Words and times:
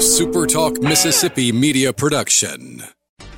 SuperTalk 0.00 0.82
Mississippi 0.82 1.52
media 1.52 1.92
production. 1.92 2.82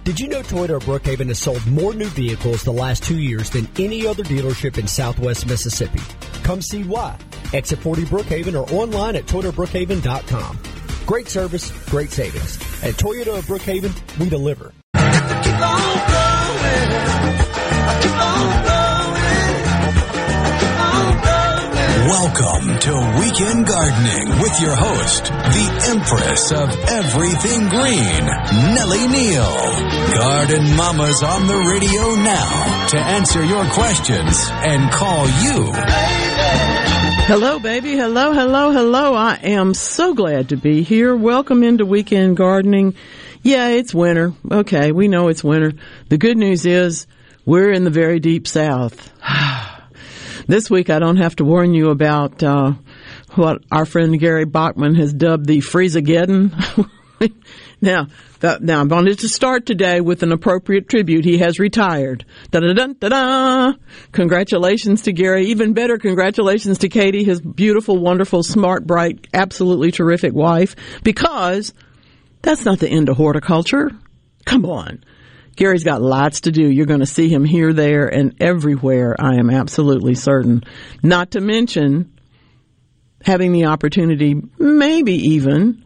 Did 0.05 0.21
you 0.21 0.29
know 0.29 0.43
Toyota 0.43 0.77
of 0.77 0.85
Brookhaven 0.85 1.27
has 1.27 1.41
sold 1.41 1.67
more 1.67 1.93
new 1.93 2.07
vehicles 2.11 2.63
the 2.63 2.73
last 2.73 3.03
two 3.03 3.19
years 3.19 3.51
than 3.51 3.69
any 3.81 4.07
other 4.07 4.23
dealership 4.23 4.79
in 4.79 4.87
southwest 4.87 5.49
Mississippi? 5.49 5.99
Come 6.45 6.63
see 6.63 6.85
why. 6.85 7.19
Exit 7.53 7.81
40 7.81 8.05
Brookhaven 8.05 8.55
or 8.55 8.73
online 8.73 9.17
at 9.17 9.27
ToyotaBrookhaven.com. 9.27 10.59
Great 11.05 11.27
service, 11.27 11.73
great 11.91 12.13
savings. 12.13 12.57
At 12.85 12.95
Toyota 12.95 13.39
of 13.39 13.45
Brookhaven, 13.47 14.19
we 14.21 14.29
deliver. 14.29 14.73
Welcome 22.13 22.79
to 22.79 22.93
Weekend 23.21 23.67
Gardening 23.67 24.39
with 24.43 24.61
your 24.61 24.77
host, 24.77 25.25
the 25.25 25.89
Empress 25.89 26.53
of 26.53 26.69
Everything 26.91 27.71
Green, 27.71 28.27
Nellie 28.75 29.09
Neal. 29.09 30.19
Garden 30.19 30.77
Mama's 30.77 31.23
on 31.23 31.47
the 31.47 31.57
radio 31.73 32.23
now 32.23 32.87
to 32.89 32.99
answer 32.99 33.43
your 33.43 33.65
questions 33.71 34.47
and 34.51 34.93
call 34.93 35.25
you. 35.25 35.73
Hello, 37.25 37.59
baby. 37.59 37.97
Hello, 37.97 38.35
hello, 38.35 38.73
hello. 38.73 39.15
I 39.15 39.37
am 39.37 39.73
so 39.73 40.13
glad 40.13 40.51
to 40.51 40.59
be 40.59 40.83
here. 40.83 41.17
Welcome 41.17 41.63
into 41.63 41.87
Weekend 41.87 42.37
Gardening. 42.37 42.95
Yeah, 43.41 43.69
it's 43.69 43.95
winter. 43.95 44.35
Okay, 44.51 44.93
we 44.93 45.09
know 45.09 45.29
it's 45.29 45.43
winter. 45.43 45.73
The 46.11 46.19
good 46.19 46.37
news 46.37 46.67
is 46.67 47.07
we're 47.47 47.73
in 47.73 47.85
the 47.85 47.91
very 47.91 48.21
deep 48.21 48.47
south. 48.47 49.11
This 50.47 50.69
week, 50.69 50.91
I 50.91 50.99
don't 50.99 51.19
have 51.19 51.37
to 51.37 51.45
warn 51.45 51.73
you 51.73 51.91
about 51.91 52.43
uh, 52.43 52.73
what 53.35 53.63
our 53.71 53.85
friend 53.85 54.19
Gary 54.19 54.45
Bachman 54.45 54.95
has 54.97 55.13
dubbed 55.13 55.47
the 55.47 55.59
Freezageddon. 55.59 56.89
now, 57.81 58.09
that, 58.41 58.61
now 58.63 58.81
I 58.81 58.85
wanted 58.85 59.21
to 59.21 59.29
start 59.29 59.67
today 59.67 60.01
with 60.01 60.23
an 60.25 60.33
appropriate 60.33 60.89
tribute. 60.89 61.25
He 61.25 61.39
has 61.39 61.61
retired. 61.61 62.25
Da 62.51 62.61
da 62.61 62.73
da 62.73 63.09
da. 63.09 63.73
Congratulations 64.11 65.03
to 65.03 65.13
Gary. 65.13 65.47
Even 65.47 65.75
better, 65.75 65.97
congratulations 65.97 66.79
to 66.79 66.89
Katie, 66.89 67.25
his 67.25 67.41
beautiful, 67.41 67.99
wonderful, 67.99 68.43
smart, 68.43 68.87
bright, 68.87 69.29
absolutely 69.33 69.93
terrific 69.93 70.33
wife. 70.33 70.75
Because 71.05 71.73
that's 72.43 72.65
not 72.65 72.81
the 72.81 72.89
end 72.89 73.09
of 73.09 73.17
horticulture. 73.17 73.93
Come 74.45 74.67
on. 74.67 75.05
Gary's 75.63 75.85
got 75.85 76.03
lots 76.03 76.41
to 76.41 76.51
do. 76.51 76.69
You're 76.69 76.87
going 76.87 76.99
to 76.99 77.07
see 77.07 77.29
him 77.29 77.45
here, 77.45 77.73
there, 77.73 78.09
and 78.09 78.35
everywhere, 78.41 79.15
I 79.17 79.37
am 79.37 79.49
absolutely 79.49 80.17
certain. 80.17 80.65
Not 81.05 81.31
to 81.33 81.41
mention 81.41 82.19
having 83.25 83.53
the 83.53 83.67
opportunity, 83.67 84.35
maybe 84.59 85.15
even, 85.15 85.85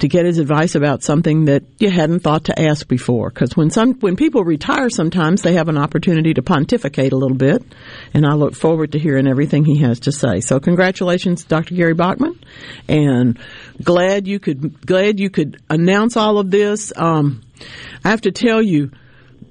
to 0.00 0.08
get 0.08 0.26
his 0.26 0.36
advice 0.36 0.74
about 0.74 1.02
something 1.02 1.46
that 1.46 1.62
you 1.78 1.88
hadn't 1.88 2.20
thought 2.20 2.44
to 2.44 2.60
ask 2.60 2.86
before. 2.86 3.30
Because 3.30 3.56
when 3.56 3.70
some 3.70 3.94
when 3.94 4.14
people 4.14 4.44
retire, 4.44 4.90
sometimes 4.90 5.40
they 5.40 5.54
have 5.54 5.70
an 5.70 5.78
opportunity 5.78 6.34
to 6.34 6.42
pontificate 6.42 7.14
a 7.14 7.16
little 7.16 7.38
bit, 7.38 7.62
and 8.12 8.26
I 8.26 8.34
look 8.34 8.54
forward 8.54 8.92
to 8.92 8.98
hearing 8.98 9.26
everything 9.26 9.64
he 9.64 9.78
has 9.78 10.00
to 10.00 10.12
say. 10.12 10.40
So, 10.40 10.60
congratulations, 10.60 11.44
Dr. 11.44 11.76
Gary 11.76 11.94
Bachman, 11.94 12.38
and 12.88 13.38
glad 13.82 14.26
you 14.26 14.38
could 14.38 14.84
glad 14.84 15.18
you 15.18 15.30
could 15.30 15.62
announce 15.70 16.18
all 16.18 16.36
of 16.36 16.50
this. 16.50 16.92
Um, 16.94 17.40
I 18.04 18.10
have 18.10 18.20
to 18.20 18.30
tell 18.30 18.60
you 18.60 18.90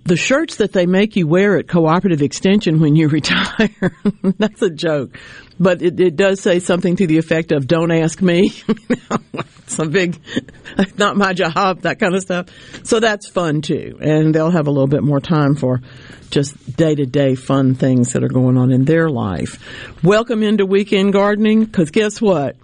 the 0.05 0.17
shirts 0.17 0.57
that 0.57 0.73
they 0.73 0.85
make 0.85 1.15
you 1.15 1.27
wear 1.27 1.57
at 1.57 1.67
Cooperative 1.67 2.21
Extension 2.21 2.79
when 2.79 2.95
you 2.95 3.07
retire, 3.09 3.95
that's 4.21 4.61
a 4.61 4.69
joke. 4.69 5.17
But 5.59 5.81
it, 5.81 5.99
it, 5.99 6.15
does 6.15 6.41
say 6.41 6.59
something 6.59 6.95
to 6.97 7.07
the 7.07 7.19
effect 7.19 7.51
of, 7.51 7.67
don't 7.67 7.91
ask 7.91 8.21
me. 8.21 8.53
a 9.79 9.85
big, 9.85 10.19
not 10.97 11.17
my 11.17 11.33
job, 11.33 11.81
that 11.81 11.99
kind 11.99 12.15
of 12.15 12.21
stuff. 12.21 12.47
So 12.83 12.99
that's 12.99 13.29
fun 13.29 13.61
too. 13.61 13.97
And 14.01 14.33
they'll 14.33 14.51
have 14.51 14.67
a 14.67 14.71
little 14.71 14.87
bit 14.87 15.03
more 15.03 15.19
time 15.19 15.55
for 15.55 15.81
just 16.29 16.75
day 16.75 16.95
to 16.95 17.05
day 17.05 17.35
fun 17.35 17.75
things 17.75 18.13
that 18.13 18.23
are 18.23 18.29
going 18.29 18.57
on 18.57 18.72
in 18.72 18.85
their 18.85 19.09
life. 19.09 19.59
Welcome 20.03 20.44
into 20.44 20.66
weekend 20.66 21.13
gardening, 21.13 21.67
cause 21.67 21.91
guess 21.91 22.22
what? 22.22 22.55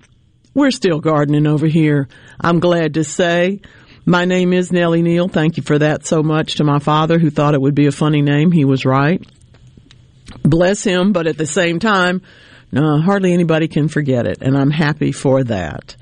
We're 0.53 0.71
still 0.71 0.99
gardening 0.99 1.47
over 1.47 1.67
here. 1.67 2.07
I'm 2.41 2.59
glad 2.59 2.95
to 2.95 3.03
say. 3.03 3.61
My 4.09 4.25
name 4.25 4.53
is 4.53 4.71
Nellie 4.71 5.03
Neal. 5.03 5.27
Thank 5.27 5.57
you 5.57 5.61
for 5.61 5.77
that 5.77 6.03
so 6.03 6.23
much 6.23 6.55
to 6.55 6.63
my 6.63 6.79
father 6.79 7.19
who 7.19 7.29
thought 7.29 7.53
it 7.53 7.61
would 7.61 7.75
be 7.75 7.85
a 7.85 7.91
funny 7.91 8.23
name. 8.23 8.51
He 8.51 8.65
was 8.65 8.83
right. 8.83 9.23
Bless 10.41 10.83
him, 10.83 11.13
but 11.13 11.27
at 11.27 11.37
the 11.37 11.45
same 11.45 11.77
time, 11.77 12.23
hardly 12.75 13.33
anybody 13.33 13.67
can 13.67 13.87
forget 13.87 14.25
it, 14.25 14.39
and 14.41 14.57
I'm 14.57 14.71
happy 14.71 15.11
for 15.11 15.43
that. 15.43 15.95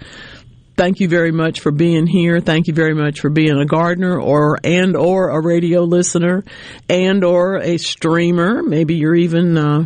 Thank 0.77 1.01
you 1.01 1.09
very 1.09 1.33
much 1.33 1.59
for 1.59 1.73
being 1.73 2.07
here. 2.07 2.39
Thank 2.39 2.67
you 2.67 2.73
very 2.73 2.93
much 2.93 3.19
for 3.19 3.29
being 3.29 3.59
a 3.59 3.65
gardener 3.65 4.17
or 4.17 4.57
and 4.63 4.95
or 4.95 5.31
a 5.31 5.45
radio 5.45 5.83
listener 5.83 6.45
and 6.87 7.25
or 7.25 7.57
a 7.57 7.75
streamer. 7.75 8.63
Maybe 8.63 8.95
you're 8.95 9.15
even 9.15 9.57
uh, 9.57 9.85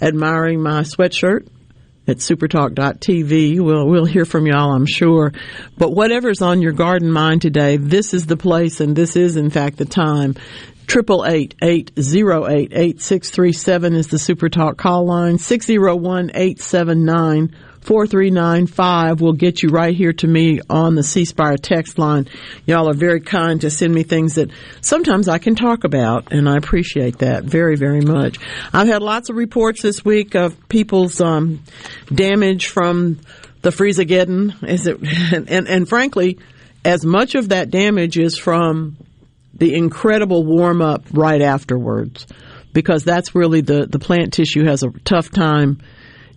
admiring 0.00 0.62
my 0.62 0.82
sweatshirt 0.82 1.48
at 2.08 2.18
supertalk.tv. 2.18 3.60
We'll, 3.60 3.86
we'll 3.86 4.04
hear 4.04 4.24
from 4.24 4.46
y'all, 4.46 4.72
I'm 4.72 4.86
sure. 4.86 5.32
But 5.76 5.92
whatever's 5.92 6.42
on 6.42 6.62
your 6.62 6.72
garden 6.72 7.10
mind 7.10 7.42
today, 7.42 7.76
this 7.76 8.14
is 8.14 8.26
the 8.26 8.36
place 8.36 8.80
and 8.80 8.96
this 8.96 9.16
is 9.16 9.36
in 9.36 9.50
fact 9.50 9.76
the 9.76 9.84
time. 9.84 10.34
Triple 10.86 11.26
eight 11.26 11.54
eight 11.62 11.92
zero 12.00 12.48
eight 12.48 12.72
eight 12.74 13.02
six 13.02 13.30
three 13.30 13.52
seven 13.52 13.94
is 13.94 14.06
the 14.06 14.16
SuperTalk 14.16 14.78
call 14.78 15.04
line. 15.04 15.36
Six 15.36 15.66
zero 15.66 15.94
one 15.94 16.30
eight 16.34 16.60
seven 16.60 17.04
nine 17.04 17.54
4395 17.88 19.22
will 19.22 19.32
get 19.32 19.62
you 19.62 19.70
right 19.70 19.96
here 19.96 20.12
to 20.12 20.26
me 20.26 20.60
on 20.68 20.94
the 20.94 21.02
C 21.02 21.24
Spire 21.24 21.56
text 21.56 21.98
line. 21.98 22.28
Y'all 22.66 22.90
are 22.90 22.94
very 22.94 23.22
kind 23.22 23.62
to 23.62 23.70
send 23.70 23.94
me 23.94 24.02
things 24.02 24.34
that 24.34 24.50
sometimes 24.82 25.26
I 25.26 25.38
can 25.38 25.54
talk 25.54 25.84
about, 25.84 26.30
and 26.30 26.50
I 26.50 26.58
appreciate 26.58 27.20
that 27.20 27.44
very, 27.44 27.76
very 27.76 28.02
much. 28.02 28.36
I've 28.74 28.88
had 28.88 29.00
lots 29.00 29.30
of 29.30 29.36
reports 29.36 29.80
this 29.80 30.04
week 30.04 30.34
of 30.34 30.68
people's 30.68 31.18
um, 31.22 31.62
damage 32.14 32.66
from 32.66 33.20
the 33.62 33.70
Freezageddon. 33.70 34.68
Is 34.68 34.86
it, 34.86 34.98
and, 35.32 35.48
and, 35.48 35.66
and 35.66 35.88
frankly, 35.88 36.38
as 36.84 37.06
much 37.06 37.36
of 37.36 37.48
that 37.48 37.70
damage 37.70 38.18
is 38.18 38.36
from 38.36 38.98
the 39.54 39.74
incredible 39.74 40.44
warm 40.44 40.82
up 40.82 41.06
right 41.10 41.40
afterwards, 41.40 42.26
because 42.74 43.02
that's 43.02 43.34
really 43.34 43.62
the, 43.62 43.86
the 43.86 43.98
plant 43.98 44.34
tissue 44.34 44.66
has 44.66 44.82
a 44.82 44.90
tough 45.06 45.30
time 45.30 45.80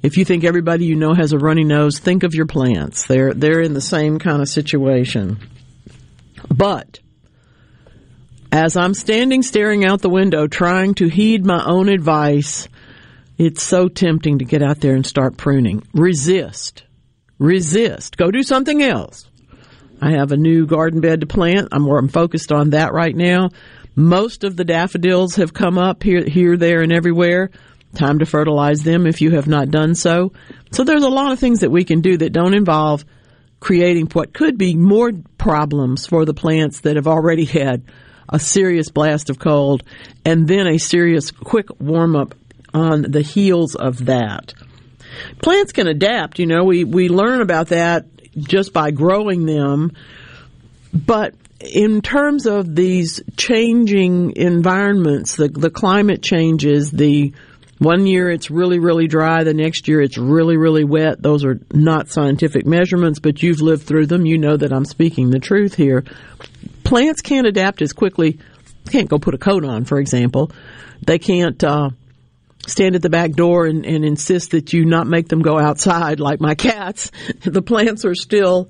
if 0.03 0.17
you 0.17 0.25
think 0.25 0.43
everybody 0.43 0.85
you 0.85 0.95
know 0.95 1.13
has 1.13 1.33
a 1.33 1.37
runny 1.37 1.63
nose, 1.63 1.99
think 1.99 2.23
of 2.23 2.33
your 2.33 2.45
plants. 2.45 3.05
They're 3.05 3.33
they're 3.33 3.61
in 3.61 3.73
the 3.73 3.81
same 3.81 4.19
kind 4.19 4.41
of 4.41 4.49
situation. 4.49 5.39
But 6.49 6.99
as 8.51 8.75
I'm 8.75 8.93
standing 8.93 9.43
staring 9.43 9.85
out 9.85 10.01
the 10.01 10.09
window 10.09 10.47
trying 10.47 10.95
to 10.95 11.07
heed 11.07 11.45
my 11.45 11.63
own 11.63 11.87
advice, 11.87 12.67
it's 13.37 13.63
so 13.63 13.87
tempting 13.87 14.39
to 14.39 14.45
get 14.45 14.61
out 14.61 14.81
there 14.81 14.95
and 14.95 15.05
start 15.05 15.37
pruning. 15.37 15.83
Resist. 15.93 16.83
Resist. 17.39 18.17
Go 18.17 18.31
do 18.31 18.43
something 18.43 18.81
else. 18.81 19.27
I 20.01 20.11
have 20.11 20.31
a 20.31 20.37
new 20.37 20.65
garden 20.65 20.99
bed 20.99 21.21
to 21.21 21.27
plant. 21.27 21.69
I'm 21.71 21.87
I'm 21.87 22.07
focused 22.07 22.51
on 22.51 22.71
that 22.71 22.91
right 22.91 23.15
now. 23.15 23.49
Most 23.95 24.43
of 24.43 24.55
the 24.55 24.63
daffodils 24.63 25.35
have 25.35 25.53
come 25.53 25.77
up 25.77 26.01
here, 26.01 26.23
here, 26.23 26.57
there, 26.57 26.81
and 26.81 26.91
everywhere. 26.91 27.51
Time 27.95 28.19
to 28.19 28.25
fertilize 28.25 28.83
them 28.83 29.05
if 29.05 29.21
you 29.21 29.31
have 29.31 29.47
not 29.47 29.69
done 29.69 29.95
so. 29.95 30.31
So 30.71 30.83
there's 30.83 31.03
a 31.03 31.09
lot 31.09 31.31
of 31.31 31.39
things 31.39 31.59
that 31.59 31.71
we 31.71 31.83
can 31.83 32.01
do 32.01 32.17
that 32.17 32.31
don't 32.31 32.53
involve 32.53 33.03
creating 33.59 34.07
what 34.07 34.33
could 34.33 34.57
be 34.57 34.75
more 34.75 35.11
problems 35.37 36.05
for 36.07 36.25
the 36.25 36.33
plants 36.33 36.81
that 36.81 36.95
have 36.95 37.07
already 37.07 37.45
had 37.45 37.83
a 38.27 38.39
serious 38.39 38.89
blast 38.89 39.29
of 39.29 39.39
cold 39.39 39.83
and 40.25 40.47
then 40.47 40.67
a 40.67 40.77
serious 40.77 41.31
quick 41.31 41.67
warm 41.79 42.15
up 42.15 42.33
on 42.73 43.03
the 43.03 43.21
heels 43.21 43.75
of 43.75 44.05
that. 44.05 44.53
Plants 45.41 45.73
can 45.73 45.87
adapt, 45.87 46.39
you 46.39 46.47
know, 46.47 46.63
we, 46.63 46.85
we 46.85 47.09
learn 47.09 47.41
about 47.41 47.67
that 47.67 48.05
just 48.37 48.73
by 48.73 48.91
growing 48.91 49.45
them, 49.45 49.91
but 50.93 51.35
in 51.59 52.01
terms 52.01 52.47
of 52.47 52.75
these 52.75 53.21
changing 53.37 54.35
environments, 54.35 55.35
the, 55.35 55.49
the 55.49 55.69
climate 55.69 56.23
changes, 56.23 56.89
the 56.89 57.33
one 57.81 58.05
year 58.05 58.29
it's 58.29 58.51
really, 58.51 58.77
really 58.77 59.07
dry. 59.07 59.43
The 59.43 59.55
next 59.55 59.87
year 59.87 60.01
it's 60.01 60.15
really, 60.15 60.55
really 60.55 60.83
wet. 60.83 61.19
Those 61.19 61.43
are 61.43 61.59
not 61.73 62.09
scientific 62.09 62.63
measurements, 62.63 63.17
but 63.17 63.41
you've 63.41 63.59
lived 63.59 63.87
through 63.87 64.05
them. 64.05 64.23
You 64.23 64.37
know 64.37 64.55
that 64.55 64.71
I'm 64.71 64.85
speaking 64.85 65.31
the 65.31 65.39
truth 65.39 65.73
here. 65.73 66.03
Plants 66.83 67.21
can't 67.21 67.47
adapt 67.47 67.81
as 67.81 67.91
quickly. 67.91 68.37
Can't 68.91 69.09
go 69.09 69.17
put 69.17 69.33
a 69.33 69.39
coat 69.39 69.65
on, 69.65 69.85
for 69.85 69.99
example. 69.99 70.51
They 71.01 71.17
can't, 71.17 71.63
uh, 71.63 71.89
stand 72.67 72.93
at 72.93 73.01
the 73.01 73.09
back 73.09 73.31
door 73.31 73.65
and, 73.65 73.83
and 73.83 74.05
insist 74.05 74.51
that 74.51 74.73
you 74.73 74.85
not 74.85 75.07
make 75.07 75.27
them 75.27 75.41
go 75.41 75.57
outside 75.57 76.19
like 76.19 76.39
my 76.39 76.53
cats. 76.53 77.11
the 77.43 77.63
plants 77.63 78.05
are 78.05 78.13
still 78.13 78.69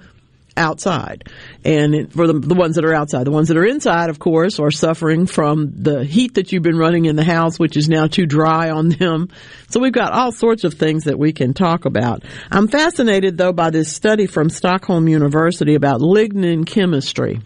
outside. 0.57 1.29
And 1.63 2.11
for 2.11 2.27
the, 2.27 2.33
the 2.33 2.55
ones 2.55 2.75
that 2.75 2.85
are 2.85 2.93
outside, 2.93 3.25
the 3.25 3.31
ones 3.31 3.47
that 3.47 3.57
are 3.57 3.65
inside, 3.65 4.09
of 4.09 4.19
course, 4.19 4.59
are 4.59 4.71
suffering 4.71 5.25
from 5.25 5.71
the 5.75 6.03
heat 6.03 6.35
that 6.35 6.51
you've 6.51 6.63
been 6.63 6.77
running 6.77 7.05
in 7.05 7.15
the 7.15 7.23
house, 7.23 7.57
which 7.57 7.77
is 7.77 7.87
now 7.87 8.07
too 8.07 8.25
dry 8.25 8.69
on 8.69 8.89
them. 8.89 9.29
So 9.69 9.79
we've 9.79 9.93
got 9.93 10.11
all 10.11 10.31
sorts 10.31 10.63
of 10.63 10.73
things 10.73 11.05
that 11.05 11.17
we 11.17 11.33
can 11.33 11.53
talk 11.53 11.85
about. 11.85 12.23
I'm 12.51 12.67
fascinated 12.67 13.37
though 13.37 13.53
by 13.53 13.69
this 13.69 13.93
study 13.93 14.27
from 14.27 14.49
Stockholm 14.49 15.07
University 15.07 15.75
about 15.75 16.01
lignin 16.01 16.65
chemistry. 16.65 17.39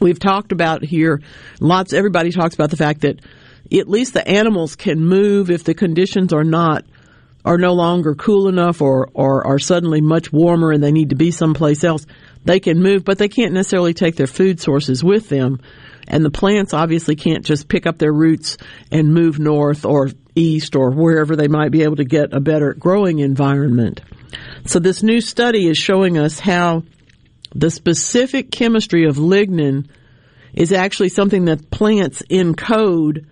We've 0.00 0.18
talked 0.18 0.52
about 0.52 0.84
here 0.84 1.20
lots, 1.60 1.92
everybody 1.92 2.30
talks 2.30 2.54
about 2.54 2.70
the 2.70 2.76
fact 2.76 3.00
that 3.00 3.20
at 3.72 3.88
least 3.88 4.14
the 4.14 4.26
animals 4.26 4.76
can 4.76 5.04
move 5.04 5.50
if 5.50 5.64
the 5.64 5.74
conditions 5.74 6.32
are 6.32 6.44
not 6.44 6.84
are 7.48 7.56
no 7.56 7.72
longer 7.72 8.14
cool 8.14 8.46
enough 8.46 8.82
or, 8.82 9.08
or 9.14 9.46
are 9.46 9.58
suddenly 9.58 10.02
much 10.02 10.30
warmer 10.30 10.70
and 10.70 10.82
they 10.82 10.92
need 10.92 11.08
to 11.08 11.16
be 11.16 11.30
someplace 11.30 11.82
else, 11.82 12.04
they 12.44 12.60
can 12.60 12.78
move, 12.78 13.04
but 13.04 13.16
they 13.16 13.28
can't 13.28 13.54
necessarily 13.54 13.94
take 13.94 14.16
their 14.16 14.26
food 14.26 14.60
sources 14.60 15.02
with 15.02 15.30
them. 15.30 15.58
And 16.06 16.22
the 16.22 16.30
plants 16.30 16.74
obviously 16.74 17.16
can't 17.16 17.46
just 17.46 17.66
pick 17.66 17.86
up 17.86 17.96
their 17.96 18.12
roots 18.12 18.58
and 18.92 19.14
move 19.14 19.38
north 19.38 19.86
or 19.86 20.10
east 20.34 20.76
or 20.76 20.90
wherever 20.90 21.36
they 21.36 21.48
might 21.48 21.70
be 21.70 21.84
able 21.84 21.96
to 21.96 22.04
get 22.04 22.34
a 22.34 22.40
better 22.40 22.74
growing 22.74 23.20
environment. 23.20 24.02
So 24.66 24.78
this 24.78 25.02
new 25.02 25.22
study 25.22 25.66
is 25.68 25.78
showing 25.78 26.18
us 26.18 26.38
how 26.38 26.82
the 27.54 27.70
specific 27.70 28.50
chemistry 28.50 29.06
of 29.06 29.16
lignin 29.16 29.88
is 30.52 30.70
actually 30.70 31.08
something 31.08 31.46
that 31.46 31.70
plants 31.70 32.22
encode 32.28 33.24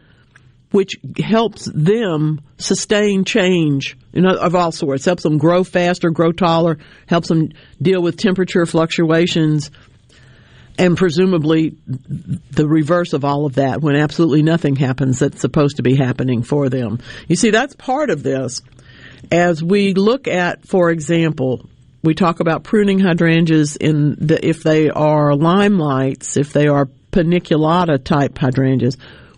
which 0.71 0.97
helps 1.23 1.67
them 1.67 2.41
sustain 2.59 3.25
change 3.25 3.97
you 4.17 4.23
know, 4.23 4.35
of 4.35 4.55
all 4.55 4.73
sorts. 4.73 5.05
Helps 5.05 5.23
them 5.23 5.37
grow 5.37 5.63
faster, 5.63 6.11
grow 6.11 6.33
taller, 6.33 6.79
helps 7.07 7.29
them 7.29 7.51
deal 7.81 8.03
with 8.03 8.17
temperature 8.17 8.65
fluctuations, 8.65 9.71
and 10.79 10.97
presumably 10.97 11.77
the 11.87 12.67
reverse 12.67 13.13
of 13.13 13.27
all 13.27 13.45
of 13.45 13.57
that 13.57 13.83
when 13.83 13.95
absolutely 13.95 14.43
nothing 14.43 14.75
happens 14.75 15.19
that's 15.19 15.41
supposed 15.41 15.77
to 15.77 15.83
be 15.83 15.97
happening 15.97 16.43
for 16.43 16.71
them. 16.71 16.99
You 17.29 17.37
see, 17.37 17.51
that's 17.51 17.75
part 17.75 18.09
of 18.09 18.23
this. 18.23 18.63
As 19.31 19.63
we 19.63 19.93
look 19.93 20.29
at, 20.29 20.67
for 20.67 20.91
example, 20.91 21.69
we 22.03 22.15
talk 22.15 22.41
about 22.41 22.65
pruning 22.65 22.99
hydrangeas 22.99 23.77
in 23.77 24.17
the, 24.19 24.47
if 24.47 24.63
they 24.63 24.89
are 24.89 25.33
limelights, 25.33 26.39
if 26.39 26.55
they 26.55 26.69
are 26.69 26.89
paniculata 27.13 28.03
type 28.03 28.39
hydrangeas 28.39 28.97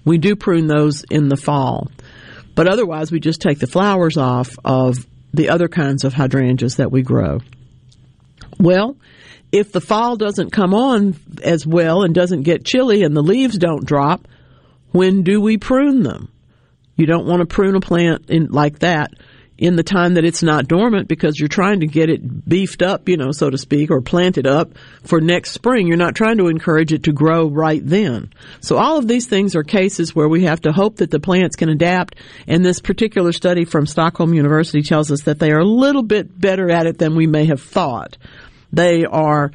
we 0.09 0.19
do 0.19 0.35
prune 0.37 0.67
those 0.67 1.05
in 1.11 1.29
the 1.29 1.37
fall. 1.37 1.91
But 2.55 2.67
otherwise, 2.67 3.13
we 3.13 3.21
just 3.21 3.41
take 3.41 3.59
the 3.59 3.67
flowers 3.67 4.17
off 4.17 4.57
of 4.65 5.07
the 5.33 5.51
other 5.51 5.69
kinds 5.69 6.05
of 6.05 6.15
hydrangeas 6.15 6.77
that 6.77 6.91
we 6.91 7.03
grow. 7.03 7.41
Well, 8.59 8.97
if 9.53 9.71
the 9.71 9.81
fall 9.81 10.17
doesn't 10.17 10.51
come 10.51 10.75
on 10.75 11.17
as 11.43 11.67
well 11.67 12.03
and 12.03 12.15
doesn't 12.15 12.43
get 12.43 12.65
chilly 12.65 13.03
and 13.03 13.17
the 13.17 13.23
leaves 13.23 13.59
don't 13.59 13.85
drop, 13.85 14.27
when 14.91 15.23
do 15.23 15.41
we 15.41 15.59
prune 15.59 16.03
them? 16.03 16.33
You 16.97 17.07
don't 17.07 17.27
want 17.27 17.41
to 17.41 17.47
prune 17.47 17.77
a 17.77 17.81
plant 17.81 18.29
in, 18.29 18.47
like 18.47 18.81
that 18.81 19.13
in 19.59 19.75
the 19.75 19.83
time 19.83 20.15
that 20.15 20.25
it's 20.25 20.43
not 20.43 20.69
dormant 20.69 21.09
because 21.09 21.39
you're 21.39 21.49
trying 21.49 21.81
to 21.81 21.87
get 21.87 22.09
it 22.09 22.49
beefed 22.49 22.81
up, 22.81 23.09
you 23.09 23.17
know, 23.17 23.33
so 23.33 23.51
to 23.51 23.59
speak, 23.59 23.91
or 23.91 24.01
planted 24.01 24.47
up 24.47 24.73
for 25.03 25.21
next 25.21 25.51
spring. 25.51 25.89
You're 25.89 25.97
not 25.97 26.15
trying 26.15 26.39
to 26.39 26.47
encourage 26.47 26.93
it 26.93 27.03
to 27.05 27.13
grow 27.13 27.49
right 27.49 27.85
then. 27.85 28.33
So 28.61 28.77
all 28.77 28.99
of 28.99 29.09
these 29.09 29.27
things 29.27 29.57
are 29.57 29.65
cases 29.65 30.15
where 30.15 30.29
we 30.29 30.45
have 30.45 30.61
to 30.63 30.73
hope 30.73 30.97
that 30.97 31.11
the 31.11 31.19
plants 31.19 31.57
can 31.57 31.69
adapt. 31.69 32.15
And 32.47 32.65
this 32.65 32.81
particular 32.81 33.33
study 33.33 33.65
from 33.65 33.87
Stockholm 33.87 34.33
University 34.33 34.83
tells 34.83 35.11
us 35.11 35.23
that 35.23 35.41
they 35.41 35.51
are 35.51 35.61
a 35.61 35.65
little 35.65 36.05
bit 36.05 36.41
better 36.41 36.71
at 36.71 36.87
it 36.87 36.99
than 36.99 37.17
we 37.17 37.27
may 37.27 37.47
have 37.47 37.61
thought. 37.61 38.17
They 38.73 39.05
are 39.05 39.51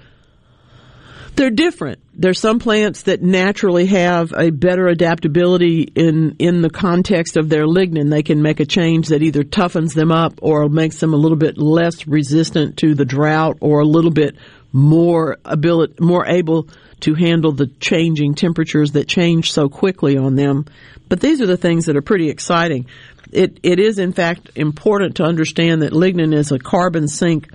they're 1.36 1.50
different. 1.50 2.00
There's 2.14 2.40
some 2.40 2.60
plants 2.60 3.04
that 3.04 3.22
naturally 3.22 3.88
have 3.88 4.34
a 4.34 4.52
better 4.52 4.88
adaptability 4.88 5.82
in 5.82 6.36
in 6.38 6.62
the 6.62 6.70
context 6.70 7.38
of 7.38 7.50
their 7.50 7.66
lignin. 7.66 8.10
They 8.10 8.24
can 8.24 8.42
make 8.42 8.60
a 8.60 8.66
change 8.66 9.08
that 9.08 9.24
either 9.24 9.44
toughens 9.44 9.94
them 9.94 10.12
up 10.12 10.34
or 10.42 10.70
makes 10.70 11.00
them 11.00 11.14
a 11.14 11.18
little 11.18 11.38
bit 11.38 11.58
less 11.58 12.08
resistant 12.08 12.78
to 12.78 12.94
the 12.94 13.06
drought 13.06 13.58
or 13.62 13.80
a 13.80 13.86
little 13.86 14.12
bit 14.12 14.36
more 14.72 15.38
ability 15.44 15.96
more 16.00 16.26
able 16.28 16.68
to 17.02 17.16
handle 17.16 17.52
the 17.52 17.68
changing 17.80 18.36
temperatures 18.36 18.92
that 18.92 19.08
change 19.08 19.52
so 19.52 19.70
quickly 19.70 20.18
on 20.18 20.36
them. 20.36 20.66
But 21.10 21.20
these 21.20 21.42
are 21.42 21.48
the 21.48 21.58
things 21.58 21.86
that 21.86 21.98
are 21.98 22.02
pretty 22.02 22.30
exciting. 22.30 22.88
It 23.32 23.60
it 23.64 23.80
is 23.80 23.98
in 23.98 24.14
fact 24.14 24.52
important 24.56 25.16
to 25.16 25.24
understand 25.24 25.82
that 25.82 25.94
lignin 25.94 26.34
is 26.34 26.52
a 26.52 26.60
carbon 26.60 27.08
sink 27.08 27.50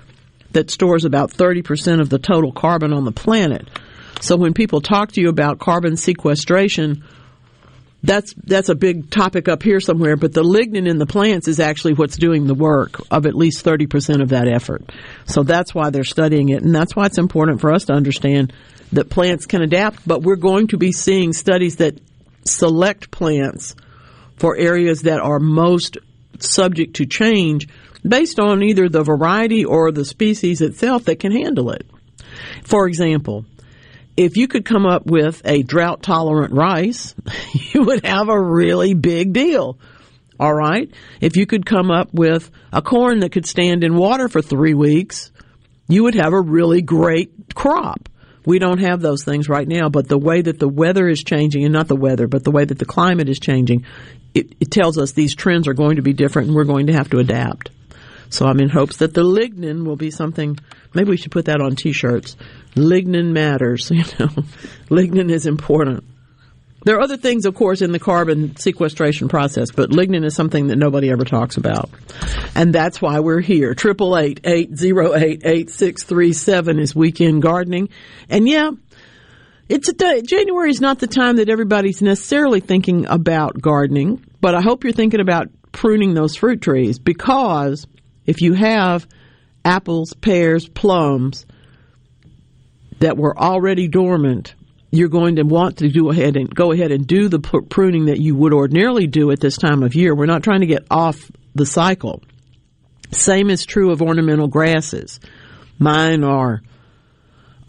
that 0.51 0.71
stores 0.71 1.05
about 1.05 1.31
30% 1.31 2.01
of 2.01 2.09
the 2.09 2.19
total 2.19 2.51
carbon 2.51 2.93
on 2.93 3.05
the 3.05 3.11
planet. 3.11 3.67
So 4.21 4.35
when 4.35 4.53
people 4.53 4.81
talk 4.81 5.13
to 5.13 5.21
you 5.21 5.29
about 5.29 5.59
carbon 5.59 5.95
sequestration, 5.95 7.03
that's 8.01 8.33
that's 8.45 8.69
a 8.69 8.75
big 8.75 9.09
topic 9.09 9.47
up 9.49 9.61
here 9.61 9.79
somewhere, 9.79 10.15
but 10.15 10.33
the 10.33 10.43
lignin 10.43 10.87
in 10.87 10.99
the 10.99 11.05
plants 11.05 11.47
is 11.47 11.59
actually 11.59 11.93
what's 11.93 12.15
doing 12.17 12.47
the 12.47 12.53
work 12.53 13.01
of 13.11 13.25
at 13.25 13.35
least 13.35 13.65
30% 13.65 14.21
of 14.21 14.29
that 14.29 14.47
effort. 14.47 14.89
So 15.25 15.43
that's 15.43 15.75
why 15.75 15.89
they're 15.89 16.03
studying 16.03 16.49
it, 16.49 16.63
and 16.63 16.73
that's 16.73 16.95
why 16.95 17.05
it's 17.05 17.17
important 17.17 17.59
for 17.59 17.73
us 17.73 17.85
to 17.85 17.93
understand 17.93 18.53
that 18.93 19.09
plants 19.09 19.45
can 19.45 19.61
adapt, 19.61 20.07
but 20.07 20.21
we're 20.21 20.35
going 20.35 20.67
to 20.67 20.77
be 20.77 20.91
seeing 20.91 21.33
studies 21.33 21.77
that 21.77 21.99
select 22.45 23.11
plants 23.11 23.75
for 24.37 24.57
areas 24.57 25.03
that 25.03 25.19
are 25.19 25.39
most 25.39 25.97
subject 26.39 26.95
to 26.95 27.05
change 27.05 27.67
based 28.07 28.39
on 28.39 28.63
either 28.63 28.89
the 28.89 29.03
variety 29.03 29.65
or 29.65 29.91
the 29.91 30.05
species 30.05 30.61
itself 30.61 31.05
that 31.05 31.19
can 31.19 31.31
handle 31.31 31.71
it. 31.71 31.85
For 32.63 32.87
example, 32.87 33.45
if 34.15 34.37
you 34.37 34.47
could 34.47 34.65
come 34.65 34.85
up 34.85 35.05
with 35.05 35.41
a 35.45 35.63
drought 35.63 36.03
tolerant 36.03 36.53
rice, 36.53 37.15
you 37.73 37.83
would 37.83 38.05
have 38.05 38.29
a 38.29 38.41
really 38.41 38.93
big 38.93 39.33
deal. 39.33 39.77
All 40.39 40.53
right. 40.53 40.89
If 41.19 41.35
you 41.35 41.45
could 41.45 41.65
come 41.65 41.91
up 41.91 42.13
with 42.13 42.49
a 42.71 42.81
corn 42.81 43.19
that 43.19 43.31
could 43.31 43.45
stand 43.45 43.83
in 43.83 43.95
water 43.95 44.29
for 44.29 44.41
three 44.41 44.73
weeks, 44.73 45.31
you 45.89 46.03
would 46.03 46.15
have 46.15 46.33
a 46.33 46.41
really 46.41 46.81
great 46.81 47.55
crop. 47.55 48.07
We 48.45 48.57
don't 48.57 48.79
have 48.79 49.01
those 49.01 49.23
things 49.23 49.49
right 49.49 49.67
now, 49.67 49.89
but 49.89 50.07
the 50.07 50.17
way 50.17 50.41
that 50.41 50.59
the 50.59 50.69
weather 50.69 51.09
is 51.09 51.23
changing, 51.23 51.65
and 51.65 51.73
not 51.73 51.89
the 51.89 51.95
weather, 51.95 52.27
but 52.27 52.43
the 52.43 52.51
way 52.51 52.63
that 52.63 52.79
the 52.79 52.85
climate 52.85 53.27
is 53.27 53.39
changing, 53.39 53.85
it, 54.33 54.55
it 54.59 54.71
tells 54.71 54.97
us 54.97 55.11
these 55.11 55.35
trends 55.35 55.67
are 55.67 55.73
going 55.73 55.97
to 55.97 56.01
be 56.01 56.13
different 56.13 56.47
and 56.47 56.55
we're 56.55 56.63
going 56.63 56.87
to 56.87 56.93
have 56.93 57.09
to 57.09 57.19
adapt. 57.19 57.69
So 58.29 58.45
I'm 58.45 58.59
in 58.59 58.69
hopes 58.69 58.97
that 58.97 59.13
the 59.13 59.23
lignin 59.23 59.85
will 59.85 59.95
be 59.95 60.11
something. 60.11 60.57
Maybe 60.93 61.09
we 61.09 61.17
should 61.17 61.31
put 61.31 61.45
that 61.45 61.61
on 61.61 61.75
T-shirts. 61.75 62.37
Lignin 62.75 63.31
matters. 63.31 63.91
You 63.99 64.03
know, 64.19 64.27
lignin 64.89 65.31
is 65.31 65.45
important. 65.45 66.03
There 66.85 66.95
are 66.95 67.01
other 67.01 67.17
things, 67.17 67.45
of 67.45 67.55
course, 67.55 67.81
in 67.81 67.91
the 67.91 67.99
carbon 67.99 68.55
sequestration 68.55 69.27
process, 69.27 69.71
but 69.71 69.89
lignin 69.89 70.23
is 70.23 70.35
something 70.35 70.67
that 70.67 70.77
nobody 70.77 71.09
ever 71.09 71.25
talks 71.25 71.57
about, 71.57 71.89
and 72.55 72.73
that's 72.73 73.01
why 73.01 73.19
we're 73.19 73.41
here. 73.41 73.73
Triple 73.75 74.17
eight 74.17 74.39
eight 74.45 74.77
zero 74.77 75.13
eight 75.13 75.41
eight 75.43 75.69
six 75.69 76.03
three 76.03 76.31
seven 76.31 76.79
is 76.79 76.95
weekend 76.95 77.41
gardening, 77.41 77.89
and 78.29 78.47
yeah. 78.47 78.71
It's 79.67 79.87
a, 79.87 80.21
January 80.23 80.71
is 80.71 80.81
not 80.81 80.97
the 80.97 81.05
time 81.05 81.35
that 81.35 81.47
everybody's 81.47 82.01
necessarily 82.01 82.59
thinking 82.59 83.05
about 83.05 83.61
gardening, 83.61 84.25
but 84.41 84.55
I 84.55 84.61
hope 84.61 84.83
you're 84.83 84.93
thinking 84.93 85.19
about 85.19 85.49
pruning 85.71 86.15
those 86.15 86.35
fruit 86.35 86.59
trees 86.59 86.97
because 86.97 87.85
if 88.29 88.43
you 88.43 88.53
have 88.53 89.07
apples, 89.65 90.13
pears, 90.13 90.69
plums 90.69 91.47
that 92.99 93.17
were 93.17 93.35
already 93.35 93.87
dormant, 93.87 94.53
you're 94.91 95.09
going 95.09 95.37
to 95.37 95.43
want 95.43 95.77
to 95.77 95.89
do 95.89 96.11
ahead 96.11 96.37
and 96.37 96.53
go 96.53 96.71
ahead 96.71 96.91
and 96.91 97.07
do 97.07 97.27
the 97.27 97.39
pruning 97.39 98.05
that 98.05 98.19
you 98.19 98.35
would 98.35 98.53
ordinarily 98.53 99.07
do 99.07 99.31
at 99.31 99.39
this 99.39 99.57
time 99.57 99.81
of 99.81 99.95
year. 99.95 100.13
We're 100.13 100.27
not 100.27 100.43
trying 100.43 100.59
to 100.59 100.67
get 100.67 100.85
off 100.91 101.31
the 101.55 101.65
cycle. 101.65 102.21
Same 103.11 103.49
is 103.49 103.65
true 103.65 103.91
of 103.91 104.03
ornamental 104.03 104.47
grasses. 104.47 105.19
Mine 105.79 106.23
are 106.23 106.61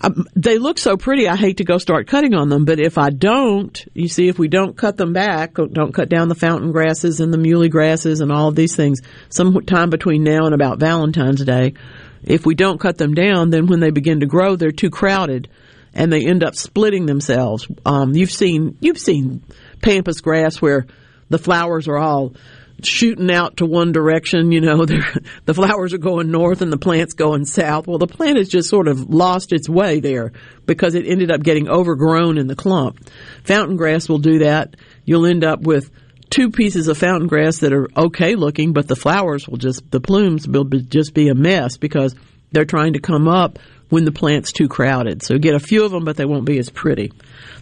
um, 0.03 0.27
they 0.35 0.59
look 0.59 0.79
so 0.79 0.97
pretty. 0.97 1.29
I 1.29 1.37
hate 1.37 1.59
to 1.59 1.65
go 1.65 1.79
start 1.79 2.07
cutting 2.07 2.35
on 2.35 2.49
them, 2.49 2.65
but 2.65 2.81
if 2.81 2.97
I 2.99 3.11
don't, 3.11 3.85
you 3.95 4.09
see, 4.09 4.29
if 4.29 4.39
we 4.39 4.49
don't 4.49 4.77
cut 4.77 4.97
them 4.97 5.13
back, 5.13 5.55
don't 5.55 5.93
cut 5.93 6.09
down 6.09 6.29
the 6.29 6.35
fountain 6.35 6.73
grasses 6.73 7.21
and 7.21 7.33
the 7.33 7.39
muhly 7.39 7.71
grasses 7.71 8.21
and 8.21 8.33
all 8.33 8.49
of 8.49 8.57
these 8.57 8.75
things, 8.75 9.01
sometime 9.29 9.91
between 9.91 10.25
now 10.25 10.47
and 10.47 10.55
about 10.55 10.79
Valentine's 10.79 11.45
Day, 11.45 11.75
if 12.23 12.47
we 12.47 12.55
don't 12.55 12.81
cut 12.81 12.99
them 12.99 13.15
down, 13.15 13.51
then 13.51 13.67
when 13.67 13.81
they 13.81 13.91
begin 13.91 14.21
to 14.21 14.27
grow, 14.27 14.57
they're 14.57 14.73
too 14.73 14.91
crowded 14.91 15.49
and 15.95 16.13
they 16.13 16.27
end 16.27 16.45
up 16.45 16.55
splitting 16.55 17.07
themselves. 17.07 17.67
Um, 17.85 18.15
you've 18.15 18.31
seen 18.31 18.77
you've 18.81 18.99
seen 18.99 19.43
pampas 19.83 20.21
grass 20.21 20.61
where 20.63 20.87
the 21.29 21.39
flowers 21.39 21.89
are 21.89 21.99
all 21.99 22.35
shooting 22.87 23.31
out 23.31 23.59
to 23.59 23.67
one 23.67 23.93
direction. 23.93 24.53
You 24.53 24.61
know, 24.61 24.85
the 25.45 25.55
flowers 25.55 25.95
are 25.95 25.99
going 25.99 26.31
north 26.31 26.63
and 26.63 26.73
the 26.73 26.79
plant's 26.79 27.15
going 27.15 27.45
south. 27.45 27.87
Well, 27.87 27.99
the 27.99 28.07
plant 28.07 28.39
has 28.39 28.49
just 28.49 28.69
sort 28.69 28.89
of 28.89 29.11
lost 29.11 29.53
its 29.53 29.69
way 29.69 30.01
there 30.01 30.33
because 30.67 30.95
it 30.95 31.07
ended 31.07 31.31
up 31.31 31.43
getting 31.43 31.69
overgrown 31.69 32.39
in 32.39 32.47
the 32.47 32.57
clump. 32.57 33.09
Fountain 33.45 33.77
grass 33.77 34.09
will 34.09 34.19
do 34.19 34.41
that. 34.41 34.77
You'll 35.05 35.27
end 35.27 35.45
up 35.45 35.61
with 35.61 35.91
two 36.31 36.51
pieces 36.51 36.89
of 36.89 36.97
fountain 36.97 37.29
grass 37.29 37.59
that 37.59 37.73
are 37.73 37.89
okay 37.97 38.37
looking, 38.37 38.73
but 38.73 38.89
the 38.89 38.97
flowers 38.97 39.49
will 39.49 39.59
just, 39.59 39.91
the 39.91 40.01
plumes 40.01 40.47
will 40.47 40.65
be, 40.65 40.81
just 40.83 41.13
be 41.13 41.29
a 41.29 41.35
mess 41.35 41.77
because 41.77 42.15
they're 42.53 42.65
trying 42.65 42.95
to 42.95 43.01
come 43.01 43.29
up 43.29 43.59
when 43.89 44.05
the 44.05 44.13
plant's 44.13 44.53
too 44.53 44.69
crowded. 44.69 45.23
So 45.23 45.37
get 45.39 45.55
a 45.55 45.61
few 45.61 45.85
of 45.85 45.91
them, 45.91 46.05
but 46.05 46.17
they 46.17 46.25
won't 46.25 46.45
be 46.45 46.59
as 46.59 46.71
pretty. 46.71 47.13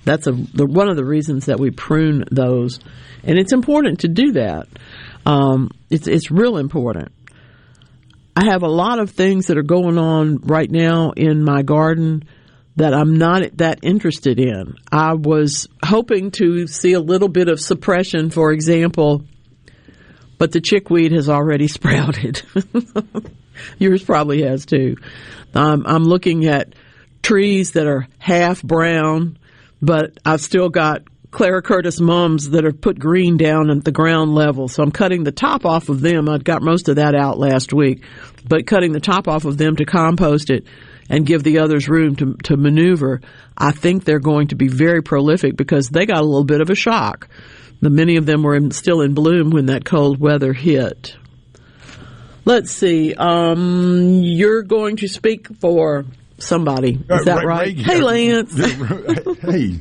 That's 0.04 0.26
a, 0.26 0.32
the, 0.32 0.66
one 0.66 0.88
of 0.88 0.96
the 0.96 1.04
reasons 1.04 1.46
that 1.46 1.58
we 1.58 1.70
prune 1.70 2.24
those, 2.30 2.80
and 3.24 3.38
it's 3.38 3.52
important 3.52 4.00
to 4.00 4.08
do 4.08 4.32
that. 4.32 4.68
Um, 5.28 5.70
it's 5.90 6.08
it's 6.08 6.30
real 6.30 6.56
important. 6.56 7.12
I 8.34 8.46
have 8.46 8.62
a 8.62 8.68
lot 8.68 8.98
of 8.98 9.10
things 9.10 9.46
that 9.46 9.58
are 9.58 9.62
going 9.62 9.98
on 9.98 10.38
right 10.38 10.70
now 10.70 11.10
in 11.10 11.44
my 11.44 11.62
garden 11.62 12.24
that 12.76 12.94
I'm 12.94 13.16
not 13.16 13.42
that 13.58 13.80
interested 13.82 14.38
in. 14.40 14.76
I 14.90 15.14
was 15.14 15.68
hoping 15.84 16.30
to 16.32 16.66
see 16.66 16.94
a 16.94 17.00
little 17.00 17.28
bit 17.28 17.48
of 17.48 17.60
suppression, 17.60 18.30
for 18.30 18.52
example, 18.52 19.24
but 20.38 20.52
the 20.52 20.62
chickweed 20.62 21.12
has 21.12 21.28
already 21.28 21.68
sprouted. 21.76 22.42
Yours 23.78 24.02
probably 24.02 24.42
has 24.44 24.64
too. 24.64 24.96
Um, 25.54 25.82
I'm 25.86 26.04
looking 26.04 26.46
at 26.46 26.74
trees 27.22 27.72
that 27.72 27.86
are 27.86 28.06
half 28.18 28.62
brown, 28.62 29.38
but 29.82 30.16
I've 30.24 30.40
still 30.40 30.70
got 30.70 31.02
Clara 31.30 31.60
Curtis 31.60 32.00
mums 32.00 32.50
that 32.50 32.64
are 32.64 32.72
put 32.72 32.98
green 32.98 33.36
down 33.36 33.70
at 33.70 33.84
the 33.84 33.92
ground 33.92 34.34
level. 34.34 34.66
So 34.68 34.82
I'm 34.82 34.90
cutting 34.90 35.24
the 35.24 35.32
top 35.32 35.66
off 35.66 35.88
of 35.88 36.00
them. 36.00 36.28
I 36.28 36.38
got 36.38 36.62
most 36.62 36.88
of 36.88 36.96
that 36.96 37.14
out 37.14 37.38
last 37.38 37.72
week, 37.72 38.04
but 38.46 38.66
cutting 38.66 38.92
the 38.92 39.00
top 39.00 39.28
off 39.28 39.44
of 39.44 39.58
them 39.58 39.76
to 39.76 39.84
compost 39.84 40.48
it 40.50 40.64
and 41.10 41.26
give 41.26 41.42
the 41.42 41.58
others 41.58 41.88
room 41.88 42.16
to, 42.16 42.34
to 42.44 42.56
maneuver. 42.56 43.20
I 43.56 43.72
think 43.72 44.04
they're 44.04 44.18
going 44.20 44.48
to 44.48 44.56
be 44.56 44.68
very 44.68 45.02
prolific 45.02 45.56
because 45.56 45.88
they 45.90 46.06
got 46.06 46.20
a 46.20 46.24
little 46.24 46.44
bit 46.44 46.60
of 46.60 46.70
a 46.70 46.74
shock. 46.74 47.28
The 47.80 47.90
many 47.90 48.16
of 48.16 48.26
them 48.26 48.42
were 48.42 48.56
in, 48.56 48.70
still 48.70 49.02
in 49.02 49.14
bloom 49.14 49.50
when 49.50 49.66
that 49.66 49.84
cold 49.84 50.18
weather 50.18 50.52
hit. 50.52 51.16
Let's 52.44 52.72
see. 52.72 53.14
Um, 53.14 54.20
you're 54.22 54.62
going 54.62 54.96
to 54.96 55.08
speak 55.08 55.48
for 55.60 56.06
somebody. 56.38 56.92
Is 56.94 57.10
uh, 57.10 57.24
that 57.24 57.44
right? 57.44 57.66
Reagan, 57.68 57.84
hey, 57.84 58.00
Lance. 58.00 58.54
hey, 59.40 59.80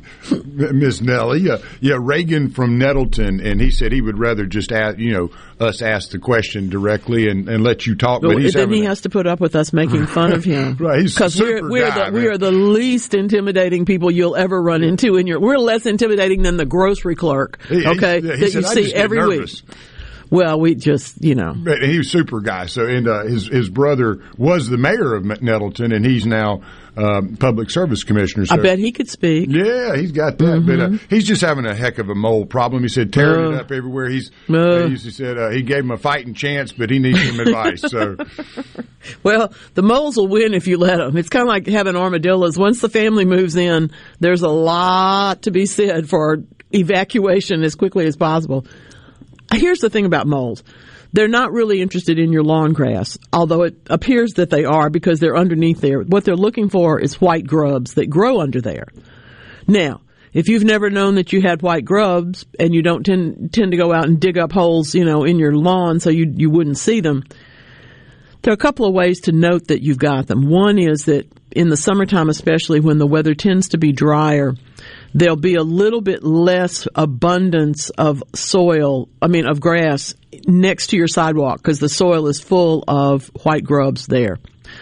Miss 0.72 1.00
Nellie. 1.00 1.50
Uh, 1.50 1.58
yeah, 1.80 1.96
Reagan 1.98 2.50
from 2.50 2.78
Nettleton, 2.78 3.40
and 3.40 3.60
he 3.60 3.70
said 3.70 3.92
he 3.92 4.00
would 4.00 4.18
rather 4.18 4.46
just 4.46 4.72
ask, 4.72 4.98
you 4.98 5.12
know, 5.12 5.30
us 5.60 5.82
ask 5.82 6.10
the 6.10 6.18
question 6.18 6.68
directly 6.68 7.28
and, 7.28 7.48
and 7.48 7.64
let 7.64 7.86
you 7.86 7.94
talk. 7.94 8.22
But, 8.22 8.36
but 8.36 8.52
then 8.52 8.72
he 8.72 8.84
has 8.84 9.02
to 9.02 9.10
put 9.10 9.26
up 9.26 9.40
with 9.40 9.56
us 9.56 9.72
making 9.72 10.06
fun 10.06 10.32
of 10.32 10.44
him, 10.44 10.76
right? 10.80 11.04
Because 11.04 11.40
we're 11.40 11.68
we're 11.68 11.88
guy, 11.88 12.10
the 12.10 12.16
we 12.16 12.26
are 12.26 12.38
the 12.38 12.52
least 12.52 13.14
intimidating 13.14 13.84
people 13.84 14.10
you'll 14.10 14.36
ever 14.36 14.60
run 14.60 14.82
into 14.82 15.16
in 15.16 15.26
your. 15.26 15.40
We're 15.40 15.58
less 15.58 15.86
intimidating 15.86 16.42
than 16.42 16.56
the 16.56 16.66
grocery 16.66 17.16
clerk. 17.16 17.58
Okay, 17.70 18.20
he, 18.20 18.26
he 18.26 18.36
that 18.36 18.50
said, 18.50 18.54
you 18.54 18.62
see 18.62 18.94
every 18.94 19.18
nervous. 19.18 19.62
week. 19.62 19.76
Well, 20.30 20.60
we 20.60 20.74
just, 20.74 21.22
you 21.22 21.34
know. 21.34 21.54
He 21.54 21.98
was 21.98 22.10
super 22.10 22.40
guy. 22.40 22.66
So, 22.66 22.86
and 22.86 23.08
uh, 23.08 23.24
his 23.24 23.48
his 23.48 23.68
brother 23.68 24.22
was 24.36 24.68
the 24.68 24.76
mayor 24.76 25.14
of 25.14 25.24
Nettleton, 25.42 25.92
and 25.92 26.04
he's 26.04 26.26
now 26.26 26.62
um, 26.98 27.36
public 27.36 27.70
service 27.70 28.04
commissioner. 28.04 28.46
So, 28.46 28.56
I 28.56 28.58
bet 28.58 28.78
he 28.78 28.92
could 28.92 29.08
speak. 29.08 29.48
Yeah, 29.50 29.96
he's 29.96 30.12
got 30.12 30.38
that. 30.38 30.44
Mm-hmm. 30.44 30.66
But 30.66 30.80
uh, 30.80 30.88
mm-hmm. 30.88 31.06
he's 31.08 31.26
just 31.26 31.40
having 31.40 31.64
a 31.64 31.74
heck 31.74 31.98
of 31.98 32.08
a 32.08 32.14
mold 32.14 32.50
problem. 32.50 32.82
He 32.82 32.88
said 32.88 33.12
tearing 33.12 33.46
uh, 33.46 33.56
it 33.56 33.60
up 33.60 33.72
everywhere. 33.72 34.08
He's 34.08 34.30
uh, 34.48 34.88
he 34.88 34.96
said 34.96 35.38
uh, 35.38 35.50
he 35.50 35.62
gave 35.62 35.78
him 35.78 35.92
a 35.92 35.98
fighting 35.98 36.34
chance, 36.34 36.72
but 36.72 36.90
he 36.90 36.98
needs 36.98 37.24
some 37.26 37.40
advice. 37.40 37.82
So, 37.82 38.16
well, 39.22 39.52
the 39.74 39.82
moles 39.82 40.16
will 40.16 40.28
win 40.28 40.54
if 40.54 40.66
you 40.66 40.76
let 40.76 40.96
them. 40.98 41.16
It's 41.16 41.28
kind 41.28 41.42
of 41.42 41.48
like 41.48 41.66
having 41.66 41.96
armadillos. 41.96 42.58
Once 42.58 42.80
the 42.80 42.88
family 42.88 43.24
moves 43.24 43.56
in, 43.56 43.92
there's 44.20 44.42
a 44.42 44.48
lot 44.48 45.42
to 45.42 45.50
be 45.50 45.66
said 45.66 46.08
for 46.08 46.38
evacuation 46.74 47.62
as 47.62 47.74
quickly 47.74 48.06
as 48.06 48.16
possible. 48.16 48.66
Here's 49.52 49.80
the 49.80 49.90
thing 49.90 50.04
about 50.04 50.26
moles. 50.26 50.62
They're 51.12 51.28
not 51.28 51.52
really 51.52 51.80
interested 51.80 52.18
in 52.18 52.32
your 52.32 52.42
lawn 52.42 52.74
grass, 52.74 53.16
although 53.32 53.62
it 53.62 53.76
appears 53.88 54.34
that 54.34 54.50
they 54.50 54.64
are 54.64 54.90
because 54.90 55.20
they're 55.20 55.36
underneath 55.36 55.80
there. 55.80 56.02
What 56.02 56.24
they're 56.24 56.36
looking 56.36 56.68
for 56.68 57.00
is 57.00 57.20
white 57.20 57.46
grubs 57.46 57.94
that 57.94 58.10
grow 58.10 58.40
under 58.40 58.60
there. 58.60 58.88
Now, 59.66 60.02
if 60.34 60.48
you've 60.48 60.64
never 60.64 60.90
known 60.90 61.14
that 61.14 61.32
you 61.32 61.40
had 61.40 61.62
white 61.62 61.84
grubs 61.84 62.44
and 62.60 62.74
you 62.74 62.82
don't 62.82 63.04
tend 63.04 63.52
tend 63.52 63.70
to 63.70 63.78
go 63.78 63.92
out 63.92 64.06
and 64.06 64.20
dig 64.20 64.36
up 64.36 64.52
holes, 64.52 64.94
you 64.94 65.04
know, 65.04 65.24
in 65.24 65.38
your 65.38 65.54
lawn 65.54 66.00
so 66.00 66.10
you 66.10 66.32
you 66.36 66.50
wouldn't 66.50 66.76
see 66.76 67.00
them, 67.00 67.24
there 68.42 68.52
are 68.52 68.54
a 68.54 68.58
couple 68.58 68.86
of 68.86 68.94
ways 68.94 69.22
to 69.22 69.32
note 69.32 69.68
that 69.68 69.82
you've 69.82 69.98
got 69.98 70.26
them. 70.26 70.48
One 70.48 70.78
is 70.78 71.06
that 71.06 71.26
in 71.50 71.70
the 71.70 71.76
summertime, 71.76 72.28
especially 72.28 72.80
when 72.80 72.98
the 72.98 73.06
weather 73.06 73.34
tends 73.34 73.68
to 73.68 73.78
be 73.78 73.92
drier, 73.92 74.54
there'll 75.14 75.36
be 75.36 75.54
a 75.54 75.62
little 75.62 76.00
bit 76.00 76.22
less 76.22 76.86
abundance 76.94 77.90
of 77.90 78.22
soil, 78.34 79.08
I 79.20 79.28
mean, 79.28 79.46
of 79.46 79.60
grass 79.60 80.14
next 80.46 80.88
to 80.88 80.96
your 80.96 81.08
sidewalk 81.08 81.58
because 81.58 81.80
the 81.80 81.88
soil 81.88 82.26
is 82.28 82.40
full 82.40 82.84
of 82.86 83.28
white 83.42 83.64
grubs 83.64 84.06
there. 84.06 84.38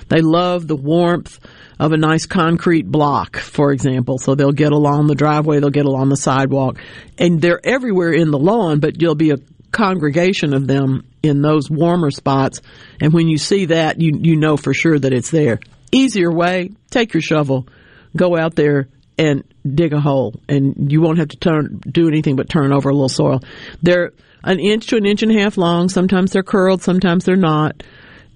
They 0.08 0.20
love 0.20 0.66
the 0.66 0.76
warmth 0.76 1.38
of 1.78 1.92
a 1.92 1.96
nice 1.96 2.26
concrete 2.26 2.90
block, 2.90 3.36
for 3.36 3.72
example. 3.72 4.18
So 4.18 4.34
they'll 4.34 4.52
get 4.52 4.72
along 4.72 5.06
the 5.06 5.14
driveway, 5.14 5.60
they'll 5.60 5.70
get 5.70 5.86
along 5.86 6.08
the 6.08 6.16
sidewalk, 6.16 6.78
and 7.18 7.40
they're 7.40 7.64
everywhere 7.64 8.12
in 8.12 8.30
the 8.30 8.38
lawn, 8.38 8.80
but 8.80 9.00
you'll 9.00 9.14
be 9.14 9.30
a 9.30 9.38
congregation 9.72 10.54
of 10.54 10.66
them 10.66 11.06
in 11.22 11.42
those 11.42 11.70
warmer 11.70 12.10
spots. 12.10 12.62
And 13.00 13.12
when 13.12 13.28
you 13.28 13.38
see 13.38 13.66
that, 13.66 14.00
you, 14.00 14.18
you 14.20 14.36
know 14.36 14.56
for 14.56 14.72
sure 14.72 14.98
that 14.98 15.12
it's 15.12 15.30
there. 15.30 15.60
Easier 15.92 16.32
way, 16.32 16.70
take 16.90 17.14
your 17.14 17.20
shovel, 17.20 17.68
go 18.16 18.36
out 18.36 18.54
there 18.54 18.88
and 19.18 19.44
dig 19.64 19.92
a 19.92 20.00
hole, 20.00 20.34
and 20.48 20.92
you 20.92 21.00
won't 21.00 21.18
have 21.18 21.28
to 21.28 21.36
turn 21.36 21.80
do 21.90 22.08
anything 22.08 22.36
but 22.36 22.48
turn 22.48 22.72
over 22.72 22.88
a 22.88 22.92
little 22.92 23.08
soil. 23.08 23.40
They're 23.82 24.12
an 24.44 24.60
inch 24.60 24.86
to 24.88 24.96
an 24.96 25.06
inch 25.06 25.22
and 25.22 25.32
a 25.32 25.40
half 25.40 25.56
long. 25.56 25.88
Sometimes 25.88 26.32
they're 26.32 26.42
curled, 26.42 26.82
sometimes 26.82 27.24
they're 27.24 27.36
not, 27.36 27.82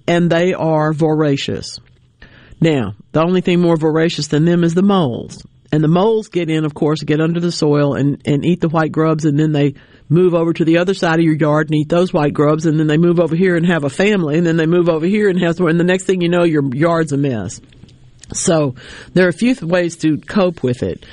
and 0.07 0.29
they 0.29 0.53
are 0.53 0.93
voracious. 0.93 1.79
Now, 2.59 2.93
the 3.11 3.23
only 3.23 3.41
thing 3.41 3.59
more 3.59 3.77
voracious 3.77 4.27
than 4.27 4.45
them 4.45 4.63
is 4.63 4.73
the 4.73 4.83
moles. 4.83 5.43
And 5.71 5.83
the 5.83 5.87
moles 5.87 6.27
get 6.27 6.49
in, 6.49 6.65
of 6.65 6.73
course, 6.73 7.01
get 7.01 7.21
under 7.21 7.39
the 7.39 7.51
soil 7.51 7.95
and, 7.95 8.21
and 8.25 8.45
eat 8.45 8.59
the 8.59 8.69
white 8.69 8.91
grubs, 8.91 9.23
and 9.23 9.39
then 9.39 9.53
they 9.53 9.75
move 10.09 10.33
over 10.33 10.51
to 10.51 10.65
the 10.65 10.77
other 10.77 10.93
side 10.93 11.19
of 11.19 11.25
your 11.25 11.35
yard 11.35 11.69
and 11.69 11.79
eat 11.79 11.87
those 11.87 12.11
white 12.11 12.33
grubs, 12.33 12.65
and 12.65 12.77
then 12.77 12.87
they 12.87 12.97
move 12.97 13.19
over 13.19 13.35
here 13.35 13.55
and 13.55 13.65
have 13.65 13.85
a 13.85 13.89
family, 13.89 14.37
and 14.37 14.45
then 14.45 14.57
they 14.57 14.65
move 14.65 14.89
over 14.89 15.05
here 15.05 15.29
and 15.29 15.39
have, 15.41 15.59
and 15.61 15.79
the 15.79 15.85
next 15.85 16.03
thing 16.03 16.19
you 16.19 16.27
know, 16.27 16.43
your 16.43 16.63
yard's 16.75 17.13
a 17.13 17.17
mess. 17.17 17.61
So 18.33 18.75
there 19.13 19.25
are 19.25 19.29
a 19.29 19.33
few 19.33 19.55
ways 19.61 19.97
to 19.97 20.17
cope 20.17 20.63
with 20.63 20.83
it. 20.83 21.05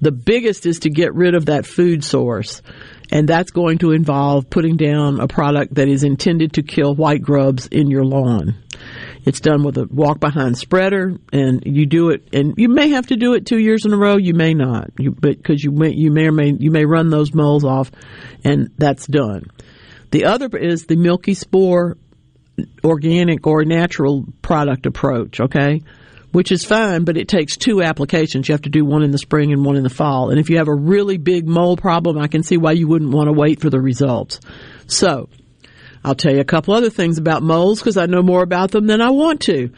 The 0.00 0.12
biggest 0.12 0.66
is 0.66 0.80
to 0.80 0.90
get 0.90 1.14
rid 1.14 1.34
of 1.34 1.46
that 1.46 1.66
food 1.66 2.04
source. 2.04 2.62
And 3.10 3.28
that's 3.28 3.50
going 3.50 3.78
to 3.78 3.92
involve 3.92 4.50
putting 4.50 4.76
down 4.76 5.20
a 5.20 5.28
product 5.28 5.74
that 5.74 5.88
is 5.88 6.04
intended 6.04 6.54
to 6.54 6.62
kill 6.62 6.94
white 6.94 7.22
grubs 7.22 7.66
in 7.66 7.90
your 7.90 8.04
lawn. 8.04 8.56
It's 9.24 9.40
done 9.40 9.62
with 9.62 9.78
a 9.78 9.86
walk 9.86 10.20
behind 10.20 10.58
spreader, 10.58 11.16
and 11.32 11.62
you 11.64 11.86
do 11.86 12.10
it, 12.10 12.28
and 12.32 12.54
you 12.58 12.68
may 12.68 12.90
have 12.90 13.06
to 13.06 13.16
do 13.16 13.34
it 13.34 13.46
two 13.46 13.58
years 13.58 13.86
in 13.86 13.92
a 13.92 13.96
row. 13.96 14.16
You 14.16 14.34
may 14.34 14.52
not, 14.52 14.90
you, 14.98 15.12
but 15.12 15.38
because 15.38 15.62
you 15.64 15.70
may, 15.70 15.92
you 15.92 16.10
may 16.10 16.26
or 16.26 16.32
may 16.32 16.52
you 16.58 16.70
may 16.70 16.84
run 16.84 17.08
those 17.08 17.32
moles 17.32 17.64
off, 17.64 17.90
and 18.44 18.70
that's 18.76 19.06
done. 19.06 19.46
The 20.10 20.26
other 20.26 20.48
is 20.56 20.84
the 20.84 20.96
milky 20.96 21.34
spore 21.34 21.96
organic 22.84 23.46
or 23.46 23.64
natural 23.64 24.26
product 24.42 24.84
approach. 24.84 25.40
Okay, 25.40 25.82
which 26.34 26.50
is 26.50 26.64
fine, 26.64 27.04
but 27.04 27.16
it 27.16 27.28
takes 27.28 27.56
two 27.56 27.80
applications. 27.80 28.48
You 28.48 28.54
have 28.54 28.62
to 28.62 28.68
do 28.68 28.84
one 28.84 29.04
in 29.04 29.12
the 29.12 29.18
spring 29.18 29.52
and 29.52 29.64
one 29.64 29.76
in 29.76 29.84
the 29.84 29.88
fall. 29.88 30.30
And 30.30 30.40
if 30.40 30.50
you 30.50 30.58
have 30.58 30.66
a 30.66 30.74
really 30.74 31.16
big 31.16 31.46
mole 31.46 31.76
problem, 31.76 32.18
I 32.18 32.26
can 32.26 32.42
see 32.42 32.56
why 32.56 32.72
you 32.72 32.88
wouldn't 32.88 33.12
want 33.12 33.28
to 33.28 33.32
wait 33.32 33.60
for 33.60 33.70
the 33.70 33.80
results. 33.80 34.40
So, 34.88 35.28
I'll 36.02 36.16
tell 36.16 36.34
you 36.34 36.40
a 36.40 36.44
couple 36.44 36.74
other 36.74 36.90
things 36.90 37.18
about 37.18 37.44
moles 37.44 37.78
because 37.78 37.96
I 37.96 38.06
know 38.06 38.20
more 38.20 38.42
about 38.42 38.72
them 38.72 38.88
than 38.88 39.00
I 39.00 39.10
want 39.10 39.42
to. 39.42 39.70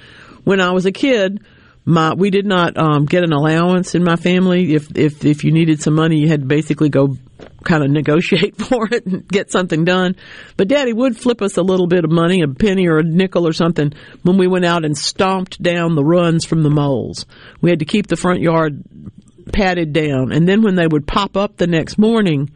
When 0.45 0.63
I 0.63 0.73
was 0.73 0.87
a 0.87 0.93
kid, 0.93 1.45
my 1.85 2.15
we 2.15 2.31
did 2.31 2.47
not 2.47 2.79
um, 2.79 3.05
get 3.05 3.23
an 3.23 3.35
allowance 3.35 3.95
in 3.95 4.03
my 4.03 4.17
family. 4.17 4.73
If 4.73 4.97
if 4.97 5.27
if 5.27 5.45
you 5.45 5.53
needed 5.53 5.83
some 5.83 5.95
money, 5.95 6.17
you 6.17 6.29
had 6.29 6.41
to 6.41 6.47
basically 6.47 6.89
go 6.89 7.19
kind 7.65 7.85
of 7.85 7.91
negotiate 7.91 8.57
for 8.63 8.89
it 8.91 9.07
and 9.07 9.29
get 9.29 9.51
something 9.51 9.85
done. 9.85 10.17
But 10.57 10.69
daddy 10.69 10.93
would 10.93 11.17
flip 11.17 11.43
us 11.43 11.57
a 11.57 11.63
little 11.63 11.87
bit 11.87 12.05
of 12.05 12.11
money, 12.11 12.43
a 12.43 12.49
penny 12.49 12.87
or 12.87 12.99
a 12.99 13.03
nickel 13.03 13.47
or 13.47 13.53
something 13.53 13.93
when 14.23 14.39
we 14.39 14.47
went 14.47 14.65
out 14.65 14.85
and 14.85 14.97
stomped 14.97 15.63
down 15.63 15.95
the 15.95 16.05
runs 16.05 16.45
from 16.45 16.63
the 16.63 16.71
moles. 16.71 17.27
We 17.61 17.71
had 17.71 17.81
to 17.81 17.85
keep 17.85 18.07
the 18.07 18.17
front 18.17 18.41
yard 18.41 18.83
patted 19.53 19.93
down. 19.93 20.33
And 20.33 20.49
then 20.49 20.63
when 20.63 20.75
they 20.75 20.87
would 20.87 21.07
pop 21.07 21.37
up 21.37 21.57
the 21.57 21.67
next 21.67 21.99
morning, 21.99 22.51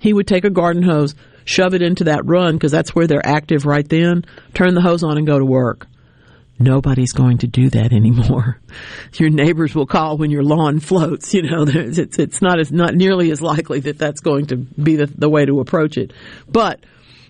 he 0.00 0.12
would 0.12 0.26
take 0.26 0.44
a 0.44 0.50
garden 0.50 0.82
hose, 0.82 1.14
shove 1.44 1.74
it 1.74 1.82
into 1.82 2.04
that 2.04 2.24
run 2.24 2.54
because 2.54 2.72
that's 2.72 2.94
where 2.94 3.06
they're 3.06 3.26
active 3.26 3.66
right 3.66 3.88
then, 3.88 4.24
turn 4.54 4.74
the 4.74 4.80
hose 4.80 5.02
on 5.02 5.18
and 5.18 5.26
go 5.26 5.38
to 5.38 5.44
work. 5.44 5.86
Nobody's 6.62 7.12
going 7.12 7.38
to 7.38 7.46
do 7.46 7.70
that 7.70 7.90
anymore. 7.90 8.60
Your 9.14 9.30
neighbors 9.30 9.74
will 9.74 9.86
call 9.86 10.18
when 10.18 10.30
your 10.30 10.44
lawn 10.44 10.78
floats. 10.78 11.32
You 11.32 11.42
know, 11.42 11.64
it's 11.66 12.18
it's 12.18 12.42
not 12.42 12.60
as 12.60 12.70
not 12.70 12.94
nearly 12.94 13.30
as 13.30 13.40
likely 13.40 13.80
that 13.80 13.96
that's 13.96 14.20
going 14.20 14.46
to 14.48 14.56
be 14.56 14.96
the, 14.96 15.06
the 15.06 15.30
way 15.30 15.46
to 15.46 15.60
approach 15.60 15.96
it. 15.96 16.12
But 16.46 16.84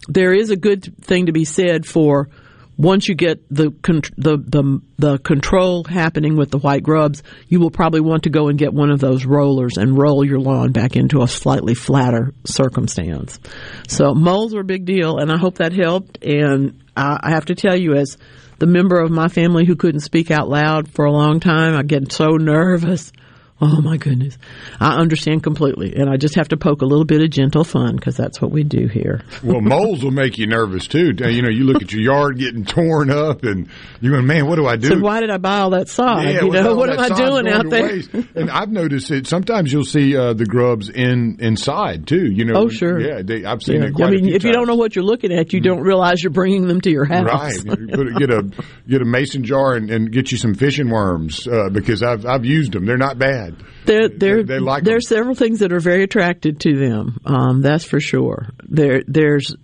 there 0.08 0.34
is 0.34 0.50
a 0.50 0.56
good 0.56 0.96
thing 1.00 1.26
to 1.26 1.32
be 1.32 1.44
said 1.44 1.86
for 1.86 2.28
once 2.76 3.08
you 3.08 3.14
get 3.14 3.46
the, 3.50 3.70
the 4.16 4.38
the 4.38 4.80
the 4.98 5.18
control 5.18 5.84
happening 5.84 6.36
with 6.36 6.50
the 6.50 6.58
white 6.58 6.82
grubs, 6.82 7.22
you 7.46 7.60
will 7.60 7.70
probably 7.70 8.00
want 8.00 8.24
to 8.24 8.30
go 8.30 8.48
and 8.48 8.58
get 8.58 8.72
one 8.72 8.90
of 8.90 8.98
those 8.98 9.24
rollers 9.24 9.76
and 9.76 9.96
roll 9.96 10.24
your 10.24 10.40
lawn 10.40 10.72
back 10.72 10.96
into 10.96 11.22
a 11.22 11.28
slightly 11.28 11.74
flatter 11.74 12.34
circumstance. 12.44 13.38
So 13.86 14.14
moles 14.14 14.54
are 14.54 14.60
a 14.60 14.64
big 14.64 14.86
deal, 14.86 15.18
and 15.18 15.30
I 15.30 15.36
hope 15.36 15.58
that 15.58 15.72
helped. 15.72 16.24
And 16.24 16.82
I 16.96 17.30
have 17.30 17.44
to 17.46 17.54
tell 17.54 17.78
you, 17.78 17.94
as 17.94 18.16
the 18.60 18.66
member 18.66 19.00
of 19.00 19.10
my 19.10 19.28
family 19.28 19.64
who 19.64 19.74
couldn't 19.74 20.02
speak 20.02 20.30
out 20.30 20.48
loud 20.48 20.88
for 20.88 21.06
a 21.06 21.12
long 21.12 21.40
time. 21.40 21.74
I 21.74 21.82
get 21.82 22.12
so 22.12 22.36
nervous. 22.36 23.10
Oh 23.62 23.80
my 23.82 23.98
goodness. 23.98 24.38
I 24.80 24.96
understand 24.96 25.42
completely. 25.42 25.94
And 25.94 26.08
I 26.08 26.16
just 26.16 26.34
have 26.36 26.48
to 26.48 26.56
poke 26.56 26.80
a 26.80 26.86
little 26.86 27.04
bit 27.04 27.20
of 27.20 27.28
gentle 27.28 27.62
fun 27.62 27.94
because 27.96 28.16
that's 28.16 28.40
what 28.40 28.50
we 28.50 28.64
do 28.64 28.86
here. 28.86 29.20
well, 29.42 29.60
moles 29.60 30.02
will 30.02 30.12
make 30.12 30.38
you 30.38 30.46
nervous 30.46 30.86
too. 30.86 31.12
You 31.18 31.42
know, 31.42 31.50
you 31.50 31.64
look 31.64 31.82
at 31.82 31.92
your 31.92 32.00
yard 32.02 32.38
getting 32.38 32.64
torn 32.64 33.10
up 33.10 33.44
and 33.44 33.68
you're 34.00 34.14
going, 34.14 34.26
man, 34.26 34.46
what 34.46 34.56
do 34.56 34.66
I 34.66 34.76
do? 34.76 34.88
So 34.88 34.98
why 35.00 35.20
did 35.20 35.28
I 35.30 35.36
buy 35.36 35.58
all 35.58 35.70
that 35.70 35.88
sod? 35.88 36.24
Yeah, 36.24 36.42
you 36.42 36.50
know, 36.50 36.74
what 36.74 36.88
am 36.88 36.98
I 37.00 37.08
doing 37.10 37.48
out 37.48 37.68
there? 37.68 38.00
and 38.34 38.50
I've 38.50 38.70
noticed 38.70 39.10
it. 39.10 39.26
Sometimes 39.26 39.70
you'll 39.72 39.84
see 39.84 40.16
uh, 40.16 40.32
the 40.32 40.46
grubs 40.46 40.88
in 40.88 41.36
inside 41.40 42.06
too. 42.06 42.30
You 42.32 42.46
know. 42.46 42.54
Oh, 42.56 42.68
sure. 42.70 42.98
Yeah, 42.98 43.20
they, 43.22 43.44
I've 43.44 43.62
seen 43.62 43.82
Yeah. 43.82 43.88
it 43.88 43.94
quite 43.94 44.08
I 44.08 44.10
mean, 44.12 44.28
if 44.28 44.42
you 44.44 44.52
don't 44.52 44.66
know 44.68 44.76
what 44.76 44.96
you're 44.96 45.04
looking 45.04 45.32
at, 45.32 45.52
you 45.52 45.60
don't 45.60 45.82
realize 45.82 46.22
you're 46.22 46.32
bringing 46.32 46.66
them 46.66 46.80
to 46.80 46.90
your 46.90 47.04
house. 47.04 47.26
Right, 47.26 47.88
put 47.92 48.16
get 48.16 48.30
a 48.30 48.50
get 48.88 49.02
a 49.02 49.04
mason 49.04 49.44
jar 49.44 49.74
and, 49.74 49.90
and 49.90 50.10
get 50.10 50.32
you 50.32 50.38
some 50.38 50.54
fishing 50.54 50.88
worms 50.88 51.46
uh, 51.46 51.68
because 51.70 52.02
I've 52.02 52.24
I've 52.24 52.46
used 52.46 52.72
them. 52.72 52.86
They're 52.86 52.96
not 52.96 53.18
bad. 53.18 53.49
There, 53.86 54.08
there, 54.08 54.42
they 54.42 54.58
like 54.58 54.84
there's 54.84 55.08
several 55.08 55.34
things 55.34 55.60
that 55.60 55.72
are 55.72 55.80
very 55.80 56.04
attracted 56.04 56.60
to 56.60 56.76
them. 56.76 57.20
Um, 57.24 57.62
that's 57.62 57.84
for 57.84 58.00
sure. 58.00 58.50
There, 58.62 59.02
there's, 59.06 59.54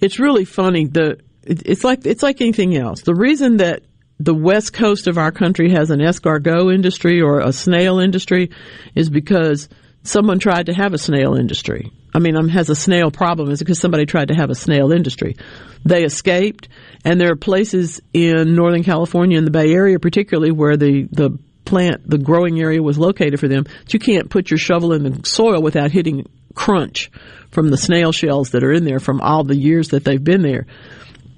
it's 0.00 0.18
really 0.18 0.44
funny. 0.44 0.86
The, 0.86 1.20
it's 1.42 1.84
like, 1.84 2.06
it's 2.06 2.22
like 2.22 2.40
anything 2.40 2.76
else. 2.76 3.02
The 3.02 3.14
reason 3.14 3.58
that 3.58 3.82
the 4.18 4.34
west 4.34 4.72
coast 4.72 5.08
of 5.08 5.18
our 5.18 5.32
country 5.32 5.70
has 5.72 5.90
an 5.90 6.00
escargot 6.00 6.72
industry 6.72 7.20
or 7.20 7.40
a 7.40 7.52
snail 7.52 7.98
industry 7.98 8.50
is 8.94 9.10
because 9.10 9.68
someone 10.04 10.38
tried 10.38 10.66
to 10.66 10.74
have 10.74 10.92
a 10.92 10.98
snail 10.98 11.34
industry. 11.34 11.90
I 12.14 12.18
mean, 12.18 12.36
um, 12.36 12.48
has 12.48 12.68
a 12.68 12.74
snail 12.74 13.10
problem 13.10 13.50
is 13.50 13.58
because 13.60 13.80
somebody 13.80 14.06
tried 14.06 14.28
to 14.28 14.34
have 14.34 14.50
a 14.50 14.54
snail 14.54 14.92
industry. 14.92 15.36
They 15.84 16.04
escaped, 16.04 16.68
and 17.04 17.20
there 17.20 17.32
are 17.32 17.36
places 17.36 18.00
in 18.12 18.54
Northern 18.54 18.84
California, 18.84 19.38
in 19.38 19.44
the 19.44 19.50
Bay 19.50 19.72
Area 19.72 19.98
particularly, 19.98 20.52
where 20.52 20.76
the, 20.76 21.08
the 21.10 21.38
plant, 21.64 22.08
the 22.08 22.18
growing 22.18 22.60
area 22.60 22.82
was 22.82 22.98
located 22.98 23.40
for 23.40 23.48
them. 23.48 23.66
You 23.88 23.98
can't 23.98 24.30
put 24.30 24.50
your 24.50 24.58
shovel 24.58 24.92
in 24.92 25.02
the 25.04 25.26
soil 25.26 25.62
without 25.62 25.90
hitting 25.90 26.28
crunch 26.54 27.10
from 27.50 27.70
the 27.70 27.76
snail 27.76 28.12
shells 28.12 28.50
that 28.50 28.64
are 28.64 28.72
in 28.72 28.84
there 28.84 28.98
from 28.98 29.20
all 29.20 29.44
the 29.44 29.56
years 29.56 29.88
that 29.88 30.04
they've 30.04 30.22
been 30.22 30.42
there. 30.42 30.66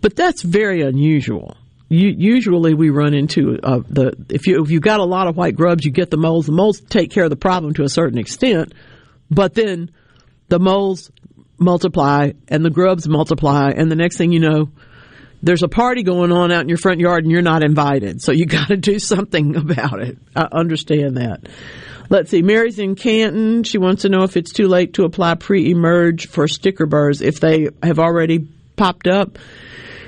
But 0.00 0.16
that's 0.16 0.43
very 0.43 0.83
unusual. 0.83 1.57
You, 1.88 2.14
usually 2.16 2.75
we 2.75 2.90
run 2.90 3.14
into 3.14 3.59
uh, 3.62 3.81
the 3.88 4.14
if 4.31 4.47
you 4.47 4.62
if 4.62 4.71
you 4.71 4.81
got 4.81 5.00
a 5.00 5.04
lot 5.04 5.28
of 5.28 5.37
white 5.37 5.54
grubs, 5.54 5.85
you 5.85 5.90
get 5.90 6.11
the 6.11 6.16
moles. 6.16 6.47
The 6.47 6.52
moles 6.52 6.81
take 6.81 7.11
care 7.11 7.25
of 7.25 7.31
the 7.31 7.37
problem 7.37 7.75
to 7.75 7.85
a 7.85 7.88
certain 7.88 8.19
extent, 8.19 8.73
but 9.31 9.54
then 9.54 9.90
the 10.49 10.59
moles 10.59 11.11
multiply 11.59 12.33
and 12.49 12.64
the 12.64 12.71
grubs 12.71 13.09
multiply, 13.09 13.71
and 13.71 13.90
the 13.90 13.97
next 13.97 14.16
thing 14.16 14.33
you 14.33 14.40
know, 14.40 14.71
there's 15.45 15.63
a 15.63 15.69
party 15.69 16.03
going 16.03 16.33
on 16.33 16.51
out 16.51 16.63
in 16.63 16.69
your 16.69 16.79
front 16.79 17.01
yard 17.01 17.25
and 17.25 17.31
you're 17.31 17.43
not 17.43 17.63
invited. 17.63 18.23
So 18.23 18.33
you 18.33 18.47
got 18.61 18.69
to 18.69 18.77
do 18.77 18.99
something 18.99 19.57
about 19.57 20.01
it. 20.01 20.19
I 20.35 20.49
understand 20.53 21.19
that. 21.19 21.47
Let's 22.11 22.31
see. 22.31 22.43
Mary's 22.43 22.79
in 22.79 22.97
Canton. 22.97 23.65
She 23.65 23.79
wants 23.79 24.03
to 24.03 24.09
know 24.09 24.25
if 24.25 24.37
it's 24.37 24.53
too 24.53 24.69
late 24.69 24.95
to 24.95 25.05
apply 25.05 25.35
pre-emerge 25.37 26.29
for 26.29 26.49
sticker 26.49 26.87
burrs 26.87 27.21
if 27.21 27.41
they 27.41 27.69
have 27.83 27.99
already 27.99 28.47
popped 28.77 29.07
up. 29.07 29.39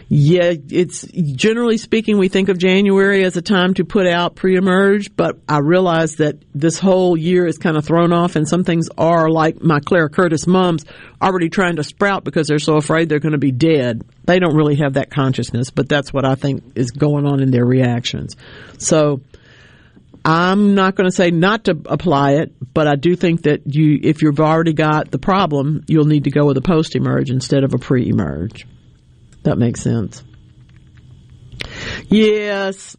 Yeah, 0.09 0.53
it's 0.71 1.03
generally 1.03 1.79
speaking, 1.79 2.17
we 2.19 2.29
think 2.29 2.49
of 2.49 2.59
January 2.59 3.25
as 3.25 3.37
a 3.37 3.43
time 3.43 3.75
to 3.75 3.85
put 3.85 4.07
out 4.07 4.37
pre-emerge, 4.37 5.17
but 5.17 5.41
I 5.49 5.59
realize 5.59 6.17
that 6.17 6.37
this 6.55 6.79
whole 6.79 7.17
year 7.17 7.45
is 7.45 7.59
kind 7.59 7.77
of 7.77 7.85
thrown 7.85 8.13
off 8.13 8.37
and 8.37 8.47
some 8.47 8.63
things 8.63 8.89
are 8.97 9.29
like 9.29 9.61
my 9.63 9.81
Clara 9.81 10.09
Curtis 10.09 10.47
mums 10.47 10.85
already 11.21 11.49
trying 11.49 11.77
to 11.77 11.83
sprout 11.83 12.23
because 12.23 12.47
they're 12.47 12.61
so 12.61 12.77
afraid 12.77 13.09
they're 13.09 13.19
going 13.19 13.33
to 13.33 13.39
be 13.39 13.51
dead. 13.51 14.05
They 14.27 14.39
don't 14.39 14.55
really 14.55 14.77
have 14.77 14.95
that 14.95 15.11
consciousness, 15.11 15.71
but 15.71 15.89
that's 15.89 16.13
what 16.13 16.25
I 16.25 16.37
think 16.37 16.63
is 16.77 16.93
going 16.93 17.27
on 17.27 17.43
in 17.43 17.51
their 17.51 17.67
reactions. 17.67 18.37
So, 18.79 19.23
I'm 20.25 20.75
not 20.75 20.97
going 20.97 21.09
to 21.09 21.15
say 21.15 21.31
not 21.31 21.67
to 21.67 21.79
apply 21.87 22.33
it, 22.33 22.53
but 22.75 22.89
I 22.89 22.97
do 22.97 23.15
think 23.15 23.43
that 23.43 23.61
you, 23.65 24.01
if 24.03 24.23
you've 24.23 24.41
already 24.41 24.73
got 24.73 25.13
the 25.13 25.21
problem, 25.21 25.85
you'll 25.87 26.07
need 26.07 26.25
to 26.25 26.33
go 26.33 26.47
with 26.47 26.57
a 26.57 26.63
post-emerge 26.63 27.31
instead 27.31 27.63
of 27.63 27.75
a 27.75 27.79
pre-emerge. 27.79 28.67
That 29.47 29.59
makes 29.59 29.81
sense. 29.81 30.25
Yes, 32.09 32.97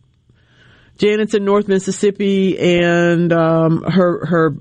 Janet's 0.97 1.33
in 1.33 1.43
North 1.43 1.67
Mississippi, 1.67 2.57
and 2.57 3.33
um, 3.33 3.81
her 3.83 4.25
her 4.25 4.55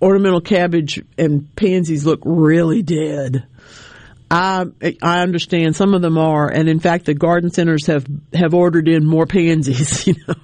ornamental 0.00 0.40
cabbage 0.40 1.02
and 1.18 1.54
pansies 1.56 2.06
look 2.06 2.20
really 2.24 2.82
dead. 2.82 3.44
I 4.28 4.66
I 5.02 5.20
understand 5.20 5.76
some 5.76 5.94
of 5.94 6.02
them 6.02 6.18
are, 6.18 6.48
and 6.48 6.68
in 6.68 6.80
fact, 6.80 7.04
the 7.04 7.14
garden 7.14 7.50
centers 7.50 7.86
have 7.86 8.06
have 8.34 8.54
ordered 8.54 8.88
in 8.88 9.04
more 9.06 9.26
pansies. 9.26 10.06
You 10.06 10.14
know, 10.26 10.34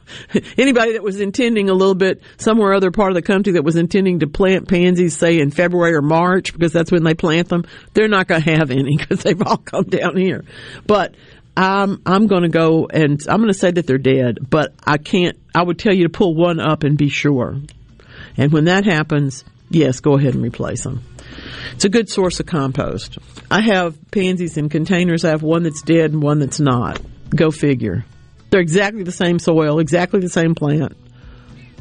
anybody 0.58 0.92
that 0.92 1.02
was 1.02 1.20
intending 1.20 1.70
a 1.70 1.74
little 1.74 1.94
bit 1.94 2.20
somewhere 2.36 2.74
other 2.74 2.90
part 2.90 3.10
of 3.10 3.14
the 3.14 3.22
country 3.22 3.54
that 3.54 3.64
was 3.64 3.76
intending 3.76 4.20
to 4.20 4.26
plant 4.26 4.68
pansies, 4.68 5.16
say 5.16 5.38
in 5.38 5.50
February 5.50 5.94
or 5.94 6.02
March, 6.02 6.52
because 6.52 6.72
that's 6.72 6.90
when 6.90 7.04
they 7.04 7.14
plant 7.14 7.48
them, 7.48 7.64
they're 7.94 8.08
not 8.08 8.26
going 8.26 8.42
to 8.42 8.56
have 8.56 8.70
any 8.70 8.96
because 8.98 9.22
they've 9.22 9.40
all 9.42 9.56
come 9.56 9.84
down 9.84 10.16
here. 10.16 10.44
But 10.86 11.14
I'm 11.56 12.02
I'm 12.06 12.26
going 12.26 12.42
to 12.42 12.48
go 12.48 12.86
and 12.86 13.20
I'm 13.28 13.38
going 13.38 13.52
to 13.52 13.58
say 13.58 13.70
that 13.70 13.86
they're 13.86 13.98
dead, 13.98 14.38
but 14.48 14.74
I 14.84 14.98
can't. 14.98 15.38
I 15.54 15.62
would 15.62 15.78
tell 15.78 15.94
you 15.94 16.04
to 16.04 16.10
pull 16.10 16.34
one 16.34 16.60
up 16.60 16.82
and 16.82 16.96
be 16.96 17.08
sure. 17.08 17.56
And 18.36 18.52
when 18.52 18.64
that 18.64 18.84
happens, 18.84 19.44
yes, 19.70 20.00
go 20.00 20.16
ahead 20.16 20.34
and 20.34 20.42
replace 20.42 20.82
them. 20.82 21.02
It's 21.72 21.84
a 21.84 21.88
good 21.88 22.08
source 22.08 22.40
of 22.40 22.46
compost. 22.46 23.18
I 23.50 23.60
have 23.60 23.96
pansies 24.10 24.56
in 24.56 24.68
containers. 24.68 25.24
I 25.24 25.30
have 25.30 25.42
one 25.42 25.62
that's 25.62 25.82
dead 25.82 26.12
and 26.12 26.22
one 26.22 26.38
that's 26.38 26.60
not. 26.60 27.00
Go 27.34 27.50
figure. 27.50 28.04
They're 28.50 28.60
exactly 28.60 29.02
the 29.02 29.12
same 29.12 29.38
soil, 29.38 29.78
exactly 29.78 30.20
the 30.20 30.28
same 30.28 30.54
plant. 30.54 30.96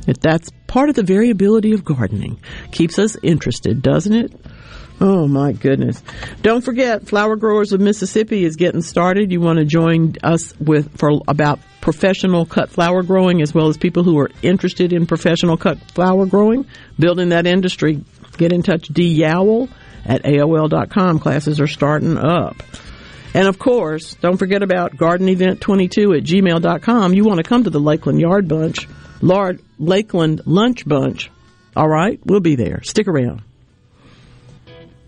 That's 0.06 0.50
part 0.68 0.90
of 0.90 0.96
the 0.96 1.04
variability 1.04 1.74
of 1.74 1.84
gardening. 1.84 2.40
Keeps 2.72 2.98
us 2.98 3.18
interested, 3.22 3.82
doesn't 3.82 4.14
it? 4.14 4.34
Oh 5.04 5.28
my 5.28 5.52
goodness. 5.52 6.02
Don't 6.44 6.64
forget, 6.64 7.08
Flower 7.08 7.36
Growers 7.36 7.74
of 7.74 7.82
Mississippi 7.82 8.46
is 8.46 8.56
getting 8.56 8.84
started. 8.84 9.32
You 9.32 9.42
want 9.42 9.58
to 9.58 9.66
join 9.66 10.16
us 10.24 10.54
with 10.60 10.96
for 10.98 11.22
about 11.28 11.60
professional 11.82 12.46
cut 12.46 12.70
flower 12.70 13.02
growing 13.02 13.42
as 13.42 13.54
well 13.54 13.68
as 13.68 13.78
people 13.78 14.04
who 14.04 14.20
are 14.20 14.30
interested 14.44 14.94
in 14.94 15.08
professional 15.08 15.58
cut 15.58 15.80
flower 15.92 16.28
growing, 16.28 16.68
building 17.00 17.30
that 17.30 17.48
industry. 17.48 18.04
Get 18.42 18.54
in 18.54 18.64
touch, 18.64 18.88
D 18.88 19.20
Yowell 19.22 19.70
at 20.04 20.24
AOL.com. 20.24 21.20
Classes 21.20 21.60
are 21.60 21.68
starting 21.68 22.18
up. 22.18 22.56
And 23.36 23.48
of 23.48 23.60
course, 23.60 24.16
don't 24.16 24.38
forget 24.38 24.64
about 24.64 24.98
Garden 24.98 25.30
Event 25.30 25.62
22 25.62 26.14
at 26.16 26.24
gmail.com. 26.24 27.14
You 27.14 27.24
want 27.24 27.38
to 27.38 27.44
come 27.44 27.66
to 27.66 27.70
the 27.70 27.80
Lakeland 27.80 28.20
Yard 28.20 28.48
Bunch, 28.48 28.88
Lord, 29.22 29.62
Lakeland 29.78 30.42
Lunch 30.48 30.88
Bunch. 30.88 31.30
All 31.76 31.88
right, 31.88 32.20
we'll 32.26 32.40
be 32.40 32.56
there. 32.56 32.82
Stick 32.82 33.08
around. 33.08 33.44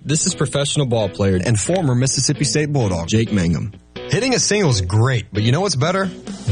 This 0.05 0.27
is 0.27 0.35
professional 0.35 0.85
ball 0.85 1.09
player 1.09 1.39
and 1.43 1.59
former 1.59 1.95
Mississippi 1.95 2.43
State 2.43 2.71
Bulldog 2.71 3.07
Jake 3.07 3.33
Mangum. 3.33 3.73
Hitting 3.95 4.35
a 4.35 4.39
single 4.39 4.69
is 4.69 4.81
great, 4.81 5.25
but 5.33 5.41
you 5.41 5.51
know 5.51 5.61
what's 5.61 5.75
better? 5.75 6.07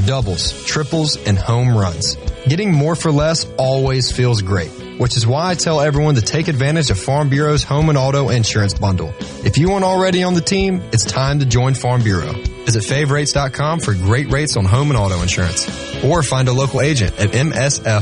Doubles, 0.08 0.66
triples, 0.66 1.16
and 1.16 1.38
home 1.38 1.78
runs. 1.78 2.16
Getting 2.48 2.72
more 2.72 2.96
for 2.96 3.12
less 3.12 3.46
always 3.60 4.12
feels 4.12 4.42
great, 4.42 4.72
which 4.98 5.18
is 5.18 5.26
why 5.28 5.50
I 5.52 5.56
tell 5.56 5.82
everyone 5.82 6.16
to 6.16 6.22
take 6.22 6.48
advantage 6.48 6.90
of 6.90 7.00
Farm 7.00 7.30
Bureau's 7.30 7.64
home 7.64 7.90
and 7.90 7.98
auto 7.98 8.30
insurance 8.30 8.74
bundle. 8.74 9.14
If 9.46 9.58
you 9.58 9.72
aren't 9.72 9.86
already 9.86 10.24
on 10.24 10.34
the 10.34 10.42
team, 10.42 10.82
it's 10.92 11.06
time 11.06 11.40
to 11.40 11.46
join 11.46 11.74
Farm 11.74 12.04
Bureau. 12.04 12.34
Visit 12.66 12.84
favrates.com 12.84 13.80
for 13.80 13.94
great 13.94 14.30
rates 14.32 14.56
on 14.58 14.66
home 14.66 14.90
and 14.90 14.98
auto 14.98 15.22
insurance, 15.22 15.68
or 16.04 16.24
find 16.24 16.48
a 16.48 16.54
local 16.54 16.82
agent 16.82 17.18
at 17.20 17.32
msfbins.com. 17.32 18.02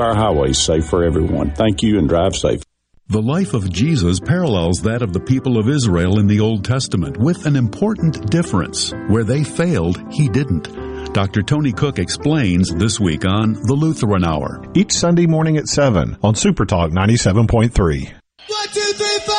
our 0.00 0.14
highways 0.14 0.58
safe 0.58 0.86
for 0.86 1.04
everyone. 1.04 1.54
Thank 1.54 1.82
you 1.82 1.98
and 1.98 2.08
drive 2.08 2.34
safe. 2.34 2.62
The 3.08 3.20
life 3.20 3.54
of 3.54 3.72
Jesus 3.72 4.20
parallels 4.20 4.82
that 4.82 5.02
of 5.02 5.12
the 5.12 5.18
people 5.18 5.58
of 5.58 5.68
Israel 5.68 6.20
in 6.20 6.28
the 6.28 6.38
Old 6.38 6.64
Testament 6.64 7.16
with 7.16 7.44
an 7.44 7.56
important 7.56 8.30
difference. 8.30 8.92
Where 9.08 9.24
they 9.24 9.42
failed, 9.42 10.00
he 10.12 10.28
didn't. 10.28 10.68
Dr. 11.12 11.42
Tony 11.42 11.72
Cook 11.72 11.98
explains 11.98 12.72
this 12.72 13.00
week 13.00 13.26
on 13.26 13.54
The 13.54 13.74
Lutheran 13.74 14.24
Hour. 14.24 14.64
Each 14.74 14.92
Sunday 14.92 15.26
morning 15.26 15.56
at 15.56 15.66
7 15.66 16.18
on 16.22 16.36
Super 16.36 16.64
Talk 16.64 16.92
97.3. 16.92 18.12
One, 18.46 18.68
two, 18.68 18.79
three, 18.79 18.79
four. 18.79 18.79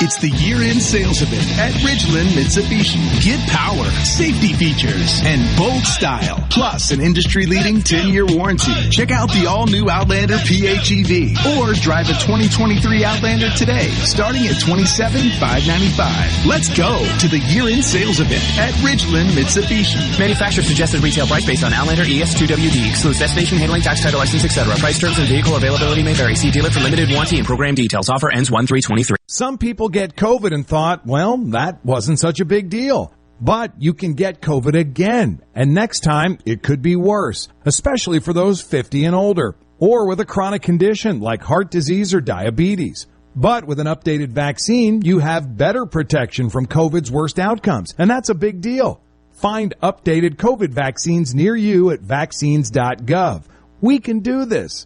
It's 0.04 0.18
the 0.18 0.34
year-end 0.34 0.82
sales 0.82 1.22
event 1.22 1.46
at 1.62 1.78
Ridgeland 1.86 2.34
Mitsubishi. 2.34 2.98
Get 3.22 3.38
power, 3.54 3.86
safety 4.02 4.52
features, 4.54 5.22
and 5.22 5.46
bold 5.56 5.86
style, 5.86 6.42
plus 6.50 6.90
an 6.90 7.02
industry-leading 7.02 7.86
10-year 7.86 8.26
warranty. 8.26 8.74
Check 8.90 9.12
out 9.12 9.30
the 9.30 9.46
all-new 9.46 9.92
Outlander 9.92 10.42
PHEV 10.42 11.38
or 11.54 11.78
drive 11.78 12.10
a 12.10 12.18
2023 12.18 13.06
Outlander 13.06 13.52
today, 13.54 13.94
starting 14.02 14.48
at 14.50 14.58
$27,595. 14.66 16.50
Let's 16.50 16.74
go 16.74 16.98
to 17.22 17.28
the 17.30 17.38
year-end 17.54 17.86
sales 17.86 18.20
event 18.20 18.42
at 18.58 18.74
Ridgeland 18.82 19.38
Mitsubishi. 19.38 20.18
Manufacturer 20.18 20.64
suggested 20.64 21.04
retail 21.04 21.28
price 21.28 21.46
based 21.46 21.64
on 21.64 21.74
Outlander 21.74 22.06
ES2WD. 22.10 22.90
Excludes 22.90 23.20
destination 23.20 23.60
handling, 23.60 23.84
tax, 23.84 24.02
title, 24.02 24.18
license, 24.18 24.46
etc. 24.46 24.74
Price 24.78 24.98
terms 24.98 25.20
and 25.20 25.28
vehicle 25.28 25.56
availability 25.56 26.02
may 26.02 26.16
vary. 26.16 26.34
See 26.34 26.50
dealer 26.50 26.72
for 26.72 26.80
limited 26.80 27.12
warranty 27.12 27.38
and 27.38 27.46
program 27.46 27.76
details. 27.76 28.10
Offer 28.10 28.32
ends 28.32 28.50
1-3-23. 28.50 29.18
Some 29.28 29.60
people 29.60 29.90
get 29.91 30.15
COVID 30.15 30.54
and 30.54 30.65
thought, 30.65 31.06
well, 31.06 31.38
that 31.38 31.86
wasn't 31.86 32.19
such 32.19 32.39
a 32.39 32.45
big 32.45 32.69
deal. 32.69 33.13
But 33.39 33.73
you 33.80 33.93
can 33.93 34.13
get 34.13 34.41
COVID 34.41 34.80
again, 34.80 35.41
and 35.56 35.73
next 35.73 36.01
time 36.01 36.38
it 36.45 36.62
could 36.62 36.82
be 36.82 36.95
worse, 36.95 37.47
especially 37.65 38.19
for 38.19 38.34
those 38.34 38.62
50 38.62 39.06
and 39.06 39.15
older, 39.15 39.56
or 39.80 40.08
with 40.08 40.19
a 40.19 40.25
chronic 40.25 40.62
condition 40.62 41.19
like 41.19 41.41
heart 41.41 41.71
disease 41.71 42.13
or 42.13 42.21
diabetes. 42.21 43.08
But 43.36 43.65
with 43.65 43.80
an 43.80 43.88
updated 43.88 44.30
vaccine, 44.30 45.01
you 45.01 45.19
have 45.19 45.58
better 45.58 45.86
protection 45.86 46.49
from 46.49 46.67
COVID's 46.67 47.10
worst 47.10 47.39
outcomes, 47.39 47.95
and 47.97 48.10
that's 48.10 48.30
a 48.30 48.36
big 48.36 48.62
deal. 48.62 49.01
Find 49.32 49.73
updated 49.82 50.36
COVID 50.36 50.69
vaccines 50.69 51.34
near 51.34 51.56
you 51.56 51.89
at 51.89 52.01
vaccines.gov. 52.01 53.43
We 53.80 53.97
can 53.97 54.19
do 54.19 54.45
this. 54.45 54.86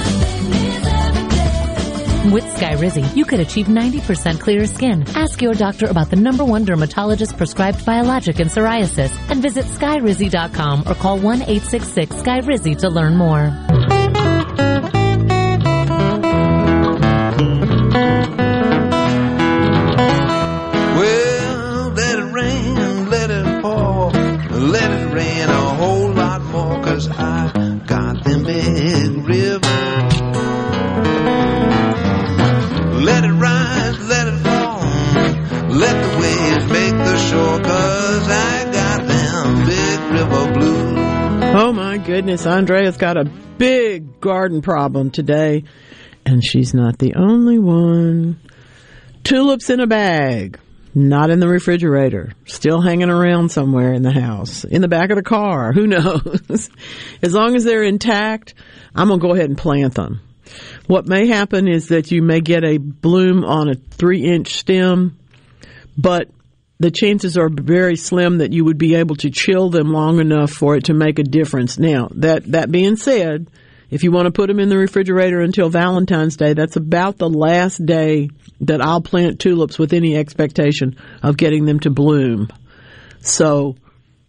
With 2.31 2.45
Skyrizi, 2.45 3.13
you 3.13 3.25
could 3.25 3.41
achieve 3.41 3.65
90% 3.65 4.39
clearer 4.39 4.65
skin. 4.65 5.03
Ask 5.15 5.41
your 5.41 5.53
doctor 5.53 5.87
about 5.87 6.09
the 6.09 6.15
number 6.15 6.45
one 6.45 6.63
dermatologist 6.63 7.35
prescribed 7.35 7.85
biologic 7.85 8.39
in 8.39 8.47
psoriasis 8.47 9.11
and 9.29 9.41
visit 9.41 9.65
skyrizi.com 9.65 10.83
or 10.87 10.95
call 10.95 11.19
1-866-SKYRIZI 11.19 12.77
to 12.77 12.89
learn 12.89 13.17
more. 13.17 13.70
Goodness, 42.21 42.45
Andrea's 42.45 42.97
got 42.97 43.17
a 43.17 43.25
big 43.57 44.21
garden 44.21 44.61
problem 44.61 45.09
today, 45.09 45.63
and 46.23 46.43
she's 46.43 46.71
not 46.71 46.99
the 46.99 47.15
only 47.15 47.57
one. 47.57 48.39
Tulips 49.23 49.71
in 49.71 49.79
a 49.79 49.87
bag, 49.87 50.59
not 50.93 51.31
in 51.31 51.39
the 51.39 51.47
refrigerator, 51.47 52.33
still 52.45 52.79
hanging 52.79 53.09
around 53.09 53.49
somewhere 53.49 53.91
in 53.93 54.03
the 54.03 54.11
house, 54.11 54.63
in 54.63 54.83
the 54.83 54.87
back 54.87 55.09
of 55.09 55.15
the 55.15 55.23
car, 55.23 55.73
who 55.73 55.87
knows? 55.87 56.69
as 57.23 57.33
long 57.33 57.55
as 57.55 57.63
they're 57.63 57.81
intact, 57.81 58.53
I'm 58.93 59.07
gonna 59.07 59.19
go 59.19 59.33
ahead 59.33 59.49
and 59.49 59.57
plant 59.57 59.95
them. 59.95 60.21
What 60.85 61.07
may 61.07 61.25
happen 61.25 61.67
is 61.67 61.87
that 61.87 62.11
you 62.11 62.21
may 62.21 62.41
get 62.41 62.63
a 62.63 62.77
bloom 62.77 63.43
on 63.43 63.67
a 63.67 63.73
three 63.73 64.25
inch 64.25 64.59
stem, 64.59 65.17
but 65.97 66.29
the 66.81 66.89
chances 66.89 67.37
are 67.37 67.47
very 67.47 67.95
slim 67.95 68.39
that 68.39 68.51
you 68.51 68.65
would 68.65 68.79
be 68.79 68.95
able 68.95 69.15
to 69.15 69.29
chill 69.29 69.69
them 69.69 69.91
long 69.91 70.19
enough 70.19 70.49
for 70.49 70.75
it 70.75 70.85
to 70.85 70.95
make 70.95 71.19
a 71.19 71.23
difference. 71.23 71.77
Now, 71.77 72.09
that, 72.15 72.51
that 72.53 72.71
being 72.71 72.95
said, 72.95 73.51
if 73.91 74.03
you 74.03 74.11
want 74.11 74.25
to 74.25 74.31
put 74.31 74.47
them 74.47 74.59
in 74.59 74.69
the 74.69 74.77
refrigerator 74.77 75.41
until 75.41 75.69
Valentine's 75.69 76.37
Day, 76.37 76.53
that's 76.53 76.77
about 76.77 77.19
the 77.19 77.29
last 77.29 77.85
day 77.85 78.29
that 78.61 78.81
I'll 78.81 79.01
plant 79.01 79.39
tulips 79.39 79.77
with 79.77 79.93
any 79.93 80.17
expectation 80.17 80.97
of 81.21 81.37
getting 81.37 81.65
them 81.65 81.79
to 81.81 81.91
bloom. 81.91 82.47
So 83.19 83.75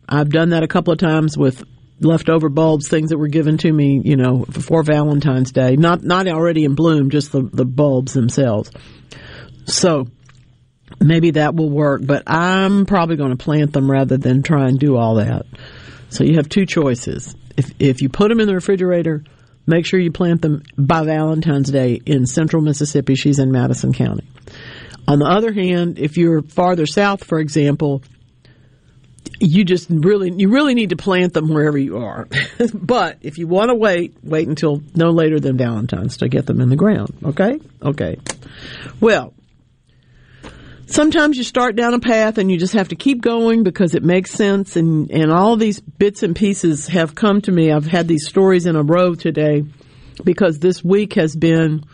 I've 0.07 0.29
done 0.29 0.51
that 0.51 0.63
a 0.63 0.69
couple 0.69 0.93
of 0.93 0.99
times 0.99 1.39
with 1.39 1.65
leftover 2.01 2.51
bulbs, 2.51 2.87
things 2.87 3.09
that 3.11 3.19
were 3.19 3.29
given 3.29 3.57
to 3.59 3.73
me, 3.73 4.03
you 4.05 4.17
know, 4.17 4.45
for 4.45 4.83
Valentine's 4.83 5.53
Day. 5.53 5.77
Not 5.77 6.03
not 6.03 6.29
already 6.29 6.65
in 6.65 6.75
bloom, 6.75 7.09
just 7.09 7.33
the, 7.33 7.49
the 7.51 7.65
bulbs 7.65 8.13
themselves. 8.13 8.71
So 9.65 10.09
maybe 11.01 11.33
that 11.33 11.55
will 11.55 11.71
work, 11.71 12.03
but 12.05 12.25
I'm 12.27 12.87
probably 12.87 13.17
going 13.17 13.31
to 13.31 13.43
plant 13.43 13.73
them 13.73 13.91
rather 13.91 14.17
than 14.17 14.43
try 14.43 14.69
and 14.69 14.79
do 14.79 14.97
all 14.97 15.17
that. 15.17 15.47
So 16.11 16.25
you 16.25 16.37
have 16.37 16.49
two 16.49 16.67
choices. 16.67 17.35
If 17.57 17.71
if 17.79 18.03
you 18.03 18.09
put 18.09 18.29
them 18.29 18.41
in 18.41 18.47
the 18.47 18.55
refrigerator, 18.55 19.25
make 19.67 19.87
sure 19.87 20.01
you 20.01 20.13
plant 20.13 20.43
them 20.43 20.63
by 20.77 21.05
Valentine's 21.05 21.71
Day 21.71 22.01
in 22.05 22.27
central 22.27 22.63
Mississippi. 22.63 23.15
She's 23.15 23.39
in 23.39 23.53
Madison 23.53 23.93
County. 23.93 24.27
On 25.09 25.19
the 25.19 25.27
other 25.27 25.53
hand, 25.53 25.99
if 25.99 26.17
you're 26.17 26.43
farther 26.43 26.87
south, 26.87 27.25
for 27.25 27.39
example, 27.41 28.03
you 29.41 29.65
just 29.65 29.89
really 29.91 30.33
you 30.37 30.49
really 30.49 30.75
need 30.75 30.91
to 30.91 30.97
plant 30.97 31.33
them 31.33 31.49
wherever 31.49 31.79
you 31.79 31.99
are. 31.99 32.29
but 32.75 33.19
if 33.23 33.39
you 33.39 33.47
want 33.47 33.71
to 33.71 33.75
wait, 33.75 34.15
wait 34.23 34.49
until 34.49 34.83
no 34.95 35.11
later 35.11 35.41
than 35.41 35.57
Valentine's 35.57 36.19
to 36.19 36.29
get 36.29 36.47
them 36.47 36.61
in 36.61 36.69
the 36.69 36.77
ground. 36.77 37.13
Okay? 37.25 37.59
Okay. 37.83 38.19
Well, 39.01 39.35
sometimes 40.93 41.39
you 41.39 41.45
start 41.45 41.75
down 41.75 41.95
a 41.95 41.99
path 41.99 42.39
and 42.39 42.51
you 42.51 42.59
just 42.59 42.75
have 42.75 42.89
to 42.89 42.97
keep 42.97 43.21
going 43.21 43.63
because 43.63 43.95
it 43.95 44.03
makes 44.03 44.31
sense 44.31 44.77
and 44.77 45.11
and 45.11 45.33
all 45.33 45.57
these 45.57 45.81
bits 45.81 46.23
and 46.23 46.37
pieces 46.37 46.87
have 46.87 47.15
come 47.15 47.41
to 47.43 47.53
me. 47.53 47.73
I've 47.73 47.87
had 47.87 48.09
these 48.09 48.27
stories 48.27 48.67
in 48.67 48.77
a 48.77 48.83
row 48.83 49.15
today 49.15 49.65
because 50.23 50.59
this 50.59 50.85
week 50.85 51.15
has 51.15 51.35
been 51.35 51.85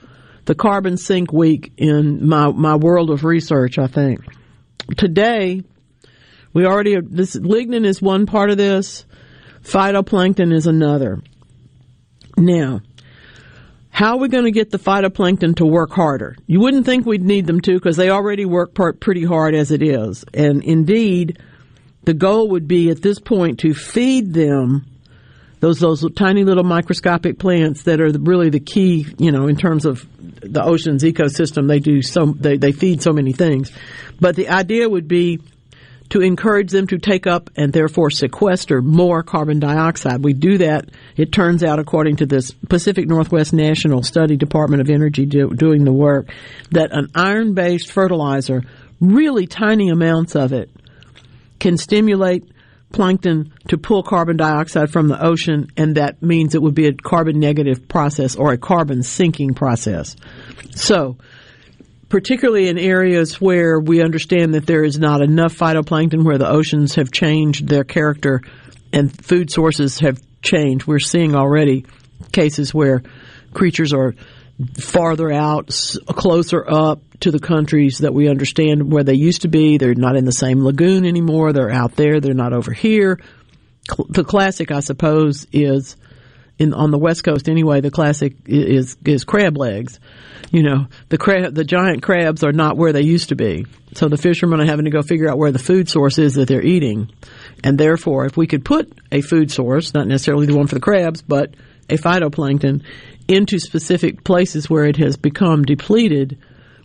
the 0.45 0.55
carbon 0.55 0.97
sink 0.97 1.33
week 1.33 1.73
in 1.77 2.29
my 2.29 2.51
my 2.51 2.77
world 2.77 3.11
of 3.11 3.25
research, 3.25 3.79
I 3.79 3.87
think. 3.87 4.21
Today 4.97 5.63
we 6.53 6.67
already 6.67 6.97
this 7.01 7.37
lignin 7.37 7.87
is 7.87 8.03
one 8.03 8.27
part 8.27 8.51
of 8.51 8.57
this. 8.57 9.05
Phytoplankton 9.63 10.53
is 10.53 10.67
another. 10.67 11.21
Now, 12.37 12.81
How 13.99 14.13
are 14.13 14.19
we 14.19 14.29
going 14.29 14.45
to 14.45 14.53
get 14.53 14.71
the 14.71 14.79
phytoplankton 14.79 15.57
to 15.57 15.67
work 15.67 15.91
harder? 15.91 16.37
You 16.47 16.61
wouldn't 16.61 16.87
think 16.87 17.05
we'd 17.05 17.21
need 17.21 17.49
them 17.49 17.61
to 17.63 17.75
because 17.75 17.97
they 17.97 18.11
already 18.11 18.45
work 18.45 18.73
pretty 18.73 19.25
hard 19.25 19.57
as 19.57 19.73
it 19.73 19.83
is. 19.83 20.25
And 20.33 20.63
indeed, 20.63 21.41
the 22.05 22.15
goal 22.15 22.51
would 22.51 22.69
be 22.69 22.91
at 22.91 23.03
this 23.03 23.19
point 23.19 23.59
to 23.59 23.75
feed 23.75 24.33
them 24.33 24.87
those 25.59 25.81
those 25.81 26.05
tiny 26.15 26.45
little 26.45 26.63
microscopic 26.63 27.41
plants 27.41 27.83
that 27.83 28.01
are 28.01 28.13
really 28.21 28.51
the 28.51 28.61
key, 28.61 29.05
you 29.19 29.33
know, 29.33 29.49
in 29.49 29.57
terms 29.57 29.85
of 29.85 30.07
the 30.43 30.63
ocean's 30.63 31.03
ecosystem. 31.03 31.67
They 31.67 31.81
do 31.81 32.01
so 32.01 32.27
they 32.27 32.57
they 32.57 32.71
feed 32.71 33.03
so 33.03 33.13
many 33.13 33.33
things, 33.33 33.73
but 34.21 34.37
the 34.37 34.49
idea 34.49 34.89
would 34.89 35.09
be 35.09 35.41
to 36.11 36.21
encourage 36.21 36.71
them 36.71 36.87
to 36.87 36.99
take 36.99 37.27
up 37.27 37.51
and 37.57 37.73
therefore 37.73 38.11
sequester 38.11 38.81
more 38.81 39.23
carbon 39.23 39.61
dioxide. 39.61 40.25
We 40.25 40.33
do 40.33 40.59
that, 40.59 40.89
it 41.17 41.33
turns 41.33 41.63
out, 41.63 41.79
according 41.79 42.17
to 42.17 42.27
this 42.27 42.51
Pacific 42.51 43.07
Northwest 43.07 43.53
National 43.53 44.03
Study 44.03 44.37
Department 44.37 44.81
of 44.81 44.91
Energy 44.91 45.27
do, 45.27 45.51
doing 45.51 45.85
the 45.85 45.93
work, 45.93 46.31
that 46.71 46.93
an 46.93 47.09
iron 47.15 47.55
based 47.55 47.93
fertilizer, 47.93 48.63
really 49.01 49.47
tiny 49.47 49.91
amounts 49.91 50.35
of 50.35 50.53
it, 50.53 50.71
can 51.61 51.77
stimulate 51.77 52.45
plankton 52.93 53.53
to 53.69 53.77
pull 53.77 54.03
carbon 54.03 54.37
dioxide 54.37 54.91
from 54.91 55.09
the 55.09 55.23
ocean, 55.23 55.71
and 55.77 55.97
that 55.97 56.23
means 56.23 56.55
it 56.55 56.63
would 56.63 56.75
be 56.75 56.87
a 56.87 56.95
carbon 56.95 57.39
negative 57.39 57.87
process 57.87 58.35
or 58.35 58.53
a 58.53 58.59
carbon 58.59 59.03
sinking 59.03 59.55
process. 59.55 60.17
So, 60.75 61.19
particularly 62.09 62.69
in 62.69 62.79
areas 62.79 63.41
where 63.41 63.79
we 63.79 64.03
understand 64.03 64.55
that 64.55 64.67
there 64.67 64.85
is 64.85 64.99
not 64.99 65.21
enough 65.23 65.55
phytoplankton, 65.55 66.25
where 66.25 66.39
the 66.39 66.49
oceans 66.49 66.95
have 66.95 67.13
changed 67.13 67.69
their 67.69 67.85
character 67.85 68.43
and 68.93 69.25
food 69.25 69.51
sources 69.51 69.99
have 70.01 70.21
changed. 70.43 70.87
We're 70.87 70.99
seeing 70.99 71.35
already 71.35 71.85
cases 72.33 72.73
where 72.73 73.03
creatures 73.53 73.93
are 73.93 74.15
farther 74.79 75.31
out, 75.31 75.69
closer 76.07 76.65
up 76.69 77.03
to 77.21 77.31
the 77.31 77.39
countries 77.39 77.99
that 77.99 78.15
we 78.15 78.29
understand 78.29 78.91
where 78.91 79.05
they 79.05 79.15
used 79.15 79.43
to 79.43 79.49
be. 79.49 79.79
They're 79.79 79.95
not 79.95 80.17
in 80.17 80.25
the 80.25 80.33
same 80.33 80.65
lagoon 80.65 81.05
anymore. 81.05 81.53
They're 81.53 81.71
out 81.71 81.97
there. 81.97 82.21
They're 82.21 82.35
not 82.35 82.53
over 82.53 82.73
here. 82.73 83.21
The 84.09 84.25
classic, 84.25 84.71
I 84.71 84.81
suppose, 84.81 85.47
is 85.53 85.97
in 86.59 86.75
on 86.75 86.91
the 86.91 86.99
west 86.99 87.25
coast 87.25 87.49
anyway. 87.49 87.81
The 87.81 87.91
classic 87.91 88.35
is 88.47 88.97
is 89.05 89.25
crab 89.25 89.57
legs. 89.57 90.01
You 90.51 90.63
know, 90.63 90.87
the 91.09 91.19
crab, 91.19 91.55
the 91.55 91.65
giant 91.65 92.03
crabs 92.03 92.43
are 92.43 92.53
not 92.53 92.77
where 92.77 92.93
they 92.93 93.03
used 93.03 93.29
to 93.29 93.37
be. 93.37 93.67
So 93.95 94.09
the 94.09 94.17
fishermen 94.17 94.61
are 94.61 94.67
having 94.67 94.85
to 94.85 94.91
go 94.91 95.03
figure 95.03 95.29
out 95.29 95.39
where 95.39 95.53
the 95.53 95.59
food 95.59 95.89
source 95.89 96.19
is 96.19 96.35
that 96.35 96.49
they're 96.49 96.65
eating. 96.65 97.11
And 97.65 97.79
therefore, 97.79 98.27
if 98.27 98.37
we 98.37 98.47
could 98.47 98.65
put 98.65 98.93
a 99.11 99.21
food 99.21 99.51
source, 99.51 99.95
not 99.95 100.07
necessarily 100.07 100.47
the 100.47 100.57
one 100.57 100.67
for 100.67 100.75
the 100.75 100.81
crabs, 100.81 101.23
but 101.23 101.55
a 101.91 101.97
phytoplankton 101.97 102.83
into 103.27 103.59
specific 103.59 104.25
places 104.25 104.69
where 104.71 104.85
it 104.85 104.97
has 104.97 105.17
become 105.17 105.65
depleted, 105.65 106.39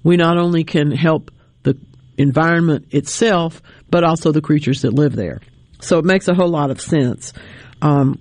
we 0.04 0.18
not 0.18 0.38
only 0.38 0.64
can 0.64 0.92
help 0.92 1.32
the 1.64 1.78
environment 2.18 2.88
itself, 2.92 3.62
but 3.90 4.04
also 4.04 4.32
the 4.32 4.42
creatures 4.42 4.82
that 4.82 4.94
live 4.94 5.16
there. 5.16 5.40
So 5.80 6.00
it 6.00 6.06
makes 6.06 6.28
a 6.28 6.34
whole 6.34 6.50
lot 6.50 6.72
of 6.72 6.82
sense. 6.82 7.34
Um, 7.82 8.20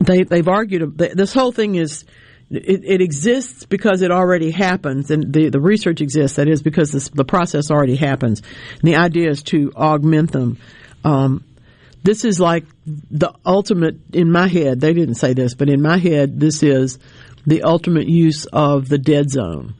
they, 0.00 0.24
they've 0.24 0.48
argued 0.48 0.98
this 0.98 1.32
whole 1.32 1.52
thing 1.52 1.76
is 1.76 2.04
it, 2.50 2.84
it, 2.84 3.00
exists 3.00 3.66
because 3.66 4.02
it 4.02 4.10
already 4.10 4.50
happens, 4.50 5.10
and 5.10 5.32
the, 5.32 5.48
the 5.48 5.60
research 5.60 6.00
exists. 6.00 6.36
That 6.36 6.48
is 6.48 6.62
because 6.62 6.92
this, 6.92 7.08
the 7.08 7.24
process 7.24 7.70
already 7.70 7.96
happens. 7.96 8.42
And 8.80 8.82
the 8.82 8.96
idea 8.96 9.30
is 9.30 9.42
to 9.44 9.72
augment 9.74 10.30
them. 10.32 10.58
Um, 11.04 11.44
this 12.04 12.24
is 12.24 12.38
like 12.38 12.64
the 12.86 13.32
ultimate 13.44 13.96
in 14.12 14.30
my 14.30 14.46
head. 14.46 14.80
They 14.80 14.94
didn't 14.94 15.16
say 15.16 15.34
this, 15.34 15.54
but 15.54 15.68
in 15.68 15.82
my 15.82 15.98
head, 15.98 16.38
this 16.38 16.62
is 16.62 17.00
the 17.46 17.64
ultimate 17.64 18.08
use 18.08 18.46
of 18.46 18.88
the 18.88 18.98
dead 18.98 19.30
zone. 19.30 19.74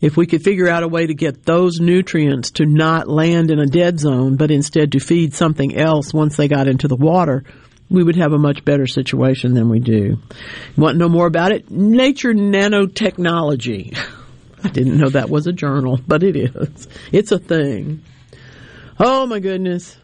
If 0.00 0.16
we 0.16 0.26
could 0.26 0.42
figure 0.42 0.68
out 0.68 0.82
a 0.82 0.88
way 0.88 1.06
to 1.06 1.14
get 1.14 1.44
those 1.44 1.78
nutrients 1.80 2.50
to 2.52 2.66
not 2.66 3.08
land 3.08 3.50
in 3.52 3.60
a 3.60 3.66
dead 3.66 4.00
zone, 4.00 4.36
but 4.36 4.50
instead 4.50 4.92
to 4.92 4.98
feed 4.98 5.32
something 5.32 5.76
else 5.76 6.12
once 6.12 6.36
they 6.36 6.48
got 6.48 6.66
into 6.66 6.88
the 6.88 6.96
water, 6.96 7.44
we 7.90 8.02
would 8.02 8.16
have 8.16 8.32
a 8.32 8.38
much 8.38 8.64
better 8.64 8.86
situation 8.86 9.54
than 9.54 9.68
we 9.68 9.78
do. 9.78 10.18
Want 10.76 10.94
to 10.94 10.98
know 10.98 11.08
more 11.08 11.26
about 11.26 11.52
it? 11.52 11.70
Nature 11.70 12.32
Nanotechnology. 12.32 13.96
I 14.64 14.68
didn't 14.68 14.96
know 14.96 15.10
that 15.10 15.28
was 15.28 15.46
a 15.46 15.52
journal, 15.52 16.00
but 16.06 16.22
it 16.22 16.36
is. 16.36 16.88
It's 17.12 17.32
a 17.32 17.38
thing. 17.38 18.02
Oh 18.98 19.26
my 19.26 19.38
goodness. 19.38 19.96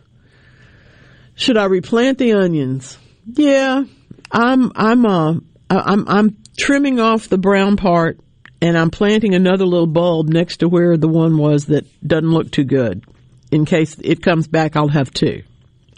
Should 1.35 1.57
I 1.57 1.65
replant 1.65 2.19
the 2.19 2.35
onions? 2.35 2.99
Yeah, 3.27 3.85
I'm 4.31 4.73
I'm 4.75 5.07
uh 5.07 5.35
I'm 5.71 6.09
I'm 6.09 6.37
trimming 6.59 7.01
off 7.01 7.29
the 7.29 7.39
brown 7.39 7.77
part 7.77 8.21
and 8.61 8.77
I'm 8.77 8.91
planting 8.91 9.35
another 9.35 9.65
little 9.65 9.87
bulb 9.87 10.29
next 10.29 10.59
to 10.59 10.69
where 10.69 10.97
the 10.97 11.09
one 11.09 11.39
was 11.39 11.67
that 11.67 11.87
doesn't 12.07 12.31
look 12.31 12.51
too 12.51 12.65
good. 12.65 13.05
In 13.51 13.65
case 13.65 13.97
it 14.03 14.23
comes 14.23 14.47
back, 14.47 14.77
I'll 14.77 14.89
have 14.89 15.11
two. 15.11 15.43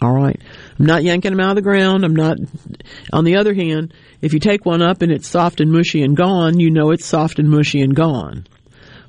All 0.01 0.13
right. 0.13 0.39
I'm 0.79 0.85
not 0.85 1.03
yanking 1.03 1.31
them 1.31 1.39
out 1.39 1.51
of 1.51 1.55
the 1.55 1.61
ground. 1.61 2.03
I'm 2.03 2.15
not. 2.15 2.37
On 3.11 3.23
the 3.23 3.37
other 3.37 3.53
hand, 3.53 3.93
if 4.21 4.33
you 4.33 4.39
take 4.39 4.65
one 4.65 4.81
up 4.81 5.01
and 5.01 5.11
it's 5.11 5.27
soft 5.27 5.61
and 5.61 5.71
mushy 5.71 6.01
and 6.01 6.17
gone, 6.17 6.59
you 6.59 6.71
know 6.71 6.91
it's 6.91 7.05
soft 7.05 7.39
and 7.39 7.49
mushy 7.49 7.81
and 7.81 7.95
gone. 7.95 8.47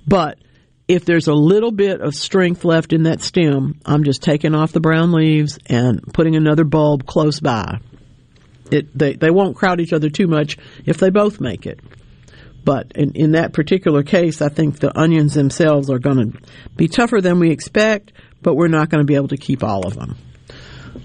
But 0.06 0.38
if 0.86 1.06
there's 1.06 1.28
a 1.28 1.34
little 1.34 1.72
bit 1.72 2.00
of 2.00 2.14
strength 2.14 2.64
left 2.64 2.92
in 2.92 3.04
that 3.04 3.22
stem, 3.22 3.80
I'm 3.86 4.04
just 4.04 4.22
taking 4.22 4.54
off 4.54 4.72
the 4.72 4.80
brown 4.80 5.12
leaves 5.12 5.58
and 5.66 6.02
putting 6.12 6.36
another 6.36 6.64
bulb 6.64 7.06
close 7.06 7.40
by. 7.40 7.78
It, 8.70 8.96
they, 8.96 9.14
they 9.14 9.30
won't 9.30 9.56
crowd 9.56 9.80
each 9.80 9.92
other 9.92 10.10
too 10.10 10.26
much 10.26 10.58
if 10.84 10.98
they 10.98 11.10
both 11.10 11.40
make 11.40 11.66
it. 11.66 11.80
But 12.64 12.92
in, 12.94 13.12
in 13.12 13.32
that 13.32 13.52
particular 13.52 14.02
case, 14.02 14.40
I 14.40 14.48
think 14.48 14.78
the 14.78 14.98
onions 14.98 15.34
themselves 15.34 15.90
are 15.90 15.98
going 15.98 16.32
to 16.32 16.38
be 16.76 16.88
tougher 16.88 17.20
than 17.20 17.38
we 17.38 17.50
expect, 17.50 18.12
but 18.42 18.54
we're 18.54 18.68
not 18.68 18.88
going 18.88 19.02
to 19.02 19.06
be 19.06 19.16
able 19.16 19.28
to 19.28 19.36
keep 19.36 19.62
all 19.62 19.86
of 19.86 19.94
them 19.94 20.16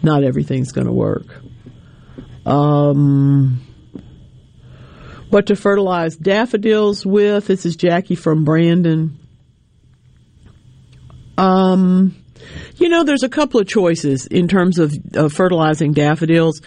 not 0.02 0.24
everything's 0.24 0.72
going 0.72 0.88
to 0.88 0.94
work. 0.94 1.26
Um, 2.46 3.62
what 5.30 5.48
to 5.48 5.56
fertilize 5.56 6.16
daffodils 6.16 7.06
with? 7.06 7.48
This 7.48 7.66
is 7.66 7.76
Jackie 7.76 8.16
from 8.16 8.44
Brandon. 8.44 9.20
Um, 11.38 12.16
you 12.78 12.90
know, 12.90 13.04
there's 13.04 13.24
a 13.24 13.30
couple 13.30 13.60
of 13.60 13.68
choices 13.68 14.26
in 14.26 14.48
terms 14.48 14.80
of, 14.80 14.94
of 15.14 15.32
fertilizing 15.32 15.94
daffodils. 15.94 16.62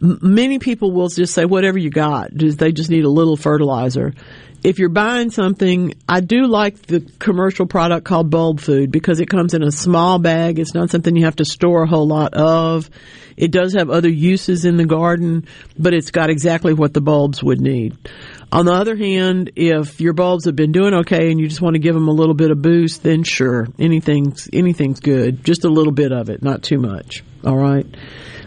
M- 0.00 0.18
many 0.22 0.58
people 0.58 0.92
will 0.92 1.08
just 1.08 1.34
say 1.34 1.44
whatever 1.44 1.78
you 1.78 1.90
got. 1.90 2.30
They 2.32 2.72
just 2.72 2.90
need 2.90 3.04
a 3.04 3.10
little 3.10 3.36
fertilizer 3.36 4.14
if 4.64 4.78
you're 4.78 4.88
buying 4.88 5.30
something, 5.30 5.94
I 6.08 6.20
do 6.20 6.46
like 6.46 6.80
the 6.86 7.00
commercial 7.18 7.66
product 7.66 8.06
called 8.06 8.30
bulb 8.30 8.60
food 8.60 8.90
because 8.90 9.20
it 9.20 9.26
comes 9.26 9.52
in 9.52 9.62
a 9.62 9.70
small 9.70 10.18
bag. 10.18 10.58
It's 10.58 10.74
not 10.74 10.90
something 10.90 11.14
you 11.14 11.26
have 11.26 11.36
to 11.36 11.44
store 11.44 11.82
a 11.82 11.86
whole 11.86 12.08
lot 12.08 12.32
of. 12.32 12.88
It 13.36 13.50
does 13.50 13.74
have 13.74 13.90
other 13.90 14.08
uses 14.08 14.64
in 14.64 14.78
the 14.78 14.86
garden, 14.86 15.46
but 15.78 15.92
it's 15.92 16.10
got 16.10 16.30
exactly 16.30 16.72
what 16.72 16.94
the 16.94 17.02
bulbs 17.02 17.42
would 17.42 17.60
need. 17.60 17.96
On 18.50 18.64
the 18.64 18.72
other 18.72 18.96
hand, 18.96 19.52
if 19.54 20.00
your 20.00 20.14
bulbs 20.14 20.46
have 20.46 20.56
been 20.56 20.72
doing 20.72 20.94
okay 20.94 21.30
and 21.30 21.38
you 21.38 21.46
just 21.46 21.60
want 21.60 21.74
to 21.74 21.80
give 21.80 21.94
them 21.94 22.08
a 22.08 22.12
little 22.12 22.34
bit 22.34 22.50
of 22.50 22.62
boost, 22.62 23.02
then 23.02 23.22
sure, 23.22 23.68
anything's 23.78 24.48
anything's 24.50 25.00
good. 25.00 25.44
Just 25.44 25.64
a 25.64 25.68
little 25.68 25.92
bit 25.92 26.10
of 26.10 26.30
it, 26.30 26.42
not 26.42 26.62
too 26.62 26.78
much. 26.78 27.22
All 27.44 27.56
right. 27.56 27.86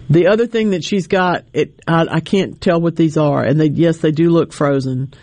The 0.10 0.28
other 0.28 0.48
thing 0.48 0.72
that 0.72 0.84
she's 0.84 1.08
got, 1.08 1.44
it 1.54 1.80
I, 1.86 2.08
I 2.10 2.20
can't 2.22 2.60
tell 2.60 2.82
what 2.82 2.96
these 2.96 3.18
are, 3.18 3.44
and 3.44 3.60
they 3.60 3.68
yes, 3.68 3.98
they 3.98 4.12
do 4.12 4.30
look 4.30 4.54
frozen. 4.54 5.14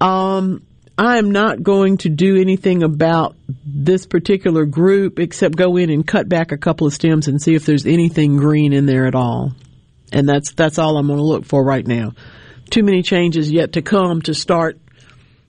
Um, 0.00 0.62
I 0.96 1.18
am 1.18 1.32
not 1.32 1.62
going 1.62 1.98
to 1.98 2.08
do 2.08 2.40
anything 2.40 2.82
about 2.82 3.36
this 3.64 4.06
particular 4.06 4.64
group 4.64 5.18
except 5.18 5.56
go 5.56 5.76
in 5.76 5.90
and 5.90 6.06
cut 6.06 6.28
back 6.28 6.52
a 6.52 6.58
couple 6.58 6.86
of 6.86 6.92
stems 6.92 7.26
and 7.26 7.42
see 7.42 7.54
if 7.54 7.66
there's 7.66 7.86
anything 7.86 8.36
green 8.36 8.72
in 8.72 8.86
there 8.86 9.06
at 9.06 9.14
all. 9.14 9.52
And 10.12 10.28
that's 10.28 10.52
that's 10.52 10.78
all 10.78 10.96
I'm 10.96 11.08
going 11.08 11.18
to 11.18 11.24
look 11.24 11.44
for 11.44 11.64
right 11.64 11.84
now. 11.84 12.12
Too 12.70 12.84
many 12.84 13.02
changes 13.02 13.50
yet 13.50 13.72
to 13.72 13.82
come 13.82 14.22
to 14.22 14.34
start 14.34 14.78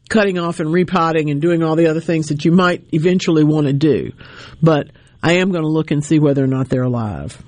cutting 0.09 0.39
off 0.39 0.59
and 0.59 0.71
repotting 0.71 1.29
and 1.29 1.41
doing 1.41 1.63
all 1.63 1.75
the 1.75 1.87
other 1.87 2.01
things 2.01 2.27
that 2.27 2.45
you 2.45 2.51
might 2.51 2.83
eventually 2.91 3.43
want 3.43 3.67
to 3.67 3.73
do. 3.73 4.13
But 4.61 4.89
I 5.21 5.33
am 5.33 5.51
going 5.51 5.63
to 5.63 5.69
look 5.69 5.91
and 5.91 6.03
see 6.03 6.19
whether 6.19 6.43
or 6.43 6.47
not 6.47 6.69
they're 6.69 6.83
alive. 6.83 7.41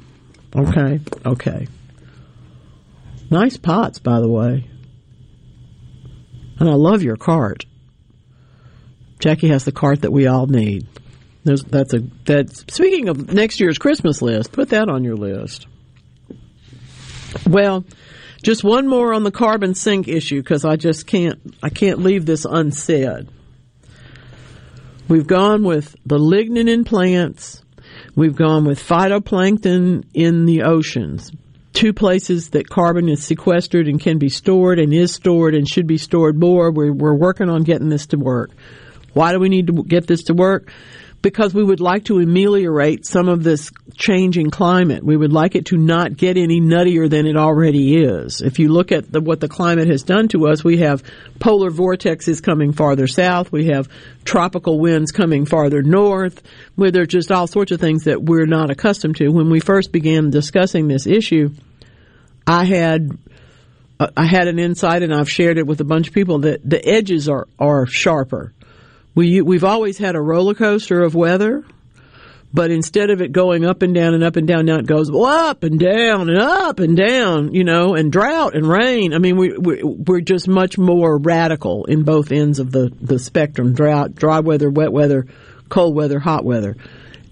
Okay? 0.56 1.00
Okay. 1.26 1.68
Nice 3.30 3.58
pots, 3.58 4.00
by 4.00 4.20
the 4.20 4.30
way. 4.30 4.70
And 6.60 6.70
I 6.70 6.74
love 6.74 7.04
your 7.04 7.18
cart. 7.18 7.66
Jackie 9.20 9.50
has 9.50 9.66
the 9.66 9.72
cart 9.72 10.02
that 10.02 10.12
we 10.12 10.28
all 10.28 10.48
need. 10.48 10.88
There's, 11.44 11.64
that's 11.64 11.94
a 11.94 12.00
that's 12.26 12.66
speaking 12.74 13.10
of 13.10 13.34
next 13.34 13.60
year's 13.60 13.78
Christmas 13.78 14.22
list. 14.22 14.52
Put 14.52 14.70
that 14.70 14.90
on 14.90 15.04
your 15.04 15.16
list. 15.16 15.66
Well, 17.48 17.86
just 18.44 18.64
one 18.64 18.88
more 18.88 19.14
on 19.14 19.24
the 19.24 19.32
carbon 19.32 19.74
sink 19.74 20.08
issue 20.08 20.42
because 20.42 20.66
I 20.66 20.76
just 20.76 21.08
can't 21.08 21.40
I 21.64 21.70
can't 21.70 22.00
leave 22.00 22.26
this 22.26 22.46
unsaid. 22.46 23.30
We've 25.08 25.28
gone 25.28 25.64
with 25.64 25.96
the 26.06 26.18
lignin 26.18 26.70
in 26.70 26.84
plants. 26.84 27.64
We've 28.16 28.36
gone 28.36 28.66
with 28.66 28.80
phytoplankton 28.80 30.06
in 30.14 30.46
the 30.46 30.64
oceans 30.64 31.32
two 31.78 31.94
places 31.94 32.50
that 32.50 32.68
carbon 32.68 33.08
is 33.08 33.24
sequestered 33.24 33.88
and 33.88 34.02
can 34.02 34.18
be 34.18 34.30
stored 34.30 34.80
and 34.80 34.92
is 34.92 35.14
stored 35.14 35.54
and 35.54 35.70
should 35.70 35.86
be 35.86 36.00
stored 36.00 36.36
more. 36.36 36.72
We're, 36.72 36.92
we're 36.92 37.14
working 37.14 37.50
on 37.50 37.62
getting 37.62 37.88
this 37.88 38.08
to 38.08 38.18
work. 38.18 38.50
Why 39.14 39.32
do 39.32 39.40
we 39.40 39.48
need 39.48 39.68
to 39.68 39.84
get 39.84 40.08
this 40.08 40.24
to 40.24 40.34
work? 40.34 40.72
Because 41.22 41.54
we 41.54 41.64
would 41.64 41.80
like 41.80 42.06
to 42.06 42.18
ameliorate 42.18 43.06
some 43.06 43.30
of 43.30 43.44
this 43.44 43.72
changing 43.96 44.50
climate. 44.50 45.04
We 45.04 45.18
would 45.18 45.32
like 45.32 45.54
it 45.54 45.68
to 45.68 45.78
not 45.78 46.18
get 46.18 46.36
any 46.36 46.60
nuttier 46.60 47.08
than 47.08 47.28
it 47.28 47.38
already 47.38 47.96
is. 47.96 48.42
If 48.42 48.58
you 48.58 48.70
look 48.70 48.92
at 48.92 49.12
the, 49.12 49.22
what 49.22 49.40
the 49.40 49.48
climate 49.48 49.88
has 49.88 50.02
done 50.02 50.30
to 50.30 50.48
us, 50.48 50.64
we 50.64 50.78
have 50.78 51.04
polar 51.40 51.70
vortexes 51.70 52.42
coming 52.42 52.74
farther 52.74 53.06
south. 53.06 53.52
We 53.52 53.68
have 53.68 53.88
tropical 54.26 54.80
winds 54.80 55.12
coming 55.12 55.46
farther 55.46 55.84
north, 55.84 56.42
where 56.76 56.90
there 56.90 57.04
are 57.04 57.08
just 57.08 57.32
all 57.32 57.46
sorts 57.46 57.72
of 57.72 57.80
things 57.80 58.06
that 58.06 58.24
we're 58.24 58.48
not 58.48 58.72
accustomed 58.72 59.18
to. 59.18 59.30
When 59.30 59.52
we 59.52 59.60
first 59.60 59.92
began 59.92 60.32
discussing 60.32 60.88
this 60.88 61.06
issue, 61.06 61.52
I 62.48 62.64
had 62.64 63.12
uh, 64.00 64.08
I 64.16 64.26
had 64.26 64.48
an 64.48 64.58
insight, 64.58 65.04
and 65.04 65.14
I've 65.14 65.30
shared 65.30 65.58
it 65.58 65.68
with 65.68 65.82
a 65.82 65.84
bunch 65.84 66.08
of 66.08 66.14
people 66.14 66.40
that 66.40 66.68
the 66.68 66.84
edges 66.88 67.28
are 67.28 67.48
are 67.60 67.86
sharper. 67.86 68.54
We 69.14 69.42
we've 69.42 69.66
always 69.66 69.98
had 69.98 70.16
a 70.16 70.22
roller 70.22 70.54
coaster 70.54 71.02
of 71.02 71.14
weather, 71.14 71.66
but 72.54 72.72
instead 72.72 73.10
of 73.10 73.22
it 73.22 73.34
going 73.34 73.66
up 73.66 73.82
and 73.82 73.94
down 73.94 74.14
and 74.14 74.24
up 74.24 74.38
and 74.38 74.48
down, 74.48 74.66
now 74.66 74.78
it 74.78 74.86
goes 74.86 75.10
up 75.14 75.64
and 75.64 75.78
down 75.78 76.30
and 76.30 76.40
up 76.40 76.80
and 76.80 76.96
down, 76.96 77.54
you 77.54 77.66
know, 77.66 77.96
and 77.96 78.12
drought 78.12 78.56
and 78.56 78.66
rain. 78.66 79.14
I 79.14 79.18
mean, 79.18 79.36
we, 79.36 79.58
we 79.58 79.84
we're 79.84 80.22
just 80.22 80.48
much 80.48 80.78
more 80.78 81.18
radical 81.18 81.84
in 81.86 82.04
both 82.04 82.32
ends 82.32 82.60
of 82.60 82.72
the 82.72 82.92
the 83.02 83.20
spectrum: 83.20 83.74
drought, 83.74 84.16
dry 84.16 84.40
weather, 84.40 84.70
wet 84.70 84.94
weather, 84.94 85.26
cold 85.68 85.96
weather, 85.96 86.20
hot 86.20 86.46
weather, 86.46 86.78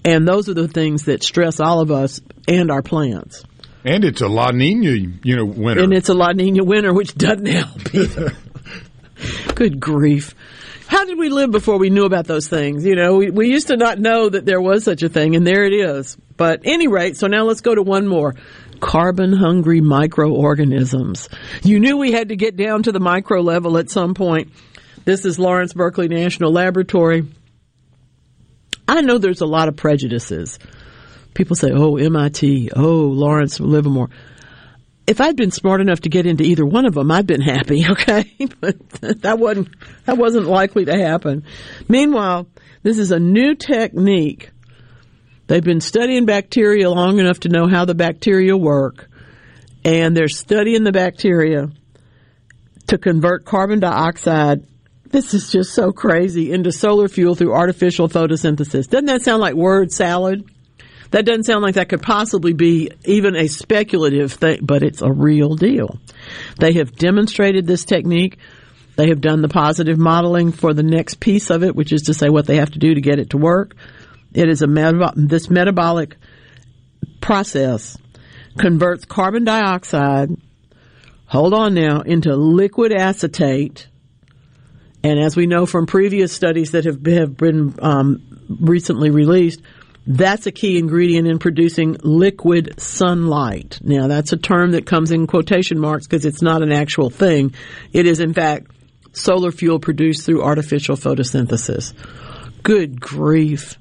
and 0.03 0.27
those 0.27 0.49
are 0.49 0.53
the 0.55 0.67
things 0.67 1.03
that 1.03 1.23
stress 1.23 1.61
all 1.61 1.79
of 1.79 1.89
us 1.89 2.19
and 2.49 2.69
our 2.69 2.81
plants. 2.81 3.45
And 3.85 4.03
it's 4.03 4.21
a 4.21 4.27
La 4.27 4.49
Nina, 4.49 4.89
you 5.23 5.35
know, 5.35 5.45
winter. 5.45 5.83
And 5.83 5.93
it's 5.93 6.09
a 6.09 6.15
La 6.15 6.31
Nina 6.31 6.63
winter, 6.63 6.91
which 6.91 7.13
doesn't 7.13 7.45
help 7.45 7.93
either. 7.93 8.31
Good 9.55 9.79
grief. 9.79 10.33
How 10.87 11.05
did 11.05 11.19
we 11.19 11.29
live 11.29 11.51
before 11.51 11.77
we 11.77 11.91
knew 11.91 12.05
about 12.05 12.25
those 12.25 12.47
things? 12.47 12.83
You 12.83 12.95
know, 12.95 13.17
we, 13.17 13.29
we 13.29 13.49
used 13.49 13.67
to 13.67 13.77
not 13.77 13.99
know 13.99 14.27
that 14.27 14.43
there 14.45 14.59
was 14.59 14.83
such 14.83 15.03
a 15.03 15.09
thing, 15.09 15.35
and 15.35 15.45
there 15.45 15.65
it 15.65 15.73
is. 15.73 16.17
But 16.35 16.61
any 16.63 16.87
rate, 16.87 17.15
so 17.15 17.27
now 17.27 17.43
let's 17.43 17.61
go 17.61 17.75
to 17.75 17.83
one 17.83 18.07
more. 18.07 18.33
Carbon 18.79 19.33
hungry 19.33 19.81
microorganisms. 19.81 21.29
You 21.63 21.79
knew 21.79 21.97
we 21.97 22.11
had 22.11 22.29
to 22.29 22.35
get 22.35 22.57
down 22.57 22.83
to 22.83 22.91
the 22.91 22.99
micro 22.99 23.41
level 23.41 23.77
at 23.77 23.91
some 23.91 24.15
point. 24.15 24.51
This 25.05 25.25
is 25.25 25.37
Lawrence 25.37 25.73
Berkeley 25.73 26.07
National 26.07 26.51
Laboratory. 26.51 27.27
I 28.87 29.01
know 29.01 29.19
there's 29.19 29.41
a 29.41 29.47
lot 29.47 29.67
of 29.67 29.75
prejudices 29.75 30.57
people 31.35 31.55
say, 31.55 31.71
oh, 31.71 31.97
MIT, 31.97 32.71
oh, 32.75 32.81
Lawrence 32.81 33.59
Livermore. 33.59 34.09
If 35.05 35.21
I'd 35.21 35.35
been 35.35 35.51
smart 35.51 35.81
enough 35.81 35.99
to 36.01 36.09
get 36.09 36.25
into 36.25 36.43
either 36.43 36.65
one 36.65 36.85
of 36.85 36.95
them, 36.95 37.11
I'd 37.11 37.27
been 37.27 37.41
happy, 37.41 37.85
okay? 37.89 38.25
but 38.59 38.89
that 39.21 39.37
wasn't, 39.37 39.69
that 40.05 40.17
wasn't 40.17 40.47
likely 40.47 40.85
to 40.85 40.97
happen. 40.97 41.43
Meanwhile, 41.87 42.47
this 42.81 42.97
is 42.97 43.11
a 43.11 43.19
new 43.19 43.53
technique. 43.53 44.49
They've 45.45 45.63
been 45.63 45.81
studying 45.81 46.25
bacteria 46.25 46.89
long 46.89 47.19
enough 47.19 47.41
to 47.41 47.49
know 47.49 47.67
how 47.67 47.85
the 47.85 47.93
bacteria 47.93 48.57
work, 48.57 49.07
and 49.83 50.17
they're 50.17 50.27
studying 50.27 50.83
the 50.83 50.91
bacteria 50.91 51.67
to 52.87 52.97
convert 52.97 53.45
carbon 53.45 53.79
dioxide 53.79 54.65
this 55.15 55.33
is 55.33 55.49
just 55.49 55.73
so 55.73 55.93
crazy 55.93 56.51
into 56.51 56.73
solar 56.73 57.07
fuel 57.07 57.35
through 57.35 57.53
artificial 57.53 58.09
photosynthesis. 58.09 58.89
Doesn't 58.89 59.05
that 59.05 59.21
sound 59.21 59.39
like 59.39 59.53
word 59.53 59.91
salad? 59.91 60.43
That 61.11 61.25
doesn't 61.25 61.43
sound 61.43 61.63
like 61.63 61.75
that 61.75 61.89
could 61.89 62.01
possibly 62.01 62.53
be 62.53 62.91
even 63.05 63.35
a 63.35 63.47
speculative 63.47 64.33
thing, 64.33 64.59
but 64.61 64.83
it's 64.83 65.01
a 65.01 65.11
real 65.11 65.55
deal. 65.55 65.99
They 66.59 66.73
have 66.73 66.95
demonstrated 66.95 67.67
this 67.67 67.85
technique. 67.85 68.37
They 68.95 69.09
have 69.09 69.21
done 69.21 69.41
the 69.41 69.49
positive 69.49 69.97
modeling 69.97 70.51
for 70.51 70.73
the 70.73 70.83
next 70.83 71.19
piece 71.19 71.49
of 71.49 71.63
it, 71.63 71.75
which 71.75 71.91
is 71.91 72.03
to 72.03 72.13
say 72.13 72.29
what 72.29 72.47
they 72.47 72.57
have 72.57 72.71
to 72.71 72.79
do 72.79 72.95
to 72.95 73.01
get 73.01 73.19
it 73.19 73.31
to 73.31 73.37
work. 73.37 73.75
It 74.33 74.49
is 74.49 74.61
a 74.61 75.13
this 75.15 75.49
metabolic 75.49 76.17
process 77.21 77.97
converts 78.57 79.05
carbon 79.05 79.43
dioxide, 79.43 80.29
hold 81.25 81.53
on 81.53 81.73
now, 81.73 82.01
into 82.01 82.35
liquid 82.35 82.91
acetate. 82.93 83.87
And 85.03 85.19
as 85.19 85.35
we 85.35 85.45
know 85.45 85.65
from 85.65 85.85
previous 85.85 86.33
studies 86.33 86.71
that 86.71 86.85
have 86.85 87.01
been, 87.01 87.17
have 87.17 87.37
been 87.37 87.75
um, 87.81 88.47
recently 88.49 89.11
released, 89.11 89.61
that's 90.07 90.45
a 90.45 90.51
key 90.51 90.77
ingredient 90.77 91.27
in 91.27 91.39
producing 91.39 91.97
liquid 92.03 92.79
sunlight. 92.79 93.79
Now, 93.81 94.07
that's 94.07 94.33
a 94.33 94.37
term 94.37 94.71
that 94.71 94.85
comes 94.85 95.11
in 95.11 95.27
quotation 95.27 95.79
marks 95.79 96.05
because 96.05 96.25
it's 96.25 96.41
not 96.41 96.61
an 96.61 96.71
actual 96.71 97.09
thing. 97.09 97.55
It 97.91 98.05
is, 98.05 98.19
in 98.19 98.33
fact, 98.33 98.71
solar 99.13 99.51
fuel 99.51 99.79
produced 99.79 100.25
through 100.25 100.43
artificial 100.43 100.95
photosynthesis. 100.95 101.93
Good 102.61 103.01
grief. 103.01 103.79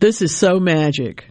This 0.00 0.22
is 0.22 0.36
so 0.36 0.58
magic. 0.60 1.28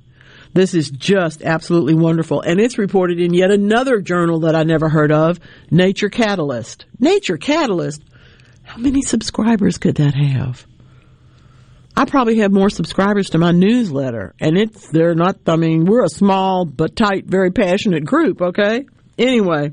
This 0.53 0.73
is 0.73 0.89
just 0.89 1.43
absolutely 1.43 1.93
wonderful. 1.93 2.41
And 2.41 2.59
it's 2.59 2.77
reported 2.77 3.19
in 3.19 3.33
yet 3.33 3.51
another 3.51 4.01
journal 4.01 4.41
that 4.41 4.55
I 4.55 4.63
never 4.63 4.89
heard 4.89 5.11
of, 5.11 5.39
Nature 5.71 6.09
Catalyst. 6.09 6.85
Nature 6.99 7.37
Catalyst? 7.37 8.01
How 8.63 8.77
many 8.77 9.01
subscribers 9.01 9.77
could 9.77 9.95
that 9.95 10.13
have? 10.15 10.65
I 11.97 12.05
probably 12.05 12.37
have 12.37 12.51
more 12.51 12.69
subscribers 12.69 13.31
to 13.31 13.39
my 13.39 13.51
newsletter, 13.51 14.35
and 14.39 14.55
it's 14.55 14.87
they're 14.91 15.15
not. 15.15 15.37
I 15.47 15.55
mean, 15.55 15.85
we're 15.85 16.03
a 16.03 16.09
small 16.09 16.63
but 16.63 16.95
tight, 16.95 17.25
very 17.25 17.49
passionate 17.49 18.05
group. 18.05 18.39
Okay. 18.39 18.85
Anyway, 19.17 19.71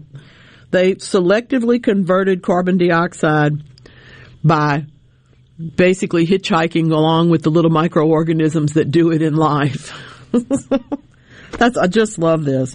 they 0.71 0.95
selectively 0.95 1.83
converted 1.83 2.43
carbon 2.43 2.79
dioxide 2.79 3.63
by 4.43 4.87
basically 5.77 6.27
hitchhiking 6.27 6.91
along 6.93 7.29
with 7.29 7.43
the 7.43 7.51
little 7.51 7.71
microorganisms 7.71 8.73
that 8.73 8.91
do 8.91 9.13
it 9.13 9.21
in 9.21 9.35
life. 9.37 9.93
That's 11.53 11.77
I 11.77 11.89
just 11.89 12.19
love 12.19 12.47
this. 12.47 12.75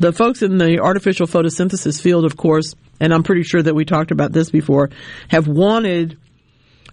The 0.00 0.12
folks 0.12 0.42
in 0.42 0.58
the 0.58 0.80
artificial 0.80 1.28
photosynthesis 1.28 2.02
field, 2.02 2.24
of 2.24 2.36
course, 2.36 2.74
and 2.98 3.14
I'm 3.14 3.22
pretty 3.22 3.44
sure 3.44 3.62
that 3.62 3.76
we 3.76 3.84
talked 3.84 4.10
about 4.10 4.32
this 4.32 4.50
before, 4.50 4.90
have 5.28 5.46
wanted 5.46 6.18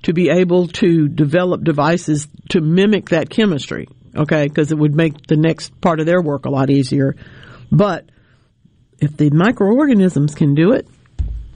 to 0.05 0.13
be 0.13 0.29
able 0.29 0.67
to 0.67 1.07
develop 1.07 1.63
devices 1.63 2.27
to 2.49 2.61
mimic 2.61 3.09
that 3.09 3.27
chemistry, 3.27 3.87
okay, 4.15 4.47
because 4.47 4.71
it 4.71 4.77
would 4.77 4.93
make 4.93 5.25
the 5.25 5.35
next 5.35 5.81
part 5.81 5.99
of 5.99 6.05
their 6.05 6.21
work 6.21 6.45
a 6.45 6.49
lot 6.49 6.69
easier. 6.69 7.15
But 7.71 8.07
if 8.99 9.17
the 9.17 9.31
microorganisms 9.31 10.35
can 10.35 10.53
do 10.53 10.73
it, 10.73 10.87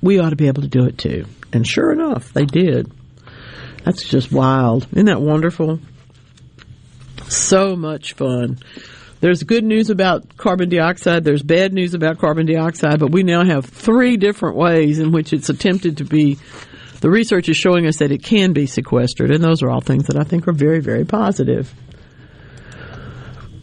we 0.02 0.18
ought 0.18 0.32
to 0.32 0.36
be 0.36 0.48
able 0.48 0.64
to 0.64 0.68
do 0.68 0.86
it 0.86 0.98
too. 0.98 1.26
And 1.54 1.66
sure 1.66 1.92
enough, 1.92 2.34
they 2.34 2.46
did. 2.46 2.92
That's 3.84 4.04
just 4.04 4.32
wild. 4.32 4.88
Isn't 4.94 5.06
that 5.06 5.22
wonderful? 5.22 5.80
So 7.28 7.76
much 7.76 8.14
fun. 8.14 8.58
There's 9.22 9.44
good 9.44 9.64
news 9.64 9.92
about 9.92 10.38
carbon 10.38 10.70
dioxide. 10.70 11.24
There's 11.24 11.44
bad 11.44 11.72
news 11.72 11.94
about 11.94 12.18
carbon 12.18 12.48
dioxide, 12.48 13.00
but 13.00 13.12
we 13.12 13.22
now 13.22 13.46
have 13.46 13.66
three 13.66 14.18
different 14.18 14.56
ways 14.56 14.98
in 14.98 15.12
which 15.12 15.34
it's 15.34 15.50
attempted 15.50 15.98
to 15.98 16.04
be 16.04 16.40
the 17.02 17.10
research 17.10 17.50
is 17.50 17.58
showing 17.58 17.86
us 17.86 17.98
that 17.98 18.12
it 18.12 18.24
can 18.24 18.54
be 18.54 18.66
sequestered, 18.66 19.32
and 19.32 19.44
those 19.44 19.64
are 19.64 19.70
all 19.70 19.82
things 19.82 20.08
that 20.08 20.20
I 20.20 20.24
think 20.24 20.48
are 20.48 20.54
very, 20.54 20.80
very 20.80 21.06
positive. 21.06 21.74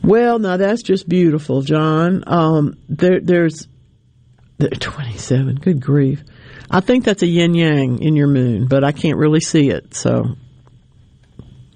Well, 0.03 0.39
now 0.39 0.57
that's 0.57 0.83
just 0.83 1.09
beautiful, 1.09 1.63
John. 1.63 2.23
Um, 2.27 2.79
there, 2.89 3.21
there's 3.21 3.67
27. 4.59 5.57
Good 5.57 5.81
grief. 5.81 6.23
I 6.71 6.81
think 6.81 7.05
that's 7.05 7.23
a 7.23 7.27
yin 7.27 7.55
yang 7.55 8.03
in 8.03 8.17
your 8.17 8.29
moon, 8.29 8.67
but 8.67 8.85
I 8.85 8.93
can't 8.93 9.19
really 9.19 9.41
see 9.41 9.71
it. 9.71 9.95
So 9.95 10.37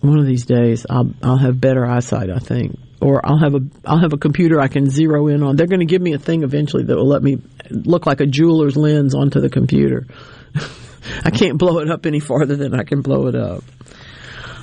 one 0.00 0.18
of 0.18 0.26
these 0.26 0.46
days, 0.46 0.86
I'll 0.88 1.12
I'll 1.22 1.36
have 1.36 1.60
better 1.60 1.84
eyesight. 1.84 2.30
I 2.30 2.38
think, 2.38 2.78
or 3.00 3.24
I'll 3.24 3.38
have 3.38 3.54
a 3.54 3.60
I'll 3.84 4.00
have 4.00 4.12
a 4.12 4.18
computer 4.18 4.60
I 4.60 4.68
can 4.68 4.88
zero 4.88 5.28
in 5.28 5.42
on. 5.42 5.56
They're 5.56 5.66
going 5.66 5.80
to 5.80 5.86
give 5.86 6.02
me 6.02 6.12
a 6.14 6.18
thing 6.18 6.42
eventually 6.42 6.84
that 6.84 6.96
will 6.96 7.06
let 7.08 7.22
me 7.22 7.38
look 7.70 8.06
like 8.06 8.20
a 8.20 8.26
jeweler's 8.26 8.76
lens 8.76 9.14
onto 9.14 9.40
the 9.40 9.50
computer. 9.50 10.06
I 11.24 11.30
can't 11.30 11.58
blow 11.58 11.78
it 11.78 11.90
up 11.90 12.06
any 12.06 12.20
farther 12.20 12.56
than 12.56 12.74
I 12.74 12.84
can 12.84 13.02
blow 13.02 13.26
it 13.26 13.34
up. 13.34 13.64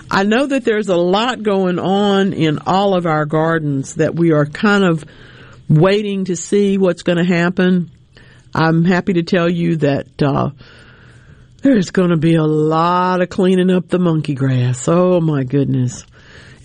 I 0.10 0.24
know 0.24 0.48
that 0.48 0.64
there's 0.64 0.88
a 0.88 0.96
lot 0.96 1.44
going 1.44 1.80
on 1.80 2.34
in 2.34 2.60
all 2.66 2.96
of 2.96 3.06
our 3.06 3.26
gardens 3.26 3.96
that 3.96 4.16
we 4.16 4.32
are 4.32 4.46
kind 4.46 4.84
of 4.84 5.04
waiting 5.68 6.26
to 6.26 6.36
see 6.36 6.78
what's 6.78 7.04
going 7.04 7.18
to 7.18 7.26
happen. 7.26 7.92
I'm 8.56 8.86
happy 8.86 9.14
to 9.14 9.24
tell 9.24 9.50
you 9.50 9.78
that 9.78 10.22
uh, 10.22 10.52
there's 11.62 11.92
going 11.92 12.12
to 12.12 12.18
be 12.18 12.36
a 12.36 12.44
lot 12.44 13.22
of 13.22 13.30
cleaning 13.30 13.70
up 13.70 13.90
the 13.90 14.00
monkey 14.00 14.34
grass. 14.34 14.88
Oh 14.88 15.20
my 15.20 15.44
goodness. 15.44 16.06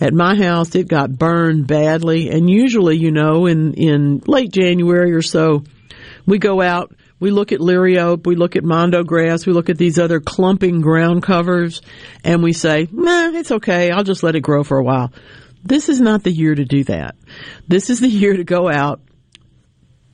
At 0.01 0.13
my 0.13 0.37
house, 0.37 0.75
it 0.75 0.89
got 0.89 1.17
burned 1.17 1.69
badly, 1.69 2.31
and 2.31 2.51
usually, 2.51 2.97
you 2.97 3.13
know, 3.13 3.47
in 3.47 3.75
in 3.75 4.21
late 4.27 4.51
January 4.51 5.13
or 5.13 5.23
so, 5.23 5.63
we 6.27 6.39
go 6.39 6.61
out 6.61 6.93
we 7.23 7.31
look 7.31 7.53
at 7.53 7.61
liriope, 7.61 8.27
we 8.27 8.35
look 8.35 8.57
at 8.57 8.65
mondo 8.65 9.05
grass, 9.05 9.47
we 9.47 9.53
look 9.53 9.71
at 9.71 9.79
these 9.79 9.97
other 9.97 10.19
clumping 10.19 10.81
ground 10.81 11.23
covers, 11.23 11.81
and 12.25 12.43
we 12.43 12.53
say, 12.53 12.89
nah, 12.91 13.29
it's 13.29 13.53
okay, 13.53 13.93
I'll 13.93 14.03
just 14.03 14.25
let 14.25 14.35
it 14.35 14.41
grow 14.41 14.65
for 14.65 14.77
a 14.77 14.83
while. 14.83 15.13
This 15.63 15.89
is 15.89 16.01
not 16.01 16.25
the 16.25 16.33
year 16.33 16.53
to 16.53 16.65
do 16.65 16.83
that. 16.85 17.15
This 17.69 17.91
is 17.91 18.01
the 18.01 18.09
year 18.23 18.37
to 18.37 18.43
go 18.43 18.69
out 18.69 19.03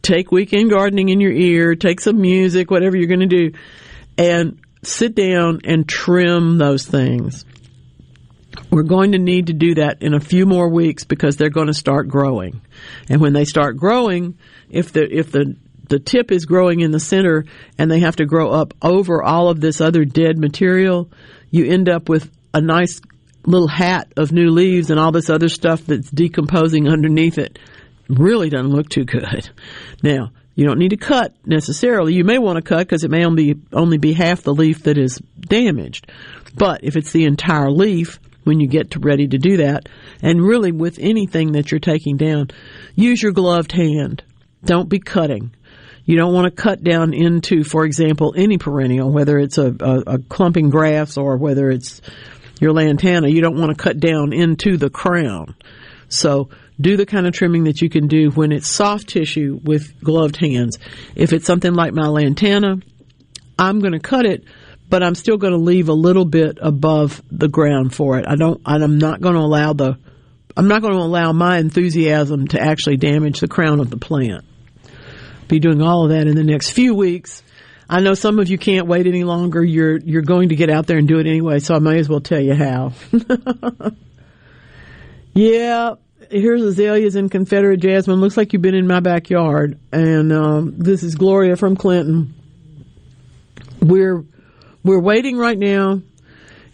take 0.02 0.30
weekend 0.30 0.68
gardening 0.68 1.08
in 1.08 1.18
your 1.18 1.32
ear, 1.32 1.74
take 1.74 2.00
some 2.00 2.20
music, 2.20 2.70
whatever 2.70 2.94
you're 2.94 3.08
going 3.08 3.26
to 3.26 3.50
do, 3.50 3.52
and 4.18 4.60
sit 4.82 5.14
down 5.14 5.60
and 5.64 5.88
trim 5.88 6.58
those 6.58 6.86
things. 6.86 7.46
We're 8.70 8.82
going 8.82 9.12
to 9.12 9.18
need 9.18 9.46
to 9.46 9.54
do 9.54 9.76
that 9.76 10.02
in 10.02 10.12
a 10.12 10.20
few 10.20 10.44
more 10.44 10.68
weeks 10.68 11.04
because 11.04 11.38
they're 11.38 11.48
going 11.48 11.68
to 11.68 11.74
start 11.74 12.08
growing. 12.08 12.60
And 13.08 13.22
when 13.22 13.32
they 13.32 13.46
start 13.46 13.78
growing, 13.78 14.36
if 14.68 14.92
the 14.92 15.08
if 15.10 15.32
the 15.32 15.56
the 15.88 15.98
tip 15.98 16.30
is 16.30 16.46
growing 16.46 16.80
in 16.80 16.90
the 16.90 17.00
center 17.00 17.44
and 17.78 17.90
they 17.90 18.00
have 18.00 18.16
to 18.16 18.26
grow 18.26 18.50
up 18.50 18.74
over 18.82 19.22
all 19.22 19.48
of 19.48 19.60
this 19.60 19.80
other 19.80 20.04
dead 20.04 20.38
material, 20.38 21.10
you 21.50 21.66
end 21.66 21.88
up 21.88 22.08
with 22.08 22.30
a 22.54 22.60
nice 22.60 23.00
little 23.44 23.68
hat 23.68 24.12
of 24.16 24.32
new 24.32 24.50
leaves 24.50 24.90
and 24.90 25.00
all 25.00 25.12
this 25.12 25.30
other 25.30 25.48
stuff 25.48 25.86
that's 25.86 26.10
decomposing 26.10 26.88
underneath 26.88 27.38
it. 27.38 27.58
Really 28.08 28.50
doesn't 28.50 28.72
look 28.72 28.88
too 28.88 29.04
good. 29.04 29.50
Now, 30.02 30.30
you 30.54 30.64
don't 30.66 30.78
need 30.78 30.90
to 30.90 30.96
cut 30.96 31.34
necessarily. 31.46 32.14
You 32.14 32.24
may 32.24 32.38
want 32.38 32.56
to 32.56 32.62
cut 32.62 32.80
because 32.80 33.04
it 33.04 33.10
may 33.10 33.24
only 33.24 33.56
only 33.72 33.98
be 33.98 34.12
half 34.12 34.42
the 34.42 34.54
leaf 34.54 34.82
that 34.84 34.98
is 34.98 35.20
damaged. 35.40 36.10
But 36.56 36.82
if 36.82 36.96
it's 36.96 37.12
the 37.12 37.26
entire 37.26 37.70
leaf, 37.70 38.18
when 38.42 38.58
you 38.58 38.66
get 38.66 38.90
to 38.92 38.98
ready 38.98 39.28
to 39.28 39.38
do 39.38 39.58
that, 39.58 39.88
and 40.20 40.42
really 40.42 40.72
with 40.72 40.98
anything 40.98 41.52
that 41.52 41.70
you're 41.70 41.78
taking 41.78 42.16
down, 42.16 42.48
use 42.96 43.22
your 43.22 43.30
gloved 43.30 43.70
hand. 43.70 44.24
Don't 44.64 44.88
be 44.88 44.98
cutting. 44.98 45.52
You 46.08 46.16
don't 46.16 46.32
want 46.32 46.46
to 46.46 46.62
cut 46.62 46.82
down 46.82 47.12
into, 47.12 47.64
for 47.64 47.84
example, 47.84 48.32
any 48.34 48.56
perennial, 48.56 49.12
whether 49.12 49.38
it's 49.38 49.58
a, 49.58 49.76
a, 49.78 50.14
a 50.14 50.18
clumping 50.18 50.70
grass 50.70 51.18
or 51.18 51.36
whether 51.36 51.70
it's 51.70 52.00
your 52.62 52.72
lantana. 52.72 53.28
You 53.28 53.42
don't 53.42 53.58
want 53.58 53.76
to 53.76 53.82
cut 53.82 54.00
down 54.00 54.32
into 54.32 54.78
the 54.78 54.88
crown. 54.88 55.54
So 56.08 56.48
do 56.80 56.96
the 56.96 57.04
kind 57.04 57.26
of 57.26 57.34
trimming 57.34 57.64
that 57.64 57.82
you 57.82 57.90
can 57.90 58.08
do 58.08 58.30
when 58.30 58.52
it's 58.52 58.68
soft 58.68 59.10
tissue 59.10 59.60
with 59.62 60.02
gloved 60.02 60.36
hands. 60.36 60.78
If 61.14 61.34
it's 61.34 61.44
something 61.44 61.74
like 61.74 61.92
my 61.92 62.06
lantana, 62.06 62.78
I'm 63.58 63.80
going 63.80 63.92
to 63.92 64.00
cut 64.00 64.24
it, 64.24 64.44
but 64.88 65.02
I'm 65.02 65.14
still 65.14 65.36
going 65.36 65.52
to 65.52 65.58
leave 65.58 65.90
a 65.90 65.92
little 65.92 66.24
bit 66.24 66.56
above 66.62 67.22
the 67.30 67.48
ground 67.48 67.94
for 67.94 68.18
it. 68.18 68.24
I 68.26 68.36
don't, 68.36 68.62
I'm 68.64 68.96
not 68.96 69.20
going 69.20 69.34
to 69.34 69.42
allow 69.42 69.74
the, 69.74 69.98
I'm 70.56 70.68
not 70.68 70.80
going 70.80 70.94
to 70.94 71.00
allow 71.00 71.32
my 71.34 71.58
enthusiasm 71.58 72.48
to 72.48 72.58
actually 72.62 72.96
damage 72.96 73.40
the 73.40 73.48
crown 73.48 73.78
of 73.78 73.90
the 73.90 73.98
plant. 73.98 74.46
Be 75.48 75.58
doing 75.58 75.82
all 75.82 76.04
of 76.04 76.10
that 76.10 76.26
in 76.26 76.36
the 76.36 76.44
next 76.44 76.70
few 76.70 76.94
weeks. 76.94 77.42
I 77.90 78.00
know 78.00 78.14
some 78.14 78.38
of 78.38 78.48
you 78.48 78.58
can't 78.58 78.86
wait 78.86 79.06
any 79.06 79.24
longer. 79.24 79.64
You're, 79.64 79.96
you're 79.96 80.22
going 80.22 80.50
to 80.50 80.56
get 80.56 80.68
out 80.68 80.86
there 80.86 80.98
and 80.98 81.08
do 81.08 81.18
it 81.18 81.26
anyway, 81.26 81.58
so 81.58 81.74
I 81.74 81.78
may 81.78 81.98
as 81.98 82.08
well 82.08 82.20
tell 82.20 82.40
you 82.40 82.54
how. 82.54 82.92
yeah, 85.32 85.94
here's 86.30 86.62
azaleas 86.62 87.16
and 87.16 87.30
Confederate 87.30 87.78
jasmine. 87.78 88.20
Looks 88.20 88.36
like 88.36 88.52
you've 88.52 88.62
been 88.62 88.74
in 88.74 88.86
my 88.86 89.00
backyard. 89.00 89.78
And 89.90 90.32
um, 90.32 90.74
this 90.76 91.02
is 91.02 91.14
Gloria 91.14 91.56
from 91.56 91.76
Clinton. 91.76 92.34
We're 93.80 94.24
we're 94.84 95.00
waiting 95.00 95.38
right 95.38 95.58
now 95.58 96.02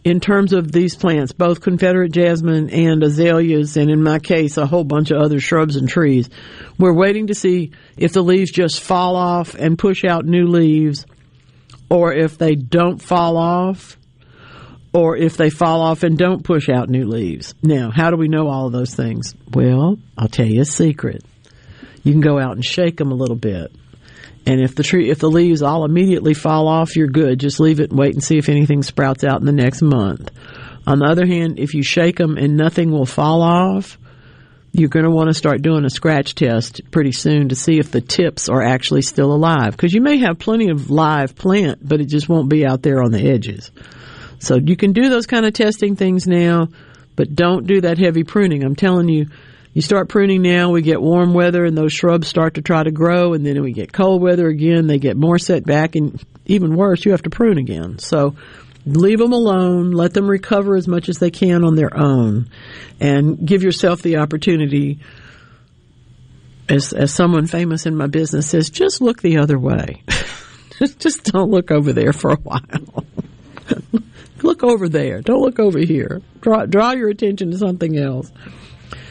in 0.04 0.20
terms 0.20 0.52
of 0.52 0.70
these 0.70 0.94
plants, 0.94 1.32
both 1.32 1.62
Confederate 1.62 2.12
jasmine 2.12 2.70
and 2.70 3.02
azaleas, 3.02 3.76
and 3.76 3.90
in 3.90 4.02
my 4.02 4.18
case, 4.18 4.58
a 4.58 4.66
whole 4.66 4.84
bunch 4.84 5.10
of 5.10 5.20
other 5.20 5.40
shrubs 5.40 5.76
and 5.76 5.88
trees. 5.88 6.28
We're 6.78 6.94
waiting 6.94 7.28
to 7.28 7.34
see 7.34 7.72
if 7.96 8.12
the 8.12 8.22
leaves 8.22 8.50
just 8.50 8.80
fall 8.80 9.16
off 9.16 9.54
and 9.54 9.78
push 9.78 10.04
out 10.04 10.26
new 10.26 10.46
leaves, 10.46 11.06
or 11.88 12.12
if 12.12 12.36
they 12.36 12.54
don't 12.54 13.00
fall 13.00 13.36
off 13.36 13.98
or 14.92 15.16
if 15.16 15.36
they 15.36 15.50
fall 15.50 15.82
off 15.82 16.04
and 16.04 16.16
don't 16.16 16.44
push 16.44 16.68
out 16.68 16.88
new 16.88 17.04
leaves. 17.04 17.54
Now, 17.62 17.90
how 17.90 18.10
do 18.10 18.16
we 18.16 18.28
know 18.28 18.48
all 18.48 18.66
of 18.66 18.72
those 18.72 18.94
things? 18.94 19.34
Well, 19.52 19.98
I'll 20.16 20.28
tell 20.28 20.46
you 20.46 20.60
a 20.60 20.64
secret. 20.64 21.24
You 22.04 22.12
can 22.12 22.20
go 22.20 22.38
out 22.38 22.52
and 22.52 22.64
shake 22.64 22.96
them 22.96 23.10
a 23.10 23.16
little 23.16 23.36
bit. 23.36 23.72
And 24.46 24.60
if 24.60 24.74
the 24.74 24.82
tree, 24.82 25.10
if 25.10 25.18
the 25.18 25.30
leaves 25.30 25.62
all 25.62 25.84
immediately 25.84 26.34
fall 26.34 26.68
off, 26.68 26.96
you're 26.96 27.08
good. 27.08 27.40
Just 27.40 27.60
leave 27.60 27.80
it 27.80 27.90
and 27.90 27.98
wait 27.98 28.14
and 28.14 28.22
see 28.22 28.36
if 28.36 28.48
anything 28.48 28.82
sprouts 28.82 29.24
out 29.24 29.40
in 29.40 29.46
the 29.46 29.52
next 29.52 29.80
month. 29.80 30.30
On 30.86 30.98
the 30.98 31.06
other 31.06 31.26
hand, 31.26 31.58
if 31.58 31.72
you 31.72 31.82
shake 31.82 32.18
them 32.18 32.36
and 32.36 32.56
nothing 32.56 32.90
will 32.90 33.06
fall 33.06 33.40
off, 33.40 33.98
you're 34.72 34.90
going 34.90 35.04
to 35.04 35.10
want 35.10 35.28
to 35.28 35.34
start 35.34 35.62
doing 35.62 35.84
a 35.84 35.90
scratch 35.90 36.34
test 36.34 36.82
pretty 36.90 37.12
soon 37.12 37.48
to 37.48 37.54
see 37.54 37.78
if 37.78 37.90
the 37.90 38.00
tips 38.00 38.48
are 38.48 38.60
actually 38.60 39.02
still 39.02 39.32
alive. 39.32 39.70
Because 39.70 39.94
you 39.94 40.02
may 40.02 40.18
have 40.18 40.38
plenty 40.38 40.68
of 40.68 40.90
live 40.90 41.36
plant, 41.36 41.78
but 41.86 42.00
it 42.00 42.06
just 42.06 42.28
won't 42.28 42.48
be 42.48 42.66
out 42.66 42.82
there 42.82 43.02
on 43.02 43.12
the 43.12 43.30
edges. 43.30 43.70
So 44.40 44.56
you 44.56 44.76
can 44.76 44.92
do 44.92 45.08
those 45.08 45.26
kind 45.26 45.46
of 45.46 45.54
testing 45.54 45.96
things 45.96 46.26
now, 46.26 46.68
but 47.16 47.34
don't 47.34 47.66
do 47.66 47.82
that 47.82 47.98
heavy 47.98 48.24
pruning. 48.24 48.64
I'm 48.64 48.74
telling 48.74 49.08
you, 49.08 49.26
you 49.74 49.82
start 49.82 50.08
pruning 50.08 50.40
now, 50.40 50.70
we 50.70 50.82
get 50.82 51.02
warm 51.02 51.34
weather 51.34 51.64
and 51.64 51.76
those 51.76 51.92
shrubs 51.92 52.28
start 52.28 52.54
to 52.54 52.62
try 52.62 52.84
to 52.84 52.92
grow 52.92 53.34
and 53.34 53.44
then 53.44 53.60
we 53.60 53.72
get 53.72 53.92
cold 53.92 54.22
weather 54.22 54.46
again, 54.46 54.86
they 54.86 54.98
get 54.98 55.16
more 55.16 55.38
set 55.38 55.66
back 55.66 55.96
and 55.96 56.24
even 56.46 56.76
worse, 56.76 57.04
you 57.04 57.10
have 57.10 57.22
to 57.22 57.30
prune 57.30 57.58
again. 57.58 57.98
So 57.98 58.36
leave 58.86 59.18
them 59.18 59.32
alone, 59.32 59.90
let 59.90 60.14
them 60.14 60.28
recover 60.28 60.76
as 60.76 60.86
much 60.86 61.08
as 61.08 61.18
they 61.18 61.32
can 61.32 61.64
on 61.64 61.74
their 61.74 61.94
own 61.96 62.48
and 63.00 63.44
give 63.44 63.64
yourself 63.64 64.00
the 64.00 64.18
opportunity 64.18 65.00
as 66.68 66.92
as 66.92 67.12
someone 67.12 67.46
famous 67.46 67.84
in 67.84 67.96
my 67.96 68.06
business 68.06 68.48
says, 68.48 68.70
just 68.70 69.00
look 69.00 69.20
the 69.22 69.38
other 69.38 69.58
way. 69.58 70.02
just 70.98 71.24
don't 71.24 71.50
look 71.50 71.72
over 71.72 71.92
there 71.92 72.12
for 72.12 72.30
a 72.30 72.36
while. 72.36 73.04
look 74.42 74.62
over 74.62 74.88
there. 74.88 75.20
Don't 75.20 75.42
look 75.42 75.58
over 75.58 75.78
here. 75.78 76.22
Draw 76.40 76.66
draw 76.66 76.92
your 76.92 77.08
attention 77.08 77.50
to 77.50 77.58
something 77.58 77.98
else. 77.98 78.30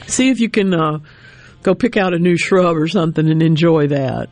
See 0.07 0.29
if 0.29 0.39
you 0.39 0.49
can 0.49 0.73
uh, 0.73 0.99
go 1.61 1.75
pick 1.75 1.97
out 1.97 2.13
a 2.13 2.19
new 2.19 2.37
shrub 2.37 2.77
or 2.77 2.87
something 2.87 3.29
and 3.29 3.41
enjoy 3.41 3.87
that. 3.87 4.29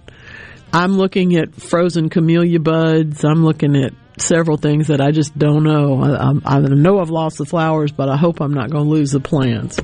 I'm 0.74 0.97
looking 0.97 1.36
at 1.36 1.53
frozen 1.55 2.09
camellia 2.09 2.59
buds. 2.59 3.26
I'm 3.26 3.43
looking 3.43 3.76
at 3.76 3.93
several 4.17 4.57
things 4.57 4.88
that 4.88 5.01
I 5.01 5.11
just 5.11 5.38
don't 5.38 5.63
know. 5.63 6.01
I, 6.01 6.32
I, 6.45 6.57
I 6.57 6.59
know 6.59 6.99
I've 6.99 7.09
lost 7.09 7.38
the 7.38 7.45
flowers, 7.45 7.91
but 7.91 8.09
I 8.09 8.17
hope 8.17 8.41
I'm 8.41 8.53
not 8.53 8.69
going 8.69 8.86
to 8.86 8.89
lose 8.89 9.11
the 9.11 9.19
plants. 9.19 9.80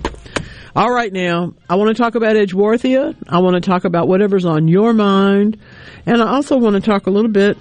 All 0.75 0.93
right, 0.93 1.11
now 1.11 1.53
I 1.69 1.75
want 1.75 1.95
to 1.95 2.01
talk 2.01 2.15
about 2.15 2.35
Edgeworthia. 2.35 3.15
I 3.27 3.39
want 3.39 3.55
to 3.55 3.61
talk 3.61 3.83
about 3.83 4.07
whatever's 4.07 4.45
on 4.45 4.67
your 4.67 4.93
mind, 4.93 5.57
and 6.05 6.21
I 6.21 6.35
also 6.35 6.57
want 6.57 6.75
to 6.75 6.81
talk 6.81 7.07
a 7.07 7.09
little 7.09 7.31
bit 7.31 7.57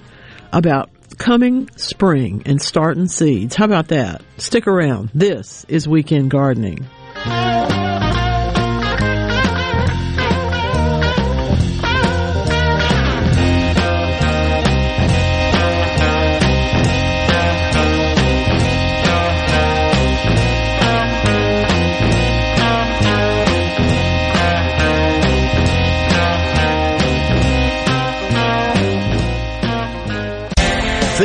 about 0.53 0.91
coming 1.17 1.71
spring 1.77 2.43
and 2.45 2.61
starting 2.61 3.09
seeds. 3.09 3.57
How 3.57 3.65
about 3.65 3.89
that? 3.89 4.23
Stick 4.37 4.67
around. 4.67 5.11
This 5.15 5.65
is 5.69 5.89
Weekend 5.89 6.31
Gardening. 6.31 6.87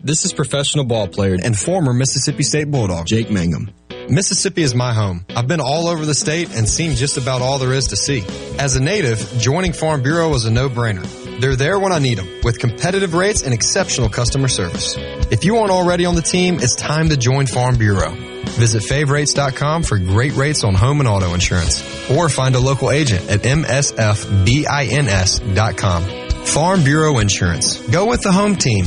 This 0.00 0.24
is 0.24 0.32
professional 0.32 0.84
ball 0.84 1.08
player 1.08 1.36
and 1.42 1.58
former 1.58 1.92
Mississippi 1.92 2.44
State 2.44 2.70
Bulldog, 2.70 3.04
Jake 3.06 3.30
Mangum. 3.30 3.72
Mississippi 4.08 4.62
is 4.62 4.72
my 4.74 4.94
home. 4.94 5.26
I've 5.34 5.48
been 5.48 5.60
all 5.60 5.88
over 5.88 6.06
the 6.06 6.14
state 6.14 6.54
and 6.54 6.68
seen 6.68 6.94
just 6.94 7.18
about 7.18 7.42
all 7.42 7.58
there 7.58 7.72
is 7.72 7.88
to 7.88 7.96
see. 7.96 8.22
As 8.58 8.76
a 8.76 8.80
native, 8.80 9.18
joining 9.38 9.72
Farm 9.72 10.02
Bureau 10.02 10.30
was 10.30 10.46
a 10.46 10.52
no-brainer. 10.52 11.40
They're 11.40 11.56
there 11.56 11.80
when 11.80 11.92
I 11.92 11.98
need 11.98 12.18
them, 12.18 12.28
with 12.44 12.60
competitive 12.60 13.12
rates 13.14 13.42
and 13.42 13.52
exceptional 13.52 14.08
customer 14.08 14.46
service. 14.48 14.94
If 15.30 15.44
you 15.44 15.58
aren't 15.58 15.72
already 15.72 16.06
on 16.06 16.14
the 16.14 16.22
team, 16.22 16.58
it's 16.60 16.76
time 16.76 17.08
to 17.08 17.16
join 17.16 17.46
Farm 17.46 17.76
Bureau. 17.76 18.12
Visit 18.56 18.84
favrates.com 18.84 19.82
for 19.82 19.98
great 19.98 20.34
rates 20.36 20.62
on 20.64 20.74
home 20.74 21.00
and 21.00 21.08
auto 21.08 21.34
insurance, 21.34 21.82
or 22.10 22.28
find 22.28 22.54
a 22.54 22.60
local 22.60 22.92
agent 22.92 23.28
at 23.28 23.40
msfbins.com. 23.40 24.04
Farm 26.46 26.84
Bureau 26.84 27.18
Insurance. 27.18 27.78
Go 27.88 28.06
with 28.06 28.22
the 28.22 28.32
home 28.32 28.56
team. 28.56 28.86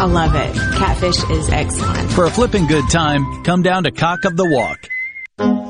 I 0.00 0.04
love 0.04 0.34
it. 0.34 0.54
Catfish 0.78 1.22
is 1.28 1.50
excellent. 1.50 2.10
For 2.12 2.24
a 2.24 2.30
flipping 2.30 2.66
good 2.66 2.88
time, 2.88 3.44
come 3.44 3.60
down 3.60 3.84
to 3.84 3.90
Cock 3.90 4.24
of 4.24 4.34
the 4.34 4.46
Walk. 4.46 4.88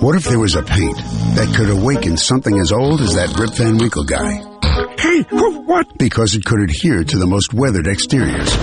What 0.00 0.14
if 0.14 0.22
there 0.22 0.38
was 0.38 0.54
a 0.54 0.62
paint 0.62 0.96
that 1.34 1.52
could 1.56 1.68
awaken 1.68 2.16
something 2.16 2.56
as 2.60 2.70
old 2.70 3.00
as 3.00 3.16
that 3.16 3.36
Rip 3.36 3.54
Van 3.54 3.76
Winkle 3.78 4.04
guy? 4.04 4.36
Hey, 4.96 5.22
what? 5.22 5.98
Because 5.98 6.36
it 6.36 6.44
could 6.44 6.60
adhere 6.60 7.02
to 7.02 7.16
the 7.18 7.26
most 7.26 7.52
weathered 7.52 7.88
exteriors 7.88 8.54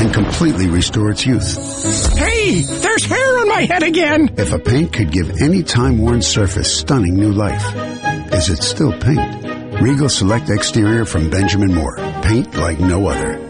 and 0.00 0.14
completely 0.14 0.68
restore 0.68 1.10
its 1.10 1.26
youth. 1.26 2.16
Hey, 2.16 2.62
there's 2.62 3.04
hair 3.04 3.38
on 3.40 3.48
my 3.48 3.66
head 3.66 3.82
again. 3.82 4.34
If 4.38 4.54
a 4.54 4.58
paint 4.58 4.94
could 4.94 5.12
give 5.12 5.42
any 5.42 5.62
time-worn 5.62 6.22
surface 6.22 6.74
stunning 6.74 7.16
new 7.16 7.32
life, 7.32 7.62
is 8.32 8.48
it 8.48 8.62
still 8.62 8.98
paint? 8.98 9.82
Regal 9.82 10.08
Select 10.08 10.48
Exterior 10.48 11.04
from 11.04 11.28
Benjamin 11.28 11.74
Moore. 11.74 11.96
Paint 12.22 12.54
like 12.54 12.80
no 12.80 13.06
other. 13.08 13.49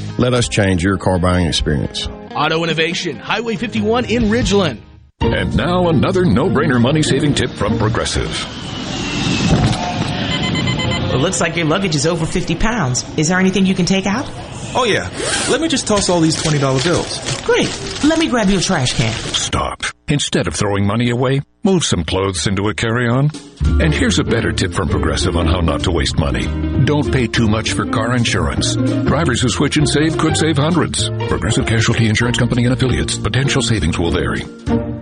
Let 0.21 0.35
us 0.35 0.47
change 0.47 0.83
your 0.83 0.97
car 0.97 1.17
buying 1.17 1.47
experience. 1.47 2.05
Auto 2.35 2.63
Innovation, 2.63 3.15
Highway 3.15 3.55
51 3.55 4.05
in 4.05 4.25
Ridgeland. 4.25 4.79
And 5.19 5.57
now 5.57 5.89
another 5.89 6.25
no-brainer 6.25 6.79
money-saving 6.79 7.33
tip 7.33 7.49
from 7.49 7.79
Progressive. 7.79 8.29
It 11.11 11.17
looks 11.17 11.41
like 11.41 11.55
your 11.55 11.65
luggage 11.65 11.95
is 11.95 12.05
over 12.05 12.27
50 12.27 12.53
pounds. 12.57 13.03
Is 13.17 13.29
there 13.29 13.39
anything 13.39 13.65
you 13.65 13.73
can 13.73 13.87
take 13.87 14.05
out? 14.05 14.29
Oh 14.73 14.85
yeah. 14.85 15.09
Let 15.49 15.61
me 15.61 15.67
just 15.67 15.87
toss 15.87 16.09
all 16.09 16.21
these 16.21 16.41
$20 16.41 16.83
bills. 16.83 17.41
Great. 17.45 17.69
Let 18.03 18.19
me 18.19 18.29
grab 18.29 18.49
your 18.49 18.61
trash 18.61 18.93
can. 18.93 19.13
Stop. 19.13 19.83
Instead 20.07 20.47
of 20.47 20.55
throwing 20.55 20.85
money 20.85 21.09
away, 21.09 21.41
move 21.63 21.83
some 21.83 22.03
clothes 22.03 22.47
into 22.47 22.67
a 22.69 22.73
carry-on. 22.73 23.29
And 23.81 23.93
here's 23.93 24.19
a 24.19 24.23
better 24.23 24.51
tip 24.51 24.73
from 24.73 24.89
Progressive 24.89 25.35
on 25.35 25.45
how 25.47 25.59
not 25.59 25.83
to 25.83 25.91
waste 25.91 26.17
money. 26.17 26.45
Don't 26.85 27.11
pay 27.11 27.27
too 27.27 27.47
much 27.47 27.73
for 27.73 27.85
car 27.85 28.15
insurance. 28.15 28.75
Drivers 28.75 29.41
who 29.41 29.49
switch 29.49 29.77
and 29.77 29.87
save 29.87 30.17
could 30.17 30.35
save 30.35 30.57
hundreds. 30.57 31.09
Progressive 31.09 31.65
Casualty 31.65 32.07
Insurance 32.07 32.37
Company 32.37 32.65
and 32.65 32.73
affiliates. 32.73 33.17
Potential 33.17 33.61
savings 33.61 33.97
will 33.97 34.11
vary. 34.11 34.41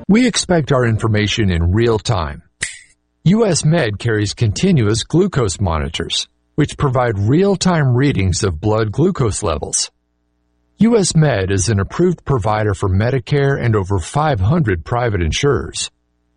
We 0.07 0.28
expect 0.28 0.72
our 0.72 0.86
information 0.86 1.51
in 1.51 1.72
real 1.72 1.99
time. 1.99 2.43
US 3.26 3.65
Med 3.65 3.99
carries 3.99 4.34
continuous 4.34 5.03
glucose 5.03 5.59
monitors, 5.59 6.28
which 6.60 6.78
provide 6.78 7.18
real-time 7.18 7.95
readings 7.95 8.43
of 8.43 8.60
blood 8.60 8.91
glucose 8.91 9.41
levels. 9.41 9.89
US 10.80 11.16
Med 11.16 11.51
is 11.51 11.70
an 11.70 11.80
approved 11.80 12.26
provider 12.26 12.74
for 12.74 12.89
Medicare 12.89 13.57
and 13.57 13.78
over 13.78 13.97
500 13.97 14.84
private 14.84 15.22
insurers. 15.22 15.89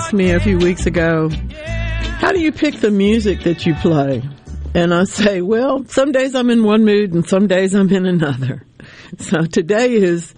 Asked 0.00 0.14
me 0.14 0.30
a 0.30 0.40
few 0.40 0.56
weeks 0.56 0.86
ago, 0.86 1.28
how 1.28 2.32
do 2.32 2.40
you 2.40 2.52
pick 2.52 2.76
the 2.76 2.90
music 2.90 3.42
that 3.42 3.66
you 3.66 3.74
play? 3.74 4.22
And 4.74 4.94
I 4.94 5.04
say, 5.04 5.42
well, 5.42 5.84
some 5.88 6.10
days 6.10 6.34
I'm 6.34 6.48
in 6.48 6.64
one 6.64 6.86
mood 6.86 7.12
and 7.12 7.28
some 7.28 7.46
days 7.46 7.74
I'm 7.74 7.90
in 7.90 8.06
another. 8.06 8.64
So 9.18 9.44
today 9.44 9.92
is, 9.92 10.34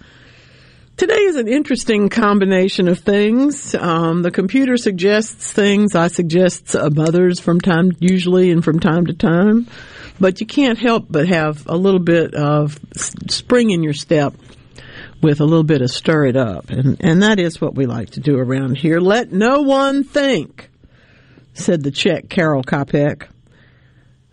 today 0.97 1.21
is 1.21 1.37
an 1.37 1.47
interesting 1.47 2.09
combination 2.09 2.89
of 2.89 2.99
things. 2.99 3.73
Um, 3.73 4.21
the 4.21 4.31
computer 4.31 4.75
suggests 4.75 5.53
things. 5.53 5.95
I 5.95 6.07
suggest 6.07 6.75
others 6.75 7.39
from 7.39 7.61
time, 7.61 7.93
usually 7.99 8.51
and 8.51 8.63
from 8.63 8.79
time 8.79 9.05
to 9.05 9.13
time. 9.13 9.67
But 10.19 10.41
you 10.41 10.47
can't 10.47 10.77
help 10.77 11.05
but 11.09 11.27
have 11.27 11.65
a 11.67 11.77
little 11.77 12.01
bit 12.01 12.33
of 12.33 12.79
spring 12.97 13.69
in 13.69 13.81
your 13.81 13.93
step 13.93 14.33
with 15.23 15.39
a 15.39 15.45
little 15.45 15.63
bit 15.63 15.81
of 15.81 15.89
stir 15.89 16.25
it 16.25 16.35
up. 16.35 16.69
And, 16.69 16.97
and 16.99 17.23
that 17.23 17.39
is 17.39 17.59
what 17.59 17.75
we 17.75 17.85
like 17.85 18.11
to 18.11 18.19
do 18.19 18.37
around 18.37 18.77
here. 18.77 18.99
Let 18.99 19.31
no 19.31 19.61
one 19.61 20.03
think, 20.03 20.69
said 21.53 21.81
the 21.81 21.91
Czech 21.91 22.29
Karel 22.29 22.63
Čapek, 22.63 23.27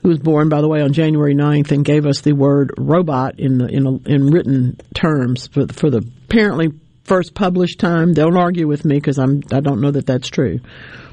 who 0.02 0.08
was 0.08 0.18
born, 0.18 0.48
by 0.48 0.60
the 0.60 0.68
way, 0.68 0.82
on 0.82 0.92
January 0.92 1.34
9th 1.34 1.70
and 1.70 1.84
gave 1.84 2.06
us 2.06 2.22
the 2.22 2.32
word 2.32 2.72
robot 2.76 3.38
in 3.38 3.58
the, 3.58 3.66
in, 3.66 3.86
a, 3.86 3.90
in 4.08 4.26
written 4.26 4.78
terms 4.94 5.46
for, 5.46 5.66
for 5.68 5.90
the 5.90 6.04
apparently 6.24 6.72
first 7.04 7.34
published 7.34 7.78
time. 7.78 8.12
Don't 8.12 8.36
argue 8.36 8.66
with 8.66 8.84
me 8.84 8.96
because 8.96 9.18
I 9.18 9.26
don't 9.26 9.80
know 9.80 9.90
that 9.90 10.06
that's 10.06 10.28
true. 10.28 10.60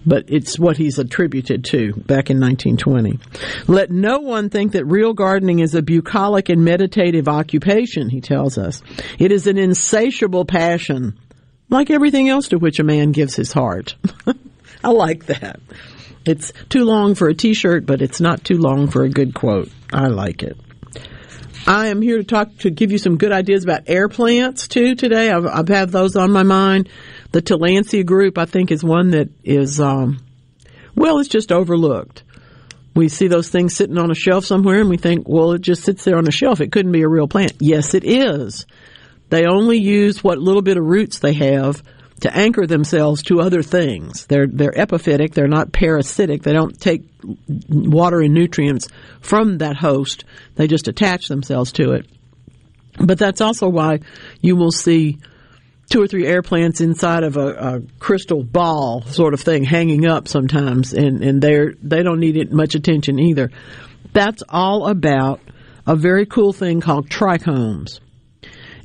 But 0.06 0.26
it's 0.28 0.58
what 0.58 0.78
he's 0.78 1.00
attributed 1.00 1.66
to 1.66 1.94
back 1.94 2.30
in 2.30 2.40
1920. 2.40 3.20
Let 3.68 3.92
no 3.92 4.20
one 4.20 4.50
think 4.50 4.74
that 4.74 4.86
real 4.86 5.14
gardening 5.14 5.60
is 5.60 5.76
a 5.76 5.82
bucolic 5.82 6.50
and 6.50 6.64
meditative 6.64 7.28
occupation, 7.28 8.10
he 8.10 8.22
tells 8.22 8.58
us. 8.58 8.82
It 9.20 9.32
is 9.32 9.48
an 9.48 9.58
insatiable 9.58 10.46
passion, 10.46 11.20
like 11.70 11.90
everything 11.90 12.30
else 12.30 12.50
to 12.50 12.58
which 12.58 12.80
a 12.80 12.84
man 12.84 13.12
gives 13.12 13.36
his 13.36 13.52
heart. 13.52 13.96
I 14.84 14.90
like 14.90 15.26
that. 15.26 15.60
It's 16.26 16.52
too 16.70 16.84
long 16.84 17.16
for 17.16 17.30
a 17.30 17.34
t-shirt, 17.34 17.86
but 17.86 18.02
it's 18.02 18.20
not 18.20 18.44
too 18.44 18.58
long 18.58 18.88
for 18.88 19.04
a 19.04 19.10
good 19.10 19.34
quote. 19.34 19.70
I 19.92 20.08
like 20.08 20.44
it. 20.44 20.58
I 21.66 21.88
am 21.88 22.02
here 22.02 22.18
to 22.18 22.24
talk 22.24 22.58
to 22.60 22.70
give 22.70 22.92
you 22.94 22.98
some 22.98 23.18
good 23.18 23.34
ideas 23.34 23.66
about 23.66 23.84
air 23.88 24.08
plants 24.08 24.70
too 24.70 24.96
today. 24.96 25.30
I've, 25.30 25.46
I've 25.46 25.68
had 25.68 25.90
those 25.90 26.16
on 26.16 26.32
my 26.32 26.44
mind. 26.44 26.88
The 27.32 27.42
Tillandsia 27.42 28.06
group, 28.06 28.38
I 28.38 28.46
think, 28.46 28.72
is 28.72 28.84
one 28.84 29.12
that 29.12 29.30
is, 29.44 29.80
um, 29.80 30.20
well, 30.96 31.20
it's 31.20 31.30
just 31.30 31.52
overlooked. 31.52 32.24
We 32.96 33.10
see 33.10 33.28
those 33.28 33.50
things 33.50 33.76
sitting 33.76 33.98
on 33.98 34.10
a 34.10 34.16
shelf 34.16 34.46
somewhere 34.46 34.80
and 34.80 34.90
we 34.90 34.98
think, 34.98 35.28
well, 35.30 35.52
it 35.52 35.62
just 35.62 35.84
sits 35.84 36.04
there 36.04 36.18
on 36.18 36.28
a 36.28 36.32
shelf. 36.32 36.62
It 36.62 36.72
couldn't 36.72 36.92
be 36.92 37.04
a 37.04 37.08
real 37.08 37.28
plant. 37.28 37.54
Yes, 37.60 37.94
it 37.94 38.04
is. 38.04 38.66
They 39.30 39.46
only 39.46 39.78
use 39.78 40.24
what 40.24 40.40
little 40.40 40.62
bit 40.62 40.78
of 40.78 40.84
roots 40.84 41.20
they 41.20 41.34
have 41.34 41.84
to 42.22 42.36
anchor 42.36 42.66
themselves 42.66 43.24
to 43.24 43.42
other 43.42 43.62
things. 43.62 44.26
They're 44.26 44.48
they're 44.48 44.72
epiphytic. 44.72 45.34
They're 45.34 45.48
not 45.48 45.72
parasitic. 45.72 46.42
They 46.42 46.54
don't 46.54 46.80
take 46.80 47.04
water 47.70 48.22
and 48.22 48.34
nutrients 48.34 48.88
from 49.22 49.60
that 49.60 49.78
host. 49.78 50.24
They 50.56 50.68
just 50.68 50.88
attach 50.88 51.28
themselves 51.28 51.74
to 51.74 51.92
it. 51.92 52.08
But 53.00 53.20
that's 53.20 53.42
also 53.42 53.70
why 53.70 54.00
you 54.42 54.56
will 54.56 54.72
see 54.72 55.20
two 55.90 56.02
or 56.02 56.08
three 56.08 56.26
air 56.26 56.42
plants 56.42 56.82
inside 56.82 57.24
of 57.24 57.38
a, 57.38 57.48
a 57.48 57.82
crystal 58.00 58.44
ball 58.44 59.02
sort 59.04 59.34
of 59.34 59.42
thing 59.42 59.64
hanging 59.64 60.06
up 60.06 60.28
sometimes, 60.28 60.94
and 60.94 61.24
and 61.24 61.42
they're 61.42 61.74
they 61.82 62.04
don't 62.04 62.20
need 62.20 62.38
it 62.38 62.52
much 62.52 62.76
attention 62.76 63.20
either. 63.20 63.52
That's 64.14 64.44
all 64.50 64.88
about 64.88 65.42
a 65.86 65.96
very 65.96 66.26
cool 66.26 66.54
thing 66.54 66.82
called 66.82 67.10
trichomes. 67.10 68.00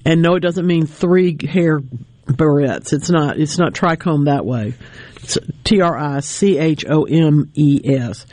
And 0.05 0.23
no, 0.23 0.35
it 0.35 0.41
doesn't 0.41 0.67
mean 0.67 0.87
three 0.87 1.37
hair 1.47 1.81
barrettes. 2.27 2.93
It's 2.93 3.11
not. 3.11 3.39
It's 3.39 3.59
not 3.59 3.73
trichome 3.73 4.27
that 4.27 4.45
way. 4.45 4.75
It's 5.17 5.39
T 5.65 5.81
R 5.81 5.97
I 5.97 6.21
C 6.21 6.59
H 6.59 6.85
O 6.89 7.05
M 7.05 7.51
E 7.55 7.81
S. 7.85 8.27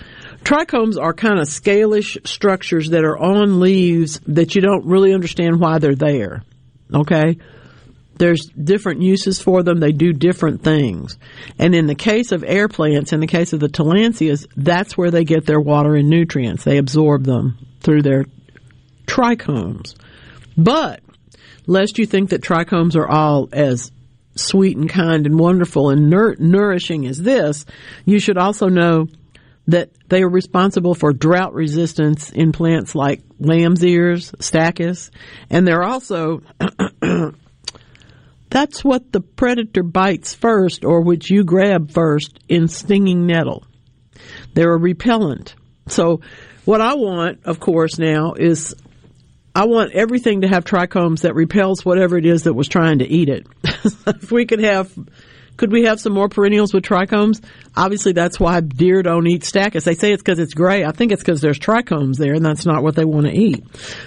Trichomes 0.43 0.99
are 0.99 1.13
kind 1.13 1.39
of 1.39 1.47
scalish 1.47 2.25
structures 2.27 2.91
that 2.91 3.03
are 3.03 3.17
on 3.17 3.59
leaves 3.59 4.19
that 4.27 4.55
you 4.55 4.61
don't 4.61 4.85
really 4.85 5.13
understand 5.13 5.59
why 5.59 5.79
they're 5.79 5.95
there. 5.95 6.43
Okay? 6.93 7.37
There's 8.19 8.45
different 8.47 9.01
uses 9.01 9.41
for 9.41 9.63
them. 9.63 9.79
They 9.79 9.93
do 9.93 10.11
different 10.11 10.61
things. 10.61 11.17
And 11.57 11.73
in 11.73 11.87
the 11.87 11.95
case 11.95 12.31
of 12.33 12.43
air 12.45 12.67
plants, 12.67 13.13
in 13.13 13.21
the 13.21 13.27
case 13.27 13.53
of 13.53 13.61
the 13.61 13.69
tillandsias, 13.69 14.45
that's 14.57 14.97
where 14.97 15.09
they 15.09 15.23
get 15.23 15.45
their 15.45 15.61
water 15.61 15.95
and 15.95 16.09
nutrients. 16.09 16.65
They 16.65 16.77
absorb 16.77 17.23
them 17.23 17.65
through 17.79 18.01
their 18.01 18.25
trichomes. 19.07 19.95
But 20.57 21.01
lest 21.65 21.97
you 21.97 22.05
think 22.05 22.31
that 22.31 22.41
trichomes 22.41 22.97
are 22.97 23.07
all 23.07 23.47
as 23.53 23.89
sweet 24.35 24.75
and 24.75 24.89
kind 24.89 25.25
and 25.25 25.39
wonderful 25.39 25.89
and 25.89 26.09
nourishing 26.09 27.07
as 27.07 27.17
this, 27.21 27.65
you 28.03 28.19
should 28.19 28.37
also 28.37 28.67
know 28.67 29.07
that 29.67 29.91
they 30.09 30.23
are 30.23 30.29
responsible 30.29 30.95
for 30.95 31.13
drought 31.13 31.53
resistance 31.53 32.31
in 32.31 32.51
plants 32.51 32.95
like 32.95 33.21
lamb's 33.39 33.85
ears, 33.85 34.31
stachys, 34.39 35.09
and 35.49 35.65
they're 35.65 35.83
also 35.83 36.41
that's 38.49 38.83
what 38.83 39.11
the 39.11 39.21
predator 39.21 39.83
bites 39.83 40.33
first 40.33 40.83
or 40.83 41.01
which 41.01 41.29
you 41.29 41.43
grab 41.43 41.91
first 41.91 42.39
in 42.49 42.67
stinging 42.67 43.25
nettle. 43.25 43.65
They're 44.53 44.73
a 44.73 44.79
repellent. 44.79 45.55
So 45.87 46.21
what 46.65 46.81
I 46.81 46.95
want, 46.95 47.45
of 47.45 47.59
course, 47.59 47.97
now 47.99 48.33
is 48.33 48.75
I 49.55 49.65
want 49.65 49.93
everything 49.93 50.41
to 50.41 50.47
have 50.47 50.65
trichomes 50.65 51.21
that 51.21 51.35
repels 51.35 51.83
whatever 51.83 52.17
it 52.17 52.25
is 52.25 52.43
that 52.43 52.53
was 52.53 52.67
trying 52.67 52.99
to 52.99 53.07
eat 53.07 53.29
it. 53.29 53.47
if 54.07 54.31
we 54.31 54.45
could 54.45 54.63
have, 54.63 54.91
could 55.57 55.71
we 55.71 55.83
have 55.83 55.99
some 55.99 56.13
more 56.13 56.29
perennials 56.29 56.73
with 56.73 56.83
trichomes? 56.83 57.43
Obviously, 57.75 58.13
that's 58.13 58.39
why 58.39 58.61
deer 58.61 59.03
don't 59.03 59.27
eat 59.27 59.43
stachys. 59.43 59.83
They 59.83 59.95
say 59.95 60.11
it's 60.11 60.21
because 60.21 60.39
it's 60.39 60.53
gray. 60.53 60.85
I 60.85 60.91
think 60.91 61.11
it's 61.11 61.21
because 61.21 61.41
there's 61.41 61.59
trichomes 61.59 62.17
there, 62.17 62.33
and 62.33 62.45
that's 62.45 62.65
not 62.65 62.83
what 62.83 62.95
they 62.95 63.05
want 63.05 63.25
to 63.25 63.33
eat. 63.33 63.63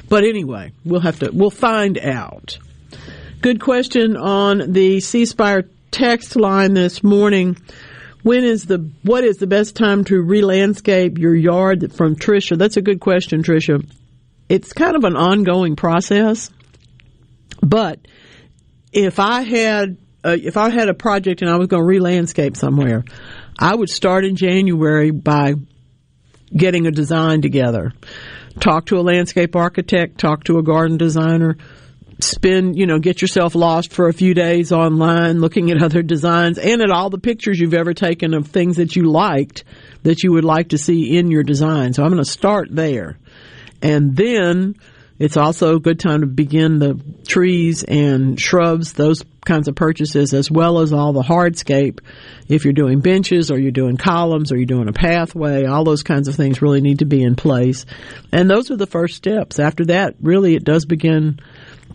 But 0.08 0.24
anyway, 0.24 0.72
we'll 0.84 1.00
have 1.00 1.18
to, 1.20 1.30
we'll 1.32 1.50
find 1.50 1.98
out. 1.98 2.58
Good 3.42 3.60
question 3.60 4.16
on 4.16 4.72
the 4.72 5.00
C 5.00 5.26
Spire 5.26 5.68
text 5.90 6.36
line 6.36 6.72
this 6.72 7.02
morning. 7.02 7.58
When 8.22 8.44
is 8.44 8.64
the 8.64 8.90
what 9.02 9.24
is 9.24 9.36
the 9.36 9.46
best 9.46 9.76
time 9.76 10.04
to 10.04 10.22
re-landscape 10.22 11.18
your 11.18 11.34
yard? 11.34 11.92
From 11.92 12.16
Trisha, 12.16 12.56
that's 12.56 12.78
a 12.78 12.82
good 12.82 13.00
question, 13.00 13.42
Trisha 13.42 13.84
it's 14.52 14.74
kind 14.74 14.96
of 14.96 15.04
an 15.04 15.16
ongoing 15.16 15.76
process. 15.76 16.50
But 17.62 18.00
if 18.92 19.18
I 19.18 19.40
had 19.40 19.96
uh, 20.24 20.36
if 20.38 20.58
I 20.58 20.68
had 20.68 20.90
a 20.90 20.94
project 20.94 21.40
and 21.40 21.50
I 21.50 21.56
was 21.56 21.68
going 21.68 21.82
to 21.82 21.86
re-landscape 21.86 22.56
somewhere, 22.58 23.04
I 23.58 23.74
would 23.74 23.88
start 23.88 24.26
in 24.26 24.36
January 24.36 25.10
by 25.10 25.54
getting 26.54 26.86
a 26.86 26.90
design 26.90 27.40
together. 27.40 27.92
Talk 28.60 28.86
to 28.86 28.98
a 28.98 29.00
landscape 29.00 29.56
architect, 29.56 30.18
talk 30.18 30.44
to 30.44 30.58
a 30.58 30.62
garden 30.62 30.98
designer, 30.98 31.56
spend, 32.22 32.78
you 32.78 32.86
know, 32.86 32.98
get 32.98 33.20
yourself 33.20 33.54
lost 33.54 33.92
for 33.92 34.08
a 34.08 34.12
few 34.12 34.34
days 34.34 34.72
online 34.72 35.40
looking 35.40 35.70
at 35.70 35.82
other 35.82 36.02
designs 36.02 36.58
and 36.58 36.82
at 36.82 36.90
all 36.90 37.10
the 37.10 37.18
pictures 37.18 37.58
you've 37.58 37.74
ever 37.74 37.94
taken 37.94 38.34
of 38.34 38.48
things 38.48 38.76
that 38.76 38.96
you 38.96 39.10
liked 39.10 39.64
that 40.02 40.22
you 40.22 40.32
would 40.32 40.44
like 40.44 40.70
to 40.70 40.78
see 40.78 41.16
in 41.16 41.30
your 41.30 41.42
design. 41.42 41.92
So 41.92 42.02
I'm 42.02 42.10
going 42.10 42.22
to 42.22 42.30
start 42.30 42.68
there. 42.70 43.18
And 43.82 44.16
then 44.16 44.76
it's 45.18 45.36
also 45.36 45.76
a 45.76 45.80
good 45.80 46.00
time 46.00 46.22
to 46.22 46.26
begin 46.26 46.80
the 46.80 47.00
trees 47.26 47.84
and 47.84 48.40
shrubs, 48.40 48.92
those 48.92 49.22
kinds 49.44 49.68
of 49.68 49.74
purchases, 49.74 50.34
as 50.34 50.50
well 50.50 50.80
as 50.80 50.92
all 50.92 51.12
the 51.12 51.22
hardscape. 51.22 52.00
If 52.48 52.64
you're 52.64 52.72
doing 52.72 52.98
benches 52.98 53.50
or 53.50 53.58
you're 53.58 53.70
doing 53.70 53.96
columns 53.96 54.50
or 54.50 54.56
you're 54.56 54.66
doing 54.66 54.88
a 54.88 54.92
pathway, 54.92 55.64
all 55.64 55.84
those 55.84 56.02
kinds 56.02 56.26
of 56.26 56.34
things 56.34 56.60
really 56.60 56.80
need 56.80 57.00
to 57.00 57.04
be 57.04 57.22
in 57.22 57.36
place. 57.36 57.86
And 58.32 58.50
those 58.50 58.70
are 58.72 58.76
the 58.76 58.86
first 58.86 59.14
steps. 59.14 59.60
After 59.60 59.84
that, 59.86 60.16
really, 60.20 60.56
it 60.56 60.64
does 60.64 60.86
begin 60.86 61.38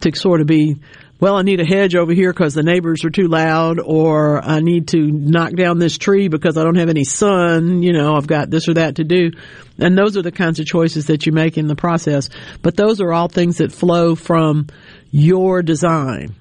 to 0.01 0.15
sort 0.15 0.41
of 0.41 0.47
be 0.47 0.77
well, 1.19 1.35
I 1.35 1.41
need 1.41 1.59
a 1.59 1.65
hedge 1.65 1.95
over 1.95 2.13
here 2.13 2.31
because 2.31 2.53
the 2.53 2.61
neighbors 2.61 3.03
are 3.03 3.09
too 3.09 3.27
loud, 3.27 3.79
or 3.79 4.39
I 4.39 4.59
need 4.59 4.89
to 4.89 4.99
knock 4.99 5.53
down 5.53 5.79
this 5.79 5.97
tree 5.97 6.27
because 6.27 6.57
I 6.57 6.63
don't 6.63 6.75
have 6.75 6.89
any 6.89 7.05
sun. 7.05 7.81
You 7.81 7.91
know, 7.91 8.15
I've 8.15 8.27
got 8.27 8.51
this 8.51 8.67
or 8.69 8.75
that 8.75 8.97
to 8.97 9.03
do. 9.03 9.31
And 9.79 9.97
those 9.97 10.15
are 10.15 10.21
the 10.21 10.31
kinds 10.31 10.59
of 10.59 10.67
choices 10.67 11.07
that 11.07 11.25
you 11.25 11.31
make 11.31 11.57
in 11.57 11.67
the 11.67 11.75
process. 11.75 12.29
But 12.61 12.77
those 12.77 13.01
are 13.01 13.11
all 13.11 13.29
things 13.29 13.57
that 13.57 13.71
flow 13.71 14.13
from 14.13 14.67
your 15.09 15.63
design. 15.63 16.35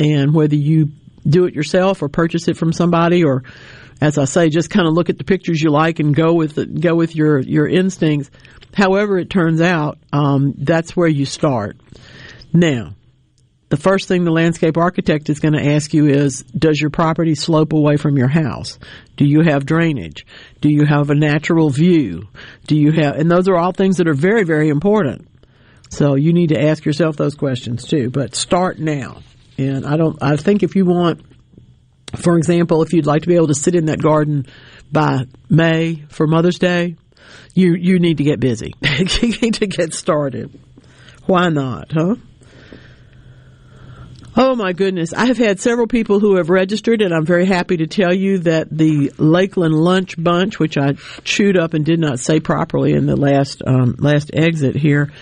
And 0.00 0.32
whether 0.32 0.56
you 0.56 0.92
do 1.28 1.44
it 1.44 1.54
yourself 1.54 2.00
or 2.00 2.08
purchase 2.08 2.48
it 2.48 2.56
from 2.56 2.72
somebody 2.72 3.24
or 3.24 3.44
as 4.00 4.18
I 4.18 4.24
say, 4.24 4.48
just 4.48 4.70
kind 4.70 4.88
of 4.88 4.94
look 4.94 5.10
at 5.10 5.18
the 5.18 5.24
pictures 5.24 5.62
you 5.62 5.70
like 5.70 6.00
and 6.00 6.12
go 6.12 6.32
with 6.32 6.58
it, 6.58 6.80
go 6.80 6.94
with 6.94 7.14
your, 7.14 7.38
your 7.38 7.68
instincts. 7.68 8.30
However 8.74 9.18
it 9.18 9.30
turns 9.30 9.60
out, 9.60 9.98
um, 10.12 10.54
that's 10.56 10.96
where 10.96 11.06
you 11.06 11.24
start. 11.26 11.76
Now, 12.52 12.94
the 13.72 13.78
first 13.78 14.06
thing 14.06 14.24
the 14.24 14.30
landscape 14.30 14.76
architect 14.76 15.30
is 15.30 15.40
going 15.40 15.54
to 15.54 15.72
ask 15.72 15.94
you 15.94 16.06
is, 16.06 16.42
does 16.42 16.78
your 16.78 16.90
property 16.90 17.34
slope 17.34 17.72
away 17.72 17.96
from 17.96 18.18
your 18.18 18.28
house? 18.28 18.78
Do 19.16 19.24
you 19.24 19.40
have 19.40 19.64
drainage? 19.64 20.26
Do 20.60 20.68
you 20.68 20.84
have 20.84 21.08
a 21.08 21.14
natural 21.14 21.70
view? 21.70 22.28
Do 22.66 22.76
you 22.76 22.92
have, 22.92 23.16
and 23.16 23.30
those 23.30 23.48
are 23.48 23.56
all 23.56 23.72
things 23.72 23.96
that 23.96 24.08
are 24.08 24.12
very, 24.12 24.44
very 24.44 24.68
important. 24.68 25.26
So 25.88 26.16
you 26.16 26.34
need 26.34 26.50
to 26.50 26.62
ask 26.62 26.84
yourself 26.84 27.16
those 27.16 27.34
questions 27.34 27.86
too, 27.86 28.10
but 28.10 28.34
start 28.34 28.78
now. 28.78 29.22
And 29.56 29.86
I 29.86 29.96
don't, 29.96 30.22
I 30.22 30.36
think 30.36 30.62
if 30.62 30.76
you 30.76 30.84
want, 30.84 31.22
for 32.14 32.36
example, 32.36 32.82
if 32.82 32.92
you'd 32.92 33.06
like 33.06 33.22
to 33.22 33.28
be 33.28 33.36
able 33.36 33.46
to 33.46 33.54
sit 33.54 33.74
in 33.74 33.86
that 33.86 34.02
garden 34.02 34.44
by 34.92 35.24
May 35.48 36.04
for 36.10 36.26
Mother's 36.26 36.58
Day, 36.58 36.96
you, 37.54 37.74
you 37.74 37.98
need 38.00 38.18
to 38.18 38.24
get 38.24 38.38
busy. 38.38 38.74
you 38.82 39.32
need 39.40 39.54
to 39.54 39.66
get 39.66 39.94
started. 39.94 40.60
Why 41.24 41.48
not, 41.48 41.90
huh? 41.90 42.16
Oh 44.34 44.54
my 44.54 44.72
goodness. 44.72 45.12
I 45.12 45.26
have 45.26 45.36
had 45.36 45.60
several 45.60 45.86
people 45.86 46.18
who 46.18 46.36
have 46.36 46.48
registered 46.48 47.02
and 47.02 47.12
I'm 47.12 47.26
very 47.26 47.44
happy 47.44 47.76
to 47.78 47.86
tell 47.86 48.14
you 48.14 48.38
that 48.38 48.68
the 48.70 49.12
Lakeland 49.18 49.74
Lunch 49.74 50.14
Bunch, 50.22 50.58
which 50.58 50.78
I 50.78 50.94
chewed 51.22 51.58
up 51.58 51.74
and 51.74 51.84
did 51.84 52.00
not 52.00 52.18
say 52.18 52.40
properly 52.40 52.94
in 52.94 53.04
the 53.04 53.16
last, 53.16 53.62
um, 53.66 53.96
last 53.98 54.30
exit 54.32 54.74
here, 54.74 55.12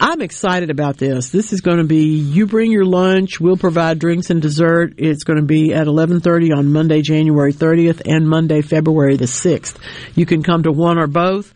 I'm 0.00 0.22
excited 0.22 0.70
about 0.70 0.96
this. 0.96 1.30
This 1.30 1.52
is 1.52 1.60
going 1.60 1.78
to 1.78 1.84
be 1.84 2.04
you 2.04 2.46
bring 2.46 2.70
your 2.70 2.84
lunch, 2.84 3.38
we'll 3.38 3.56
provide 3.56 3.98
drinks 3.98 4.30
and 4.30 4.40
dessert. 4.40 4.94
It's 4.96 5.24
going 5.24 5.38
to 5.38 5.44
be 5.44 5.72
at 5.72 5.86
11:30 5.86 6.56
on 6.56 6.72
Monday 6.72 7.00
January 7.00 7.54
30th 7.54 8.02
and 8.04 8.28
Monday 8.28 8.60
February 8.60 9.16
the 9.16 9.24
6th. 9.24 9.76
You 10.14 10.26
can 10.26 10.42
come 10.42 10.64
to 10.64 10.72
one 10.72 10.98
or 10.98 11.06
both 11.06 11.54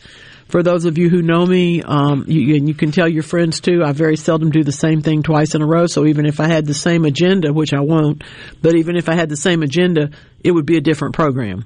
for 0.49 0.63
those 0.63 0.85
of 0.85 0.97
you 0.97 1.09
who 1.09 1.23
know 1.23 1.45
me, 1.45 1.83
um, 1.83 2.25
you, 2.29 2.55
and 2.55 2.69
you 2.69 2.75
can 2.75 2.93
tell 2.93 3.09
your 3.09 3.25
friends 3.25 3.61
too, 3.61 3.83
I 3.85 3.93
very 3.93 4.17
seldom 4.17 4.51
do 4.51 4.63
the 4.63 4.73
same 4.73 5.03
thing 5.03 5.23
twice 5.23 5.55
in 5.55 5.63
a 5.63 5.67
row. 5.67 5.87
So 5.87 6.07
even 6.07 6.25
if 6.25 6.39
I 6.39 6.47
had 6.47 6.67
the 6.67 6.75
same 6.75 7.05
agenda, 7.05 7.53
which 7.53 7.75
I 7.75 7.81
won't, 7.81 8.23
but 8.63 8.77
even 8.77 8.97
if 8.97 9.09
I 9.09 9.15
had 9.15 9.29
the 9.29 9.37
same 9.37 9.63
agenda, 9.63 10.11
it 10.45 10.53
would 10.53 10.67
be 10.67 10.77
a 10.77 10.81
different 10.81 11.17
program. 11.17 11.65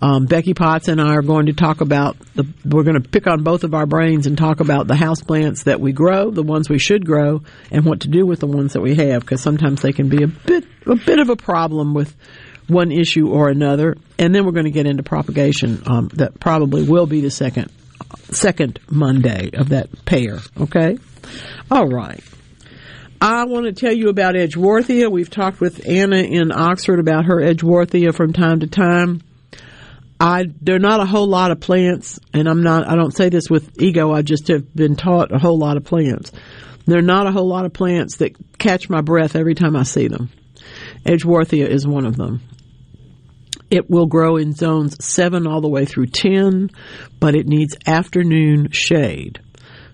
Um, 0.00 0.26
Becky 0.26 0.54
Potts 0.54 0.86
and 0.86 1.00
I 1.00 1.14
are 1.14 1.22
going 1.22 1.46
to 1.46 1.52
talk 1.52 1.80
about 1.80 2.16
the, 2.34 2.46
we're 2.64 2.84
going 2.84 3.02
to 3.02 3.08
pick 3.08 3.26
on 3.26 3.42
both 3.42 3.64
of 3.64 3.74
our 3.74 3.86
brains 3.86 4.26
and 4.26 4.38
talk 4.38 4.60
about 4.60 4.86
the 4.86 4.94
house 4.94 5.22
plants 5.22 5.64
that 5.64 5.80
we 5.80 5.92
grow, 5.92 6.30
the 6.30 6.42
ones 6.42 6.70
we 6.70 6.78
should 6.78 7.04
grow, 7.04 7.42
and 7.72 7.84
what 7.84 8.00
to 8.00 8.08
do 8.08 8.24
with 8.24 8.38
the 8.38 8.46
ones 8.46 8.74
that 8.74 8.80
we 8.80 8.94
have, 8.94 9.22
because 9.22 9.42
sometimes 9.42 9.82
they 9.82 9.92
can 9.92 10.08
be 10.08 10.22
a 10.22 10.28
bit, 10.28 10.64
a 10.86 10.94
bit 10.94 11.18
of 11.18 11.30
a 11.30 11.36
problem 11.36 11.94
with 11.94 12.14
one 12.68 12.92
issue 12.92 13.28
or 13.28 13.48
another. 13.48 13.96
And 14.18 14.32
then 14.32 14.46
we're 14.46 14.52
going 14.52 14.64
to 14.66 14.70
get 14.70 14.86
into 14.86 15.02
propagation, 15.02 15.82
um, 15.86 16.08
that 16.14 16.38
probably 16.38 16.84
will 16.84 17.06
be 17.06 17.20
the 17.20 17.30
second 17.30 17.72
second 18.30 18.80
Monday 18.90 19.50
of 19.54 19.70
that 19.70 20.04
pair. 20.04 20.38
Okay? 20.58 20.98
All 21.70 21.88
right. 21.88 22.22
I 23.20 23.44
want 23.44 23.66
to 23.66 23.72
tell 23.72 23.92
you 23.92 24.08
about 24.08 24.34
Edgeworthia. 24.34 25.10
We've 25.10 25.28
talked 25.28 25.60
with 25.60 25.86
Anna 25.86 26.16
in 26.16 26.52
Oxford 26.52 26.98
about 26.98 27.26
her 27.26 27.36
Edgeworthia 27.36 28.14
from 28.14 28.32
time 28.32 28.60
to 28.60 28.66
time. 28.66 29.20
I 30.18 30.44
there 30.60 30.76
are 30.76 30.80
not 30.80 31.00
a 31.00 31.06
whole 31.06 31.26
lot 31.26 31.50
of 31.50 31.60
plants, 31.60 32.18
and 32.32 32.48
I'm 32.48 32.62
not. 32.62 32.86
I 32.86 32.94
don't 32.94 33.14
say 33.14 33.28
this 33.28 33.48
with 33.48 33.80
ego. 33.80 34.12
I 34.12 34.22
just 34.22 34.48
have 34.48 34.74
been 34.74 34.96
taught 34.96 35.32
a 35.32 35.38
whole 35.38 35.58
lot 35.58 35.76
of 35.76 35.84
plants. 35.84 36.32
There 36.86 36.98
are 36.98 37.02
not 37.02 37.26
a 37.26 37.32
whole 37.32 37.48
lot 37.48 37.64
of 37.64 37.72
plants 37.72 38.16
that 38.16 38.36
catch 38.58 38.88
my 38.90 39.00
breath 39.00 39.36
every 39.36 39.54
time 39.54 39.76
I 39.76 39.82
see 39.82 40.08
them. 40.08 40.30
Edgeworthia 41.04 41.66
is 41.66 41.86
one 41.86 42.04
of 42.06 42.16
them. 42.16 42.42
It 43.70 43.88
will 43.88 44.06
grow 44.06 44.36
in 44.36 44.52
zones 44.52 45.02
7 45.04 45.46
all 45.46 45.60
the 45.60 45.68
way 45.68 45.84
through 45.84 46.06
10, 46.06 46.70
but 47.20 47.34
it 47.34 47.46
needs 47.46 47.76
afternoon 47.86 48.70
shade. 48.72 49.40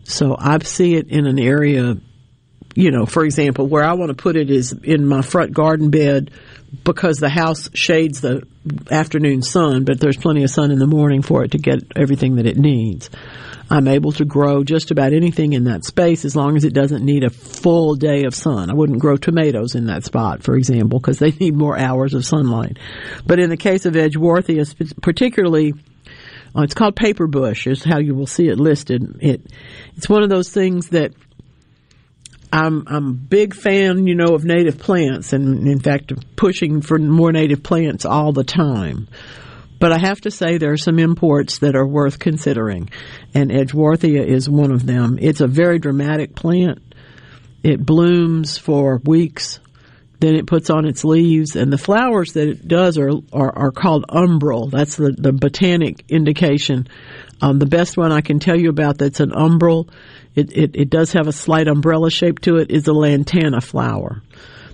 So 0.05 0.37
I 0.39 0.59
see 0.59 0.95
it 0.95 1.09
in 1.09 1.27
an 1.27 1.39
area 1.39 1.97
you 2.77 2.91
know, 2.91 3.07
for 3.07 3.25
example, 3.25 3.67
where 3.67 3.83
I 3.83 3.95
want 3.95 4.11
to 4.11 4.23
put 4.23 4.37
it 4.37 4.51
is 4.51 4.73
in 4.73 5.07
my 5.07 5.23
front 5.23 5.55
garden 5.55 5.91
bed 5.91 6.31
because 6.85 7.17
the 7.17 7.31
house 7.31 7.71
shades 7.73 8.21
the 8.21 8.47
afternoon 8.91 9.43
sun, 9.43 9.85
but 9.85 10.01
there's 10.01 10.17
plenty 10.17 10.43
of 10.45 10.51
sun 10.51 10.71
in 10.71 10.79
the 10.79 10.87
morning 10.87 11.23
for 11.23 11.45
it 11.45 11.53
to 11.53 11.59
get 11.59 11.81
everything 11.97 12.37
that 12.37 12.47
it 12.47 12.57
needs. 12.57 13.11
I'm 13.69 13.89
able 13.89 14.13
to 14.13 14.25
grow 14.25 14.63
just 14.63 14.93
about 14.93 15.13
anything 15.13 15.53
in 15.53 15.65
that 15.65 15.85
space 15.85 16.25
as 16.25 16.37
long 16.37 16.57
as 16.57 16.65
it 16.65 16.73
doesn't 16.73 17.05
need 17.05 17.25
a 17.25 17.31
full 17.31 17.97
day 17.97 18.25
of 18.25 18.35
sun. 18.35 18.71
I 18.71 18.75
wouldn't 18.75 19.01
grow 19.01 19.17
tomatoes 19.17 19.75
in 19.75 19.87
that 19.87 20.05
spot, 20.05 20.45
for 20.45 20.57
example, 20.57 21.01
because 21.01 21.19
they 21.19 21.31
need 21.41 21.57
more 21.57 21.77
hours 21.77 22.15
of 22.15 22.25
sunlight. 22.25 22.79
But 23.27 23.41
in 23.41 23.51
the 23.51 23.57
case 23.57 23.87
of 23.87 23.95
Edgeworthia, 23.95 25.01
particularly, 25.01 25.75
uh, 26.57 26.63
it's 26.63 26.75
called 26.75 26.95
paper 26.95 27.27
bush, 27.27 27.67
is 27.67 27.83
how 27.83 27.99
you 27.99 28.15
will 28.15 28.27
see 28.27 28.49
it 28.49 28.59
listed. 28.59 29.19
It, 29.21 29.43
it's 29.97 30.09
one 30.09 30.23
of 30.23 30.31
those 30.31 30.51
things 30.51 30.91
that 30.91 31.13
I'm 32.57 32.85
I'm 32.87 33.07
a 33.09 33.13
big 33.13 33.55
fan, 33.55 34.07
you 34.07 34.15
know, 34.15 34.35
of 34.35 34.45
native 34.45 34.79
plants, 34.79 35.33
and 35.33 35.69
in 35.69 35.79
fact, 35.79 36.13
pushing 36.37 36.81
for 36.81 36.99
more 36.99 37.31
native 37.31 37.63
plants 37.63 38.05
all 38.07 38.33
the 38.33 38.45
time. 38.45 39.09
But 39.79 39.93
I 39.93 39.99
have 39.99 40.23
to 40.23 40.31
say 40.31 40.57
there 40.57 40.73
are 40.73 40.79
some 40.79 40.99
imports 40.99 41.59
that 41.59 41.77
are 41.77 41.87
worth 41.87 42.19
considering, 42.19 42.89
and 43.35 43.51
Edgeworthia 43.51 44.27
is 44.27 44.49
one 44.49 44.73
of 44.73 44.87
them. 44.87 45.19
It's 45.21 45.43
a 45.43 45.47
very 45.47 45.79
dramatic 45.79 46.35
plant. 46.35 46.79
It 47.63 47.85
blooms 47.85 48.57
for 48.57 49.03
weeks, 49.05 49.61
then 50.21 50.35
it 50.35 50.47
puts 50.47 50.71
on 50.71 50.87
its 50.87 51.05
leaves, 51.05 51.57
and 51.57 51.71
the 51.71 51.77
flowers 51.79 52.33
that 52.33 52.49
it 52.49 52.67
does 52.67 52.97
are 52.97 53.11
are, 53.35 53.53
are 53.55 53.73
called 53.73 54.07
umbral. 54.09 54.71
That's 54.71 54.97
the, 54.97 55.13
the 55.13 55.33
botanic 55.33 56.05
indication. 56.09 56.89
Um, 57.41 57.59
the 57.59 57.67
best 57.67 57.97
one 57.97 58.13
I 58.13 58.21
can 58.21 58.39
tell 58.39 58.59
you 58.59 58.71
about 58.71 58.99
that's 58.99 59.21
an 59.21 59.31
umbral, 59.31 59.89
it, 60.35 60.57
it, 60.57 60.71
it 60.75 60.91
does 60.91 61.13
have 61.13 61.27
a 61.27 61.33
slight 61.33 61.69
umbrella 61.69 62.11
shape 62.11 62.41
to 62.41 62.57
it, 62.57 62.71
is 62.71 62.87
a 62.87 62.93
lantana 62.93 63.61
flower. 63.61 64.23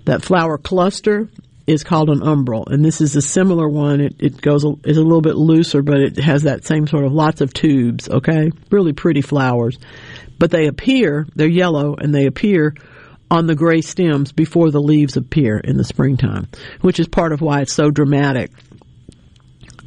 That 0.04 0.22
flower 0.22 0.58
cluster 0.58 1.28
is 1.66 1.84
called 1.84 2.10
an 2.10 2.20
umbral, 2.20 2.66
and 2.66 2.84
this 2.84 3.00
is 3.00 3.14
a 3.16 3.22
similar 3.22 3.68
one. 3.68 4.00
It, 4.00 4.16
it 4.18 4.40
goes 4.40 4.64
is 4.84 4.96
a 4.96 5.02
little 5.02 5.20
bit 5.20 5.36
looser, 5.36 5.82
but 5.82 6.00
it 6.00 6.18
has 6.18 6.42
that 6.42 6.64
same 6.64 6.86
sort 6.86 7.04
of 7.04 7.12
lots 7.12 7.40
of 7.40 7.52
tubes. 7.52 8.08
Okay, 8.08 8.50
really 8.70 8.92
pretty 8.92 9.22
flowers, 9.22 9.78
but 10.38 10.50
they 10.50 10.66
appear 10.66 11.26
they're 11.34 11.46
yellow 11.46 11.94
and 11.94 12.14
they 12.14 12.26
appear 12.26 12.74
on 13.30 13.46
the 13.46 13.54
gray 13.54 13.80
stems 13.80 14.32
before 14.32 14.70
the 14.70 14.80
leaves 14.80 15.16
appear 15.16 15.56
in 15.58 15.76
the 15.76 15.84
springtime, 15.84 16.48
which 16.80 17.00
is 17.00 17.08
part 17.08 17.32
of 17.32 17.40
why 17.40 17.62
it's 17.62 17.72
so 17.72 17.90
dramatic. 17.90 18.50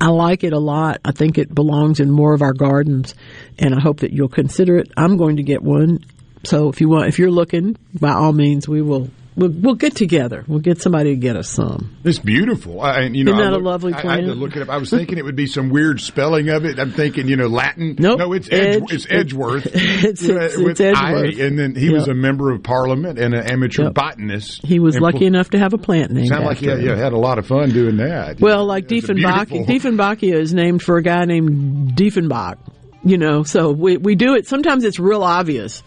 I 0.05 0.09
like 0.09 0.43
it 0.43 0.53
a 0.53 0.59
lot. 0.59 1.01
I 1.03 1.13
think 1.13 1.39
it 1.39 1.53
belongs 1.53 1.99
in 1.99 2.11
more 2.11 2.35
of 2.35 2.43
our 2.43 2.53
gardens, 2.53 3.15
and 3.57 3.73
I 3.73 3.79
hope 3.79 4.01
that 4.01 4.13
you'll 4.13 4.29
consider 4.29 4.77
it. 4.77 4.91
I'm 4.95 5.17
going 5.17 5.37
to 5.37 5.43
get 5.43 5.63
one. 5.63 6.05
So 6.43 6.69
if 6.69 6.79
you 6.79 6.89
want, 6.89 7.07
if 7.07 7.17
you're 7.17 7.31
looking, 7.31 7.75
by 7.99 8.11
all 8.11 8.31
means, 8.31 8.67
we 8.67 8.83
will 8.83 9.09
We'll, 9.37 9.49
we'll, 9.51 9.75
get 9.75 9.95
together. 9.95 10.45
We'll 10.47 10.59
get 10.59 10.81
somebody 10.81 11.09
to 11.09 11.19
get 11.19 11.35
us 11.35 11.49
some. 11.49 11.97
It's 12.05 12.19
beautiful. 12.19 12.79
I, 12.79 13.01
you 13.01 13.25
know, 13.25 13.33
Isn't 13.33 13.43
that 13.43 13.51
look, 13.51 13.61
a 13.61 13.63
lovely 13.65 13.91
plant? 13.91 14.07
I, 14.07 14.15
had 14.15 14.25
to 14.25 14.33
look 14.33 14.55
it 14.55 14.61
up. 14.61 14.69
I 14.69 14.77
was 14.77 14.89
thinking 14.89 15.17
it 15.17 15.25
would 15.25 15.35
be 15.35 15.47
some 15.47 15.69
weird 15.69 15.99
spelling 15.99 16.47
of 16.49 16.63
it. 16.63 16.79
I'm 16.79 16.91
thinking, 16.91 17.27
you 17.27 17.35
know, 17.35 17.47
Latin. 17.47 17.97
Nope. 17.99 18.19
No, 18.19 18.31
it's 18.31 18.49
Edge, 18.49 18.83
Edge. 18.83 18.93
it's 18.93 19.07
Edgeworth. 19.09 19.65
It's, 19.75 20.21
it's, 20.23 20.79
Edgeworth. 20.79 20.81
I, 20.81 21.43
and 21.43 21.59
then 21.59 21.75
he 21.75 21.87
Yep. 21.87 21.93
was 21.93 22.07
a 22.07 22.13
member 22.13 22.51
of 22.51 22.63
Parliament 22.63 23.19
and 23.19 23.33
an 23.33 23.51
amateur 23.51 23.83
Yep. 23.83 23.93
botanist. 23.93 24.65
He 24.65 24.79
was 24.79 24.99
lucky 24.99 25.19
pl- 25.19 25.27
enough 25.27 25.49
to 25.49 25.59
have 25.59 25.73
a 25.73 25.77
plant 25.77 26.11
named 26.11 26.27
Sound 26.29 26.45
like 26.45 26.57
he 26.59 26.67
had, 26.67 26.81
yeah, 26.81 26.95
had 26.95 27.11
a 27.13 27.17
lot 27.17 27.37
of 27.37 27.45
fun 27.45 27.71
doing 27.71 27.97
that. 27.97 28.39
Well, 28.39 28.65
like 28.65 28.87
Dieffenbach, 28.87 29.47
Dieffenbachia 29.67 30.39
is 30.39 30.53
named 30.53 30.81
for 30.81 30.97
a 30.97 31.03
guy 31.03 31.25
named 31.25 31.95
Dieffenbach. 31.95 32.57
You 33.03 33.17
know, 33.19 33.43
so 33.43 33.71
we 33.71 33.97
we 33.97 34.15
do 34.15 34.33
it. 34.33 34.47
Sometimes 34.47 34.83
it's 34.83 34.97
real 34.99 35.21
obvious. 35.21 35.83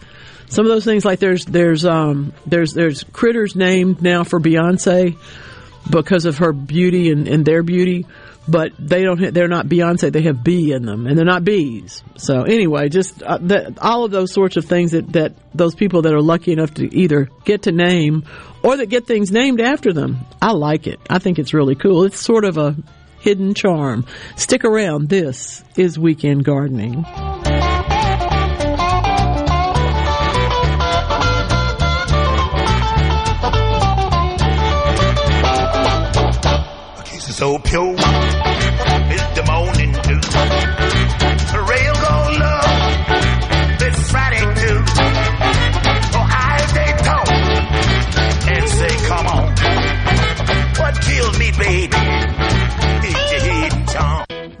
Some 0.49 0.65
of 0.65 0.71
those 0.71 0.83
things, 0.85 1.05
like 1.05 1.19
there's 1.19 1.45
there's 1.45 1.85
um 1.85 2.33
there's 2.45 2.73
there's 2.73 3.03
critters 3.03 3.55
named 3.55 4.01
now 4.01 4.23
for 4.23 4.39
Beyonce 4.39 5.17
because 5.89 6.25
of 6.25 6.39
her 6.39 6.51
beauty 6.53 7.11
and, 7.11 7.27
and 7.27 7.45
their 7.45 7.63
beauty, 7.63 8.05
but 8.47 8.71
they 8.79 9.03
don't 9.03 9.33
they're 9.33 9.47
not 9.47 9.67
Beyonce. 9.67 10.11
They 10.11 10.23
have 10.23 10.43
bee 10.43 10.71
in 10.71 10.85
them, 10.85 11.05
and 11.05 11.17
they're 11.17 11.25
not 11.25 11.43
bees. 11.43 12.03
So 12.17 12.43
anyway, 12.43 12.89
just 12.89 13.21
uh, 13.21 13.39
all 13.79 14.05
of 14.05 14.11
those 14.11 14.33
sorts 14.33 14.57
of 14.57 14.65
things 14.65 14.91
that 14.91 15.13
that 15.13 15.33
those 15.53 15.75
people 15.75 16.01
that 16.03 16.13
are 16.13 16.21
lucky 16.21 16.51
enough 16.51 16.73
to 16.75 16.95
either 16.95 17.29
get 17.45 17.63
to 17.63 17.71
name 17.71 18.25
or 18.63 18.77
that 18.77 18.87
get 18.87 19.05
things 19.05 19.31
named 19.31 19.61
after 19.61 19.93
them, 19.93 20.19
I 20.41 20.51
like 20.51 20.87
it. 20.87 20.99
I 21.09 21.19
think 21.19 21.39
it's 21.39 21.53
really 21.53 21.75
cool. 21.75 22.03
It's 22.05 22.19
sort 22.19 22.43
of 22.43 22.57
a 22.57 22.75
hidden 23.19 23.53
charm. 23.53 24.05
Stick 24.35 24.63
around. 24.65 25.09
This 25.09 25.63
is 25.75 25.99
weekend 25.99 26.43
gardening. 26.43 27.05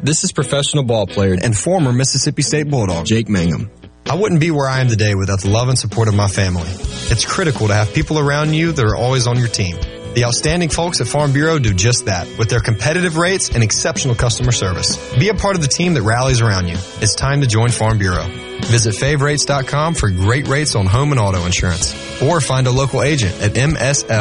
This 0.09 0.23
is 0.23 0.31
professional 0.31 0.83
ball 0.83 1.05
player 1.05 1.37
and 1.39 1.55
former 1.55 1.93
Mississippi 1.93 2.41
State 2.41 2.67
Bulldog, 2.67 3.05
Jake 3.05 3.29
Mangum. 3.29 3.69
I 4.09 4.15
wouldn't 4.15 4.41
be 4.41 4.49
where 4.49 4.67
I 4.67 4.79
am 4.81 4.87
today 4.87 5.13
without 5.13 5.41
the 5.41 5.51
love 5.51 5.69
and 5.69 5.77
support 5.77 6.07
of 6.07 6.15
my 6.15 6.27
family. 6.27 6.65
It's 6.65 7.25
critical 7.25 7.67
to 7.67 7.75
have 7.75 7.93
people 7.93 8.17
around 8.17 8.55
you 8.55 8.71
that 8.71 8.83
are 8.83 8.95
always 8.95 9.27
on 9.27 9.37
your 9.37 9.49
team. 9.49 9.77
The 10.15 10.23
outstanding 10.25 10.69
folks 10.69 10.99
at 10.99 11.05
Farm 11.05 11.31
Bureau 11.31 11.59
do 11.59 11.75
just 11.75 12.07
that 12.07 12.25
with 12.39 12.49
their 12.49 12.59
competitive 12.59 13.17
rates 13.17 13.49
and 13.53 13.61
exceptional 13.61 14.15
customer 14.15 14.51
service. 14.51 14.97
Be 15.19 15.29
a 15.29 15.35
part 15.35 15.55
of 15.55 15.61
the 15.61 15.67
team 15.67 15.93
that 15.93 16.01
rallies 16.01 16.41
around 16.41 16.69
you. 16.69 16.77
It's 17.01 17.13
time 17.13 17.41
to 17.41 17.47
join 17.47 17.69
Farm 17.69 17.99
Bureau. 17.99 18.25
Visit 18.63 18.95
favrates.com 18.95 19.93
for 19.93 20.09
great 20.09 20.47
rates 20.47 20.73
on 20.73 20.87
home 20.87 21.11
and 21.11 21.19
auto 21.19 21.45
insurance 21.45 21.93
or 22.19 22.41
find 22.41 22.65
a 22.65 22.71
local 22.71 23.03
agent 23.03 23.39
at 23.43 23.51
msfbins.com. 23.51 24.13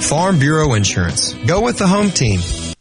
Farm 0.00 0.38
Bureau 0.38 0.72
Insurance. 0.72 1.34
Go 1.34 1.60
with 1.60 1.76
the 1.76 1.86
home 1.86 2.08
team. 2.08 2.40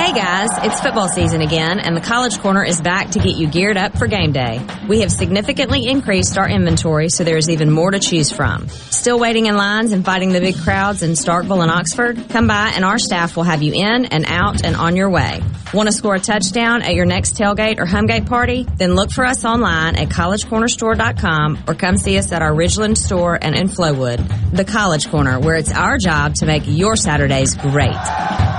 Hey 0.00 0.12
guys, 0.12 0.48
it's 0.62 0.80
football 0.80 1.08
season 1.08 1.40
again, 1.40 1.78
and 1.78 1.96
the 1.96 2.00
College 2.00 2.38
Corner 2.40 2.64
is 2.64 2.80
back 2.80 3.10
to 3.10 3.18
get 3.18 3.36
you 3.36 3.46
geared 3.46 3.76
up 3.76 3.96
for 3.96 4.06
game 4.06 4.32
day. 4.32 4.60
We 4.88 5.00
have 5.02 5.12
significantly 5.12 5.86
increased 5.86 6.36
our 6.36 6.48
inventory, 6.48 7.10
so 7.10 7.22
there 7.22 7.36
is 7.36 7.48
even 7.48 7.70
more 7.70 7.90
to 7.90 8.00
choose 8.00 8.32
from. 8.32 8.68
Still 8.68 9.18
waiting 9.18 9.46
in 9.46 9.56
lines 9.56 9.92
and 9.92 10.04
fighting 10.04 10.32
the 10.32 10.40
big 10.40 10.56
crowds 10.56 11.02
in 11.02 11.12
Starkville 11.12 11.62
and 11.62 11.70
Oxford? 11.70 12.28
Come 12.30 12.46
by, 12.46 12.72
and 12.74 12.84
our 12.84 12.98
staff 12.98 13.36
will 13.36 13.44
have 13.44 13.62
you 13.62 13.72
in 13.72 14.06
and 14.06 14.24
out 14.26 14.64
and 14.64 14.74
on 14.74 14.96
your 14.96 15.10
way. 15.10 15.42
Want 15.72 15.88
to 15.88 15.92
score 15.92 16.16
a 16.16 16.20
touchdown 16.20 16.82
at 16.82 16.94
your 16.94 17.06
next 17.06 17.36
tailgate 17.36 17.78
or 17.78 17.84
homegate 17.84 18.26
party? 18.26 18.66
Then 18.76 18.94
look 18.94 19.12
for 19.12 19.24
us 19.24 19.44
online 19.44 19.96
at 19.96 20.08
collegecornerstore.com 20.08 21.64
or 21.68 21.74
come 21.74 21.96
see 21.96 22.18
us 22.18 22.32
at 22.32 22.42
our 22.42 22.52
Ridgeland 22.52 22.96
store 22.96 23.38
and 23.40 23.54
in 23.54 23.68
Flowood. 23.68 24.56
The 24.56 24.64
College 24.64 25.08
Corner, 25.08 25.38
where 25.38 25.54
it's 25.54 25.72
our 25.72 25.98
job 25.98 26.34
to 26.36 26.46
make 26.46 26.64
your 26.66 26.96
Saturdays 26.96 27.54
great. 27.54 28.49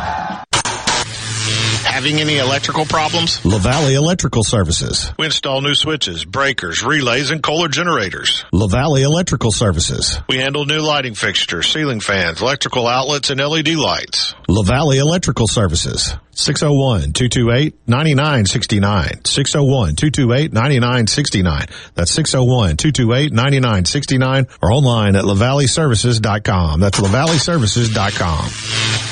Having 2.01 2.19
any 2.19 2.39
electrical 2.39 2.85
problems? 2.85 3.45
La 3.45 3.59
Valley 3.59 3.93
Electrical 3.93 4.43
Services. 4.43 5.13
We 5.19 5.27
install 5.27 5.61
new 5.61 5.75
switches, 5.75 6.25
breakers, 6.25 6.83
relays, 6.83 7.29
and 7.29 7.43
Kohler 7.43 7.67
generators. 7.67 8.43
La 8.51 8.65
Valley 8.65 9.03
Electrical 9.03 9.51
Services. 9.51 10.19
We 10.27 10.37
handle 10.37 10.65
new 10.65 10.79
lighting 10.79 11.13
fixtures, 11.13 11.67
ceiling 11.67 11.99
fans, 11.99 12.41
electrical 12.41 12.87
outlets, 12.87 13.29
and 13.29 13.39
LED 13.39 13.75
lights. 13.75 14.33
La 14.47 14.63
Valley 14.63 14.97
Electrical 14.97 15.47
Services. 15.47 16.15
601-228-9969. 16.33 19.21
601-228-9969. 19.21 21.69
That's 21.93 22.17
601-228-9969 22.17 24.47
or 24.59 24.71
online 24.71 25.15
at 25.15 25.25
lavalleyservices.com. 25.25 26.79
That's 26.79 26.99
lavalleyservices.com. 26.99 29.10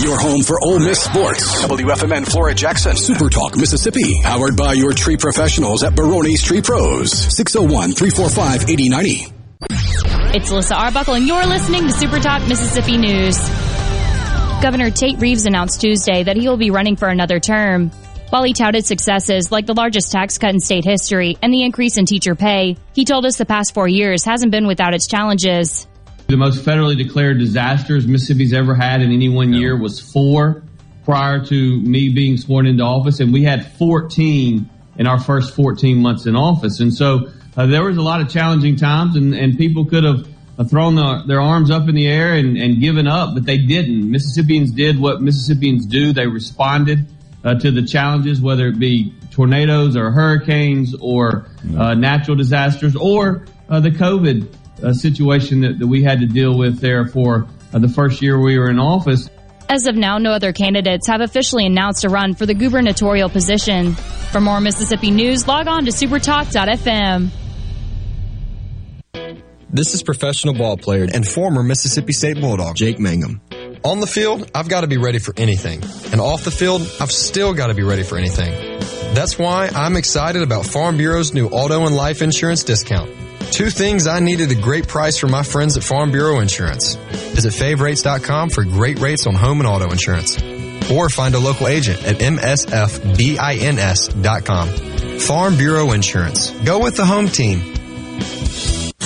Your 0.00 0.16
home 0.16 0.44
for 0.44 0.62
Ole 0.62 0.78
Miss 0.78 1.00
sports. 1.00 1.64
WFMN 1.64 2.30
Flora 2.30 2.54
Jackson. 2.54 2.96
Super 2.96 3.28
Talk 3.28 3.56
Mississippi. 3.56 4.22
Powered 4.22 4.56
by 4.56 4.74
your 4.74 4.92
tree 4.92 5.16
professionals 5.16 5.82
at 5.82 5.96
Barone's 5.96 6.40
Tree 6.40 6.62
Pros. 6.62 7.10
601 7.10 7.92
345 7.92 8.70
8090. 8.70 9.34
It's 10.36 10.52
Alyssa 10.52 10.76
Arbuckle, 10.76 11.14
and 11.14 11.26
you're 11.26 11.44
listening 11.46 11.88
to 11.88 11.92
Super 11.92 12.20
Talk 12.20 12.46
Mississippi 12.46 12.96
News. 12.96 13.36
Governor 14.62 14.92
Tate 14.92 15.18
Reeves 15.18 15.46
announced 15.46 15.80
Tuesday 15.80 16.22
that 16.22 16.36
he 16.36 16.46
will 16.48 16.56
be 16.56 16.70
running 16.70 16.94
for 16.94 17.08
another 17.08 17.40
term. 17.40 17.90
While 18.30 18.44
he 18.44 18.52
touted 18.52 18.86
successes 18.86 19.50
like 19.50 19.66
the 19.66 19.74
largest 19.74 20.12
tax 20.12 20.38
cut 20.38 20.50
in 20.50 20.60
state 20.60 20.84
history 20.84 21.36
and 21.42 21.52
the 21.52 21.64
increase 21.64 21.98
in 21.98 22.06
teacher 22.06 22.36
pay, 22.36 22.76
he 22.92 23.04
told 23.04 23.26
us 23.26 23.36
the 23.36 23.46
past 23.46 23.74
four 23.74 23.88
years 23.88 24.24
hasn't 24.24 24.52
been 24.52 24.68
without 24.68 24.94
its 24.94 25.08
challenges. 25.08 25.87
The 26.28 26.36
most 26.36 26.62
federally 26.62 26.94
declared 26.94 27.38
disasters 27.38 28.06
Mississippi's 28.06 28.52
ever 28.52 28.74
had 28.74 29.00
in 29.00 29.12
any 29.12 29.30
one 29.30 29.54
year 29.54 29.74
was 29.74 29.98
four 29.98 30.62
prior 31.02 31.42
to 31.46 31.80
me 31.80 32.10
being 32.10 32.36
sworn 32.36 32.66
into 32.66 32.82
office, 32.82 33.20
and 33.20 33.32
we 33.32 33.44
had 33.44 33.72
14 33.78 34.68
in 34.98 35.06
our 35.06 35.18
first 35.18 35.54
14 35.54 35.96
months 35.96 36.26
in 36.26 36.36
office. 36.36 36.80
And 36.80 36.92
so 36.92 37.30
uh, 37.56 37.64
there 37.64 37.82
was 37.82 37.96
a 37.96 38.02
lot 38.02 38.20
of 38.20 38.28
challenging 38.28 38.76
times, 38.76 39.16
and, 39.16 39.34
and 39.34 39.56
people 39.56 39.86
could 39.86 40.04
have 40.04 40.28
uh, 40.58 40.64
thrown 40.64 40.96
the, 40.96 41.24
their 41.26 41.40
arms 41.40 41.70
up 41.70 41.88
in 41.88 41.94
the 41.94 42.06
air 42.06 42.34
and, 42.34 42.58
and 42.58 42.78
given 42.78 43.06
up, 43.06 43.32
but 43.32 43.46
they 43.46 43.56
didn't. 43.56 44.10
Mississippians 44.10 44.70
did 44.70 45.00
what 45.00 45.22
Mississippians 45.22 45.86
do. 45.86 46.12
They 46.12 46.26
responded 46.26 47.06
uh, 47.42 47.54
to 47.54 47.70
the 47.70 47.86
challenges, 47.86 48.38
whether 48.38 48.66
it 48.66 48.78
be 48.78 49.14
tornadoes 49.30 49.96
or 49.96 50.10
hurricanes 50.10 50.94
or 51.00 51.46
uh, 51.74 51.94
natural 51.94 52.36
disasters 52.36 52.94
or 52.96 53.46
uh, 53.70 53.80
the 53.80 53.92
COVID 53.92 54.57
uh, 54.82 54.92
situation 54.92 55.60
that, 55.60 55.78
that 55.78 55.86
we 55.86 56.02
had 56.02 56.20
to 56.20 56.26
deal 56.26 56.58
with 56.58 56.80
there 56.80 57.06
for 57.06 57.46
uh, 57.72 57.78
the 57.78 57.88
first 57.88 58.22
year 58.22 58.40
we 58.40 58.58
were 58.58 58.70
in 58.70 58.78
office. 58.78 59.30
As 59.68 59.86
of 59.86 59.96
now, 59.96 60.16
no 60.16 60.32
other 60.32 60.52
candidates 60.52 61.06
have 61.08 61.20
officially 61.20 61.66
announced 61.66 62.04
a 62.04 62.08
run 62.08 62.34
for 62.34 62.46
the 62.46 62.54
gubernatorial 62.54 63.28
position. 63.28 63.94
For 64.32 64.40
more 64.40 64.60
Mississippi 64.60 65.10
news, 65.10 65.46
log 65.46 65.68
on 65.68 65.84
to 65.84 65.90
supertalk.fm. 65.90 67.30
This 69.70 69.92
is 69.92 70.02
professional 70.02 70.54
ball 70.54 70.78
player 70.78 71.06
and 71.12 71.28
former 71.28 71.62
Mississippi 71.62 72.14
State 72.14 72.40
Bulldog, 72.40 72.76
Jake 72.76 72.98
Mangum. 72.98 73.42
On 73.84 74.00
the 74.00 74.06
field, 74.06 74.50
I've 74.54 74.68
got 74.68 74.80
to 74.80 74.86
be 74.86 74.96
ready 74.96 75.18
for 75.18 75.34
anything. 75.36 75.82
And 76.10 76.20
off 76.20 76.44
the 76.44 76.50
field, 76.50 76.80
I've 77.00 77.12
still 77.12 77.52
got 77.52 77.66
to 77.66 77.74
be 77.74 77.82
ready 77.82 78.02
for 78.02 78.16
anything. 78.16 78.50
That's 79.14 79.38
why 79.38 79.68
I'm 79.68 79.96
excited 79.96 80.42
about 80.42 80.64
Farm 80.64 80.96
Bureau's 80.96 81.34
new 81.34 81.48
auto 81.48 81.84
and 81.84 81.94
life 81.94 82.22
insurance 82.22 82.64
discount. 82.64 83.10
Two 83.50 83.70
things 83.70 84.06
I 84.06 84.20
needed 84.20 84.50
a 84.52 84.54
great 84.54 84.86
price 84.86 85.18
from 85.18 85.30
my 85.30 85.42
friends 85.42 85.76
at 85.76 85.82
Farm 85.82 86.10
Bureau 86.12 86.40
Insurance. 86.40 86.94
Visit 86.94 87.52
favrates.com 87.54 88.50
for 88.50 88.64
great 88.64 88.98
rates 88.98 89.26
on 89.26 89.34
home 89.34 89.60
and 89.60 89.66
auto 89.68 89.90
insurance. 89.90 90.40
Or 90.90 91.08
find 91.08 91.34
a 91.34 91.38
local 91.38 91.68
agent 91.68 92.02
at 92.04 92.16
msfbins.com. 92.16 93.08
Farm 95.18 95.56
Bureau 95.56 95.92
Insurance. 95.92 96.50
Go 96.50 96.78
with 96.82 96.96
the 96.96 97.04
home 97.04 97.28
team. 97.28 97.77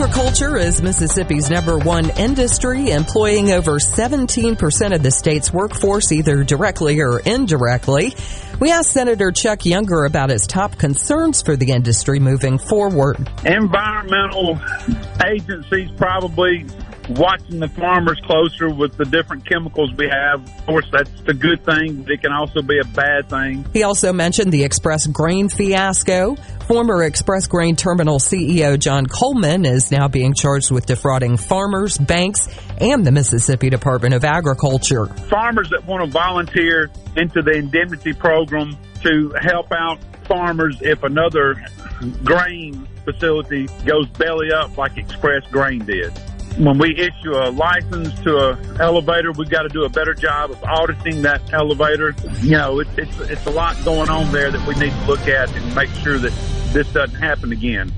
Agriculture 0.00 0.56
is 0.56 0.80
Mississippi's 0.80 1.50
number 1.50 1.76
one 1.76 2.10
industry, 2.10 2.92
employing 2.92 3.50
over 3.50 3.80
17% 3.80 4.94
of 4.94 5.02
the 5.02 5.10
state's 5.10 5.52
workforce, 5.52 6.12
either 6.12 6.44
directly 6.44 7.00
or 7.00 7.18
indirectly. 7.18 8.14
We 8.60 8.70
asked 8.70 8.92
Senator 8.92 9.32
Chuck 9.32 9.66
Younger 9.66 10.04
about 10.04 10.30
his 10.30 10.46
top 10.46 10.78
concerns 10.78 11.42
for 11.42 11.56
the 11.56 11.72
industry 11.72 12.20
moving 12.20 12.58
forward. 12.58 13.28
Environmental 13.44 14.60
agencies 15.26 15.90
probably 15.96 16.64
watching 17.08 17.60
the 17.60 17.68
farmers 17.68 18.20
closer 18.24 18.68
with 18.68 18.96
the 18.96 19.04
different 19.04 19.48
chemicals 19.48 19.92
we 19.96 20.08
have. 20.08 20.42
Of 20.42 20.66
course, 20.66 20.86
that's 20.92 21.10
a 21.26 21.34
good 21.34 21.64
thing, 21.64 22.02
but 22.02 22.12
it 22.12 22.22
can 22.22 22.32
also 22.32 22.62
be 22.62 22.78
a 22.78 22.84
bad 22.84 23.28
thing. 23.28 23.64
He 23.72 23.82
also 23.82 24.12
mentioned 24.12 24.52
the 24.52 24.64
Express 24.64 25.06
Grain 25.06 25.48
fiasco. 25.48 26.36
Former 26.66 27.02
Express 27.04 27.46
Grain 27.46 27.76
Terminal 27.76 28.18
CEO 28.18 28.78
John 28.78 29.06
Coleman 29.06 29.64
is 29.64 29.90
now 29.90 30.08
being 30.08 30.34
charged 30.34 30.70
with 30.70 30.86
defrauding 30.86 31.36
farmers, 31.36 31.96
banks, 31.96 32.48
and 32.78 33.06
the 33.06 33.10
Mississippi 33.10 33.70
Department 33.70 34.14
of 34.14 34.24
Agriculture. 34.24 35.06
Farmers 35.06 35.70
that 35.70 35.86
want 35.86 36.04
to 36.04 36.10
volunteer 36.10 36.90
into 37.16 37.42
the 37.42 37.52
indemnity 37.52 38.12
program 38.12 38.76
to 39.02 39.32
help 39.40 39.72
out 39.72 39.98
farmers 40.26 40.76
if 40.82 41.02
another 41.02 41.54
grain 42.22 42.86
facility 43.04 43.66
goes 43.86 44.06
belly 44.10 44.52
up 44.52 44.76
like 44.76 44.98
Express 44.98 45.46
Grain 45.50 45.84
did 45.84 46.12
when 46.58 46.78
we 46.78 46.94
issue 46.96 47.34
a 47.34 47.50
license 47.50 48.12
to 48.20 48.36
a 48.36 48.58
elevator, 48.80 49.32
we've 49.32 49.48
got 49.48 49.62
to 49.62 49.68
do 49.68 49.84
a 49.84 49.88
better 49.88 50.12
job 50.12 50.50
of 50.50 50.62
auditing 50.64 51.22
that 51.22 51.52
elevator. 51.52 52.14
You 52.40 52.52
know, 52.52 52.80
it's 52.80 52.90
it's 52.98 53.20
it's 53.20 53.46
a 53.46 53.50
lot 53.50 53.76
going 53.84 54.10
on 54.10 54.32
there 54.32 54.50
that 54.50 54.66
we 54.66 54.74
need 54.74 54.90
to 54.90 55.04
look 55.06 55.26
at 55.28 55.54
and 55.54 55.74
make 55.74 55.90
sure 55.90 56.18
that 56.18 56.32
this 56.72 56.92
doesn't 56.92 57.16
happen 57.16 57.52
again. 57.52 57.92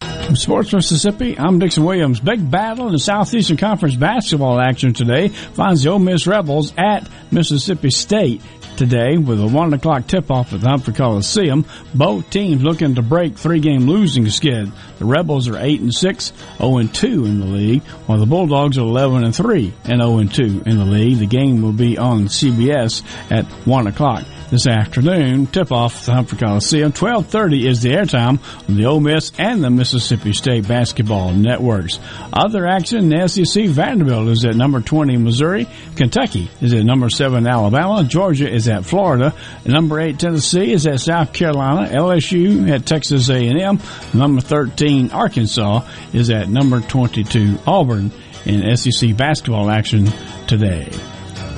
From 0.00 0.34
Sports 0.34 0.72
Mississippi, 0.72 1.38
I'm 1.38 1.60
Dixon 1.60 1.84
Williams. 1.84 2.18
Big 2.18 2.50
battle 2.50 2.86
in 2.86 2.92
the 2.92 2.98
Southeastern 2.98 3.56
Conference 3.58 3.94
basketball 3.94 4.58
action 4.58 4.92
today 4.92 5.28
finds 5.28 5.84
the 5.84 5.90
Ole 5.90 6.00
Miss 6.00 6.26
Rebels 6.26 6.72
at 6.76 7.08
Mississippi 7.30 7.90
State 7.90 8.42
today 8.76 9.16
with 9.16 9.40
a 9.40 9.46
one 9.46 9.72
o'clock 9.72 10.06
tip 10.06 10.30
off 10.30 10.52
at 10.52 10.60
the 10.60 10.68
Humphrey 10.68 10.94
Coliseum. 10.94 11.64
Both 11.94 12.30
teams 12.30 12.62
looking 12.62 12.94
to 12.94 13.02
break 13.02 13.36
three 13.36 13.60
game 13.60 13.86
losing 13.86 14.28
skid. 14.28 14.70
The 14.98 15.04
Rebels 15.04 15.48
are 15.48 15.58
eight 15.58 15.80
and 15.80 15.94
six, 15.94 16.32
0 16.58 16.78
and 16.78 16.94
two 16.94 17.24
in 17.24 17.40
the 17.40 17.46
league, 17.46 17.82
while 18.06 18.18
the 18.18 18.26
Bulldogs 18.26 18.78
are 18.78 18.82
eleven 18.82 19.24
and 19.24 19.34
three 19.34 19.72
and 19.84 20.00
0 20.00 20.18
and 20.18 20.32
two 20.32 20.62
in 20.66 20.78
the 20.78 20.84
league. 20.84 21.18
The 21.18 21.26
game 21.26 21.62
will 21.62 21.72
be 21.72 21.98
on 21.98 22.26
CBS 22.26 23.02
at 23.30 23.46
one 23.66 23.86
o'clock 23.86 24.24
this 24.50 24.66
afternoon. 24.66 25.46
Tip 25.46 25.72
off 25.72 26.06
the 26.06 26.12
Humphrey 26.12 26.38
Coliseum. 26.38 26.92
1230 26.92 27.66
is 27.66 27.82
the 27.82 27.90
airtime 27.90 28.38
on 28.68 28.76
the 28.76 28.86
Ole 28.86 29.00
Miss 29.00 29.32
and 29.38 29.62
the 29.62 29.70
Mississippi 29.70 30.32
State 30.32 30.68
basketball 30.68 31.32
networks. 31.32 31.98
Other 32.32 32.66
action 32.66 32.98
in 32.98 33.08
the 33.08 33.26
SEC, 33.28 33.66
Vanderbilt 33.66 34.28
is 34.28 34.44
at 34.44 34.54
number 34.54 34.80
20 34.80 35.16
Missouri. 35.16 35.68
Kentucky 35.96 36.50
is 36.60 36.72
at 36.72 36.84
number 36.84 37.08
7 37.08 37.46
Alabama. 37.46 38.04
Georgia 38.04 38.50
is 38.52 38.68
at 38.68 38.84
Florida. 38.84 39.34
Number 39.64 40.00
8 40.00 40.18
Tennessee 40.18 40.72
is 40.72 40.86
at 40.86 41.00
South 41.00 41.32
Carolina. 41.32 41.88
LSU 41.88 42.70
at 42.70 42.86
Texas 42.86 43.28
A&M. 43.28 43.80
Number 44.14 44.40
13 44.40 45.10
Arkansas 45.10 45.86
is 46.12 46.30
at 46.30 46.48
number 46.48 46.80
22 46.80 47.58
Auburn 47.66 48.10
in 48.44 48.76
SEC 48.76 49.16
basketball 49.16 49.70
action 49.70 50.06
today. 50.46 50.90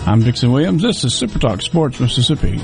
I'm 0.08 0.22
Dixon 0.22 0.52
Williams. 0.52 0.82
This 0.82 1.04
is 1.04 1.14
Super 1.14 1.38
Talk 1.38 1.60
Sports 1.60 2.00
Mississippi. 2.00 2.58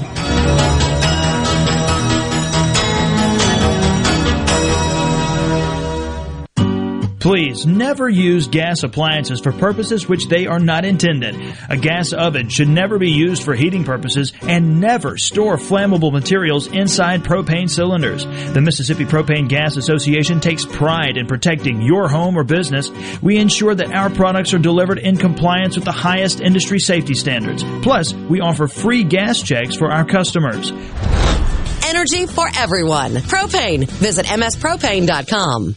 Please 7.25 7.64
never 7.64 8.07
use 8.07 8.49
gas 8.49 8.83
appliances 8.83 9.41
for 9.41 9.51
purposes 9.51 10.07
which 10.07 10.29
they 10.29 10.47
are 10.47 10.59
not 10.59 10.85
intended. 10.85 11.35
A 11.70 11.77
gas 11.79 12.12
oven 12.12 12.51
should 12.51 12.68
never 12.68 12.99
be 12.99 13.12
used 13.12 13.45
for 13.45 13.55
heating 13.55 13.83
purposes 13.83 14.35
and 14.43 14.79
never 14.79 15.16
store 15.16 15.57
flammable 15.57 16.12
materials 16.12 16.66
inside 16.66 17.22
propane 17.25 17.70
cylinders. 17.70 18.27
The 18.53 18.61
Mississippi 18.61 19.07
Propane 19.07 19.49
Gas 19.49 19.79
Association 19.79 20.39
takes 20.39 20.66
pride 20.66 21.16
in 21.16 21.27
protecting 21.27 21.81
your 21.81 22.09
home 22.09 22.37
or 22.37 22.45
business. 22.45 22.91
We 23.22 23.39
ensure 23.39 23.75
that 23.75 23.95
our 23.95 24.11
products 24.11 24.53
are 24.53 24.59
delivered 24.59 24.99
in 24.99 25.16
compliance 25.16 25.77
with 25.77 25.87
the 25.87 25.93
highest 25.93 26.43
industry 26.43 26.79
safety 26.79 27.14
standards. 27.14 27.64
Plus, 27.81 28.12
we 28.12 28.43
offer 28.43 28.68
free 28.68 29.03
gas 29.03 29.41
checks 29.41 29.77
for 29.77 29.91
our 29.91 30.05
customers. 30.05 30.72
Energy 31.87 32.27
for 32.27 32.51
everyone. 32.55 33.12
Propane. 33.14 33.89
Visit 33.89 34.27
mspropane.com. 34.27 35.77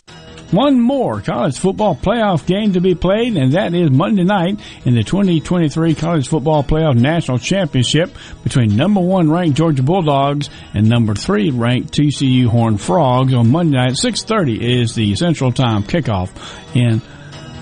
One 0.51 0.81
more 0.81 1.21
college 1.21 1.57
football 1.57 1.95
playoff 1.95 2.45
game 2.45 2.73
to 2.73 2.81
be 2.81 2.93
played, 2.93 3.37
and 3.37 3.53
that 3.53 3.73
is 3.73 3.89
Monday 3.89 4.25
night 4.25 4.59
in 4.83 4.95
the 4.95 5.03
2023 5.03 5.95
College 5.95 6.27
Football 6.27 6.63
Playoff 6.63 6.99
National 6.99 7.37
Championship 7.37 8.13
between 8.43 8.75
number 8.75 8.99
one 8.99 9.31
ranked 9.31 9.57
Georgia 9.57 9.81
Bulldogs 9.81 10.49
and 10.73 10.89
number 10.89 11.15
three 11.15 11.51
ranked 11.51 11.93
TCU 11.93 12.47
Horned 12.47 12.81
Frogs 12.81 13.33
on 13.33 13.49
Monday 13.49 13.77
night. 13.77 13.95
6:30 13.95 14.81
is 14.81 14.93
the 14.93 15.15
Central 15.15 15.53
Time 15.53 15.83
kickoff 15.83 16.31
in 16.75 17.01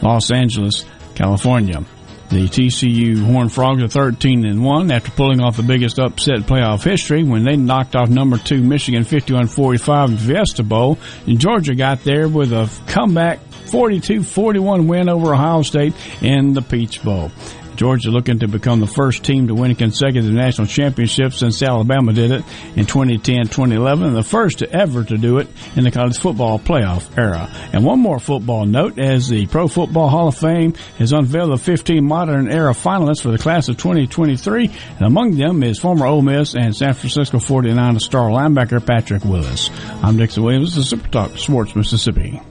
Los 0.01 0.31
Angeles, 0.31 0.83
California. 1.13 1.85
The 2.29 2.47
TCU 2.47 3.25
Horned 3.25 3.51
Frogs 3.51 3.81
are 3.81 3.87
13 3.87 4.45
and 4.45 4.63
1 4.63 4.91
after 4.91 5.09
pulling 5.09 5.41
off 5.41 5.57
the 5.57 5.63
biggest 5.63 5.97
upset 5.97 6.41
playoff 6.41 6.83
history 6.83 7.23
when 7.23 7.43
they 7.43 7.57
knocked 7.57 7.95
off 7.95 8.07
number 8.07 8.37
2 8.37 8.61
Michigan 8.61 9.03
51-45 9.03 10.09
in 10.09 10.17
Fiesta 10.19 10.63
Bowl. 10.63 10.99
And 11.25 11.39
Georgia 11.39 11.73
got 11.73 12.03
there 12.03 12.27
with 12.27 12.53
a 12.53 12.69
comeback 12.85 13.39
42-41 13.65 14.87
win 14.87 15.09
over 15.09 15.33
Ohio 15.33 15.63
State 15.63 15.95
in 16.21 16.53
the 16.53 16.61
Peach 16.61 17.03
Bowl. 17.03 17.31
Georgia 17.79 18.11
looking 18.11 18.39
to 18.39 18.47
become 18.49 18.81
the 18.81 18.87
first 18.87 19.23
team 19.23 19.47
to 19.47 19.55
win 19.55 19.73
consecutive 19.73 20.29
national 20.29 20.67
championship 20.67 21.31
since 21.31 21.63
Alabama 21.63 22.11
did 22.11 22.29
it 22.29 22.43
in 22.75 22.85
2010-2011 22.85 24.05
and 24.05 24.17
the 24.17 24.21
first 24.21 24.61
ever 24.61 25.05
to 25.05 25.17
do 25.17 25.37
it 25.37 25.47
in 25.77 25.85
the 25.85 25.91
college 25.91 26.17
football 26.19 26.59
playoff 26.59 27.17
era. 27.17 27.49
And 27.71 27.85
one 27.85 27.99
more 27.99 28.19
football 28.19 28.65
note 28.65 28.99
as 28.99 29.29
the 29.29 29.45
Pro 29.45 29.69
Football 29.69 30.09
Hall 30.09 30.27
of 30.27 30.35
Fame 30.35 30.73
has 30.97 31.13
unveiled 31.13 31.53
the 31.53 31.57
15 31.57 32.03
modern 32.03 32.51
era 32.51 32.73
finalists 32.73 33.21
for 33.21 33.31
the 33.31 33.37
class 33.37 33.69
of 33.69 33.77
2023 33.77 34.69
and 34.97 35.01
among 35.01 35.37
them 35.37 35.63
is 35.63 35.79
former 35.79 36.05
Ole 36.05 36.21
Miss 36.21 36.55
and 36.55 36.75
San 36.75 36.93
Francisco 36.93 37.37
49ers 37.37 38.01
star 38.01 38.29
linebacker 38.29 38.85
Patrick 38.85 39.23
Willis. 39.23 39.69
I'm 40.03 40.17
Dixon 40.17 40.43
Williams. 40.43 40.75
Is 40.75 40.89
Super 40.89 41.07
Talk 41.07 41.37
Sports 41.37 41.77
Mississippi. 41.77 42.41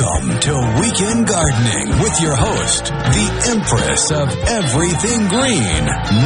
Welcome 0.00 0.38
to 0.40 0.52
Weekend 0.80 1.26
Gardening 1.26 2.00
with 2.00 2.20
your 2.20 2.36
host, 2.36 2.84
the 2.84 3.50
Empress 3.50 4.12
of 4.12 4.28
Everything 4.46 5.26
Green, 5.26 5.84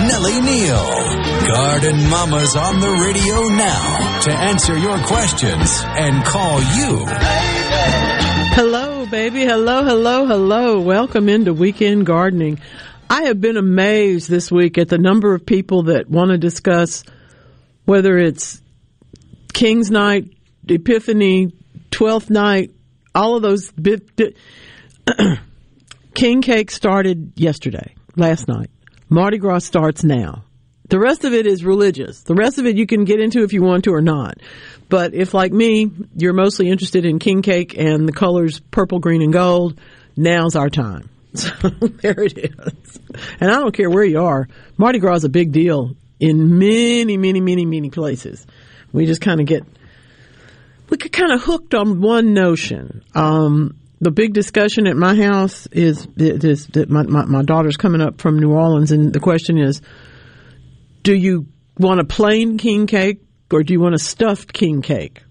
Nellie 0.09 0.43
Neal. 0.43 1.47
Garden 1.47 2.11
Mama's 2.11 2.55
on 2.55 2.81
the 2.81 2.91
radio 2.91 3.49
now 3.57 4.21
to 4.25 4.31
answer 4.31 4.77
your 4.77 4.99
questions 5.07 5.81
and 5.85 6.23
call 6.23 6.59
you. 6.59 7.07
Hello, 8.55 9.07
baby. 9.07 9.45
Hello, 9.45 9.85
hello, 9.85 10.27
hello. 10.27 10.81
Welcome 10.81 11.31
into 11.31 11.55
Weekend 11.55 12.05
Gardening. 12.05 12.61
I 13.09 13.23
have 13.23 13.41
been 13.41 13.57
amazed 13.57 14.29
this 14.29 14.51
week 14.53 14.77
at 14.77 14.91
the 14.91 14.99
number 14.99 15.35
of 15.35 15.47
people 15.47 15.85
that 15.85 16.11
want 16.11 16.31
to 16.31 16.37
discuss 16.37 17.05
whether 17.87 18.19
it's 18.19 18.61
King's 19.55 19.91
Night, 19.91 20.31
Epiphany, 20.69 21.55
Twelfth 21.91 22.29
Night, 22.29 22.71
all 23.15 23.37
of 23.37 23.43
those. 23.43 23.71
Bit, 23.73 24.37
King 26.15 26.43
Cake 26.43 26.71
started 26.71 27.33
yesterday, 27.37 27.95
last 28.17 28.49
night. 28.49 28.71
Mardi 29.09 29.39
Gras 29.39 29.61
starts 29.61 30.05
now. 30.05 30.45
The 30.89 30.99
rest 30.99 31.25
of 31.25 31.33
it 31.33 31.47
is 31.47 31.65
religious. 31.65 32.23
The 32.23 32.35
rest 32.35 32.59
of 32.59 32.67
it 32.67 32.77
you 32.77 32.87
can 32.87 33.05
get 33.05 33.21
into 33.21 33.45
if 33.45 33.53
you 33.53 33.63
want 33.63 33.85
to 33.85 33.95
or 33.95 34.03
not. 34.03 34.39
But 34.89 35.15
if, 35.15 35.33
like 35.33 35.53
me, 35.53 35.91
you're 36.15 36.35
mostly 36.35 36.69
interested 36.69 37.07
in 37.07 37.19
king 37.19 37.41
cake 37.41 37.79
and 37.79 38.07
the 38.07 38.13
colors 38.13 38.61
purple, 38.61 38.99
green, 38.99 39.23
and 39.23 39.33
gold, 39.33 39.81
now's 40.17 40.57
our 40.57 40.71
time. 40.71 41.09
So 41.35 41.51
there 41.71 42.23
it 42.23 42.37
is. 42.37 43.01
And 43.41 43.51
I 43.51 43.55
don't 43.55 43.75
care 43.75 43.89
where 43.89 44.05
you 44.05 44.21
are. 44.21 44.49
Mardi 44.77 44.99
Gras 44.99 45.17
is 45.17 45.25
a 45.25 45.31
big 45.31 45.51
deal 45.51 45.97
in 46.21 46.59
many, 46.59 47.17
many, 47.17 47.41
many, 47.41 47.65
many 47.65 47.89
places. 47.89 48.47
We 48.93 49.07
just 49.07 49.23
kind 49.23 49.41
of 49.41 49.47
get, 49.47 49.65
we 50.91 50.97
get 50.97 51.13
kind 51.13 51.33
of 51.33 51.43
hooked 51.43 51.75
on 51.75 52.01
one 52.01 52.35
notion. 52.35 53.03
Um, 53.15 53.79
the 54.01 54.11
big 54.11 54.33
discussion 54.33 54.87
at 54.87 54.97
my 54.97 55.15
house 55.15 55.67
is, 55.69 56.07
is 56.17 56.67
that 56.69 56.91
my, 56.91 57.05
my, 57.05 57.25
my 57.25 57.43
daughter's 57.43 57.77
coming 57.77 58.01
up 58.01 58.21
from 58.21 58.39
New 58.39 58.53
Orleans, 58.53 58.91
and 58.91 59.13
the 59.13 59.21
question 59.21 59.59
is, 59.59 59.81
do 61.03 61.15
you 61.15 61.47
want 61.79 62.01
a 62.01 62.05
plain 62.05 62.59
king 62.59 62.87
cake 62.87 63.21
or 63.51 63.63
do 63.63 63.73
you 63.73 63.81
want 63.81 63.95
a 63.95 63.99
stuffed 63.99 64.53
king 64.53 64.83
cake? 64.83 65.23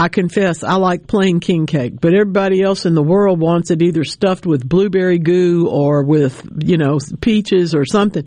I 0.00 0.08
confess 0.08 0.62
I 0.62 0.76
like 0.76 1.06
plain 1.06 1.40
king 1.40 1.66
cake, 1.66 2.00
but 2.00 2.14
everybody 2.14 2.62
else 2.62 2.86
in 2.86 2.94
the 2.94 3.02
world 3.02 3.38
wants 3.38 3.70
it 3.70 3.82
either 3.82 4.02
stuffed 4.04 4.46
with 4.46 4.66
blueberry 4.66 5.18
goo 5.18 5.68
or 5.68 6.04
with, 6.04 6.42
you 6.64 6.78
know, 6.78 6.98
peaches 7.20 7.74
or 7.74 7.84
something. 7.84 8.26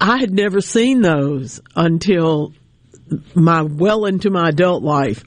I 0.00 0.18
had 0.18 0.32
never 0.32 0.60
seen 0.60 1.00
those 1.02 1.60
until 1.76 2.52
my 3.34 3.62
well 3.62 4.04
into 4.04 4.30
my 4.30 4.48
adult 4.48 4.82
life 4.82 5.24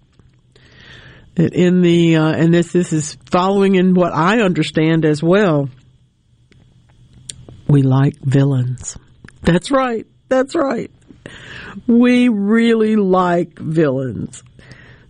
that 1.36 1.54
In 1.54 1.82
the 1.82 2.16
uh, 2.16 2.32
and 2.32 2.54
this 2.54 2.72
this 2.72 2.94
is 2.94 3.18
following 3.30 3.76
in 3.76 3.94
what 3.94 4.14
I 4.14 4.40
understand 4.42 5.04
as 5.06 5.22
well. 5.22 5.70
We 7.68 7.82
like 7.82 8.16
villains. 8.22 8.98
That's 9.42 9.70
right. 9.70 10.08
That's 10.30 10.56
right. 10.56 10.92
We 11.88 12.30
really 12.30 12.96
like 12.96 13.60
villains. 13.60 14.44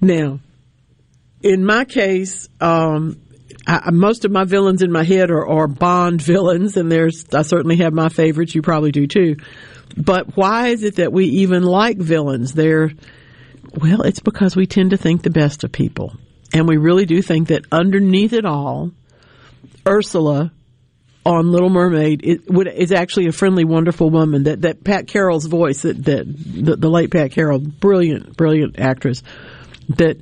Now, 0.02 0.40
in 1.44 1.64
my 1.64 1.86
case, 1.86 2.50
um, 2.60 3.22
I, 3.68 3.92
most 3.92 4.26
of 4.26 4.32
my 4.32 4.46
villains 4.46 4.82
in 4.82 4.92
my 4.92 5.04
head 5.04 5.30
are, 5.30 5.48
are 5.48 5.68
Bond 5.68 6.22
villains, 6.22 6.76
and 6.76 6.92
there's 6.92 7.26
I 7.34 7.44
certainly 7.44 7.78
have 7.78 7.94
my 7.94 8.10
favorites. 8.10 8.56
You 8.56 8.64
probably 8.64 8.92
do 8.92 9.06
too. 9.06 9.36
But 9.98 10.36
why 10.36 10.70
is 10.70 10.84
it 10.84 10.98
that 10.98 11.14
we 11.14 11.26
even 11.26 11.64
like 11.64 11.98
villains? 11.98 12.54
They're 12.54 12.92
well, 13.76 14.02
it's 14.04 14.20
because 14.20 14.56
we 14.56 14.68
tend 14.68 14.92
to 14.92 14.98
think 14.98 15.22
the 15.22 15.30
best 15.30 15.64
of 15.64 15.72
people, 15.72 16.14
and 16.54 16.68
we 16.68 16.78
really 16.78 17.06
do 17.06 17.22
think 17.22 17.50
that 17.50 17.66
underneath 17.72 18.34
it 18.34 18.46
all, 18.46 18.92
Ursula 19.88 20.52
on 21.26 21.52
Little 21.52 21.70
Mermaid 21.70 22.22
is 22.24 22.92
actually 22.92 23.28
a 23.28 23.32
friendly, 23.32 23.66
wonderful 23.66 24.10
woman. 24.10 24.44
That 24.44 24.62
that 24.62 24.84
Pat 24.84 25.08
Carroll's 25.08 25.46
voice, 25.46 25.82
that 25.82 26.04
that 26.06 26.26
the, 26.28 26.76
the 26.76 26.90
late 26.90 27.12
Pat 27.12 27.32
Carroll, 27.32 27.60
brilliant, 27.60 28.38
brilliant 28.38 28.80
actress, 28.80 29.24
that 29.90 30.18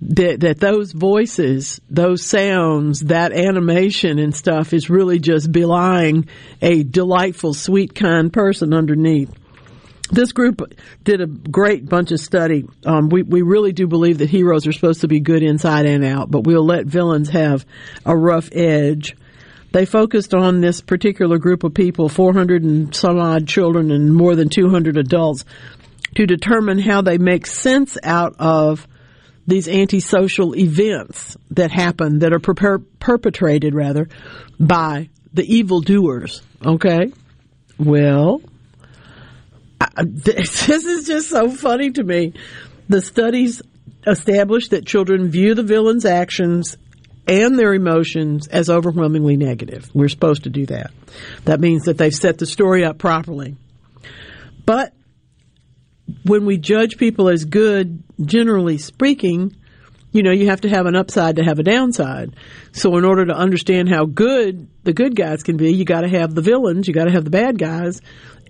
that 0.00 0.40
that 0.40 0.60
those 0.60 0.92
voices, 0.92 1.80
those 1.90 2.24
sounds, 2.24 3.00
that 3.00 3.32
animation 3.32 4.18
and 4.18 4.34
stuff 4.34 4.72
is 4.72 4.88
really 4.88 5.18
just 5.18 5.50
belying 5.50 6.28
a 6.62 6.82
delightful, 6.84 7.52
sweet, 7.54 7.94
kind 7.94 8.32
person 8.32 8.72
underneath. 8.72 9.32
This 10.10 10.32
group 10.32 10.62
did 11.04 11.20
a 11.20 11.26
great 11.26 11.86
bunch 11.86 12.12
of 12.12 12.20
study. 12.20 12.64
Um, 12.86 13.08
we 13.08 13.22
we 13.22 13.42
really 13.42 13.72
do 13.72 13.86
believe 13.86 14.18
that 14.18 14.30
heroes 14.30 14.66
are 14.66 14.72
supposed 14.72 15.02
to 15.02 15.08
be 15.08 15.20
good 15.20 15.42
inside 15.42 15.86
and 15.86 16.04
out, 16.04 16.30
but 16.30 16.44
we'll 16.44 16.64
let 16.64 16.86
villains 16.86 17.30
have 17.30 17.66
a 18.06 18.16
rough 18.16 18.48
edge. 18.52 19.16
They 19.72 19.84
focused 19.84 20.32
on 20.32 20.60
this 20.60 20.80
particular 20.80 21.36
group 21.36 21.62
of 21.62 21.74
people, 21.74 22.08
400 22.08 22.62
and 22.62 22.94
some 22.94 23.18
odd 23.18 23.46
children 23.46 23.90
and 23.90 24.14
more 24.14 24.34
than 24.34 24.48
200 24.48 24.96
adults, 24.96 25.44
to 26.14 26.24
determine 26.24 26.78
how 26.78 27.02
they 27.02 27.18
make 27.18 27.46
sense 27.46 27.98
out 28.02 28.36
of 28.38 28.88
these 29.48 29.66
antisocial 29.66 30.54
events 30.54 31.36
that 31.50 31.70
happen 31.70 32.18
that 32.18 32.34
are 32.34 32.38
per- 32.38 32.78
perpetrated 32.78 33.74
rather 33.74 34.08
by 34.60 35.08
the 35.32 35.42
evildoers. 35.42 36.42
Okay, 36.64 37.10
well, 37.78 38.42
I, 39.80 39.88
this 40.06 40.68
is 40.68 41.06
just 41.06 41.30
so 41.30 41.50
funny 41.50 41.90
to 41.92 42.04
me. 42.04 42.34
The 42.90 43.00
studies 43.00 43.62
establish 44.06 44.68
that 44.68 44.86
children 44.86 45.30
view 45.30 45.54
the 45.54 45.62
villain's 45.62 46.04
actions 46.04 46.76
and 47.26 47.58
their 47.58 47.72
emotions 47.72 48.48
as 48.48 48.68
overwhelmingly 48.68 49.36
negative. 49.36 49.90
We're 49.94 50.08
supposed 50.08 50.44
to 50.44 50.50
do 50.50 50.66
that. 50.66 50.90
That 51.44 51.60
means 51.60 51.84
that 51.84 51.96
they've 51.96 52.14
set 52.14 52.36
the 52.36 52.46
story 52.46 52.84
up 52.84 52.98
properly. 52.98 53.56
But 54.66 54.92
when 56.24 56.46
we 56.46 56.56
judge 56.56 56.96
people 56.96 57.28
as 57.28 57.44
good, 57.44 58.02
generally 58.20 58.78
speaking, 58.78 59.54
you 60.12 60.22
know, 60.22 60.30
you 60.30 60.46
have 60.46 60.62
to 60.62 60.68
have 60.68 60.86
an 60.86 60.96
upside 60.96 61.36
to 61.36 61.44
have 61.44 61.58
a 61.58 61.62
downside. 61.62 62.34
So 62.72 62.96
in 62.96 63.04
order 63.04 63.26
to 63.26 63.34
understand 63.34 63.88
how 63.88 64.06
good 64.06 64.68
the 64.84 64.92
good 64.92 65.14
guys 65.14 65.42
can 65.42 65.56
be, 65.56 65.72
you 65.72 65.84
got 65.84 66.00
to 66.00 66.08
have 66.08 66.34
the 66.34 66.40
villains, 66.40 66.88
you 66.88 66.94
got 66.94 67.04
to 67.04 67.12
have 67.12 67.24
the 67.24 67.30
bad 67.30 67.58
guys. 67.58 68.00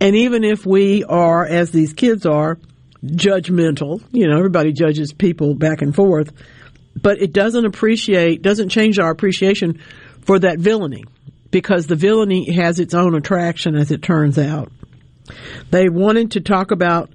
And 0.00 0.14
even 0.14 0.44
if 0.44 0.64
we 0.64 1.02
are, 1.04 1.44
as 1.44 1.70
these 1.72 1.92
kids 1.92 2.24
are, 2.26 2.58
judgmental, 3.04 4.02
you 4.12 4.28
know, 4.28 4.36
everybody 4.36 4.72
judges 4.72 5.12
people 5.12 5.54
back 5.54 5.82
and 5.82 5.94
forth, 5.94 6.32
but 7.00 7.20
it 7.20 7.32
doesn't 7.32 7.64
appreciate, 7.64 8.42
doesn't 8.42 8.68
change 8.68 8.98
our 8.98 9.10
appreciation 9.10 9.80
for 10.22 10.38
that 10.38 10.58
villainy 10.58 11.04
because 11.50 11.86
the 11.86 11.96
villainy 11.96 12.52
has 12.54 12.78
its 12.78 12.94
own 12.94 13.14
attraction 13.14 13.74
as 13.76 13.90
it 13.90 14.02
turns 14.02 14.38
out. 14.38 14.70
They 15.70 15.88
wanted 15.88 16.32
to 16.32 16.40
talk 16.40 16.70
about 16.70 17.10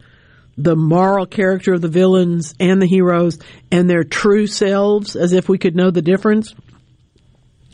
the 0.57 0.75
moral 0.75 1.25
character 1.25 1.73
of 1.73 1.81
the 1.81 1.87
villains 1.87 2.53
and 2.59 2.81
the 2.81 2.87
heroes 2.87 3.39
and 3.71 3.89
their 3.89 4.03
true 4.03 4.47
selves 4.47 5.15
as 5.15 5.33
if 5.33 5.49
we 5.49 5.57
could 5.57 5.75
know 5.75 5.91
the 5.91 6.01
difference. 6.01 6.53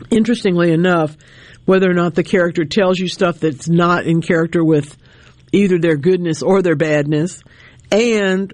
Interestingly 0.10 0.72
enough, 0.72 1.18
whether 1.66 1.90
or 1.90 1.94
not 1.94 2.16
the 2.16 2.24
character 2.24 2.66
tells 2.66 2.98
you 2.98 3.08
stuff 3.08 3.40
that's 3.40 3.68
not 3.68 4.06
in 4.06 4.22
character 4.22 4.64
with 4.64 4.98
either 5.52 5.78
their 5.78 5.98
goodness 5.98 6.42
or 6.42 6.62
their 6.62 6.76
badness, 6.76 7.44
and 7.92 8.54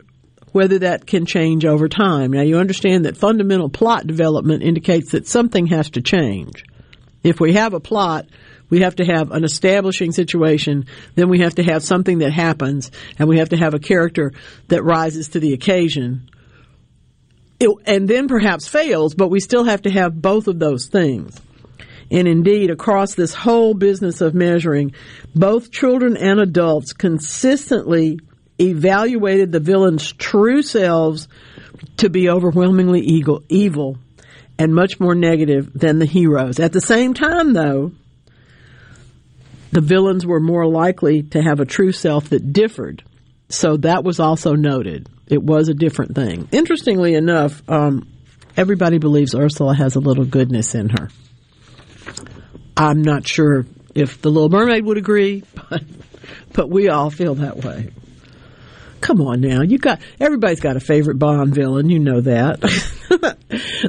whether 0.51 0.79
that 0.79 1.05
can 1.05 1.25
change 1.25 1.65
over 1.65 1.89
time. 1.89 2.31
Now, 2.31 2.41
you 2.41 2.57
understand 2.57 3.05
that 3.05 3.17
fundamental 3.17 3.69
plot 3.69 4.07
development 4.07 4.63
indicates 4.63 5.11
that 5.11 5.27
something 5.27 5.67
has 5.67 5.89
to 5.91 6.01
change. 6.01 6.63
If 7.23 7.39
we 7.39 7.53
have 7.53 7.73
a 7.73 7.79
plot, 7.79 8.25
we 8.69 8.81
have 8.81 8.95
to 8.95 9.05
have 9.05 9.31
an 9.31 9.43
establishing 9.43 10.11
situation, 10.11 10.85
then 11.15 11.29
we 11.29 11.39
have 11.39 11.55
to 11.55 11.63
have 11.63 11.83
something 11.83 12.19
that 12.19 12.31
happens, 12.31 12.91
and 13.17 13.27
we 13.27 13.39
have 13.39 13.49
to 13.49 13.57
have 13.57 13.73
a 13.73 13.79
character 13.79 14.33
that 14.67 14.83
rises 14.83 15.29
to 15.29 15.39
the 15.39 15.53
occasion. 15.53 16.29
It, 17.59 17.69
and 17.85 18.07
then 18.07 18.27
perhaps 18.27 18.67
fails, 18.67 19.15
but 19.15 19.29
we 19.29 19.39
still 19.39 19.63
have 19.63 19.83
to 19.83 19.91
have 19.91 20.21
both 20.21 20.47
of 20.47 20.59
those 20.59 20.87
things. 20.87 21.39
And 22.11 22.27
indeed, 22.27 22.69
across 22.69 23.15
this 23.15 23.33
whole 23.33 23.73
business 23.73 24.21
of 24.21 24.35
measuring, 24.35 24.93
both 25.33 25.71
children 25.71 26.17
and 26.17 26.39
adults 26.39 26.93
consistently 26.93 28.19
evaluated 28.59 29.51
the 29.51 29.59
villain's 29.59 30.13
true 30.13 30.61
selves 30.61 31.27
to 31.97 32.09
be 32.09 32.29
overwhelmingly 32.29 33.01
evil, 33.01 33.43
evil 33.49 33.97
and 34.57 34.73
much 34.73 34.99
more 34.99 35.15
negative 35.15 35.71
than 35.73 35.99
the 35.99 36.05
heroes. 36.05 36.59
At 36.59 36.71
the 36.71 36.81
same 36.81 37.13
time, 37.13 37.53
though, 37.53 37.91
the 39.75 39.81
villains 39.81 40.25
were 40.25 40.39
more 40.39 40.65
likely 40.65 41.21
to 41.21 41.41
have 41.41 41.59
a 41.59 41.65
true 41.65 41.91
self 41.91 42.29
that 42.29 42.53
differed. 42.53 43.03
So 43.49 43.75
that 43.77 44.05
was 44.05 44.21
also 44.21 44.53
noted. 44.53 45.09
It 45.27 45.43
was 45.43 45.67
a 45.67 45.73
different 45.73 46.15
thing. 46.15 46.47
Interestingly 46.53 47.13
enough, 47.13 47.61
um, 47.69 48.07
everybody 48.55 48.99
believes 48.99 49.35
Ursula 49.35 49.75
has 49.75 49.95
a 49.95 49.99
little 49.99 50.23
goodness 50.23 50.75
in 50.75 50.87
her. 50.87 51.09
I'm 52.77 53.01
not 53.01 53.27
sure 53.27 53.65
if 53.93 54.21
the 54.21 54.29
Little 54.29 54.47
Mermaid 54.49 54.85
would 54.85 54.97
agree, 54.97 55.43
but, 55.69 55.83
but 56.53 56.69
we 56.69 56.87
all 56.87 57.09
feel 57.09 57.35
that 57.35 57.57
way. 57.57 57.89
Come 59.05 59.21
on 59.21 59.39
now, 59.39 59.61
you 59.61 59.77
got 59.77 60.01
everybody's 60.19 60.59
got 60.59 60.77
a 60.77 60.79
favorite 60.79 61.19
Bond 61.19 61.53
villain. 61.53 61.91
You 61.91 61.99
know 61.99 62.21
that. 62.21 63.37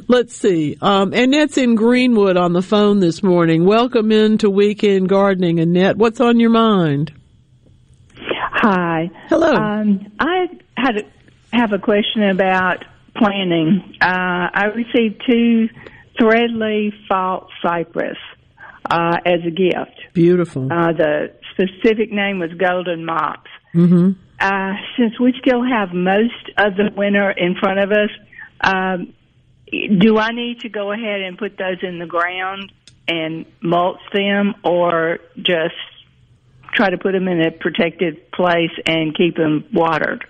Let's 0.09 0.37
see. 0.37 0.77
Um, 0.83 1.15
Annette's 1.15 1.57
in 1.57 1.75
Greenwood 1.75 2.37
on 2.37 2.53
the 2.53 2.61
phone 2.61 3.01
this 3.01 3.23
morning. 3.23 3.65
Welcome 3.65 4.13
into 4.13 4.51
Weekend 4.51 5.09
Gardening, 5.09 5.59
Annette. 5.59 5.97
What's 5.97 6.21
on 6.21 6.39
your 6.39 6.51
mind? 6.51 7.15
Hi. 8.19 9.11
Hello. 9.31 9.55
Um, 9.55 10.13
I 10.21 10.49
had 10.77 10.99
a, 10.99 11.57
have 11.57 11.73
a 11.73 11.79
question 11.79 12.25
about 12.25 12.85
planning. 13.17 13.95
Uh, 13.99 14.51
I 14.53 14.67
received 14.75 15.23
two 15.27 15.71
threadleaf 16.21 16.93
false 17.09 17.51
cypress 17.63 18.19
uh, 18.91 19.17
as 19.25 19.41
a 19.47 19.51
gift. 19.51 20.13
Beautiful. 20.13 20.71
Uh, 20.71 20.93
the 20.93 21.33
specific 21.55 22.13
name 22.13 22.39
was 22.39 22.51
Golden 22.59 23.07
Mops. 23.07 23.51
Mm-hmm. 23.75 24.26
Uh, 24.39 24.75
since 24.99 25.19
we 25.19 25.33
still 25.41 25.63
have 25.63 25.93
most 25.95 26.51
of 26.59 26.77
the 26.77 26.91
winter 26.95 27.31
in 27.31 27.55
front 27.55 27.79
of 27.79 27.91
us, 27.91 28.11
um, 28.61 29.15
do 29.71 30.19
I 30.19 30.33
need 30.33 30.61
to 30.61 30.69
go 30.69 30.93
ahead 30.93 31.23
and 31.23 31.39
put 31.39 31.57
those 31.57 31.79
in 31.83 31.99
the 31.99 32.07
ground 32.07 32.73
and 33.09 33.47
mulch 33.61 34.01
them, 34.13 34.55
or 34.63 35.21
just 35.37 35.75
try 36.75 36.91
to 36.91 36.99
put 36.99 37.13
them 37.13 37.29
in 37.29 37.41
a 37.41 37.51
protected 37.51 38.31
place 38.33 38.73
and 38.85 39.15
keep 39.17 39.37
them 39.37 39.65
watered? 39.73 40.27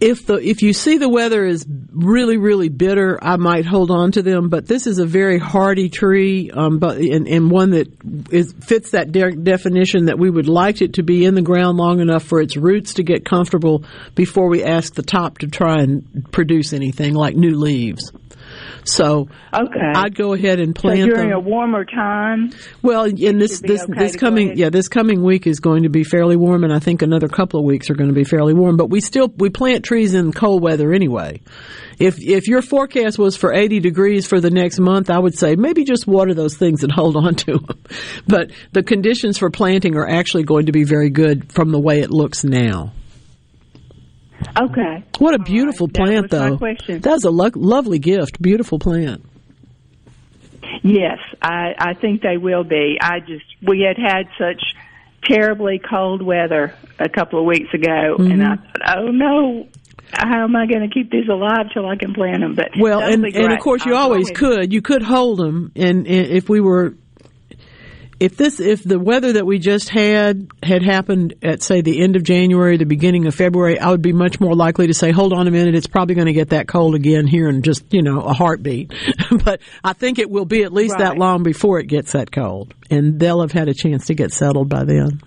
If 0.00 0.26
the 0.26 0.34
if 0.34 0.62
you 0.62 0.72
see 0.72 0.98
the 0.98 1.08
weather 1.08 1.44
is 1.44 1.66
really 1.90 2.36
really 2.36 2.68
bitter, 2.68 3.18
I 3.20 3.36
might 3.36 3.66
hold 3.66 3.90
on 3.90 4.12
to 4.12 4.22
them. 4.22 4.48
But 4.48 4.66
this 4.66 4.86
is 4.86 4.98
a 4.98 5.06
very 5.06 5.38
hardy 5.38 5.88
tree, 5.88 6.50
um, 6.50 6.78
but 6.78 6.98
and, 6.98 7.26
and 7.26 7.50
one 7.50 7.70
that 7.70 7.88
is, 8.30 8.52
fits 8.52 8.90
that 8.90 9.10
de- 9.12 9.32
definition 9.32 10.06
that 10.06 10.18
we 10.18 10.30
would 10.30 10.48
like 10.48 10.82
it 10.82 10.94
to 10.94 11.02
be 11.02 11.24
in 11.24 11.34
the 11.34 11.42
ground 11.42 11.78
long 11.78 12.00
enough 12.00 12.22
for 12.22 12.40
its 12.40 12.56
roots 12.56 12.94
to 12.94 13.02
get 13.02 13.24
comfortable 13.24 13.84
before 14.14 14.48
we 14.48 14.62
ask 14.62 14.94
the 14.94 15.02
top 15.02 15.38
to 15.38 15.48
try 15.48 15.82
and 15.82 16.30
produce 16.30 16.72
anything 16.72 17.14
like 17.14 17.34
new 17.34 17.56
leaves. 17.56 18.12
So 18.88 19.28
okay, 19.52 19.92
I'd 19.94 20.14
go 20.14 20.32
ahead 20.32 20.60
and 20.60 20.74
plant 20.74 21.00
so 21.00 21.06
during 21.06 21.30
them. 21.30 21.38
a 21.38 21.40
warmer 21.40 21.84
time. 21.84 22.52
Well, 22.82 23.04
in 23.04 23.38
this 23.38 23.60
this 23.60 23.82
okay 23.82 23.92
this 23.98 24.16
coming 24.16 24.56
yeah 24.56 24.70
this 24.70 24.88
coming 24.88 25.22
week 25.22 25.46
is 25.46 25.60
going 25.60 25.82
to 25.82 25.88
be 25.88 26.04
fairly 26.04 26.36
warm, 26.36 26.64
and 26.64 26.72
I 26.72 26.78
think 26.78 27.02
another 27.02 27.28
couple 27.28 27.60
of 27.60 27.66
weeks 27.66 27.90
are 27.90 27.94
going 27.94 28.08
to 28.08 28.14
be 28.14 28.24
fairly 28.24 28.54
warm. 28.54 28.76
But 28.76 28.90
we 28.90 29.00
still 29.00 29.28
we 29.36 29.50
plant 29.50 29.84
trees 29.84 30.14
in 30.14 30.32
cold 30.32 30.62
weather 30.62 30.92
anyway. 30.92 31.40
If 31.98 32.20
if 32.20 32.46
your 32.46 32.62
forecast 32.62 33.18
was 33.18 33.36
for 33.36 33.52
80 33.52 33.80
degrees 33.80 34.26
for 34.26 34.40
the 34.40 34.50
next 34.50 34.78
month, 34.78 35.10
I 35.10 35.18
would 35.18 35.36
say 35.36 35.56
maybe 35.56 35.84
just 35.84 36.06
water 36.06 36.34
those 36.34 36.56
things 36.56 36.82
and 36.82 36.92
hold 36.98 37.16
on 37.16 37.34
to 37.36 37.58
them. 37.58 37.82
But 38.26 38.50
the 38.72 38.82
conditions 38.82 39.38
for 39.38 39.50
planting 39.50 39.96
are 39.96 40.08
actually 40.08 40.44
going 40.44 40.66
to 40.66 40.72
be 40.72 40.84
very 40.84 41.10
good 41.10 41.52
from 41.52 41.72
the 41.72 41.80
way 41.80 42.00
it 42.00 42.10
looks 42.10 42.44
now. 42.44 42.92
Okay. 44.60 45.04
What 45.18 45.34
a 45.34 45.38
beautiful 45.38 45.86
That 45.88 45.94
plant, 45.94 46.30
was 46.30 46.40
my 46.40 46.50
though. 46.50 46.58
question. 46.58 47.00
That's 47.00 47.24
a 47.24 47.30
lo- 47.30 47.50
lovely 47.54 47.98
gift. 47.98 48.40
Beautiful 48.40 48.78
plant. 48.78 49.24
Yes, 50.82 51.18
I, 51.42 51.74
I 51.78 51.94
think 51.94 52.22
they 52.22 52.36
will 52.36 52.64
be. 52.64 52.98
I 53.00 53.20
just 53.20 53.44
we 53.62 53.80
had 53.80 53.96
had 53.96 54.28
such 54.38 54.62
terribly 55.24 55.78
cold 55.78 56.22
weather 56.22 56.74
a 56.98 57.08
couple 57.08 57.40
of 57.40 57.46
weeks 57.46 57.72
ago, 57.74 58.16
and 58.18 58.42
I 58.42 58.56
mm-hmm. 58.56 58.64
thought, 58.64 58.98
oh 58.98 59.06
no, 59.08 59.68
how 60.12 60.44
am 60.44 60.56
I 60.56 60.66
going 60.66 60.88
to 60.88 60.92
keep 60.92 61.10
these 61.10 61.28
alive 61.28 61.70
till 61.72 61.86
I 61.86 61.96
can 61.96 62.14
plant 62.14 62.40
them? 62.40 62.54
But 62.54 62.70
Well, 62.78 63.00
and 63.00 63.24
and 63.24 63.52
of 63.52 63.58
course 63.60 63.84
you 63.84 63.94
I'll 63.94 64.04
always 64.04 64.30
could. 64.30 64.72
You 64.72 64.82
could 64.82 65.02
hold 65.02 65.38
them, 65.38 65.72
and, 65.74 66.06
and 66.06 66.26
if 66.26 66.48
we 66.48 66.60
were, 66.60 66.94
if 68.20 68.36
this, 68.36 68.58
if 68.58 68.82
the 68.82 68.98
weather 68.98 69.34
that 69.34 69.46
we 69.46 69.58
just 69.58 69.88
had 69.88 70.48
had 70.62 70.82
happened 70.82 71.34
at 71.42 71.62
say 71.62 71.82
the 71.82 72.02
end 72.02 72.16
of 72.16 72.24
January, 72.24 72.76
the 72.76 72.84
beginning 72.84 73.26
of 73.26 73.34
February, 73.34 73.78
I 73.78 73.90
would 73.90 74.02
be 74.02 74.12
much 74.12 74.40
more 74.40 74.54
likely 74.54 74.88
to 74.88 74.94
say, 74.94 75.12
hold 75.12 75.32
on 75.32 75.46
a 75.46 75.50
minute, 75.50 75.74
it's 75.74 75.86
probably 75.86 76.14
going 76.14 76.26
to 76.26 76.32
get 76.32 76.50
that 76.50 76.66
cold 76.66 76.94
again 76.94 77.26
here 77.26 77.48
in 77.48 77.62
just 77.62 77.84
you 77.92 78.02
know 78.02 78.20
a 78.20 78.32
heartbeat. 78.32 78.92
but 79.44 79.60
I 79.84 79.92
think 79.92 80.18
it 80.18 80.30
will 80.30 80.44
be 80.44 80.64
at 80.64 80.72
least 80.72 80.98
that 80.98 81.16
long 81.16 81.42
before 81.42 81.78
it 81.78 81.86
gets 81.86 82.12
that 82.12 82.32
cold, 82.32 82.74
and 82.90 83.20
they'll 83.20 83.40
have 83.40 83.52
had 83.52 83.68
a 83.68 83.74
chance 83.74 84.06
to 84.06 84.14
get 84.14 84.32
settled 84.32 84.68
by 84.68 84.84
then. 84.84 85.20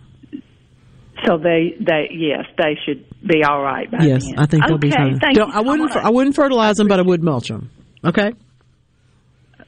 So 1.25 1.37
they, 1.37 1.75
they, 1.79 2.09
yes, 2.11 2.45
they 2.57 2.79
should 2.83 3.05
be 3.25 3.43
all 3.43 3.61
right 3.61 3.89
by 3.91 4.03
yes, 4.03 4.25
then. 4.25 4.39
I 4.39 4.47
think 4.47 4.65
they'll 4.65 4.75
okay, 4.75 4.89
be 4.89 4.91
fine. 4.91 5.19
Thank 5.19 5.37
Don't- 5.37 5.49
you 5.49 5.53
I 5.53 5.61
wouldn't. 5.61 5.93
much. 5.93 6.03
I 6.03 6.09
wouldn't 6.09 6.35
fertilize 6.35 6.77
them, 6.77 6.87
but 6.87 6.99
I 6.99 7.03
would 7.03 7.21
mulch 7.21 7.47
them. 7.47 7.69
Okay. 8.03 8.33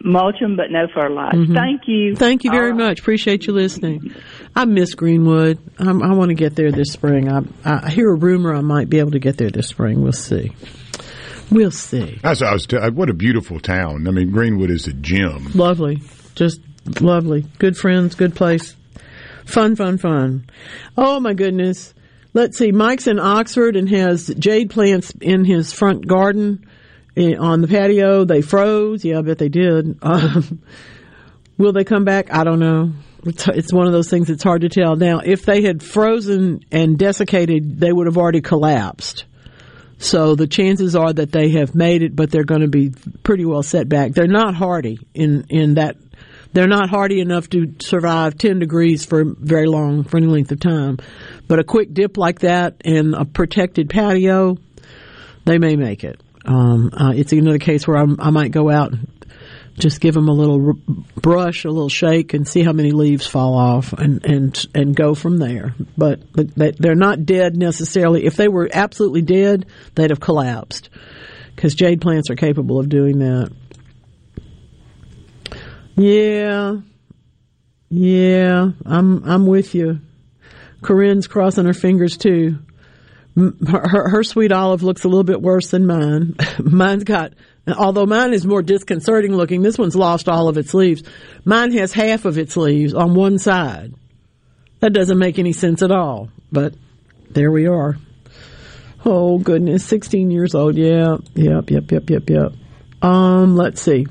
Mulch 0.04 0.40
them, 0.40 0.56
but 0.56 0.70
no 0.70 0.88
fertilizer. 0.94 1.38
Mhm. 1.38 1.54
Thank 1.54 1.82
you. 1.88 2.16
Thank 2.16 2.44
you 2.44 2.52
very 2.52 2.72
All 2.72 2.78
much. 2.78 3.00
Appreciate 3.00 3.48
you 3.48 3.54
listening. 3.54 4.14
I 4.56 4.66
miss 4.66 4.94
Greenwood. 4.94 5.58
I'm, 5.80 6.04
I 6.04 6.14
want 6.14 6.30
to 6.30 6.36
get 6.36 6.56
there 6.56 6.72
this 6.72 6.92
spring. 6.92 7.32
I, 7.32 7.42
I 7.66 7.90
hear 7.90 8.10
a 8.10 8.16
rumor 8.16 8.54
I 8.54 8.62
might 8.62 8.90
be 8.90 9.00
able 9.00 9.12
to 9.12 9.20
get 9.20 9.38
there 9.38 9.50
this 9.50 9.68
spring. 9.68 10.02
We'll 10.04 10.12
see. 10.12 10.52
We'll 11.52 11.72
see. 11.72 12.20
That's 12.22 12.42
what 12.42 12.50
I 12.50 12.54
was. 12.54 12.66
T- 12.66 12.78
what 12.78 13.10
a 13.10 13.14
beautiful 13.14 13.60
town. 13.60 14.08
I 14.08 14.12
mean, 14.12 14.32
Greenwood 14.32 14.70
is 14.72 14.88
a 14.88 14.94
gem. 14.94 15.52
Lovely. 15.54 16.02
Just 16.36 16.62
lovely. 17.00 17.46
Good 17.60 17.78
friends, 17.78 18.16
good 18.16 18.36
place. 18.36 18.76
Fun, 19.46 19.76
fun, 19.76 19.98
fun. 19.98 20.46
Oh 20.98 21.20
my 21.20 21.34
goodness. 21.34 21.94
Let's 22.34 22.58
see. 22.58 22.72
Mike's 22.72 23.08
in 23.08 23.20
Oxford 23.20 23.76
and 23.76 23.88
has 23.90 24.28
jade 24.40 24.70
plants 24.72 25.12
in 25.22 25.46
his 25.46 25.72
front 25.74 26.08
garden 26.08 26.66
on 27.18 27.62
the 27.62 27.68
patio. 27.68 28.26
They 28.26 28.42
froze. 28.42 29.04
Yeah, 29.04 29.20
I 29.20 29.22
bet 29.22 29.38
they 29.38 29.50
did. 29.50 30.00
Um, 30.04 30.62
will 31.58 31.74
they 31.74 31.84
come 31.84 32.04
back? 32.04 32.34
I 32.34 32.44
don't 32.44 32.60
know. 32.60 32.92
It's, 33.26 33.48
it's 33.48 33.72
one 33.72 33.88
of 33.88 33.94
those 33.94 34.10
things 34.10 34.28
that's 34.28 34.44
hard 34.44 34.62
to 34.62 34.70
tell. 34.70 34.96
Now, 34.96 35.20
if 35.20 35.46
they 35.46 35.62
had 35.62 35.82
frozen 35.82 36.66
and 36.72 36.98
desiccated, 36.98 37.80
they 37.80 37.92
would 37.94 38.08
have 38.08 38.18
already 38.18 38.42
collapsed. 38.42 39.26
So 39.98 40.36
the 40.36 40.48
chances 40.48 40.96
are 40.96 41.14
that 41.14 41.32
they 41.32 41.50
have 41.52 41.76
made 41.76 42.04
it, 42.04 42.16
but 42.16 42.32
they're 42.32 42.44
going 42.44 42.62
to 42.62 42.68
be 42.68 42.92
pretty 43.24 43.46
well 43.46 43.64
set 43.64 43.88
back. 43.88 44.12
They're 44.12 44.28
not 44.28 44.56
hardy 44.56 45.00
in 45.14 45.46
in 45.50 45.76
that 45.76 45.96
they're 46.54 46.68
not 46.68 46.90
hardy 46.90 47.20
enough 47.20 47.50
to 47.50 47.74
survive 47.80 48.38
10 48.38 48.60
degrees 48.60 49.06
for 49.06 49.24
very 49.26 49.66
long 49.66 50.04
for 50.04 50.18
any 50.18 50.28
length 50.28 50.52
of 50.52 50.60
time. 50.60 50.98
But 51.48 51.60
a 51.60 51.64
quick 51.64 51.94
dip 51.94 52.18
like 52.18 52.40
that 52.40 52.82
in 52.86 53.14
a 53.16 53.26
protected 53.26 53.90
patio, 53.90 54.58
they 55.46 55.58
may 55.58 55.76
make 55.76 56.04
it. 56.04 56.22
Um, 56.46 56.90
uh, 56.94 57.14
it's 57.16 57.32
another 57.34 57.58
case 57.60 57.88
where 57.88 57.98
I'm, 57.98 58.20
I 58.20 58.30
might 58.30 58.52
go 58.52 58.70
out 58.70 58.92
and 58.92 59.08
just 59.80 60.00
give 60.02 60.14
them 60.14 60.28
a 60.28 60.34
little 60.34 60.68
r- 60.68 60.74
brush, 61.22 61.66
a 61.66 61.70
little 61.70 61.90
shake, 61.90 62.34
and 62.34 62.48
see 62.48 62.64
how 62.64 62.74
many 62.74 62.92
leaves 62.92 63.26
fall 63.26 63.56
off, 63.56 63.94
and 63.94 64.24
and 64.26 64.68
and 64.76 64.96
go 64.96 65.16
from 65.16 65.38
there. 65.38 65.74
But 65.98 66.22
they- 66.34 66.72
they're 66.78 66.96
not 66.96 67.26
dead 67.26 67.56
necessarily. 67.58 68.26
If 68.26 68.36
they 68.36 68.48
were 68.48 68.70
absolutely 68.72 69.22
dead, 69.24 69.66
they'd 69.96 70.10
have 70.12 70.20
collapsed, 70.20 70.90
because 71.56 71.74
jade 71.76 72.02
plants 72.02 72.30
are 72.30 72.36
capable 72.36 72.80
of 72.80 72.90
doing 72.90 73.20
that. 73.20 73.52
Yeah, 75.96 76.78
yeah, 77.90 78.72
I'm 78.86 79.24
I'm 79.24 79.46
with 79.46 79.76
you. 79.76 80.00
Corinne's 80.82 81.28
crossing 81.28 81.66
her 81.66 81.74
fingers 81.74 82.18
too. 82.18 82.60
Her, 83.36 84.10
her 84.10 84.24
sweet 84.24 84.52
olive 84.52 84.84
looks 84.84 85.04
a 85.04 85.08
little 85.08 85.24
bit 85.24 85.42
worse 85.42 85.70
than 85.70 85.88
mine. 85.88 86.36
Mine's 86.60 87.04
got, 87.04 87.34
although 87.68 88.06
mine 88.06 88.34
is 88.34 88.46
more 88.46 88.62
disconcerting 88.62 89.36
looking, 89.36 89.64
this 89.64 89.78
one's 89.78 89.96
lost 89.96 90.30
all 90.30 90.48
of 90.48 90.58
its 90.58 90.74
leaves. 90.74 91.04
Mine 91.44 91.72
has 91.74 91.94
half 91.94 92.26
of 92.26 92.38
its 92.38 92.56
leaves 92.56 92.94
on 92.94 93.16
one 93.16 93.40
side. 93.40 93.94
That 94.82 94.94
doesn't 94.94 95.18
make 95.18 95.40
any 95.40 95.54
sense 95.54 95.82
at 95.82 95.92
all, 95.92 96.30
but 96.52 96.76
there 97.32 97.52
we 97.52 97.68
are. 97.68 97.98
Oh 99.06 99.40
goodness, 99.40 99.84
16 99.86 100.30
years 100.30 100.54
old. 100.54 100.78
Yeah, 100.78 101.18
yep, 101.34 101.72
yep, 101.72 101.92
yep, 101.92 102.10
yep, 102.10 102.30
yep. 102.30 102.54
Um, 103.02 103.56
let's 103.56 103.82
see. 103.82 104.06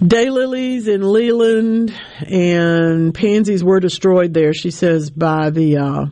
Daylilies 0.00 0.88
in 0.88 1.12
Leland 1.12 1.94
and 2.26 3.14
pansies 3.14 3.62
were 3.64 3.80
destroyed 3.80 4.34
there. 4.34 4.52
She 4.52 4.70
says 4.70 5.10
by 5.10 5.50
the 5.50 5.76
uh, 5.76 6.06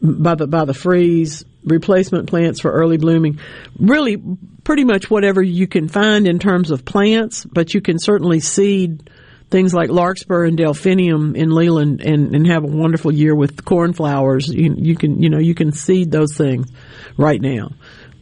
by 0.00 0.34
the 0.34 0.46
by 0.46 0.64
the 0.64 0.74
freeze. 0.74 1.44
Replacement 1.64 2.28
plants 2.30 2.60
for 2.60 2.70
early 2.70 2.96
blooming. 2.96 3.40
Really, 3.78 4.22
pretty 4.64 4.84
much 4.84 5.10
whatever 5.10 5.42
you 5.42 5.66
can 5.66 5.88
find 5.88 6.26
in 6.26 6.38
terms 6.38 6.70
of 6.70 6.84
plants, 6.84 7.44
but 7.44 7.74
you 7.74 7.80
can 7.80 7.98
certainly 7.98 8.40
seed 8.40 9.10
things 9.50 9.74
like 9.74 9.90
larkspur 9.90 10.44
and 10.44 10.56
delphinium 10.56 11.34
in 11.34 11.50
Leland 11.50 12.00
and, 12.00 12.34
and 12.34 12.46
have 12.46 12.64
a 12.64 12.68
wonderful 12.68 13.12
year 13.12 13.34
with 13.34 13.64
cornflowers. 13.64 14.48
You, 14.48 14.74
you 14.78 14.96
can 14.96 15.22
you 15.22 15.30
know 15.30 15.38
you 15.38 15.54
can 15.54 15.72
seed 15.72 16.10
those 16.10 16.36
things 16.36 16.68
right 17.16 17.40
now. 17.40 17.70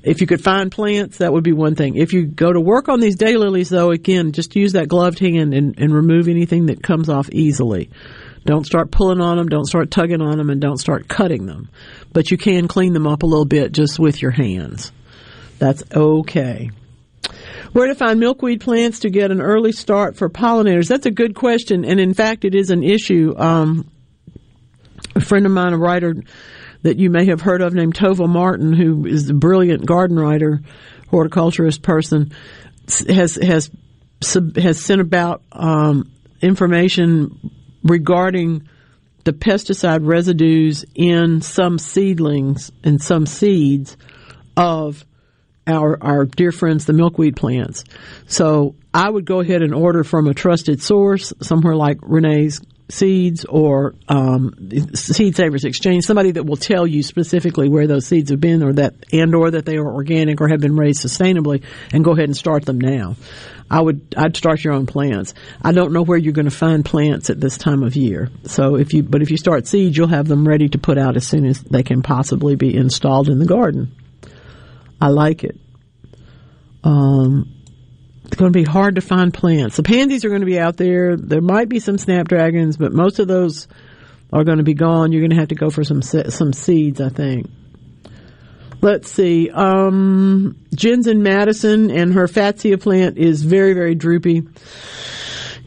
If 0.03 0.21
you 0.21 0.29
could 0.29 0.43
find 0.43 0.71
plants, 0.71 1.19
that 1.19 1.33
would 1.33 1.43
be 1.43 1.53
one 1.53 1.75
thing. 1.75 1.97
If 1.97 2.13
you 2.13 2.27
go 2.27 2.53
to 2.53 2.61
work 2.61 2.89
on 2.89 3.01
these 3.01 3.17
daylilies, 3.17 3.71
though, 3.71 3.91
again, 3.91 4.31
just 4.31 4.55
use 4.55 4.75
that 4.75 4.87
gloved 4.87 5.19
hand 5.19 5.53
and, 5.53 5.77
and 5.79 5.93
remove 5.93 6.29
anything 6.29 6.67
that 6.67 6.81
comes 6.81 7.09
off 7.09 7.29
easily. 7.33 7.91
Don't 8.47 8.65
start 8.65 8.93
pulling 8.93 9.21
on 9.21 9.37
them, 9.37 9.49
don't 9.49 9.67
start 9.67 9.91
tugging 9.91 10.23
on 10.23 10.39
them, 10.39 10.51
and 10.51 10.61
don't 10.61 10.79
start 10.79 11.09
cutting 11.09 11.47
them. 11.47 11.69
But 12.13 12.31
you 12.31 12.39
can 12.39 12.69
clean 12.69 12.93
them 12.93 13.07
up 13.07 13.25
a 13.25 13.27
little 13.27 13.45
bit 13.45 13.73
just 13.73 13.99
with 13.99 14.23
your 14.23 14.31
hands. 14.31 14.93
That's 15.59 15.83
okay. 15.93 16.71
Where 17.73 17.89
to 17.89 17.97
find 17.97 18.21
milkweed 18.21 18.61
plants 18.61 19.01
to 19.01 19.11
get 19.11 19.33
an 19.33 19.41
early 19.41 19.73
start 19.73 20.17
for 20.17 20.31
pollinators? 20.31 20.87
That's 20.87 21.07
a 21.07 21.11
good 21.11 21.35
question, 21.35 21.85
and 21.85 21.99
in 21.99 22.15
fact, 22.15 22.45
it 22.45 22.55
is 22.55 22.71
an 22.71 22.85
issue. 22.85 23.35
Um, 23.37 23.91
a 25.17 25.21
friend 25.21 25.45
of 25.45 25.51
mine, 25.51 25.73
a 25.73 25.79
writer 25.79 26.15
that 26.83 26.99
you 26.99 27.11
may 27.11 27.27
have 27.27 27.41
heard 27.41 27.63
of 27.63 27.75
named 27.75 27.95
Tovah 27.95 28.29
Martin, 28.29 28.73
who 28.73 29.07
is 29.07 29.29
a 29.29 29.35
brilliant 29.35 29.85
garden 29.87 30.17
writer, 30.17 30.61
horticulturist 31.11 31.83
person, 31.83 32.33
has 33.09 33.35
has 33.35 33.71
has 34.23 34.81
sent 34.81 35.01
about 35.01 35.43
um, 35.51 36.13
information 36.41 37.51
regarding 37.87 38.69
the 39.25 39.33
pesticide 39.33 40.07
residues 40.07 40.85
in 40.95 41.41
some 41.41 41.79
seedlings 41.79 42.71
and 42.85 43.03
some 43.03 43.27
seeds 43.27 43.97
of 44.57 45.05
our 45.67 45.99
our 46.01 46.25
dear 46.25 46.53
friends 46.53 46.85
the 46.85 46.93
milkweed 46.93 47.35
plants. 47.37 47.85
So 48.27 48.77
I 48.95 49.11
would 49.11 49.25
go 49.25 49.41
ahead 49.41 49.63
and 49.63 49.75
order 49.75 50.05
from 50.05 50.29
a 50.29 50.35
trusted 50.35 50.81
source, 50.81 51.33
somewhere 51.43 51.75
like 51.75 51.99
Renee's 52.03 52.61
Seeds 52.89 53.45
or 53.45 53.95
um, 54.09 54.71
Seed 54.95 55.35
Savers 55.37 55.65
Exchange, 55.65 56.05
somebody 56.05 56.31
that 56.33 56.45
will 56.45 56.57
tell 56.57 56.87
you 56.87 57.03
specifically 57.03 57.69
where 57.69 57.87
those 57.87 58.07
seeds 58.07 58.31
have 58.31 58.41
been, 58.41 58.63
or 58.63 58.73
that 58.75 58.95
and 59.13 59.35
or 59.35 59.51
that 59.51 59.67
they 59.67 59.77
are 59.77 59.87
organic 59.87 60.41
or 60.41 60.49
have 60.49 60.61
been 60.61 60.77
raised 60.77 61.03
sustainably, 61.05 61.65
and 61.93 62.05
go 62.05 62.13
ahead 62.13 62.27
and 62.27 62.37
start 62.37 62.65
them 62.65 62.81
now. 62.81 63.17
I 63.69 63.81
would 63.81 64.15
I'd 64.17 64.37
start 64.37 64.63
your 64.63 64.75
own 64.75 64.87
plants. 64.87 65.35
I 65.61 65.73
don't 65.73 65.93
know 65.93 66.03
where 66.03 66.19
you're 66.19 66.33
going 66.33 66.49
to 66.49 66.57
find 66.57 66.85
plants 66.85 67.31
at 67.31 67.41
this 67.41 67.59
time 67.59 67.83
of 67.83 67.97
year. 67.97 68.31
So 68.45 68.77
if 68.77 68.95
you 68.95 69.03
but 69.03 69.23
if 69.23 69.31
you 69.31 69.37
start 69.37 69.67
seeds, 69.67 69.97
you'll 69.97 70.07
have 70.07 70.29
them 70.29 70.47
ready 70.47 70.69
to 70.69 70.79
put 70.79 70.99
out 70.99 71.17
as 71.17 71.27
soon 71.27 71.45
as 71.45 71.61
they 71.63 71.83
can 71.83 72.03
possibly 72.03 72.55
be 72.55 72.75
installed 72.77 73.29
in 73.29 73.41
the 73.41 73.47
garden. 73.47 73.93
I 75.01 75.09
like 75.09 75.43
it. 75.43 75.59
Um, 76.85 77.56
it's 78.27 78.37
going 78.37 78.53
to 78.53 78.59
be 78.59 78.65
hard 78.65 78.97
to 78.97 79.01
find 79.01 79.33
plants. 79.33 79.77
The 79.77 79.83
pansies 79.83 80.25
are 80.25 80.29
going 80.29 80.41
to 80.41 80.47
be 80.47 80.59
out 80.59 80.77
there. 80.77 81.17
There 81.17 81.41
might 81.41 81.69
be 81.69 81.79
some 81.79 81.97
snapdragons, 81.97 82.77
but 82.77 82.93
most 82.93 83.19
of 83.19 83.29
those 83.29 83.69
are 84.33 84.45
going 84.45 84.59
to 84.59 84.65
be 84.65 84.75
gone. 84.75 85.13
You're 85.13 85.23
going 85.23 85.31
to 85.31 85.37
have 85.37 85.49
to 85.49 85.55
go 85.55 85.71
for 85.71 85.85
some 85.85 86.03
some 86.03 86.53
seeds, 86.53 87.01
I 87.01 87.09
think. 87.09 87.49
Let's 88.83 89.11
see. 89.11 89.51
Um, 89.51 90.57
Jen's 90.75 91.07
in 91.07 91.23
Madison, 91.23 91.91
and 91.91 92.15
her 92.15 92.27
fatsia 92.27 92.81
plant 92.81 93.17
is 93.17 93.43
very, 93.43 93.73
very 93.73 93.95
droopy. 93.95 94.43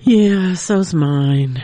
Yeah, 0.01 0.53
so's 0.53 0.93
mine. 0.93 1.63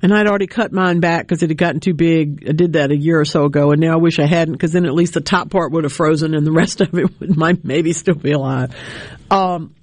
And 0.00 0.12
I'd 0.12 0.26
already 0.26 0.48
cut 0.48 0.72
mine 0.72 0.98
back 1.00 1.26
because 1.26 1.42
it 1.42 1.50
had 1.50 1.58
gotten 1.58 1.80
too 1.80 1.94
big. 1.94 2.48
I 2.48 2.52
did 2.52 2.72
that 2.72 2.90
a 2.90 2.96
year 2.96 3.20
or 3.20 3.24
so 3.24 3.44
ago, 3.44 3.70
and 3.70 3.80
now 3.80 3.92
I 3.92 3.96
wish 3.96 4.18
I 4.18 4.26
hadn't 4.26 4.54
because 4.54 4.72
then 4.72 4.86
at 4.86 4.94
least 4.94 5.14
the 5.14 5.20
top 5.20 5.50
part 5.50 5.72
would 5.72 5.84
have 5.84 5.92
frozen 5.92 6.34
and 6.34 6.46
the 6.46 6.52
rest 6.52 6.80
of 6.80 6.92
it 6.94 7.20
would, 7.20 7.36
might 7.36 7.64
maybe 7.64 7.92
still 7.92 8.14
be 8.14 8.32
alive. 8.32 8.74
Um, 9.30 9.74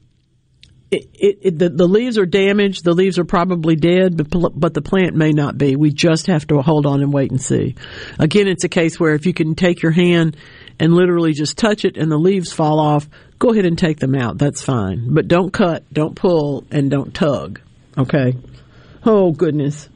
it, 0.92 1.40
it, 1.42 1.60
the, 1.60 1.70
the 1.70 1.88
leaves 1.88 2.18
are 2.18 2.26
damaged. 2.26 2.84
The 2.84 2.94
leaves 2.94 3.20
are 3.20 3.26
probably 3.26 3.76
dead, 3.76 4.18
but, 4.18 4.60
but 4.60 4.74
the 4.74 4.82
plant 4.82 5.16
may 5.16 5.32
not 5.32 5.58
be. 5.58 5.76
We 5.76 5.92
just 5.92 6.28
have 6.28 6.48
to 6.48 6.62
hold 6.62 6.86
on 6.88 7.02
and 7.02 7.14
wait 7.14 7.30
and 7.30 7.42
see. 7.42 7.76
Again, 8.18 8.48
it's 8.48 8.64
a 8.64 8.70
case 8.70 9.00
where 9.00 9.14
if 9.14 9.26
you 9.26 9.34
can 9.34 9.54
take 9.54 9.84
your 9.84 9.92
hand 9.92 10.36
and 10.80 10.94
literally 10.94 11.34
just 11.34 11.58
touch 11.58 11.86
it 11.86 11.96
and 11.96 12.12
the 12.12 12.18
leaves 12.18 12.52
fall 12.52 12.80
off, 12.80 13.08
go 13.38 13.52
ahead 13.52 13.66
and 13.66 13.78
take 13.78 14.00
them 14.00 14.16
out. 14.16 14.40
That's 14.40 14.64
fine. 14.64 15.14
But 15.14 15.28
don't 15.28 15.52
cut, 15.52 15.84
don't 15.94 16.16
pull, 16.16 16.66
and 16.72 16.90
don't 16.90 17.14
tug. 17.14 17.62
Okay? 17.96 18.36
Oh, 19.06 19.32
goodness. 19.32 19.90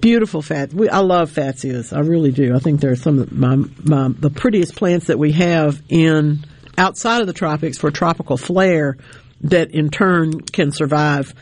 Beautiful 0.00 0.42
fat. 0.42 0.72
I 0.90 0.98
love 0.98 1.30
fatsias. 1.30 1.96
I 1.96 2.00
really 2.00 2.32
do. 2.32 2.56
I 2.56 2.58
think 2.58 2.80
they're 2.80 2.96
some 2.96 3.20
of 3.20 3.32
my, 3.32 3.56
my 3.56 4.08
the 4.08 4.30
prettiest 4.30 4.74
plants 4.74 5.06
that 5.06 5.18
we 5.18 5.32
have 5.32 5.80
in 5.88 6.44
outside 6.76 7.20
of 7.20 7.26
the 7.26 7.32
tropics 7.32 7.78
for 7.78 7.90
tropical 7.90 8.36
flare 8.36 8.96
that 9.44 9.70
in 9.70 9.90
turn 9.90 10.40
can 10.40 10.72
survive 10.72 11.34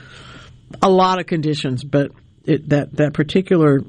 a 0.81 0.91
lot 0.91 1.19
of 1.19 1.27
conditions, 1.27 1.85
but 1.85 2.13
it, 2.45 2.69
that 2.69 2.95
that 2.97 3.15
particular 3.15 3.81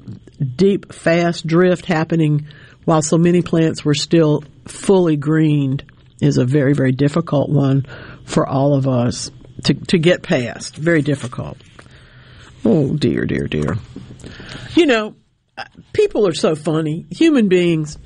deep, 0.55 0.93
fast 0.93 1.45
drift 1.45 1.85
happening 1.85 2.47
while 2.85 3.01
so 3.01 3.17
many 3.17 3.41
plants 3.41 3.83
were 3.83 3.93
still 3.93 4.43
fully 4.65 5.15
greened 5.15 5.83
is 6.21 6.37
a 6.37 6.45
very, 6.45 6.73
very 6.73 6.91
difficult 6.91 7.49
one 7.49 7.85
for 8.25 8.47
all 8.47 8.75
of 8.75 8.87
us 8.87 9.31
to 9.65 9.73
to 9.73 9.97
get 9.97 10.23
past. 10.23 10.75
Very 10.75 11.01
difficult. 11.01 11.57
Oh 12.63 12.95
dear, 12.95 13.25
dear, 13.25 13.47
dear. 13.47 13.77
You 14.75 14.85
know, 14.85 15.15
people 15.91 16.27
are 16.27 16.33
so 16.33 16.55
funny. 16.55 17.05
Human 17.09 17.49
beings 17.49 17.97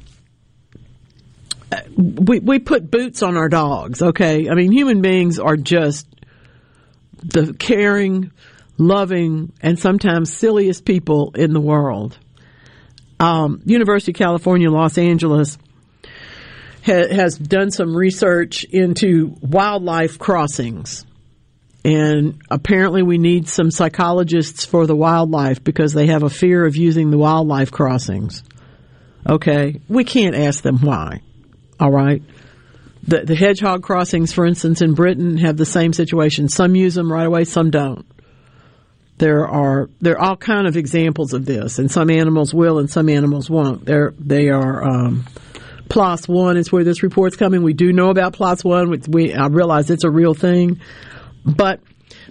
we 1.95 2.39
we 2.39 2.59
put 2.59 2.89
boots 2.89 3.21
on 3.23 3.37
our 3.37 3.49
dogs. 3.49 4.01
Okay, 4.01 4.49
I 4.49 4.53
mean 4.53 4.71
human 4.71 5.01
beings 5.01 5.39
are 5.39 5.57
just 5.57 6.07
the 7.23 7.53
caring, 7.53 8.31
loving, 8.77 9.51
and 9.61 9.77
sometimes 9.77 10.33
silliest 10.33 10.85
people 10.85 11.31
in 11.35 11.53
the 11.53 11.59
world. 11.59 12.17
Um, 13.19 13.61
University 13.65 14.11
of 14.11 14.17
California, 14.17 14.69
Los 14.69 14.97
Angeles 14.97 15.57
ha- 16.85 17.07
has 17.09 17.37
done 17.37 17.71
some 17.71 17.95
research 17.95 18.63
into 18.63 19.35
wildlife 19.41 20.19
crossings. 20.19 21.05
And 21.83 22.41
apparently, 22.51 23.01
we 23.01 23.17
need 23.17 23.47
some 23.47 23.71
psychologists 23.71 24.65
for 24.65 24.85
the 24.85 24.95
wildlife 24.95 25.63
because 25.63 25.93
they 25.93 26.07
have 26.07 26.23
a 26.23 26.29
fear 26.29 26.65
of 26.65 26.75
using 26.75 27.11
the 27.11 27.17
wildlife 27.17 27.71
crossings. 27.71 28.43
Okay, 29.27 29.79
we 29.87 30.03
can't 30.03 30.35
ask 30.35 30.63
them 30.63 30.79
why. 30.79 31.21
All 31.79 31.91
right. 31.91 32.21
The, 33.03 33.21
the 33.23 33.35
hedgehog 33.35 33.83
crossings, 33.83 34.33
for 34.33 34.45
instance, 34.45 34.81
in 34.81 34.93
Britain 34.93 35.37
have 35.37 35.57
the 35.57 35.65
same 35.65 35.93
situation. 35.93 36.49
Some 36.49 36.75
use 36.75 36.95
them 36.95 37.11
right 37.11 37.25
away, 37.25 37.45
some 37.45 37.71
don't. 37.71 38.05
There 39.17 39.47
are 39.47 39.89
there 39.99 40.19
are 40.19 40.29
all 40.29 40.37
kind 40.37 40.67
of 40.67 40.77
examples 40.77 41.33
of 41.33 41.45
this, 41.45 41.79
and 41.79 41.89
some 41.89 42.11
animals 42.11 42.53
will, 42.53 42.77
and 42.77 42.89
some 42.89 43.09
animals 43.09 43.49
won't. 43.49 43.85
They're 43.85 44.13
they 44.19 44.49
are 44.49 44.83
um, 44.83 45.25
PLOS 45.89 46.27
one 46.27 46.57
is 46.57 46.71
where 46.71 46.83
this 46.83 47.01
report's 47.01 47.35
coming. 47.35 47.63
We 47.63 47.73
do 47.73 47.91
know 47.93 48.09
about 48.09 48.33
PLOS 48.33 48.63
one. 48.63 48.89
We, 48.91 49.01
we 49.07 49.33
I 49.33 49.47
realize 49.47 49.89
it's 49.89 50.03
a 50.03 50.09
real 50.11 50.35
thing, 50.35 50.81
but 51.43 51.79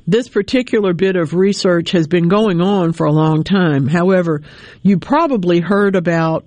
this 0.07 0.29
particular 0.29 0.93
bit 0.93 1.17
of 1.17 1.35
research 1.35 1.91
has 1.91 2.07
been 2.07 2.29
going 2.29 2.61
on 2.61 2.93
for 2.93 3.07
a 3.07 3.13
long 3.13 3.43
time. 3.43 3.89
However, 3.89 4.43
you 4.83 4.99
probably 4.99 5.59
heard 5.59 5.97
about 5.97 6.47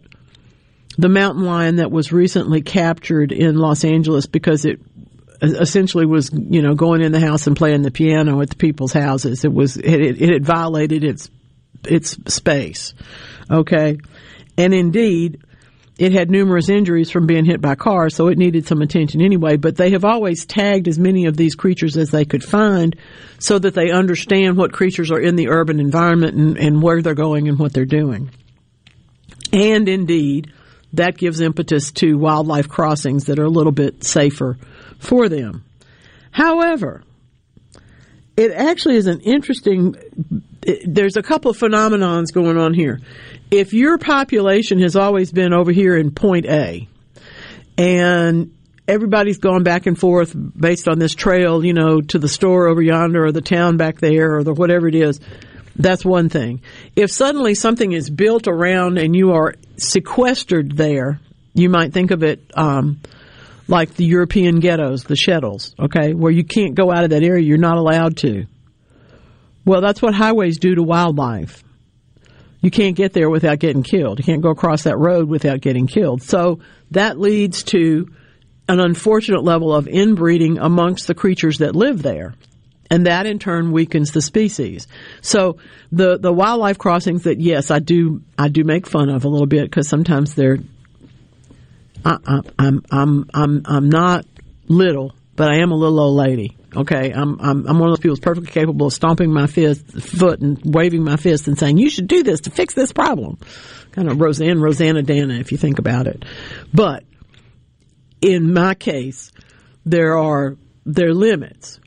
the 0.98 1.10
mountain 1.10 1.44
lion 1.44 1.78
that 1.78 1.92
was 1.92 2.12
recently 2.12 2.62
captured 2.62 3.32
in 3.32 3.56
Los 3.56 3.84
Angeles 3.84 4.26
because 4.26 4.66
it 4.66 4.80
essentially 5.42 6.06
was, 6.06 6.32
you 6.34 6.62
know, 6.62 6.76
going 6.76 7.02
in 7.02 7.12
the 7.12 7.20
house 7.20 7.48
and 7.48 7.56
playing 7.56 7.82
the 7.82 7.92
piano 7.92 8.42
at 8.42 8.50
the 8.50 8.56
people's 8.56 8.94
houses. 8.94 9.46
It 9.46 9.54
was, 9.54 9.78
it, 9.78 10.22
it 10.22 10.34
had 10.34 10.46
violated 10.46 11.04
its, 11.04 11.30
its 11.86 12.18
space. 12.34 12.94
Okay. 13.50 13.98
And 14.58 14.74
indeed, 14.74 15.42
it 15.98 16.14
had 16.14 16.32
numerous 16.32 16.70
injuries 16.70 17.12
from 17.12 17.28
being 17.28 17.46
hit 17.46 17.62
by 17.62 17.76
cars, 17.76 18.16
so 18.16 18.28
it 18.28 18.38
needed 18.38 18.66
some 18.66 18.82
attention 18.82 19.22
anyway. 19.22 19.58
But 19.58 19.76
they 19.76 19.92
have 19.92 20.06
always 20.06 20.46
tagged 20.46 20.88
as 20.88 20.98
many 20.98 21.26
of 21.26 21.36
these 21.36 21.56
creatures 21.56 21.98
as 21.98 22.10
they 22.10 22.24
could 22.24 22.44
find 22.44 22.96
so 23.38 23.60
that 23.60 23.74
they 23.74 23.92
understand 23.92 24.58
what 24.58 24.72
creatures 24.72 25.12
are 25.12 25.20
in 25.20 25.36
the 25.36 25.50
urban 25.50 25.80
environment 25.80 26.36
and, 26.36 26.58
and 26.58 26.82
where 26.82 27.02
they're 27.02 27.16
going 27.16 27.50
and 27.50 27.60
what 27.60 27.74
they're 27.74 27.86
doing. 27.86 28.32
And 29.52 29.90
indeed, 29.90 30.54
that 30.94 31.18
gives 31.18 31.42
impetus 31.42 31.92
to 31.92 32.18
wildlife 32.18 32.68
crossings 32.68 33.26
that 33.26 33.40
are 33.40 33.46
a 33.46 33.50
little 33.50 33.72
bit 33.72 34.04
safer 34.04 34.58
for 34.98 35.30
them. 35.30 35.64
However, 36.32 37.04
it 38.36 38.52
actually 38.52 38.96
is 38.96 39.08
an 39.08 39.20
interesting, 39.22 39.96
there's 40.86 41.18
a 41.18 41.24
couple 41.24 41.52
of 41.52 41.58
phenomenons 41.58 42.34
going 42.34 42.58
on 42.58 42.74
here. 42.74 43.00
If 43.52 43.74
your 43.74 43.98
population 43.98 44.80
has 44.82 44.96
always 44.96 45.32
been 45.32 45.54
over 45.54 45.72
here 45.72 45.98
in 45.98 46.12
point 46.12 46.46
A, 46.46 46.88
and 47.78 48.54
everybody's 48.88 49.38
gone 49.38 49.64
back 49.64 49.86
and 49.86 49.98
forth 49.98 50.36
based 50.36 50.88
on 50.88 51.00
this 51.00 51.14
trail, 51.14 51.64
you 51.64 51.74
know, 51.74 52.02
to 52.02 52.20
the 52.20 52.28
store 52.28 52.68
over 52.68 52.82
yonder 52.82 53.26
or 53.26 53.32
the 53.32 53.42
town 53.42 53.78
back 53.78 54.00
there 54.00 54.36
or 54.36 54.44
the 54.44 54.54
whatever 54.54 54.88
it 54.88 54.96
is, 54.96 55.20
that's 55.80 56.04
one 56.04 56.28
thing. 56.28 56.62
If 56.96 57.10
suddenly 57.10 57.56
something 57.56 57.94
is 57.94 58.10
built 58.10 58.48
around 58.48 58.98
and 58.98 59.16
you 59.16 59.32
are 59.32 59.56
sequestered 59.78 60.76
there, 60.76 61.22
you 61.54 61.70
might 61.70 61.94
think 61.94 62.12
of 62.12 62.22
it 62.22 62.52
um, 62.54 63.00
like 63.68 63.96
the 63.96 64.04
European 64.04 64.60
ghettos, 64.60 65.06
the 65.06 65.16
shtetls, 65.16 65.74
okay, 65.80 66.14
where 66.14 66.32
you 66.32 66.44
can't 66.44 66.76
go 66.76 66.92
out 66.92 67.06
of 67.06 67.12
that 67.12 67.24
area, 67.24 67.44
you're 67.44 67.58
not 67.58 67.78
allowed 67.78 68.18
to. 68.18 68.46
Well, 69.64 69.80
that's 69.80 70.02
what 70.02 70.14
highways 70.14 70.60
do 70.60 70.76
to 70.76 70.84
wildlife. 70.84 71.64
You 72.62 72.72
can't 72.72 72.98
get 72.98 73.14
there 73.14 73.30
without 73.30 73.60
getting 73.60 73.84
killed. 73.84 74.20
You 74.20 74.26
can't 74.26 74.42
go 74.42 74.50
across 74.50 74.84
that 74.84 74.98
road 74.98 75.30
without 75.30 75.62
getting 75.62 75.88
killed. 75.88 76.22
So 76.22 76.60
that 76.92 77.18
leads 77.18 77.64
to 77.64 78.10
an 78.68 78.82
unfortunate 78.82 79.46
level 79.46 79.74
of 79.74 79.88
inbreeding 79.88 80.58
amongst 80.58 81.08
the 81.08 81.16
creatures 81.16 81.60
that 81.60 81.74
live 81.74 82.02
there 82.02 82.36
and 82.90 83.06
that 83.06 83.26
in 83.26 83.40
turn 83.40 83.72
weakens 83.72 84.12
the 84.12 84.22
species. 84.22 84.88
So 85.22 85.58
the 85.92 86.18
the 86.18 86.34
wildlife 86.34 86.78
crossings 86.78 87.24
that 87.24 87.40
yes, 87.40 87.72
I 87.72 87.80
do 87.80 88.22
I 88.38 88.50
do 88.50 88.64
make 88.64 88.88
fun 88.88 89.10
of 89.10 89.26
a 89.26 89.28
little 89.28 89.48
bit 89.48 89.64
because 89.64 89.88
sometimes 89.88 90.36
they're 90.36 90.60
I, 92.04 92.18
I, 92.26 92.42
I'm 92.58 92.84
I'm 92.92 93.30
I'm 93.34 93.62
I'm 93.66 93.90
not 93.90 94.26
little, 94.68 95.14
but 95.36 95.52
I 95.52 95.58
am 95.58 95.72
a 95.72 95.76
little 95.76 96.00
old 96.00 96.16
lady. 96.16 96.56
Okay, 96.76 97.12
I'm 97.12 97.40
I'm 97.40 97.68
I'm 97.68 97.80
one 97.80 97.90
of 97.90 97.94
those 97.94 98.00
people 98.00 98.12
who's 98.12 98.20
perfectly 98.20 98.52
capable 98.52 98.88
of 98.88 98.94
stomping 98.94 99.32
my 99.32 99.48
fist 99.48 99.86
foot 99.86 100.40
and 100.40 100.60
waving 100.64 101.04
my 101.04 101.16
fist 101.16 101.48
and 101.48 101.58
saying 101.58 101.78
you 101.78 101.90
should 101.90 102.08
do 102.08 102.24
this 102.24 102.42
to 102.42 102.52
fix 102.52 102.74
this 102.74 102.94
problem. 102.94 103.38
Kind 103.92 104.10
of 104.10 104.22
Roseanne 104.22 104.58
Roseannadanna 104.58 105.40
if 105.40 105.52
you 105.52 105.58
think 105.58 105.80
about 105.80 106.08
it. 106.08 106.24
But 106.74 107.04
in 108.22 108.54
my 108.54 108.76
case, 108.76 109.32
there 109.86 110.18
are 110.18 110.58
there 110.86 111.10
are 111.10 111.14
limits 111.14 111.80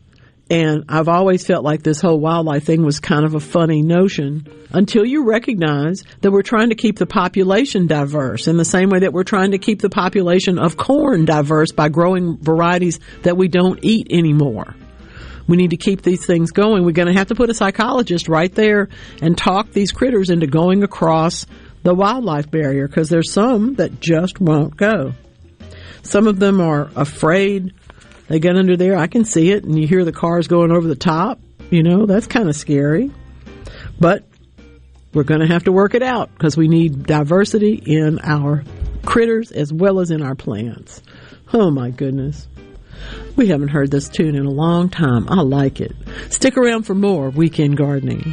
and 0.52 0.84
I've 0.86 1.08
always 1.08 1.46
felt 1.46 1.64
like 1.64 1.82
this 1.82 2.02
whole 2.02 2.20
wildlife 2.20 2.64
thing 2.64 2.84
was 2.84 3.00
kind 3.00 3.24
of 3.24 3.34
a 3.34 3.40
funny 3.40 3.80
notion 3.80 4.46
until 4.70 5.02
you 5.02 5.24
recognize 5.24 6.04
that 6.20 6.30
we're 6.30 6.42
trying 6.42 6.68
to 6.68 6.74
keep 6.74 6.98
the 6.98 7.06
population 7.06 7.86
diverse 7.86 8.46
in 8.46 8.58
the 8.58 8.64
same 8.66 8.90
way 8.90 8.98
that 8.98 9.14
we're 9.14 9.24
trying 9.24 9.52
to 9.52 9.58
keep 9.58 9.80
the 9.80 9.88
population 9.88 10.58
of 10.58 10.76
corn 10.76 11.24
diverse 11.24 11.72
by 11.72 11.88
growing 11.88 12.36
varieties 12.36 13.00
that 13.22 13.38
we 13.38 13.48
don't 13.48 13.78
eat 13.82 14.08
anymore. 14.10 14.74
We 15.48 15.56
need 15.56 15.70
to 15.70 15.78
keep 15.78 16.02
these 16.02 16.26
things 16.26 16.50
going. 16.50 16.84
We're 16.84 16.92
going 16.92 17.08
to 17.08 17.18
have 17.18 17.28
to 17.28 17.34
put 17.34 17.48
a 17.48 17.54
psychologist 17.54 18.28
right 18.28 18.54
there 18.54 18.90
and 19.22 19.38
talk 19.38 19.72
these 19.72 19.90
critters 19.90 20.28
into 20.28 20.46
going 20.46 20.82
across 20.82 21.46
the 21.82 21.94
wildlife 21.94 22.50
barrier 22.50 22.86
because 22.86 23.08
there's 23.08 23.32
some 23.32 23.76
that 23.76 24.00
just 24.00 24.38
won't 24.38 24.76
go. 24.76 25.14
Some 26.02 26.26
of 26.26 26.38
them 26.38 26.60
are 26.60 26.90
afraid 26.94 27.72
they 28.28 28.38
get 28.40 28.56
under 28.56 28.76
there. 28.76 28.96
I 28.96 29.06
can 29.06 29.24
see 29.24 29.50
it, 29.50 29.64
and 29.64 29.78
you 29.78 29.86
hear 29.86 30.04
the 30.04 30.12
cars 30.12 30.48
going 30.48 30.70
over 30.70 30.86
the 30.86 30.96
top. 30.96 31.40
You 31.70 31.82
know, 31.82 32.06
that's 32.06 32.26
kind 32.26 32.48
of 32.48 32.56
scary. 32.56 33.10
But 33.98 34.24
we're 35.14 35.24
going 35.24 35.40
to 35.40 35.46
have 35.46 35.64
to 35.64 35.72
work 35.72 35.94
it 35.94 36.02
out 36.02 36.32
because 36.32 36.56
we 36.56 36.68
need 36.68 37.04
diversity 37.04 37.74
in 37.74 38.18
our 38.20 38.64
critters 39.04 39.52
as 39.52 39.72
well 39.72 40.00
as 40.00 40.10
in 40.10 40.22
our 40.22 40.34
plants. 40.34 41.02
Oh 41.52 41.70
my 41.70 41.90
goodness. 41.90 42.48
We 43.36 43.48
haven't 43.48 43.68
heard 43.68 43.90
this 43.90 44.08
tune 44.08 44.36
in 44.36 44.46
a 44.46 44.50
long 44.50 44.88
time. 44.88 45.28
I 45.28 45.42
like 45.42 45.80
it. 45.80 45.94
Stick 46.30 46.56
around 46.56 46.84
for 46.84 46.94
more 46.94 47.30
weekend 47.30 47.76
gardening. 47.76 48.32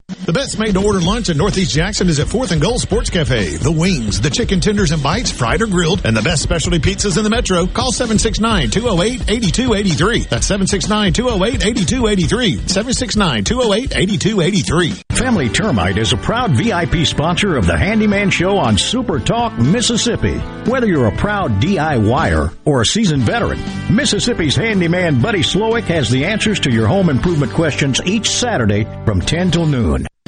The 0.23 0.33
best 0.33 0.59
made 0.59 0.75
to 0.75 0.85
order 0.85 1.01
lunch 1.01 1.29
in 1.29 1.37
Northeast 1.37 1.73
Jackson 1.73 2.07
is 2.07 2.19
at 2.19 2.27
4th 2.27 2.51
and 2.51 2.61
Gold 2.61 2.79
Sports 2.79 3.09
Cafe. 3.09 3.57
The 3.57 3.71
wings, 3.71 4.21
the 4.21 4.29
chicken 4.29 4.59
tenders 4.59 4.91
and 4.91 5.01
bites, 5.01 5.31
fried 5.31 5.63
or 5.63 5.67
grilled, 5.67 6.05
and 6.05 6.15
the 6.15 6.21
best 6.21 6.43
specialty 6.43 6.77
pizzas 6.77 7.17
in 7.17 7.23
the 7.23 7.29
metro. 7.31 7.65
Call 7.65 7.91
769-208-8283. 7.91 10.29
That's 10.29 10.47
769-208-8283. 10.47 12.59
769-208-8283. 12.59 15.01
Family 15.17 15.49
Termite 15.49 15.97
is 15.97 16.13
a 16.13 16.17
proud 16.17 16.55
VIP 16.55 17.07
sponsor 17.07 17.57
of 17.57 17.65
the 17.65 17.77
Handyman 17.77 18.29
Show 18.29 18.57
on 18.57 18.77
Super 18.77 19.19
Talk, 19.19 19.57
Mississippi. 19.57 20.37
Whether 20.69 20.85
you're 20.85 21.07
a 21.07 21.17
proud 21.17 21.59
DIYer 21.59 22.53
or 22.65 22.81
a 22.81 22.85
seasoned 22.85 23.23
veteran, 23.23 23.57
Mississippi's 23.89 24.55
handyman 24.55 25.19
Buddy 25.19 25.41
Slowick 25.41 25.85
has 25.85 26.11
the 26.11 26.25
answers 26.25 26.59
to 26.61 26.71
your 26.71 26.85
home 26.87 27.09
improvement 27.09 27.53
questions 27.53 27.99
each 28.05 28.29
Saturday 28.29 28.83
from 29.03 29.19
10 29.19 29.49
till 29.49 29.65
noon. 29.65 30.05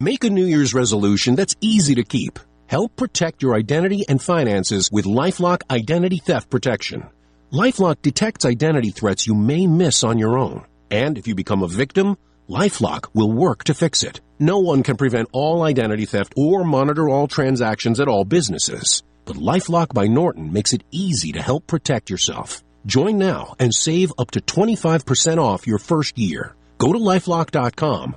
Make 0.00 0.24
a 0.24 0.30
New 0.30 0.46
Year's 0.46 0.74
resolution 0.74 1.34
that's 1.34 1.56
easy 1.60 1.94
to 1.96 2.04
keep. 2.04 2.38
Help 2.66 2.96
protect 2.96 3.42
your 3.42 3.54
identity 3.54 4.04
and 4.08 4.22
finances 4.22 4.90
with 4.90 5.04
LifeLock 5.04 5.62
Identity 5.70 6.18
Theft 6.18 6.50
Protection. 6.50 7.08
LifeLock 7.52 8.02
detects 8.02 8.44
identity 8.44 8.90
threats 8.90 9.26
you 9.26 9.34
may 9.34 9.66
miss 9.66 10.04
on 10.04 10.18
your 10.18 10.38
own. 10.38 10.66
And 10.90 11.18
if 11.18 11.26
you 11.26 11.34
become 11.34 11.62
a 11.62 11.68
victim, 11.68 12.16
LifeLock 12.48 13.08
will 13.14 13.32
work 13.32 13.64
to 13.64 13.74
fix 13.74 14.02
it. 14.02 14.20
No 14.38 14.58
one 14.58 14.82
can 14.82 14.96
prevent 14.96 15.28
all 15.32 15.62
identity 15.62 16.06
theft 16.06 16.34
or 16.36 16.64
monitor 16.64 17.08
all 17.08 17.28
transactions 17.28 18.00
at 18.00 18.08
all 18.08 18.24
businesses. 18.24 19.02
But 19.24 19.36
LifeLock 19.36 19.94
by 19.94 20.06
Norton 20.06 20.52
makes 20.52 20.72
it 20.72 20.84
easy 20.90 21.32
to 21.32 21.42
help 21.42 21.66
protect 21.66 22.10
yourself. 22.10 22.62
Join 22.86 23.18
now 23.18 23.54
and 23.58 23.74
save 23.74 24.12
up 24.18 24.30
to 24.32 24.40
25% 24.40 25.38
off 25.38 25.66
your 25.66 25.78
first 25.78 26.18
year. 26.18 26.54
Go 26.78 26.92
to 26.92 26.98
lifelock.com. 26.98 28.16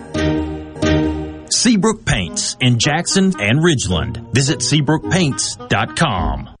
Seabrook 1.61 2.05
Paints 2.05 2.57
in 2.59 2.79
Jackson 2.79 3.39
and 3.39 3.59
Ridgeland. 3.59 4.33
Visit 4.33 4.61
SeabrookPaints.com. 4.61 6.60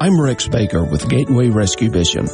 I'm 0.00 0.20
Rex 0.20 0.48
Baker 0.48 0.84
with 0.84 1.08
Gateway 1.08 1.48
Rescue 1.48 1.88
Mission. 1.88 2.26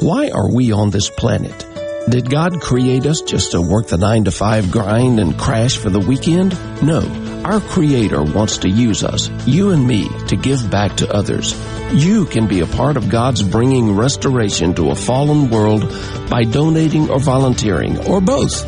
Why 0.00 0.30
are 0.30 0.54
we 0.54 0.70
on 0.70 0.90
this 0.90 1.10
planet? 1.10 1.66
Did 2.08 2.30
God 2.30 2.60
create 2.60 3.06
us 3.06 3.22
just 3.22 3.52
to 3.52 3.60
work 3.60 3.88
the 3.88 3.98
9 3.98 4.24
to 4.24 4.30
5 4.30 4.70
grind 4.70 5.18
and 5.18 5.36
crash 5.36 5.76
for 5.76 5.90
the 5.90 5.98
weekend? 5.98 6.56
No. 6.80 7.00
Our 7.44 7.60
Creator 7.60 8.22
wants 8.22 8.58
to 8.58 8.68
use 8.68 9.02
us, 9.02 9.30
you 9.46 9.70
and 9.70 9.84
me, 9.84 10.08
to 10.28 10.36
give 10.36 10.70
back 10.70 10.96
to 10.98 11.12
others. 11.12 11.56
You 11.92 12.24
can 12.24 12.46
be 12.46 12.60
a 12.60 12.66
part 12.66 12.96
of 12.96 13.08
God's 13.08 13.42
bringing 13.42 13.96
restoration 13.96 14.74
to 14.74 14.90
a 14.90 14.94
fallen 14.94 15.50
world 15.50 15.92
by 16.30 16.44
donating 16.44 17.10
or 17.10 17.18
volunteering, 17.18 17.98
or 18.06 18.20
both, 18.20 18.64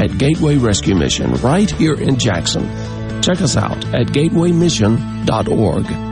at 0.00 0.16
Gateway 0.16 0.56
Rescue 0.56 0.94
Mission 0.94 1.34
right 1.34 1.70
here 1.70 2.00
in 2.00 2.18
Jackson. 2.18 2.62
Check 3.20 3.42
us 3.42 3.58
out 3.58 3.84
at 3.94 4.06
gatewaymission.org. 4.06 6.09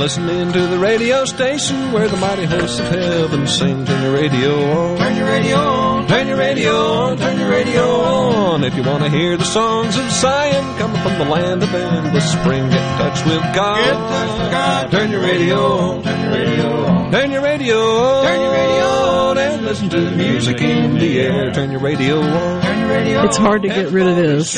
Come 0.00 0.08
and 0.08 0.16
listen 0.16 0.30
in 0.30 0.52
to 0.54 0.66
the 0.66 0.78
radio 0.78 1.26
station 1.26 1.92
where 1.92 2.08
the 2.08 2.16
mighty 2.16 2.46
hosts 2.46 2.80
of 2.80 2.86
heaven 2.86 3.46
sing. 3.46 3.84
Turn 3.84 4.02
your 4.02 4.14
radio 4.14 4.54
on. 4.70 4.96
Turn 4.96 5.16
your 5.16 5.26
radio 5.26 5.56
on. 5.56 6.08
Turn 6.08 6.26
your 6.26 6.38
radio 6.38 6.72
on. 6.72 7.18
Turn 7.18 7.38
your 7.38 7.50
radio 7.50 7.82
on. 7.82 8.64
If 8.64 8.74
you 8.76 8.82
want 8.82 9.04
to 9.04 9.10
hear 9.10 9.36
the 9.36 9.44
songs 9.44 9.98
of 9.98 10.10
Zion 10.10 10.78
coming 10.78 11.02
from 11.02 11.18
the 11.18 11.26
land 11.26 11.62
of 11.62 11.74
endless 11.74 12.32
spring, 12.32 12.70
get 12.70 12.80
in 12.80 12.98
touch 12.98 13.26
with 13.26 13.42
God. 13.54 13.76
Get 13.76 13.94
in 13.94 14.00
touch 14.00 14.40
with 14.40 14.50
God. 14.50 14.90
Turn 14.90 15.10
your 15.10 15.20
radio 15.20 15.56
on. 15.56 16.02
Turn 16.02 16.20
your 16.22 16.32
radio 16.32 16.86
on. 16.86 17.12
Turn 17.12 17.30
your 17.30 17.42
radio 17.42 17.76
on. 17.76 18.24
Turn 18.24 18.40
your 18.40 18.52
radio 18.52 18.84
on. 18.86 19.38
And 19.38 19.64
listen 19.66 19.90
to 19.90 20.00
the 20.00 20.12
music 20.12 20.62
in 20.62 20.94
the 20.94 21.20
air. 21.20 21.52
Turn 21.52 21.70
your 21.70 21.80
radio 21.80 22.22
on. 22.22 22.62
Turn 22.62 22.78
your 22.78 22.88
radio 22.88 23.18
on. 23.18 23.26
It's 23.26 23.36
hard 23.36 23.60
to 23.62 23.68
get 23.68 23.90
rid 23.90 24.06
of 24.06 24.16
this. 24.16 24.54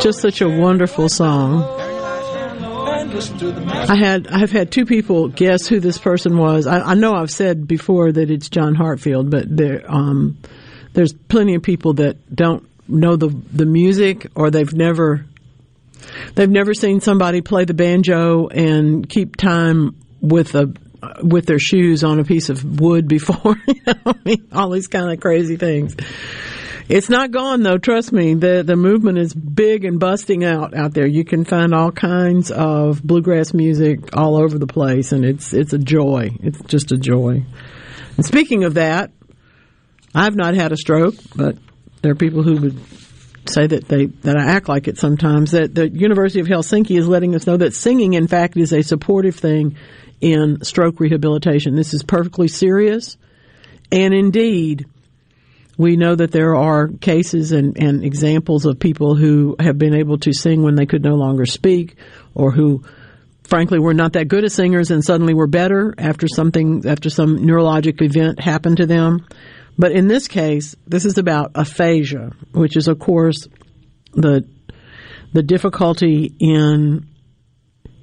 Just 0.00 0.20
such 0.20 0.40
a 0.40 0.48
wonderful 0.48 1.08
song. 1.08 1.77
I 3.18 3.96
had 3.96 4.28
I've 4.28 4.52
had 4.52 4.70
two 4.70 4.86
people 4.86 5.28
guess 5.28 5.66
who 5.66 5.80
this 5.80 5.98
person 5.98 6.36
was. 6.36 6.66
I, 6.66 6.80
I 6.80 6.94
know 6.94 7.14
I've 7.14 7.30
said 7.30 7.66
before 7.66 8.12
that 8.12 8.30
it's 8.30 8.48
John 8.48 8.74
Hartford, 8.74 9.30
but 9.30 9.44
there 9.48 9.84
um, 9.88 10.38
there's 10.92 11.12
plenty 11.12 11.54
of 11.54 11.62
people 11.62 11.94
that 11.94 12.34
don't 12.34 12.68
know 12.86 13.16
the 13.16 13.28
the 13.28 13.66
music 13.66 14.26
or 14.34 14.50
they've 14.50 14.72
never 14.72 15.26
they've 16.34 16.48
never 16.48 16.74
seen 16.74 17.00
somebody 17.00 17.40
play 17.40 17.64
the 17.64 17.74
banjo 17.74 18.48
and 18.48 19.08
keep 19.08 19.36
time 19.36 19.96
with 20.20 20.54
a 20.54 20.72
with 21.22 21.46
their 21.46 21.58
shoes 21.58 22.04
on 22.04 22.18
a 22.18 22.24
piece 22.24 22.48
of 22.48 22.80
wood 22.80 23.08
before. 23.08 23.56
you 23.66 23.82
know, 23.86 23.94
I 24.06 24.14
mean, 24.24 24.48
all 24.52 24.70
these 24.70 24.88
kind 24.88 25.12
of 25.12 25.20
crazy 25.20 25.56
things. 25.56 25.96
It's 26.88 27.10
not 27.10 27.30
gone 27.30 27.62
though. 27.62 27.76
Trust 27.76 28.12
me. 28.12 28.34
the 28.34 28.62
The 28.66 28.76
movement 28.76 29.18
is 29.18 29.34
big 29.34 29.84
and 29.84 30.00
busting 30.00 30.42
out 30.42 30.74
out 30.74 30.94
there. 30.94 31.06
You 31.06 31.24
can 31.24 31.44
find 31.44 31.74
all 31.74 31.92
kinds 31.92 32.50
of 32.50 33.02
bluegrass 33.02 33.52
music 33.52 34.16
all 34.16 34.36
over 34.36 34.58
the 34.58 34.66
place, 34.66 35.12
and 35.12 35.24
it's 35.24 35.52
it's 35.52 35.74
a 35.74 35.78
joy. 35.78 36.30
It's 36.42 36.60
just 36.62 36.90
a 36.90 36.96
joy. 36.96 37.44
And 38.16 38.24
speaking 38.24 38.64
of 38.64 38.74
that, 38.74 39.10
I've 40.14 40.34
not 40.34 40.54
had 40.54 40.72
a 40.72 40.76
stroke, 40.76 41.14
but 41.36 41.58
there 42.00 42.12
are 42.12 42.16
people 42.16 42.42
who 42.42 42.56
would 42.56 42.78
say 43.46 43.66
that 43.66 43.86
they 43.86 44.06
that 44.06 44.38
I 44.38 44.44
act 44.44 44.70
like 44.70 44.88
it 44.88 44.96
sometimes. 44.96 45.50
That 45.50 45.74
the 45.74 45.90
University 45.90 46.40
of 46.40 46.46
Helsinki 46.46 46.98
is 46.98 47.06
letting 47.06 47.34
us 47.34 47.46
know 47.46 47.58
that 47.58 47.74
singing, 47.74 48.14
in 48.14 48.28
fact, 48.28 48.56
is 48.56 48.72
a 48.72 48.82
supportive 48.82 49.36
thing 49.36 49.76
in 50.22 50.64
stroke 50.64 51.00
rehabilitation. 51.00 51.74
This 51.74 51.92
is 51.92 52.02
perfectly 52.02 52.48
serious, 52.48 53.18
and 53.92 54.14
indeed 54.14 54.86
we 55.78 55.96
know 55.96 56.14
that 56.14 56.32
there 56.32 56.56
are 56.56 56.88
cases 56.88 57.52
and, 57.52 57.80
and 57.80 58.04
examples 58.04 58.66
of 58.66 58.80
people 58.80 59.14
who 59.14 59.56
have 59.60 59.78
been 59.78 59.94
able 59.94 60.18
to 60.18 60.32
sing 60.32 60.62
when 60.62 60.74
they 60.74 60.86
could 60.86 61.04
no 61.04 61.14
longer 61.14 61.46
speak 61.46 61.96
or 62.34 62.50
who 62.50 62.82
frankly 63.44 63.78
were 63.78 63.94
not 63.94 64.12
that 64.12 64.26
good 64.28 64.44
as 64.44 64.52
singers 64.52 64.90
and 64.90 65.04
suddenly 65.04 65.32
were 65.32 65.46
better 65.46 65.94
after 65.96 66.26
something 66.26 66.84
after 66.84 67.08
some 67.08 67.38
neurologic 67.38 68.02
event 68.02 68.40
happened 68.40 68.78
to 68.78 68.86
them. 68.86 69.24
But 69.78 69.92
in 69.92 70.08
this 70.08 70.26
case, 70.26 70.74
this 70.86 71.04
is 71.04 71.16
about 71.16 71.52
aphasia, 71.54 72.32
which 72.52 72.76
is 72.76 72.88
of 72.88 72.98
course 72.98 73.46
the 74.12 74.44
the 75.32 75.42
difficulty 75.44 76.34
in 76.40 77.07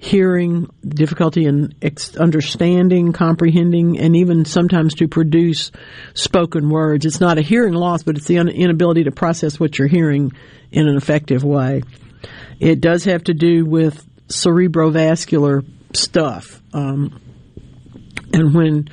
hearing, 0.06 0.70
difficulty 0.88 1.46
in 1.46 1.74
understanding, 2.20 3.12
comprehending, 3.12 3.98
and 3.98 4.16
even 4.16 4.46
sometimes 4.46 4.94
to 4.94 5.08
produce 5.08 5.72
spoken 6.14 6.70
words. 6.70 7.08
It's 7.08 7.20
not 7.20 7.40
a 7.40 7.42
hearing 7.42 7.74
loss, 7.74 8.04
but 8.04 8.16
it's 8.16 8.28
the 8.28 8.38
inability 8.38 9.06
to 9.06 9.12
process 9.12 9.60
what 9.60 9.80
you're 9.80 9.88
hearing 9.88 10.32
in 10.72 10.88
an 10.88 10.96
effective 10.96 11.44
way. 11.44 11.82
It 12.60 12.82
does 12.82 13.06
have 13.06 13.24
to 13.24 13.34
do 13.34 13.66
with 13.66 14.06
cerebrovascular 14.28 15.66
stuff. 15.94 16.62
Um, 16.72 17.20
and 18.32 18.54
when 18.54 18.90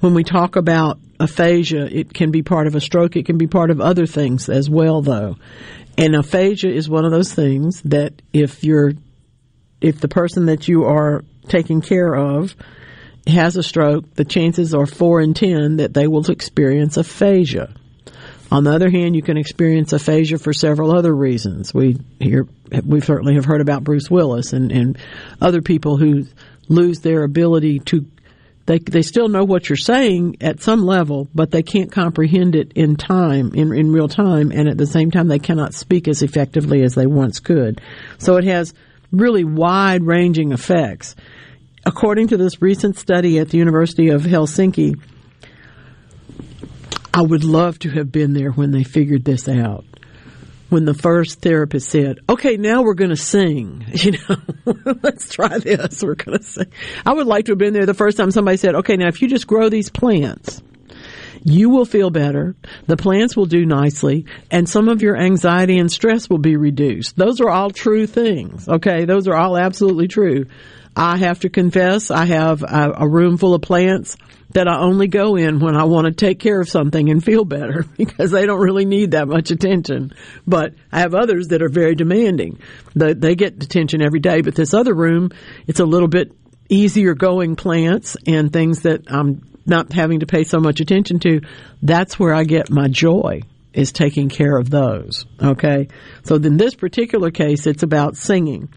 when 0.00 0.14
we 0.14 0.24
talk 0.24 0.56
about 0.56 0.98
aphasia, 1.20 1.88
it 1.96 2.12
can 2.12 2.32
be 2.32 2.42
part 2.42 2.66
of 2.66 2.74
a 2.74 2.80
stroke. 2.80 3.14
It 3.14 3.24
can 3.24 3.38
be 3.38 3.46
part 3.46 3.70
of 3.70 3.80
other 3.80 4.06
things 4.06 4.48
as 4.48 4.68
well, 4.68 5.00
though. 5.00 5.36
And 5.96 6.16
aphasia 6.16 6.68
is 6.68 6.88
one 6.88 7.04
of 7.04 7.12
those 7.12 7.32
things 7.32 7.82
that 7.82 8.20
if 8.32 8.64
you're 8.64 8.92
if 9.80 10.00
the 10.00 10.08
person 10.08 10.46
that 10.46 10.68
you 10.68 10.84
are 10.84 11.24
taking 11.48 11.80
care 11.80 12.14
of 12.14 12.54
has 13.26 13.56
a 13.56 13.62
stroke, 13.62 14.14
the 14.14 14.24
chances 14.24 14.74
are 14.74 14.86
four 14.86 15.20
in 15.20 15.34
ten 15.34 15.76
that 15.76 15.94
they 15.94 16.06
will 16.06 16.24
experience 16.30 16.96
aphasia. 16.96 17.74
On 18.50 18.62
the 18.62 18.72
other 18.72 18.90
hand, 18.90 19.16
you 19.16 19.22
can 19.22 19.36
experience 19.36 19.92
aphasia 19.92 20.38
for 20.38 20.52
several 20.52 20.96
other 20.96 21.14
reasons. 21.14 21.74
We 21.74 21.98
hear, 22.20 22.46
we 22.84 23.00
certainly 23.00 23.34
have 23.34 23.44
heard 23.44 23.60
about 23.60 23.82
Bruce 23.82 24.08
Willis 24.08 24.52
and, 24.52 24.70
and 24.70 24.98
other 25.40 25.62
people 25.62 25.96
who 25.96 26.26
lose 26.68 27.00
their 27.00 27.24
ability 27.24 27.80
to 27.80 28.06
they 28.66 28.80
they 28.80 29.02
still 29.02 29.28
know 29.28 29.44
what 29.44 29.68
you're 29.68 29.76
saying 29.76 30.38
at 30.40 30.60
some 30.60 30.84
level, 30.84 31.28
but 31.32 31.52
they 31.52 31.62
can't 31.62 31.92
comprehend 31.92 32.56
it 32.56 32.72
in 32.74 32.96
time, 32.96 33.54
in 33.54 33.72
in 33.72 33.92
real 33.92 34.08
time, 34.08 34.50
and 34.50 34.68
at 34.68 34.76
the 34.76 34.86
same 34.86 35.12
time 35.12 35.28
they 35.28 35.38
cannot 35.38 35.72
speak 35.72 36.08
as 36.08 36.22
effectively 36.22 36.82
as 36.82 36.96
they 36.96 37.06
once 37.06 37.38
could. 37.38 37.80
So 38.18 38.36
it 38.36 38.44
has 38.44 38.74
really 39.12 39.44
wide 39.44 40.02
ranging 40.02 40.52
effects. 40.52 41.14
According 41.84 42.28
to 42.28 42.36
this 42.36 42.60
recent 42.60 42.96
study 42.96 43.38
at 43.38 43.50
the 43.50 43.58
University 43.58 44.08
of 44.08 44.22
Helsinki, 44.22 45.00
I 47.14 47.22
would 47.22 47.44
love 47.44 47.78
to 47.80 47.90
have 47.90 48.12
been 48.12 48.34
there 48.34 48.50
when 48.50 48.72
they 48.72 48.82
figured 48.82 49.24
this 49.24 49.48
out. 49.48 49.84
When 50.68 50.84
the 50.84 50.94
first 50.94 51.40
therapist 51.40 51.88
said, 51.88 52.18
"Okay, 52.28 52.56
now 52.56 52.82
we're 52.82 52.94
going 52.94 53.10
to 53.10 53.16
sing," 53.16 53.84
you 53.92 54.12
know, 54.12 54.36
let's 55.02 55.32
try 55.32 55.58
this. 55.58 56.02
We're 56.02 56.16
going 56.16 56.38
to 56.38 56.44
sing. 56.44 56.66
I 57.06 57.14
would 57.14 57.26
like 57.26 57.44
to 57.46 57.52
have 57.52 57.58
been 57.58 57.72
there 57.72 57.86
the 57.86 57.94
first 57.94 58.16
time 58.16 58.32
somebody 58.32 58.56
said, 58.56 58.74
"Okay, 58.74 58.96
now 58.96 59.06
if 59.06 59.22
you 59.22 59.28
just 59.28 59.46
grow 59.46 59.68
these 59.68 59.88
plants, 59.90 60.60
you 61.46 61.70
will 61.70 61.84
feel 61.84 62.10
better, 62.10 62.56
the 62.86 62.96
plants 62.96 63.36
will 63.36 63.46
do 63.46 63.64
nicely, 63.64 64.26
and 64.50 64.68
some 64.68 64.88
of 64.88 65.00
your 65.00 65.16
anxiety 65.16 65.78
and 65.78 65.90
stress 65.90 66.28
will 66.28 66.38
be 66.38 66.56
reduced. 66.56 67.16
Those 67.16 67.40
are 67.40 67.48
all 67.48 67.70
true 67.70 68.08
things, 68.08 68.68
okay? 68.68 69.04
Those 69.04 69.28
are 69.28 69.36
all 69.36 69.56
absolutely 69.56 70.08
true. 70.08 70.46
I 70.96 71.18
have 71.18 71.40
to 71.40 71.48
confess, 71.48 72.10
I 72.10 72.24
have 72.24 72.64
a, 72.64 72.94
a 72.96 73.08
room 73.08 73.38
full 73.38 73.54
of 73.54 73.62
plants 73.62 74.16
that 74.50 74.66
I 74.66 74.78
only 74.78 75.06
go 75.06 75.36
in 75.36 75.60
when 75.60 75.76
I 75.76 75.84
want 75.84 76.06
to 76.06 76.12
take 76.12 76.40
care 76.40 76.60
of 76.60 76.68
something 76.68 77.10
and 77.10 77.22
feel 77.22 77.44
better 77.44 77.84
because 77.96 78.32
they 78.32 78.44
don't 78.44 78.60
really 78.60 78.84
need 78.84 79.12
that 79.12 79.28
much 79.28 79.52
attention. 79.52 80.14
But 80.48 80.74
I 80.90 81.00
have 81.00 81.14
others 81.14 81.48
that 81.48 81.62
are 81.62 81.68
very 81.68 81.94
demanding. 81.94 82.58
They, 82.96 83.12
they 83.12 83.36
get 83.36 83.62
attention 83.62 84.02
every 84.02 84.20
day, 84.20 84.40
but 84.40 84.56
this 84.56 84.74
other 84.74 84.94
room, 84.94 85.30
it's 85.68 85.80
a 85.80 85.84
little 85.84 86.08
bit 86.08 86.32
easier 86.68 87.14
going 87.14 87.54
plants 87.54 88.16
and 88.26 88.52
things 88.52 88.82
that 88.82 89.02
I'm 89.12 89.42
not 89.66 89.92
having 89.92 90.20
to 90.20 90.26
pay 90.26 90.44
so 90.44 90.58
much 90.58 90.80
attention 90.80 91.18
to, 91.20 91.40
that's 91.82 92.18
where 92.18 92.34
I 92.34 92.44
get 92.44 92.70
my 92.70 92.88
joy 92.88 93.42
is 93.72 93.92
taking 93.92 94.28
care 94.28 94.56
of 94.56 94.70
those. 94.70 95.26
Okay. 95.40 95.88
So 96.24 96.36
in 96.36 96.56
this 96.56 96.74
particular 96.74 97.30
case, 97.30 97.66
it's 97.66 97.82
about 97.82 98.16
singing. 98.16 98.70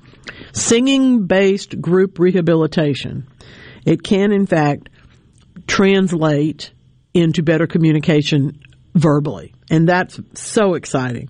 Singing 0.51 1.25
based 1.25 1.79
group 1.79 2.19
rehabilitation. 2.19 3.27
It 3.85 4.03
can 4.03 4.31
in 4.31 4.45
fact 4.45 4.89
translate 5.67 6.73
into 7.13 7.43
better 7.43 7.65
communication 7.65 8.59
verbally. 8.93 9.53
And 9.69 9.87
that's 9.87 10.19
so 10.33 10.73
exciting. 10.73 11.29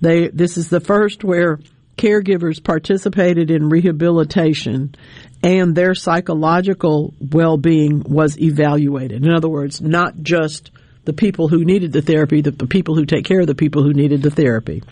They, 0.00 0.28
this 0.28 0.56
is 0.56 0.70
the 0.70 0.80
first 0.80 1.22
where 1.22 1.58
caregivers 2.00 2.64
participated 2.64 3.50
in 3.50 3.68
rehabilitation 3.68 4.94
and 5.42 5.74
their 5.74 5.94
psychological 5.94 7.12
well-being 7.20 8.02
was 8.06 8.38
evaluated. 8.40 9.22
In 9.22 9.30
other 9.30 9.50
words, 9.50 9.82
not 9.82 10.16
just 10.22 10.70
the 11.04 11.12
people 11.12 11.48
who 11.48 11.62
needed 11.64 11.92
the 11.92 12.00
therapy, 12.00 12.40
the, 12.40 12.52
the 12.52 12.66
people 12.66 12.94
who 12.94 13.04
take 13.04 13.26
care 13.26 13.40
of 13.40 13.46
the 13.46 13.54
people 13.54 13.82
who 13.82 13.92
needed 13.92 14.22
the 14.22 14.30
therapy. 14.30 14.82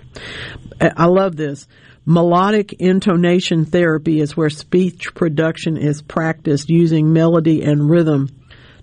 I 0.80 1.06
love 1.06 1.34
this. 1.36 1.66
Melodic 2.04 2.74
intonation 2.74 3.64
therapy 3.64 4.20
is 4.20 4.36
where 4.36 4.50
speech 4.50 5.14
production 5.14 5.76
is 5.76 6.02
practiced 6.02 6.68
using 6.68 7.12
melody 7.12 7.62
and 7.62 7.88
rhythm 7.88 8.28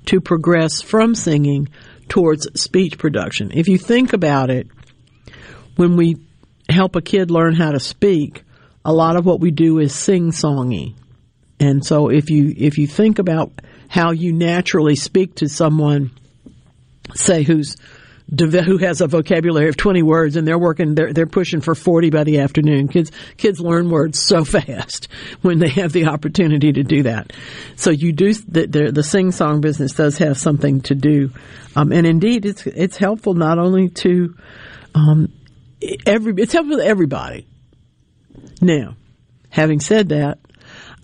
to 0.06 0.20
progress 0.20 0.82
from 0.82 1.14
singing 1.14 1.70
towards 2.10 2.60
speech 2.60 2.98
production. 2.98 3.52
If 3.54 3.68
you 3.68 3.78
think 3.78 4.14
about 4.14 4.50
it, 4.50 4.68
when 5.76 5.96
we 5.98 6.18
help 6.70 6.96
a 6.96 7.02
kid 7.02 7.32
learn 7.32 7.56
how 7.56 7.72
to 7.72 7.80
speak, 7.80 8.44
a 8.84 8.94
lot 8.94 9.16
of 9.16 9.26
what 9.26 9.40
we 9.40 9.52
do 9.52 9.80
is 9.80 9.94
sing 9.94 10.32
songy. 10.32 10.96
And 11.60 11.86
so 11.86 12.10
if 12.10 12.30
you 12.30 12.54
if 12.56 12.78
you 12.78 12.88
think 12.88 13.20
about 13.20 13.52
how 13.88 14.12
you 14.12 14.34
naturally 14.34 14.96
speak 14.96 15.36
to 15.36 15.50
someone, 15.50 16.12
say 17.14 17.44
who's 17.44 17.78
who 18.28 18.78
has 18.78 19.02
a 19.02 19.08
vocabulary 19.08 19.70
of 19.70 19.78
20 19.78 20.02
words 20.02 20.36
and 20.36 20.48
they're 20.48 20.58
working 20.58 20.96
they're 20.96 21.14
they're 21.14 21.28
pushing 21.28 21.62
for 21.62 21.76
40 21.76 22.10
by 22.10 22.24
the 22.24 22.40
afternoon 22.40 22.88
kids 22.88 23.12
kids 23.38 23.60
learn 23.60 23.92
words 23.92 24.20
so 24.20 24.44
fast 24.44 25.08
when 25.44 25.60
they 25.60 25.70
have 25.70 25.94
the 25.94 26.06
opportunity 26.06 26.74
to 26.74 26.82
do 26.84 27.04
that 27.04 27.32
so 27.76 27.92
you 27.92 28.12
do 28.12 28.34
the 28.34 28.66
the, 28.66 28.92
the 28.92 29.04
sing 29.04 29.32
song 29.32 29.62
business 29.62 29.94
does 29.94 30.18
have 30.18 30.40
something 30.40 30.82
to 30.82 30.96
do 30.96 31.30
um, 31.76 31.92
and 31.92 32.08
indeed 32.08 32.46
it's 32.48 32.66
it's 32.66 32.98
helpful 32.98 33.36
not 33.36 33.60
only 33.60 33.90
to 33.90 34.36
um, 34.96 35.32
every 36.06 36.34
it's 36.38 36.54
helpful 36.54 36.78
to 36.78 36.86
everybody 36.86 37.48
now 38.62 38.96
having 39.50 39.80
said 39.80 40.10
that 40.10 40.40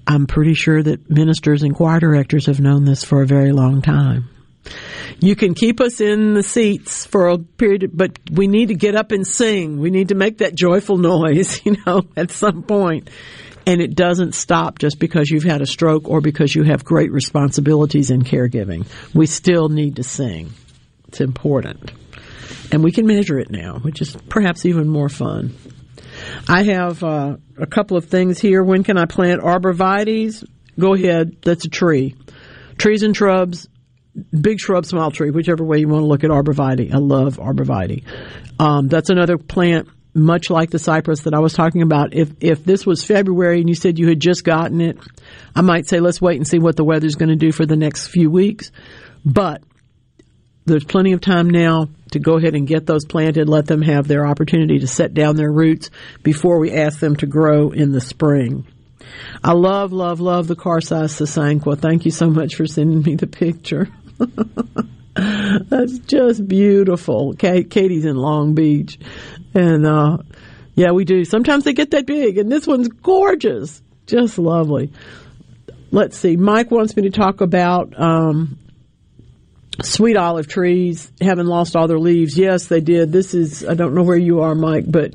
I'm 0.07 0.27
pretty 0.27 0.56
sure 0.56 0.81
that 0.81 1.10
ministers 1.10 1.64
and 1.64 1.76
choir 1.76 1.99
directors 1.99 2.48
have 2.48 2.60
known 2.60 2.85
this 2.85 3.03
for 3.03 3.22
a 3.22 3.27
very 3.27 3.52
long 3.52 3.81
time. 3.81 4.30
You 5.19 5.35
can 5.35 5.53
keep 5.53 5.80
us 5.80 6.02
in 6.02 6.34
the 6.34 6.43
seats 6.43 7.06
for 7.06 7.30
a 7.30 7.38
period, 7.38 7.91
but 7.93 8.19
we 8.31 8.48
need 8.48 8.68
to 8.69 8.76
get 8.76 8.95
up 8.95 9.11
and 9.11 9.26
sing. 9.26 9.80
We 9.80 9.91
need 9.91 10.10
to 10.10 10.15
make 10.15 10.39
that 10.39 10.56
joyful 10.56 10.98
noise, 10.98 11.64
you 11.65 11.77
know, 11.85 12.03
at 12.18 12.31
some 12.31 12.64
point. 12.64 13.10
And 13.68 13.80
it 13.80 13.95
doesn't 13.95 14.34
stop 14.34 14.80
just 14.80 14.98
because 14.98 15.30
you've 15.30 15.43
had 15.43 15.61
a 15.61 15.68
stroke 15.68 16.10
or 16.10 16.19
because 16.19 16.56
you 16.56 16.64
have 16.64 16.84
great 16.84 17.11
responsibilities 17.11 18.10
in 18.10 18.23
caregiving. 18.23 18.88
We 19.14 19.27
still 19.27 19.69
need 19.69 19.98
to 19.98 20.03
sing. 20.03 20.52
It's 21.07 21.22
important. 21.22 21.91
And 22.72 22.84
we 22.84 22.91
can 22.91 23.06
measure 23.06 23.40
it 23.40 23.49
now, 23.49 23.80
which 23.80 24.02
is 24.02 24.15
perhaps 24.30 24.65
even 24.65 24.88
more 24.88 25.10
fun. 25.10 25.56
I 26.48 26.64
have 26.64 27.03
uh, 27.03 27.38
a 27.57 27.65
couple 27.65 27.98
of 27.98 28.06
things 28.06 28.40
here. 28.40 28.64
When 28.64 28.84
can 28.84 28.98
I 28.98 29.06
plant 29.06 29.41
arborvitaes? 29.41 30.48
Go 30.80 30.94
ahead. 30.94 31.38
That's 31.41 31.65
a 31.65 31.69
tree. 31.69 32.15
Trees 32.78 33.03
and 33.03 33.15
shrubs, 33.15 33.68
big 34.40 34.60
shrub, 34.60 34.86
small 34.86 35.11
tree, 35.11 35.32
whichever 35.32 35.64
way 35.64 35.80
you 35.80 35.88
want 35.88 36.03
to 36.03 36.07
look 36.07 36.23
at 36.23 36.30
arborvitae. 36.30 36.94
I 36.94 36.98
love 36.98 37.38
arborvitae. 37.38 38.03
Um, 38.60 38.88
that's 38.88 39.10
another 39.10 39.38
plant 39.38 39.88
much 40.14 40.49
like 40.49 40.69
the 40.69 40.80
cypress 40.80 41.22
that 41.22 41.34
I 41.34 41.40
was 41.40 41.53
talking 41.53 41.82
about. 41.82 42.14
If 42.14 42.32
if 42.41 42.65
this 42.65 42.86
was 42.86 43.03
February 43.03 43.60
and 43.60 43.69
you 43.69 43.76
said 43.76 43.98
you 43.98 44.10
had 44.10 44.19
just 44.19 44.44
gotten 44.44 44.82
it, 44.82 44.98
I 45.56 45.61
might 45.61 45.88
say 45.88 45.99
let's 45.99 46.22
wait 46.22 46.38
and 46.38 46.48
see 46.48 46.60
what 46.60 46.76
the 46.76 46.84
weather's 46.84 47.15
going 47.15 47.30
to 47.30 47.36
do 47.36 47.52
for 47.52 47.65
the 47.65 47.78
next 47.78 48.07
few 48.07 48.30
weeks. 48.30 48.72
But 49.23 49.64
there's 50.66 50.84
plenty 50.84 51.14
of 51.14 51.22
time 51.22 51.50
now 51.50 51.90
to 52.12 52.20
go 52.20 52.38
ahead 52.38 52.56
and 52.56 52.68
get 52.68 52.86
those 52.86 53.06
planted, 53.06 53.50
let 53.50 53.66
them 53.66 53.82
have 53.82 54.08
their 54.08 54.28
opportunity 54.28 54.80
to 54.80 54.88
set 54.88 55.14
down 55.14 55.36
their 55.36 55.52
roots 55.52 55.90
before 56.24 56.60
we 56.60 56.72
ask 56.72 57.00
them 57.00 57.16
to 57.18 57.26
grow 57.26 57.72
in 57.72 57.92
the 57.92 58.02
spring. 58.02 58.66
I 59.44 59.54
love, 59.54 59.92
love, 59.92 60.20
love 60.20 60.48
the 60.48 60.56
car 60.56 60.82
size 60.82 61.14
Sasanqua. 61.14 61.80
Thank 61.80 62.06
you 62.06 62.12
so 62.12 62.30
much 62.30 62.56
for 62.56 62.66
sending 62.66 63.02
me 63.02 63.16
the 63.16 63.28
picture. 63.28 63.88
That's 65.16 66.00
just 66.00 66.48
beautiful. 66.48 67.34
Katie's 67.34 68.06
in 68.06 68.16
Long 68.16 68.54
Beach. 68.54 69.00
And, 69.54 69.86
uh, 69.86 70.18
yeah, 70.76 70.92
we 70.92 71.06
do. 71.06 71.26
Sometimes 71.26 71.64
they 71.64 71.74
get 71.74 71.92
that 71.92 72.06
big, 72.06 72.38
and 72.38 72.52
this 72.52 72.66
one's 72.66 72.88
gorgeous. 72.88 73.82
Just 74.06 74.38
lovely. 74.38 74.92
Let's 75.92 76.18
see. 76.18 76.38
Mike 76.38 76.72
wants 76.72 76.96
me 76.96 77.04
to 77.04 77.10
talk 77.10 77.42
about 77.42 77.94
um, 78.00 78.58
sweet 79.84 80.18
olive 80.18 80.48
trees 80.48 81.12
having 81.22 81.45
lost 81.45 81.76
all 81.76 81.88
their 81.88 81.99
leaves. 81.99 82.38
Yes, 82.38 82.68
they 82.68 82.82
did. 82.82 83.12
This 83.12 83.34
is, 83.34 83.66
I 83.68 83.74
don't 83.74 83.94
know 83.94 84.03
where 84.03 84.18
you 84.18 84.41
are, 84.41 84.56
Mike, 84.56 84.86
but 84.88 85.14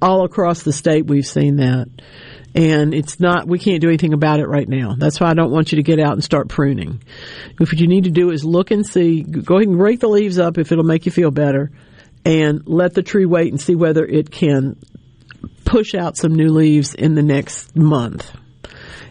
all 0.00 0.24
across 0.24 0.62
the 0.62 0.72
state 0.72 1.06
we've 1.06 1.26
seen 1.26 1.56
that. 1.56 1.88
And 2.54 2.94
it's 2.94 3.18
not, 3.18 3.48
we 3.48 3.58
can't 3.58 3.80
do 3.80 3.88
anything 3.88 4.12
about 4.12 4.38
it 4.38 4.46
right 4.46 4.68
now. 4.68 4.94
That's 4.96 5.18
why 5.18 5.28
I 5.28 5.34
don't 5.34 5.50
want 5.50 5.72
you 5.72 5.76
to 5.76 5.82
get 5.82 5.98
out 5.98 6.12
and 6.12 6.22
start 6.22 6.48
pruning. 6.48 7.02
If 7.60 7.72
what 7.72 7.80
you 7.80 7.88
need 7.88 8.04
to 8.04 8.10
do 8.10 8.30
is 8.30 8.44
look 8.44 8.70
and 8.70 8.86
see, 8.86 9.22
go 9.22 9.56
ahead 9.56 9.66
and 9.66 9.80
rake 9.80 10.00
the 10.00 10.08
leaves 10.08 10.38
up 10.38 10.56
if 10.58 10.70
it'll 10.70 10.84
make 10.84 11.04
you 11.06 11.10
feel 11.10 11.32
better 11.32 11.72
and 12.24 12.62
let 12.66 12.94
the 12.94 13.02
tree 13.02 13.26
wait 13.26 13.50
and 13.50 13.60
see 13.60 13.74
whether 13.74 14.04
it 14.04 14.30
can 14.30 14.76
push 15.64 15.94
out 15.94 16.16
some 16.16 16.34
new 16.34 16.50
leaves 16.50 16.94
in 16.94 17.14
the 17.14 17.22
next 17.22 17.74
month. 17.74 18.32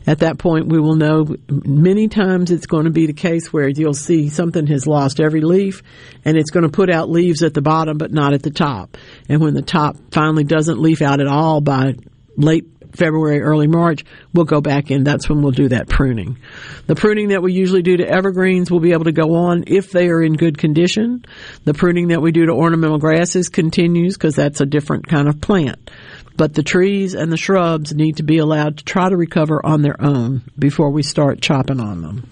At 0.06 0.20
that 0.20 0.38
point, 0.38 0.68
we 0.68 0.80
will 0.80 0.96
know 0.96 1.26
many 1.50 2.08
times 2.08 2.52
it's 2.52 2.66
going 2.66 2.86
to 2.86 2.92
be 2.92 3.08
the 3.08 3.14
case 3.14 3.54
where 3.54 3.68
you'll 3.68 3.94
see 3.94 4.30
something 4.30 4.68
has 4.68 4.86
lost 4.86 5.20
every 5.20 5.42
leaf 5.42 5.82
and 6.26 6.38
it's 6.38 6.52
going 6.52 6.64
to 6.64 6.70
put 6.70 6.90
out 6.90 7.10
leaves 7.10 7.44
at 7.44 7.54
the 7.54 7.62
bottom 7.62 7.98
but 7.98 8.12
not 8.12 8.34
at 8.34 8.44
the 8.44 8.52
top. 8.52 8.98
And 9.30 9.42
when 9.42 9.54
the 9.54 9.62
top 9.62 9.96
finally 10.12 10.44
doesn't 10.44 10.80
leaf 10.80 11.02
out 11.02 11.22
at 11.22 11.28
all 11.28 11.62
by 11.62 11.96
late 12.36 12.66
February, 12.96 13.42
early 13.42 13.68
March, 13.68 14.06
we'll 14.34 14.46
go 14.46 14.62
back 14.62 14.92
in. 14.92 15.04
That's 15.04 15.28
when 15.28 15.42
we'll 15.42 15.52
do 15.52 15.70
that 15.70 15.90
pruning. 15.90 16.38
The 16.86 16.96
pruning 16.96 17.30
that 17.30 17.42
we 17.42 17.54
usually 17.54 17.82
do 17.82 17.98
to 17.98 18.08
evergreens 18.08 18.70
will 18.70 18.80
be 18.80 18.92
able 18.92 19.06
to 19.06 19.12
go 19.12 19.36
on 19.36 19.64
if 19.68 19.92
they 19.92 20.10
are 20.10 20.22
in 20.22 20.34
good 20.34 20.58
condition. 20.58 21.26
The 21.64 21.74
pruning 21.74 22.10
that 22.10 22.22
we 22.22 22.32
do 22.32 22.46
to 22.46 22.52
ornamental 22.52 23.00
grasses 23.00 23.50
continues 23.50 24.16
because 24.16 24.36
that's 24.36 24.62
a 24.62 24.66
different 24.66 25.08
kind 25.08 25.28
of 25.28 25.42
plant. 25.42 25.90
But 26.36 26.54
the 26.54 26.64
trees 26.64 27.14
and 27.14 27.32
the 27.32 27.38
shrubs 27.38 27.94
need 27.94 28.18
to 28.18 28.24
be 28.24 28.40
allowed 28.40 28.78
to 28.78 28.84
try 28.84 29.10
to 29.10 29.16
recover 29.18 29.64
on 29.64 29.82
their 29.82 30.02
own 30.02 30.42
before 30.58 30.90
we 30.90 31.04
start 31.04 31.42
chopping 31.42 31.80
on 31.80 32.02
them. 32.02 32.30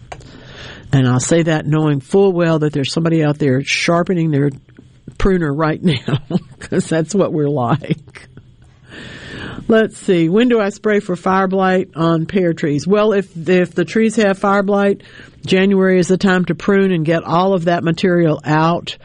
And 0.91 1.07
I'll 1.07 1.19
say 1.19 1.43
that 1.43 1.65
knowing 1.65 1.99
full 1.99 2.33
well 2.33 2.59
that 2.59 2.73
there's 2.73 2.91
somebody 2.91 3.23
out 3.23 3.37
there 3.37 3.63
sharpening 3.63 4.31
their 4.31 4.49
pruner 5.17 5.53
right 5.53 5.81
now 5.83 6.17
because 6.59 6.87
that's 6.89 7.15
what 7.15 7.31
we're 7.31 7.47
like. 7.47 8.27
Let's 9.67 9.97
see. 9.97 10.27
When 10.27 10.49
do 10.49 10.59
I 10.59 10.69
spray 10.69 10.99
for 10.99 11.15
fire 11.15 11.47
blight 11.47 11.91
on 11.95 12.25
pear 12.25 12.53
trees? 12.53 12.85
Well, 12.85 13.13
if 13.13 13.47
if 13.47 13.73
the 13.73 13.85
trees 13.85 14.15
have 14.17 14.37
fire 14.37 14.63
blight, 14.63 15.03
January 15.45 15.99
is 15.99 16.07
the 16.07 16.17
time 16.17 16.45
to 16.45 16.55
prune 16.55 16.91
and 16.91 17.05
get 17.05 17.23
all 17.23 17.53
of 17.53 17.65
that 17.65 17.83
material 17.83 18.41
out. 18.43 18.97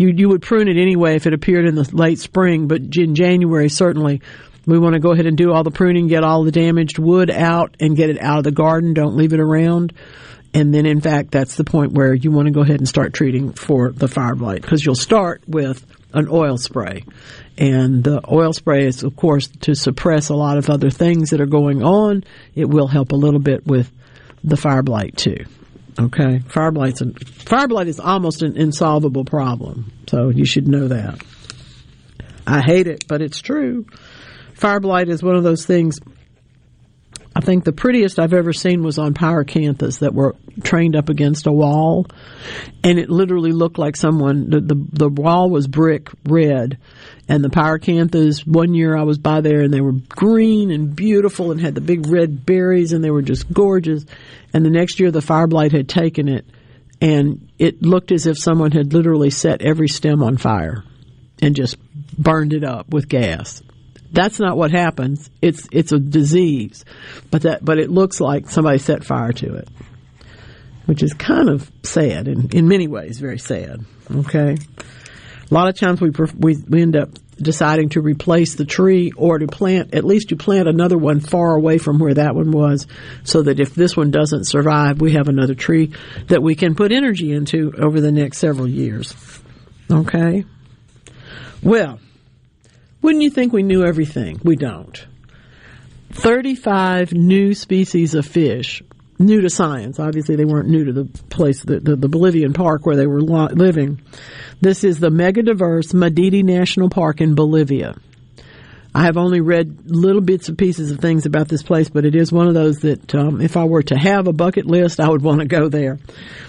You 0.00 0.14
you 0.16 0.30
would 0.30 0.40
prune 0.40 0.68
it 0.68 0.78
anyway 0.78 1.16
if 1.16 1.26
it 1.26 1.34
appeared 1.34 1.66
in 1.66 1.74
the 1.74 1.86
late 1.92 2.18
spring, 2.18 2.68
but 2.68 2.96
in 2.96 3.14
January 3.14 3.68
certainly 3.68 4.22
we 4.64 4.78
want 4.78 4.94
to 4.94 4.98
go 4.98 5.12
ahead 5.12 5.26
and 5.26 5.36
do 5.36 5.52
all 5.52 5.62
the 5.62 5.70
pruning, 5.70 6.06
get 6.06 6.24
all 6.24 6.42
the 6.42 6.50
damaged 6.50 6.98
wood 6.98 7.30
out 7.30 7.76
and 7.80 7.98
get 7.98 8.08
it 8.08 8.18
out 8.18 8.38
of 8.38 8.44
the 8.44 8.50
garden. 8.50 8.94
Don't 8.94 9.14
leave 9.14 9.34
it 9.34 9.40
around. 9.40 9.92
And 10.54 10.72
then 10.72 10.86
in 10.86 11.02
fact 11.02 11.32
that's 11.32 11.56
the 11.56 11.64
point 11.64 11.92
where 11.92 12.14
you 12.14 12.30
want 12.30 12.46
to 12.46 12.50
go 12.50 12.62
ahead 12.62 12.80
and 12.80 12.88
start 12.88 13.12
treating 13.12 13.52
for 13.52 13.90
the 13.90 14.08
fire 14.08 14.34
blight 14.34 14.62
because 14.62 14.82
you'll 14.82 14.94
start 14.94 15.42
with 15.46 15.84
an 16.14 16.28
oil 16.30 16.56
spray. 16.56 17.04
And 17.58 18.02
the 18.02 18.22
oil 18.32 18.54
spray 18.54 18.86
is, 18.86 19.02
of 19.02 19.14
course, 19.16 19.48
to 19.48 19.74
suppress 19.74 20.30
a 20.30 20.34
lot 20.34 20.56
of 20.56 20.70
other 20.70 20.88
things 20.88 21.28
that 21.28 21.42
are 21.42 21.46
going 21.46 21.82
on. 21.82 22.24
It 22.54 22.70
will 22.70 22.86
help 22.86 23.12
a 23.12 23.16
little 23.16 23.38
bit 23.38 23.66
with 23.66 23.92
the 24.42 24.56
fire 24.56 24.82
blight 24.82 25.18
too. 25.18 25.44
Okay, 25.98 26.40
fire 26.40 26.70
blight's 26.70 27.00
a, 27.00 27.12
fire 27.12 27.68
blight 27.68 27.88
is 27.88 28.00
almost 28.00 28.42
an 28.42 28.56
insolvable 28.56 29.24
problem, 29.24 29.92
so 30.08 30.28
you 30.28 30.44
should 30.44 30.68
know 30.68 30.88
that. 30.88 31.22
I 32.46 32.60
hate 32.60 32.86
it, 32.86 33.04
but 33.08 33.22
it's 33.22 33.40
true. 33.40 33.86
Fire 34.54 34.80
blight 34.80 35.08
is 35.08 35.22
one 35.22 35.36
of 35.36 35.42
those 35.42 35.64
things 35.64 35.98
I 37.34 37.40
think 37.40 37.64
the 37.64 37.72
prettiest 37.72 38.18
I've 38.18 38.34
ever 38.34 38.52
seen 38.52 38.82
was 38.82 38.98
on 38.98 39.14
pyracanthas 39.14 40.00
that 40.00 40.14
were 40.14 40.34
trained 40.64 40.96
up 40.96 41.08
against 41.08 41.46
a 41.46 41.52
wall, 41.52 42.06
and 42.82 42.98
it 42.98 43.08
literally 43.08 43.52
looked 43.52 43.78
like 43.78 43.96
someone. 43.96 44.50
The 44.50 44.60
the, 44.60 44.86
the 44.92 45.08
wall 45.08 45.48
was 45.48 45.68
brick 45.68 46.10
red, 46.24 46.78
and 47.28 47.44
the 47.44 47.48
pyracanthas. 47.48 48.44
One 48.44 48.74
year 48.74 48.96
I 48.96 49.04
was 49.04 49.18
by 49.18 49.42
there, 49.42 49.60
and 49.60 49.72
they 49.72 49.80
were 49.80 49.92
green 49.92 50.72
and 50.72 50.94
beautiful, 50.94 51.52
and 51.52 51.60
had 51.60 51.76
the 51.76 51.80
big 51.80 52.08
red 52.08 52.44
berries, 52.44 52.92
and 52.92 53.02
they 53.02 53.10
were 53.10 53.22
just 53.22 53.50
gorgeous. 53.52 54.04
And 54.52 54.64
the 54.64 54.70
next 54.70 54.98
year, 54.98 55.12
the 55.12 55.22
fire 55.22 55.46
blight 55.46 55.70
had 55.70 55.88
taken 55.88 56.28
it, 56.28 56.44
and 57.00 57.48
it 57.60 57.80
looked 57.80 58.10
as 58.10 58.26
if 58.26 58.38
someone 58.38 58.72
had 58.72 58.92
literally 58.92 59.30
set 59.30 59.62
every 59.62 59.88
stem 59.88 60.24
on 60.24 60.36
fire, 60.36 60.82
and 61.40 61.54
just 61.54 61.76
burned 62.18 62.52
it 62.52 62.64
up 62.64 62.88
with 62.88 63.08
gas. 63.08 63.62
That's 64.12 64.40
not 64.40 64.56
what 64.56 64.70
happens. 64.70 65.30
It's 65.40 65.68
it's 65.70 65.92
a 65.92 65.98
disease, 65.98 66.84
but 67.30 67.42
that 67.42 67.64
but 67.64 67.78
it 67.78 67.90
looks 67.90 68.20
like 68.20 68.50
somebody 68.50 68.78
set 68.78 69.04
fire 69.04 69.32
to 69.32 69.54
it, 69.54 69.68
which 70.86 71.02
is 71.02 71.14
kind 71.14 71.48
of 71.48 71.70
sad 71.82 72.26
in 72.26 72.50
in 72.50 72.68
many 72.68 72.88
ways, 72.88 73.20
very 73.20 73.38
sad. 73.38 73.84
Okay, 74.10 74.56
a 75.50 75.54
lot 75.54 75.68
of 75.68 75.78
times 75.78 76.00
we 76.00 76.10
we 76.36 76.56
we 76.68 76.82
end 76.82 76.96
up 76.96 77.10
deciding 77.36 77.88
to 77.90 78.00
replace 78.00 78.54
the 78.54 78.64
tree 78.64 79.12
or 79.16 79.38
to 79.38 79.46
plant 79.46 79.94
at 79.94 80.04
least 80.04 80.30
you 80.30 80.36
plant 80.36 80.68
another 80.68 80.98
one 80.98 81.20
far 81.20 81.54
away 81.54 81.78
from 81.78 81.98
where 81.98 82.12
that 82.12 82.34
one 82.34 82.50
was 82.50 82.86
so 83.24 83.42
that 83.42 83.58
if 83.58 83.74
this 83.74 83.96
one 83.96 84.10
doesn't 84.10 84.44
survive 84.44 85.00
we 85.00 85.12
have 85.12 85.26
another 85.26 85.54
tree 85.54 85.90
that 86.26 86.42
we 86.42 86.54
can 86.54 86.74
put 86.74 86.92
energy 86.92 87.32
into 87.32 87.72
over 87.78 87.98
the 87.98 88.12
next 88.12 88.36
several 88.36 88.68
years. 88.68 89.14
Okay? 89.90 90.44
Well 91.62 91.98
wouldn't 93.02 93.22
you 93.22 93.30
think 93.30 93.52
we 93.52 93.62
knew 93.62 93.84
everything? 93.84 94.40
We 94.42 94.56
don't. 94.56 95.06
35 96.12 97.12
new 97.12 97.54
species 97.54 98.14
of 98.14 98.26
fish, 98.26 98.82
new 99.18 99.40
to 99.40 99.50
science. 99.50 99.98
Obviously, 100.00 100.36
they 100.36 100.44
weren't 100.44 100.68
new 100.68 100.84
to 100.84 100.92
the 100.92 101.04
place, 101.30 101.62
the, 101.62 101.80
the, 101.80 101.96
the 101.96 102.08
Bolivian 102.08 102.52
park 102.52 102.84
where 102.84 102.96
they 102.96 103.06
were 103.06 103.20
living. 103.20 104.02
This 104.60 104.84
is 104.84 104.98
the 104.98 105.10
megadiverse 105.10 105.94
Madidi 105.94 106.42
National 106.42 106.90
Park 106.90 107.20
in 107.20 107.34
Bolivia. 107.34 107.96
I 108.92 109.04
have 109.04 109.16
only 109.16 109.40
read 109.40 109.88
little 109.88 110.20
bits 110.20 110.48
and 110.48 110.58
pieces 110.58 110.90
of 110.90 110.98
things 110.98 111.24
about 111.24 111.46
this 111.46 111.62
place, 111.62 111.88
but 111.88 112.04
it 112.04 112.16
is 112.16 112.32
one 112.32 112.48
of 112.48 112.54
those 112.54 112.78
that 112.78 113.14
um, 113.14 113.40
if 113.40 113.56
I 113.56 113.64
were 113.64 113.84
to 113.84 113.96
have 113.96 114.26
a 114.26 114.32
bucket 114.32 114.66
list, 114.66 114.98
I 114.98 115.08
would 115.08 115.22
want 115.22 115.40
to 115.40 115.46
go 115.46 115.68
there. 115.68 115.98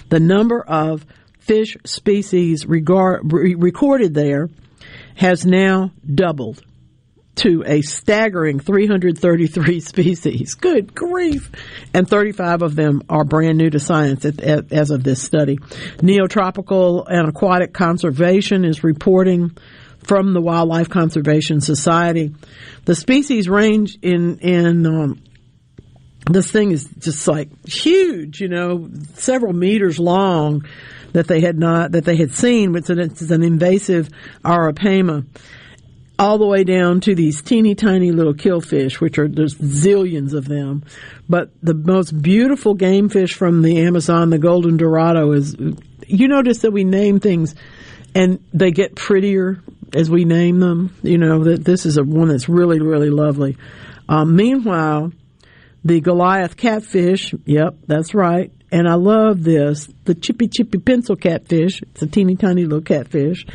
The 0.10 0.20
number 0.20 0.60
of 0.60 1.06
fish 1.40 1.78
species 1.86 2.66
regard, 2.66 3.32
re- 3.32 3.54
recorded 3.54 4.16
there 4.16 4.50
has 5.22 5.46
now 5.46 5.92
doubled 6.04 6.64
to 7.36 7.64
a 7.68 7.84
staggering 7.84 8.60
333 8.60 9.80
species. 9.80 10.56
Good 10.56 10.96
grief. 10.96 11.52
And 11.94 12.10
35 12.10 12.64
of 12.64 12.76
them 12.76 13.04
are 13.08 13.24
brand 13.24 13.60
new 13.60 13.70
to 13.70 13.80
science 13.80 14.26
as 14.26 14.90
of 14.90 15.04
this 15.04 15.22
study. 15.22 15.58
Neotropical 15.98 17.06
and 17.08 17.30
Aquatic 17.30 17.72
Conservation 17.72 18.66
is 18.66 18.84
reporting 18.84 19.56
from 20.00 20.34
the 20.34 20.42
Wildlife 20.42 20.90
Conservation 20.90 21.62
Society. 21.62 22.34
The 22.86 22.96
species 22.96 23.48
range 23.48 24.00
in, 24.02 24.40
in, 24.40 24.88
um, 24.88 25.22
this 26.26 26.50
thing 26.50 26.72
is 26.72 26.90
just 26.98 27.28
like 27.28 27.50
huge, 27.68 28.42
you 28.42 28.48
know, 28.48 28.90
several 29.14 29.54
meters 29.54 30.00
long 30.00 30.66
that 31.14 31.28
they 31.28 31.42
had 31.42 31.58
not 31.58 31.92
that 31.92 32.06
they 32.06 32.16
had 32.16 32.32
seen, 32.34 32.72
which 32.72 32.90
is 32.90 33.32
an 33.32 33.44
invasive 33.44 34.10
arapaima, 34.44 35.26
all 36.18 36.38
the 36.38 36.46
way 36.46 36.64
down 36.64 37.02
to 37.02 37.16
these 37.16 37.42
teeny 37.42 37.76
tiny 37.76 38.12
little 38.12 38.34
killifish, 38.34 39.00
which 39.00 39.18
are 39.18 39.28
there's 39.28 39.56
zillions 39.56 40.34
of 40.34 40.48
them. 40.48 40.84
But 41.28 41.50
the 41.64 41.74
most 41.74 42.22
beautiful 42.22 42.74
game 42.74 43.10
fish 43.10 43.34
from 43.34 43.62
the 43.62 43.80
Amazon, 43.82 44.30
the 44.30 44.38
golden 44.38 44.78
dorado, 44.78 45.32
is 45.32 45.56
you 46.08 46.28
notice 46.28 46.60
that 46.60 46.72
we 46.72 46.84
name 46.84 47.20
things 47.20 47.56
and 48.14 48.44
they 48.54 48.72
get 48.72 48.96
prettier 48.96 49.64
as 49.94 50.10
we 50.10 50.26
name 50.26 50.60
them. 50.60 50.96
You 51.02 51.18
know 51.18 51.44
that 51.46 51.64
this 51.66 51.86
is 51.86 51.98
a 51.98 52.04
one 52.04 52.28
that's 52.28 52.48
really 52.48 52.80
really 52.80 53.10
lovely. 53.10 53.58
Um, 54.08 54.36
meanwhile, 54.36 55.12
the 55.84 56.02
Goliath 56.02 56.58
catfish, 56.58 57.34
yep, 57.46 57.76
that's 57.88 58.14
right, 58.14 58.52
and 58.72 58.88
I 58.88 58.94
love 58.96 59.44
this. 59.44 59.90
The 60.06 60.16
chippy 60.16 60.48
chippy 60.48 60.78
pencil 60.78 61.16
catfish. 61.16 61.82
It's 61.82 62.02
a 62.02 62.08
teeny 62.08 62.36
tiny 62.36 62.64
little 62.64 62.82
catfish. 62.82 63.46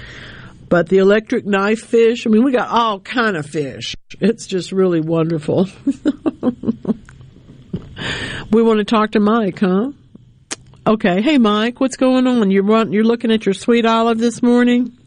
But 0.69 0.89
the 0.89 0.99
electric 0.99 1.47
knife 1.47 1.81
fish, 1.81 2.27
I 2.27 2.31
mean, 2.31 2.45
we 2.45 2.53
got 2.53 2.69
all 2.69 2.99
kind 2.99 3.37
of 3.37 3.47
fish. 3.47 3.95
It's 4.21 4.47
just 4.47 4.73
really 4.73 5.01
wonderful. 5.01 5.69
we 8.51 8.63
want 8.63 8.79
to 8.79 8.85
talk 8.85 9.13
to 9.13 9.21
Mike, 9.21 9.61
huh? 9.61 9.93
Okay. 10.87 11.23
Hey, 11.23 11.39
Mike, 11.39 11.81
what's 11.81 11.97
going 11.97 12.27
on? 12.27 12.51
You're 12.51 12.89
you're 12.89 13.05
looking 13.05 13.31
at 13.31 13.47
your 13.47 13.55
sweet 13.55 13.87
olive 13.87 14.19
this 14.19 14.43
morning. 14.43 14.99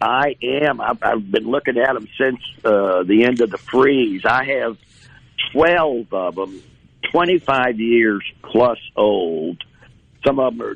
I 0.00 0.36
am. 0.42 0.80
I've, 0.80 0.98
I've 1.02 1.30
been 1.30 1.50
looking 1.50 1.78
at 1.78 1.94
them 1.94 2.08
since 2.18 2.40
uh, 2.64 3.04
the 3.04 3.24
end 3.24 3.40
of 3.40 3.50
the 3.50 3.58
freeze. 3.58 4.22
I 4.24 4.44
have 4.44 4.76
12 5.52 6.12
of 6.12 6.34
them, 6.34 6.62
25 7.10 7.80
years 7.80 8.22
plus 8.42 8.78
old. 8.96 9.62
Some 10.26 10.38
of 10.38 10.56
them 10.56 10.66
are 10.66 10.74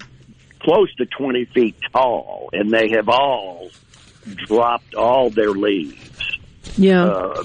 close 0.61 0.95
to 0.97 1.07
20 1.07 1.47
feet 1.47 1.77
tall, 1.93 2.51
and 2.53 2.71
they 2.71 2.91
have 2.91 3.09
all 3.09 3.71
dropped 4.25 4.95
all 4.95 5.31
their 5.31 5.51
leaves. 5.51 6.39
Yeah. 6.77 7.05
Uh, 7.05 7.45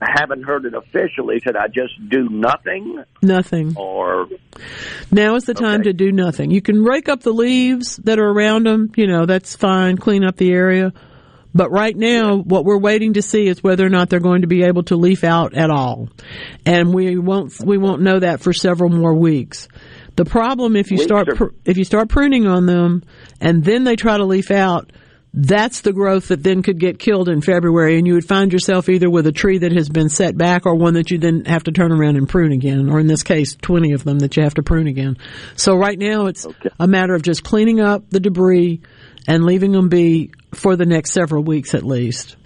I 0.00 0.06
haven't 0.16 0.44
heard 0.44 0.64
it 0.64 0.74
officially. 0.74 1.40
Should 1.40 1.56
I 1.56 1.66
just 1.66 1.92
do 2.08 2.28
nothing? 2.28 3.02
Nothing. 3.20 3.74
Or 3.76 4.28
Now 5.10 5.34
is 5.34 5.44
the 5.44 5.54
time 5.54 5.82
to 5.82 5.92
do 5.92 6.12
nothing. 6.12 6.52
You 6.52 6.62
can 6.62 6.84
rake 6.84 7.08
up 7.08 7.22
the 7.22 7.32
leaves 7.32 7.96
that 8.04 8.20
are 8.20 8.28
around 8.30 8.66
them. 8.66 8.92
You 8.96 9.08
know, 9.08 9.26
that's 9.26 9.56
fine. 9.56 9.96
Clean 9.96 10.24
up 10.24 10.36
the 10.36 10.52
area. 10.52 10.92
But 11.58 11.72
right 11.72 11.96
now, 11.96 12.36
what 12.36 12.64
we're 12.64 12.78
waiting 12.78 13.14
to 13.14 13.22
see 13.22 13.48
is 13.48 13.64
whether 13.64 13.84
or 13.84 13.88
not 13.88 14.08
they're 14.08 14.20
going 14.20 14.42
to 14.42 14.46
be 14.46 14.62
able 14.62 14.84
to 14.84 14.96
leaf 14.96 15.24
out 15.24 15.54
at 15.54 15.70
all. 15.70 16.08
And 16.64 16.94
we 16.94 17.18
won't, 17.18 17.52
we 17.60 17.76
won't 17.76 18.00
know 18.00 18.20
that 18.20 18.38
for 18.38 18.52
several 18.52 18.90
more 18.90 19.12
weeks. 19.12 19.66
The 20.14 20.24
problem 20.24 20.76
if 20.76 20.92
you 20.92 20.98
start, 20.98 21.28
if 21.64 21.76
you 21.76 21.82
start 21.82 22.10
pruning 22.10 22.46
on 22.46 22.66
them 22.66 23.02
and 23.40 23.64
then 23.64 23.82
they 23.82 23.96
try 23.96 24.18
to 24.18 24.24
leaf 24.24 24.52
out, 24.52 24.92
that's 25.34 25.80
the 25.80 25.92
growth 25.92 26.28
that 26.28 26.44
then 26.44 26.62
could 26.62 26.78
get 26.78 27.00
killed 27.00 27.28
in 27.28 27.40
February 27.40 27.98
and 27.98 28.06
you 28.06 28.14
would 28.14 28.28
find 28.28 28.52
yourself 28.52 28.88
either 28.88 29.10
with 29.10 29.26
a 29.26 29.32
tree 29.32 29.58
that 29.58 29.72
has 29.72 29.88
been 29.88 30.08
set 30.08 30.38
back 30.38 30.64
or 30.64 30.76
one 30.76 30.94
that 30.94 31.10
you 31.10 31.18
then 31.18 31.44
have 31.44 31.64
to 31.64 31.72
turn 31.72 31.90
around 31.90 32.16
and 32.16 32.28
prune 32.28 32.52
again, 32.52 32.88
or 32.88 33.00
in 33.00 33.08
this 33.08 33.24
case, 33.24 33.56
20 33.56 33.94
of 33.94 34.04
them 34.04 34.20
that 34.20 34.36
you 34.36 34.44
have 34.44 34.54
to 34.54 34.62
prune 34.62 34.86
again. 34.86 35.16
So 35.56 35.74
right 35.74 35.98
now 35.98 36.26
it's 36.26 36.46
a 36.78 36.86
matter 36.86 37.14
of 37.14 37.22
just 37.22 37.42
cleaning 37.42 37.80
up 37.80 38.08
the 38.10 38.20
debris 38.20 38.80
and 39.26 39.44
leaving 39.44 39.72
them 39.72 39.88
be 39.88 40.30
for 40.54 40.76
the 40.76 40.86
next 40.86 41.12
several 41.12 41.42
weeks 41.42 41.74
at 41.74 41.84
least. 41.84 42.36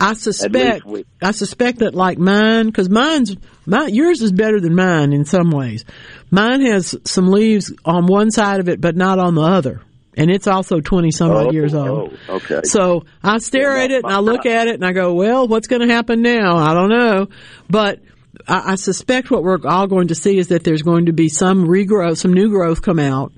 I 0.00 0.12
suspect. 0.14 0.84
I 1.20 1.32
suspect 1.32 1.80
that 1.80 1.94
like 1.94 2.18
mine, 2.18 2.70
cause 2.70 2.88
mine's, 2.88 3.34
my, 3.66 3.86
yours 3.88 4.22
is 4.22 4.30
better 4.30 4.60
than 4.60 4.74
mine 4.76 5.12
in 5.12 5.24
some 5.24 5.50
ways. 5.50 5.84
Mine 6.30 6.60
has 6.62 6.94
some 7.04 7.26
leaves 7.28 7.72
on 7.84 8.06
one 8.06 8.30
side 8.30 8.60
of 8.60 8.68
it, 8.68 8.80
but 8.80 8.94
not 8.96 9.18
on 9.18 9.34
the 9.34 9.42
other. 9.42 9.82
And 10.16 10.30
it's 10.30 10.46
also 10.46 10.80
20 10.80 11.10
some 11.10 11.30
odd 11.32 11.46
Oh, 11.48 11.52
years 11.52 11.74
old. 11.74 12.16
oh, 12.28 12.36
okay. 12.36 12.60
So 12.64 13.04
I 13.22 13.38
stare 13.38 13.76
at 13.76 13.90
it 13.90 14.04
and 14.04 14.12
I 14.12 14.18
look 14.20 14.46
at 14.46 14.66
it 14.68 14.74
and 14.74 14.84
I 14.84 14.92
go, 14.92 15.14
well, 15.14 15.46
what's 15.48 15.66
going 15.68 15.86
to 15.86 15.92
happen 15.92 16.22
now? 16.22 16.56
I 16.56 16.74
don't 16.74 16.90
know. 16.90 17.28
But 17.70 18.00
I, 18.46 18.72
I 18.72 18.74
suspect 18.76 19.30
what 19.30 19.42
we're 19.44 19.58
all 19.64 19.86
going 19.88 20.08
to 20.08 20.14
see 20.16 20.38
is 20.38 20.48
that 20.48 20.64
there's 20.64 20.82
going 20.82 21.06
to 21.06 21.12
be 21.12 21.28
some 21.28 21.66
regrowth, 21.66 22.18
some 22.18 22.32
new 22.32 22.50
growth 22.50 22.82
come 22.82 22.98
out, 22.98 23.32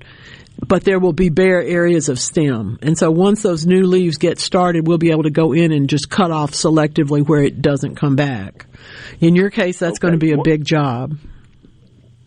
but 0.65 0.83
there 0.83 0.99
will 0.99 1.13
be 1.13 1.29
bare 1.29 1.61
areas 1.61 2.09
of 2.09 2.19
stem. 2.19 2.77
And 2.81 2.97
so 2.97 3.11
once 3.11 3.41
those 3.41 3.65
new 3.65 3.83
leaves 3.83 4.17
get 4.17 4.39
started, 4.39 4.87
we'll 4.87 4.97
be 4.97 5.11
able 5.11 5.23
to 5.23 5.31
go 5.31 5.53
in 5.53 5.71
and 5.71 5.89
just 5.89 6.09
cut 6.09 6.31
off 6.31 6.51
selectively 6.51 7.27
where 7.27 7.41
it 7.41 7.61
doesn't 7.61 7.95
come 7.95 8.15
back. 8.15 8.65
In 9.19 9.35
your 9.35 9.49
case, 9.49 9.79
that's 9.79 9.99
going 9.99 10.13
to 10.13 10.19
be 10.19 10.31
a 10.31 10.41
big 10.41 10.63
job. 10.65 11.17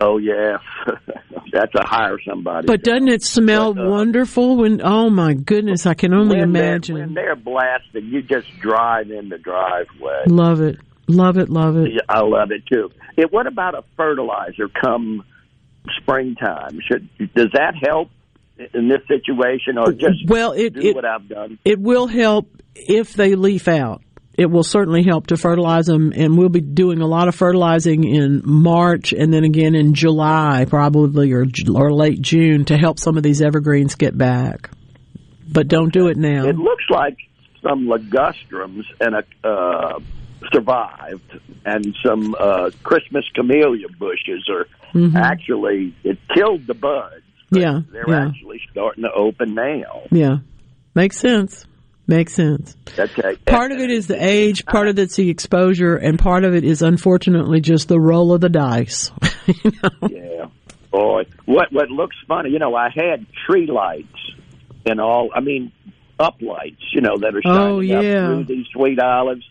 Oh 0.01 0.19
yeah, 0.19 0.59
that's 1.53 1.75
a 1.75 1.87
hire 1.87 2.19
somebody. 2.29 2.67
But 2.67 2.83
doesn't 2.83 3.09
it 3.09 3.23
smell 3.23 3.79
uh, 3.79 3.89
wonderful 3.89 4.57
when, 4.57 4.81
oh 4.85 5.09
my 5.09 5.35
goodness, 5.35 5.87
I 5.87 5.95
can 5.95 6.13
only 6.13 6.41
when 6.41 6.49
imagine. 6.49 6.97
They're, 6.97 7.05
when 7.07 7.15
they're 7.15 7.37
blasted, 7.37 8.05
you 8.05 8.23
just 8.23 8.49
drive 8.61 9.11
in 9.11 9.29
the 9.29 9.39
driveway. 9.39 10.25
Love 10.27 10.61
it. 10.61 10.79
Love 11.07 11.37
it, 11.37 11.49
love 11.49 11.77
it. 11.77 11.93
Yeah, 11.93 12.01
I 12.09 12.21
love 12.21 12.51
it 12.51 12.65
too. 12.67 12.91
Yeah, 13.17 13.27
what 13.31 13.47
about 13.47 13.75
a 13.75 13.85
fertilizer 13.97 14.69
come 14.69 15.23
springtime? 16.01 16.81
Should 16.87 17.09
does 17.35 17.51
that 17.53 17.75
help 17.87 18.09
in 18.73 18.89
this 18.89 19.01
situation, 19.09 19.79
or 19.79 19.93
just 19.93 20.27
Well, 20.29 20.53
it- 20.53 20.75
do 20.75 20.81
it- 20.81 20.95
what 20.95 21.05
I've 21.05 21.29
done? 21.29 21.59
It 21.65 21.81
will 21.81 22.07
help 22.07 22.49
if 22.75 23.15
they 23.15 23.35
leaf 23.35 23.69
out. 23.69 24.01
It 24.37 24.51
will 24.51 24.65
certainly 24.65 25.05
help 25.05 25.29
to 25.29 25.37
fertilize 25.37 25.87
them, 25.87 26.13
and 26.17 26.37
we'll 26.37 26.49
be 26.49 26.61
doing 26.61 27.01
a 27.01 27.07
lot 27.07 27.29
of 27.29 27.37
fertilizing 27.37 28.03
in 28.03 28.43
March 28.45 29.13
and 29.13 29.33
then 29.33 29.45
again 29.45 29.77
in 29.77 29.95
July, 29.95 30.67
probably 30.69 31.33
or 31.33 31.47
or 31.73 31.93
late 31.93 32.21
June, 32.21 32.65
to 32.65 32.77
help 32.77 32.99
some 32.99 33.17
of 33.17 33.23
these 33.23 33.41
evergreens 33.41 33.95
get 33.95 34.19
back. 34.19 34.71
But 35.53 35.69
don't 35.69 35.93
do 35.93 36.09
it 36.09 36.17
now. 36.17 36.47
It 36.49 36.57
looks 36.57 36.85
like 36.91 37.17
some 37.63 37.87
ligustrums 37.87 38.85
and 39.01 39.15
a 39.15 39.49
uh, 39.49 40.01
survived, 40.53 41.39
and 41.65 41.95
some 42.05 42.35
uh, 42.39 42.71
Christmas 42.83 43.25
camellia 43.35 43.87
bushes 43.99 44.49
are 44.49 44.67
Mhm. 44.95 45.15
actually 45.15 45.95
it 46.03 46.19
killed 46.35 46.67
the 46.67 46.75
buds. 46.75 47.23
Yeah, 47.61 47.81
They're 47.91 48.05
yeah, 48.09 48.29
actually 48.29 48.61
starting 48.71 49.05
to 49.05 49.11
open 49.13 49.55
now. 49.55 50.03
yeah. 50.11 50.39
Makes 50.95 51.19
sense. 51.19 51.67
Makes 52.07 52.35
sense. 52.35 52.77
Okay. 52.99 53.37
Part 53.47 53.73
of 53.73 53.79
it 53.79 53.91
is 53.91 54.07
the 54.07 54.23
age, 54.23 54.65
part 54.67 54.89
of 54.89 54.99
it's 54.99 55.17
the 55.17 55.31
exposure, 55.31 55.97
and 55.97 56.19
part 56.19 56.45
of 56.45 56.55
it 56.55 56.63
is 56.63 56.83
unfortunately 56.83 57.61
just 57.61 57.89
the 57.89 57.99
roll 57.99 58.33
of 58.35 58.41
the 58.43 58.49
dice. 58.51 59.11
Yeah. 60.11 60.47
Boy, 60.91 61.25
what 61.47 61.73
what 61.73 61.91
looks 61.91 62.15
funny, 62.29 62.51
you 62.51 62.59
know, 62.61 62.75
I 62.77 62.89
had 62.95 63.27
tree 63.49 63.67
lights 63.67 64.07
and 64.87 65.01
all. 65.01 65.31
I 65.35 65.41
mean, 65.41 65.73
up 66.21 66.37
lights, 66.41 66.83
you 66.93 67.01
know, 67.01 67.17
that 67.19 67.35
are 67.35 67.43
oh, 67.45 67.81
shining 67.83 67.93
Oh, 67.93 67.99
up 67.99 68.05
yeah. 68.05 68.27
through 68.27 68.45
these 68.45 68.67
sweet 68.73 69.01
olives. 69.01 69.45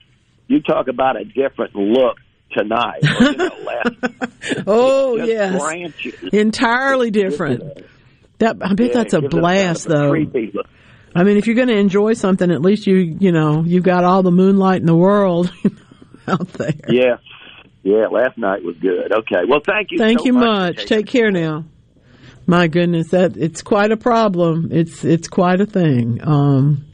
You 0.47 0.61
talk 0.61 0.87
about 0.87 1.19
a 1.19 1.25
different 1.25 1.75
look 1.75 2.17
tonight. 2.51 3.03
Or, 3.03 3.23
you 3.31 3.35
know, 3.37 3.49
last, 3.65 4.63
oh 4.67 5.17
yes, 5.17 5.59
branches. 5.61 6.13
entirely 6.31 7.11
different. 7.11 7.63
That 8.39 8.57
I 8.61 8.73
bet 8.73 8.87
Yeah, 8.87 8.93
that's 8.93 9.13
a 9.13 9.17
it 9.17 9.21
gives 9.21 9.33
it 9.35 9.39
blast, 9.39 9.87
kind 9.87 9.97
of 9.97 10.01
a 10.01 10.03
though. 10.05 10.09
creepy. 10.11 10.53
I 11.15 11.23
mean, 11.23 11.37
if 11.37 11.45
you're 11.45 11.55
going 11.55 11.67
to 11.67 11.77
enjoy 11.77 12.13
something, 12.13 12.49
at 12.49 12.61
least 12.61 12.87
you 12.87 12.95
you 13.19 13.31
know 13.31 13.63
you've 13.63 13.83
got 13.83 14.03
all 14.03 14.23
the 14.23 14.31
moonlight 14.31 14.81
in 14.81 14.87
the 14.87 14.95
world 14.95 15.51
out 16.27 16.47
there. 16.53 16.73
Yes. 16.89 17.19
Yeah, 17.83 18.07
last 18.07 18.37
night 18.37 18.63
was 18.63 18.77
good. 18.77 19.11
Okay. 19.13 19.41
Well, 19.47 19.59
thank 19.65 19.91
you. 19.91 19.97
Thank 19.97 20.19
so 20.19 20.25
you 20.25 20.33
much. 20.33 20.77
much. 20.77 20.85
Take 20.85 21.05
care 21.05 21.31
now. 21.31 21.65
My 22.47 22.67
goodness, 22.67 23.09
that 23.11 23.37
it's 23.37 23.61
quite 23.61 23.91
a 23.91 23.97
problem. 23.97 24.69
It's 24.71 25.03
it's 25.03 25.27
quite 25.27 25.61
a 25.61 25.65
thing. 25.65 26.19
Um, 26.23 26.85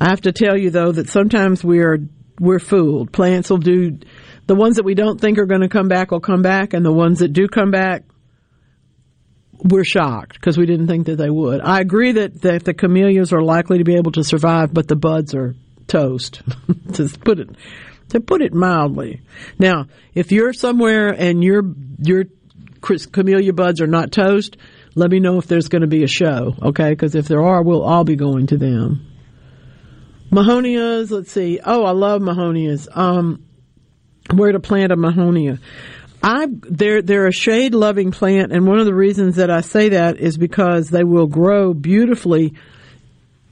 I 0.00 0.08
have 0.08 0.22
to 0.22 0.32
tell 0.32 0.56
you 0.56 0.70
though 0.70 0.92
that 0.92 1.08
sometimes 1.08 1.64
we 1.64 1.80
are 1.80 1.98
we're 2.38 2.58
fooled. 2.58 3.12
Plants 3.12 3.50
will 3.50 3.58
do 3.58 3.98
the 4.46 4.54
ones 4.54 4.76
that 4.76 4.84
we 4.84 4.94
don't 4.94 5.20
think 5.20 5.38
are 5.38 5.46
going 5.46 5.60
to 5.62 5.68
come 5.68 5.88
back 5.88 6.10
will 6.10 6.20
come 6.20 6.42
back, 6.42 6.74
and 6.74 6.84
the 6.84 6.92
ones 6.92 7.18
that 7.20 7.32
do 7.32 7.48
come 7.48 7.70
back, 7.70 8.04
we're 9.62 9.84
shocked 9.84 10.34
because 10.34 10.58
we 10.58 10.66
didn't 10.66 10.86
think 10.86 11.06
that 11.06 11.16
they 11.16 11.30
would. 11.30 11.60
I 11.60 11.80
agree 11.80 12.12
that 12.12 12.42
that 12.42 12.64
the 12.64 12.74
camellias 12.74 13.32
are 13.32 13.42
likely 13.42 13.78
to 13.78 13.84
be 13.84 13.96
able 13.96 14.12
to 14.12 14.24
survive, 14.24 14.72
but 14.72 14.88
the 14.88 14.96
buds 14.96 15.34
are 15.34 15.54
toast. 15.86 16.42
to 16.94 17.08
put 17.24 17.38
it 17.38 17.50
to 18.10 18.20
put 18.20 18.42
it 18.42 18.52
mildly. 18.52 19.22
Now, 19.58 19.86
if 20.14 20.32
you're 20.32 20.52
somewhere 20.52 21.08
and 21.08 21.42
your 21.42 21.62
your 21.98 22.24
camellia 23.12 23.52
buds 23.52 23.80
are 23.80 23.86
not 23.86 24.12
toast, 24.12 24.56
let 24.94 25.10
me 25.10 25.20
know 25.20 25.38
if 25.38 25.46
there's 25.46 25.68
going 25.68 25.82
to 25.82 25.88
be 25.88 26.04
a 26.04 26.08
show, 26.08 26.54
okay? 26.62 26.90
Because 26.90 27.14
if 27.14 27.26
there 27.26 27.42
are, 27.42 27.62
we'll 27.62 27.82
all 27.82 28.04
be 28.04 28.16
going 28.16 28.46
to 28.48 28.58
them. 28.58 29.10
Mahonias, 30.30 31.10
let's 31.10 31.30
see. 31.30 31.60
Oh, 31.64 31.84
I 31.84 31.92
love 31.92 32.20
mahonias. 32.20 32.88
Um, 32.94 33.44
where 34.32 34.52
to 34.52 34.60
plant 34.60 34.92
a 34.92 34.96
mahonia? 34.96 35.60
I 36.24 36.46
they're 36.48 37.02
they're 37.02 37.26
a 37.26 37.32
shade 37.32 37.74
loving 37.74 38.10
plant, 38.10 38.50
and 38.50 38.66
one 38.66 38.78
of 38.78 38.86
the 38.86 38.94
reasons 38.94 39.36
that 39.36 39.50
I 39.50 39.60
say 39.60 39.90
that 39.90 40.18
is 40.18 40.38
because 40.38 40.88
they 40.88 41.04
will 41.04 41.26
grow 41.26 41.74
beautifully 41.74 42.54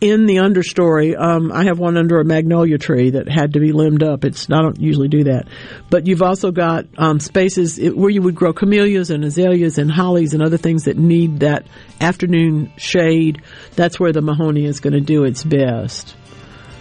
in 0.00 0.24
the 0.24 0.36
understory. 0.36 1.14
Um, 1.14 1.52
I 1.52 1.64
have 1.64 1.78
one 1.78 1.98
under 1.98 2.18
a 2.18 2.24
magnolia 2.24 2.78
tree 2.78 3.10
that 3.10 3.28
had 3.28 3.52
to 3.52 3.60
be 3.60 3.72
limbed 3.72 4.02
up. 4.02 4.24
It's 4.24 4.50
I 4.50 4.62
don't 4.62 4.80
usually 4.80 5.08
do 5.08 5.24
that, 5.24 5.48
but 5.90 6.06
you've 6.06 6.22
also 6.22 6.50
got 6.50 6.86
um, 6.96 7.20
spaces 7.20 7.78
where 7.78 8.08
you 8.08 8.22
would 8.22 8.34
grow 8.34 8.54
camellias 8.54 9.10
and 9.10 9.22
azaleas 9.22 9.76
and 9.76 9.92
hollies 9.92 10.32
and 10.32 10.42
other 10.42 10.56
things 10.56 10.84
that 10.84 10.96
need 10.96 11.40
that 11.40 11.66
afternoon 12.00 12.72
shade. 12.78 13.42
That's 13.76 14.00
where 14.00 14.12
the 14.12 14.22
mahonia 14.22 14.66
is 14.66 14.80
going 14.80 14.94
to 14.94 15.00
do 15.02 15.24
its 15.24 15.44
best. 15.44 16.16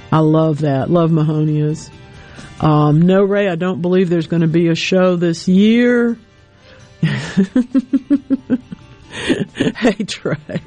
I 0.09 0.19
love 0.19 0.59
that. 0.59 0.89
Love 0.89 1.11
mahonias. 1.11 1.91
Um, 2.59 3.01
no, 3.01 3.23
Ray, 3.23 3.49
I 3.49 3.55
don't 3.55 3.81
believe 3.81 4.09
there's 4.09 4.27
going 4.27 4.41
to 4.41 4.47
be 4.47 4.67
a 4.67 4.75
show 4.75 5.15
this 5.15 5.47
year. 5.47 6.17
hey, 7.01 7.17
Trey. 10.05 10.61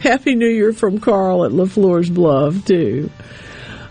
Happy 0.00 0.34
New 0.34 0.48
Year 0.48 0.72
from 0.72 0.98
Carl 1.00 1.44
at 1.44 1.52
LaFleur's 1.52 2.10
Bluff 2.10 2.64
too. 2.64 3.10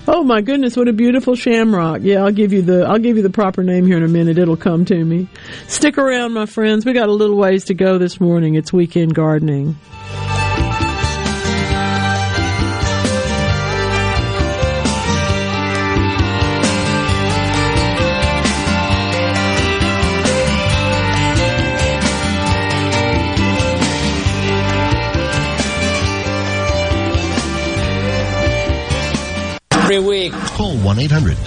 Oh 0.07 0.23
my 0.23 0.41
goodness, 0.41 0.77
what 0.77 0.87
a 0.87 0.93
beautiful 0.93 1.35
shamrock. 1.35 2.01
Yeah, 2.03 2.23
I'll 2.23 2.31
give 2.31 2.53
you 2.53 2.61
the 2.61 2.85
I'll 2.85 2.99
give 2.99 3.17
you 3.17 3.23
the 3.23 3.31
proper 3.31 3.63
name 3.63 3.87
here 3.87 3.97
in 3.97 4.03
a 4.03 4.07
minute. 4.07 4.37
It'll 4.37 4.55
come 4.55 4.85
to 4.85 5.03
me. 5.03 5.27
Stick 5.67 5.97
around, 5.97 6.33
my 6.33 6.45
friends. 6.45 6.85
We 6.85 6.93
got 6.93 7.09
a 7.09 7.13
little 7.13 7.37
ways 7.37 7.65
to 7.65 7.73
go 7.73 7.97
this 7.97 8.21
morning. 8.21 8.53
It's 8.53 8.71
weekend 8.71 9.15
gardening. 9.15 9.75
1 30.85 30.99
800. 30.99 31.37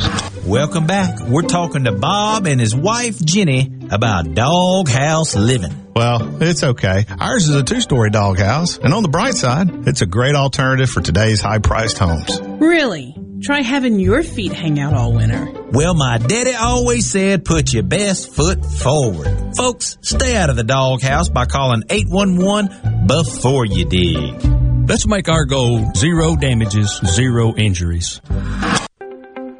Welcome 0.44 0.86
back. 0.88 1.20
We're 1.20 1.42
talking 1.42 1.84
to 1.84 1.92
Bob 1.92 2.48
and 2.48 2.60
his 2.60 2.74
wife 2.74 3.24
Jenny 3.24 3.70
about 3.88 4.34
doghouse 4.34 5.36
living. 5.36 5.92
Well, 5.94 6.42
it's 6.42 6.64
okay. 6.64 7.06
Ours 7.20 7.48
is 7.48 7.54
a 7.54 7.62
two 7.62 7.80
story 7.80 8.10
doghouse, 8.10 8.78
and 8.78 8.92
on 8.92 9.04
the 9.04 9.08
bright 9.08 9.34
side, 9.34 9.86
it's 9.86 10.02
a 10.02 10.06
great 10.06 10.34
alternative 10.34 10.90
for 10.90 11.00
today's 11.00 11.40
high 11.40 11.58
priced 11.60 11.98
homes. 11.98 12.40
Really? 12.42 13.14
Try 13.40 13.62
having 13.62 14.00
your 14.00 14.24
feet 14.24 14.52
hang 14.52 14.80
out 14.80 14.94
all 14.94 15.12
winter. 15.12 15.48
Well, 15.70 15.94
my 15.94 16.18
daddy 16.18 16.54
always 16.54 17.08
said 17.08 17.44
put 17.44 17.72
your 17.72 17.84
best 17.84 18.34
foot 18.34 18.66
forward. 18.66 19.54
Folks, 19.56 19.98
stay 20.00 20.34
out 20.34 20.50
of 20.50 20.56
the 20.56 20.64
doghouse 20.64 21.28
by 21.28 21.46
calling 21.46 21.84
811 21.88 23.06
before 23.06 23.66
you 23.66 23.84
dig. 23.84 24.88
Let's 24.88 25.06
make 25.06 25.28
our 25.28 25.44
goal 25.44 25.92
zero 25.94 26.34
damages, 26.34 27.00
zero 27.06 27.54
injuries. 27.54 28.20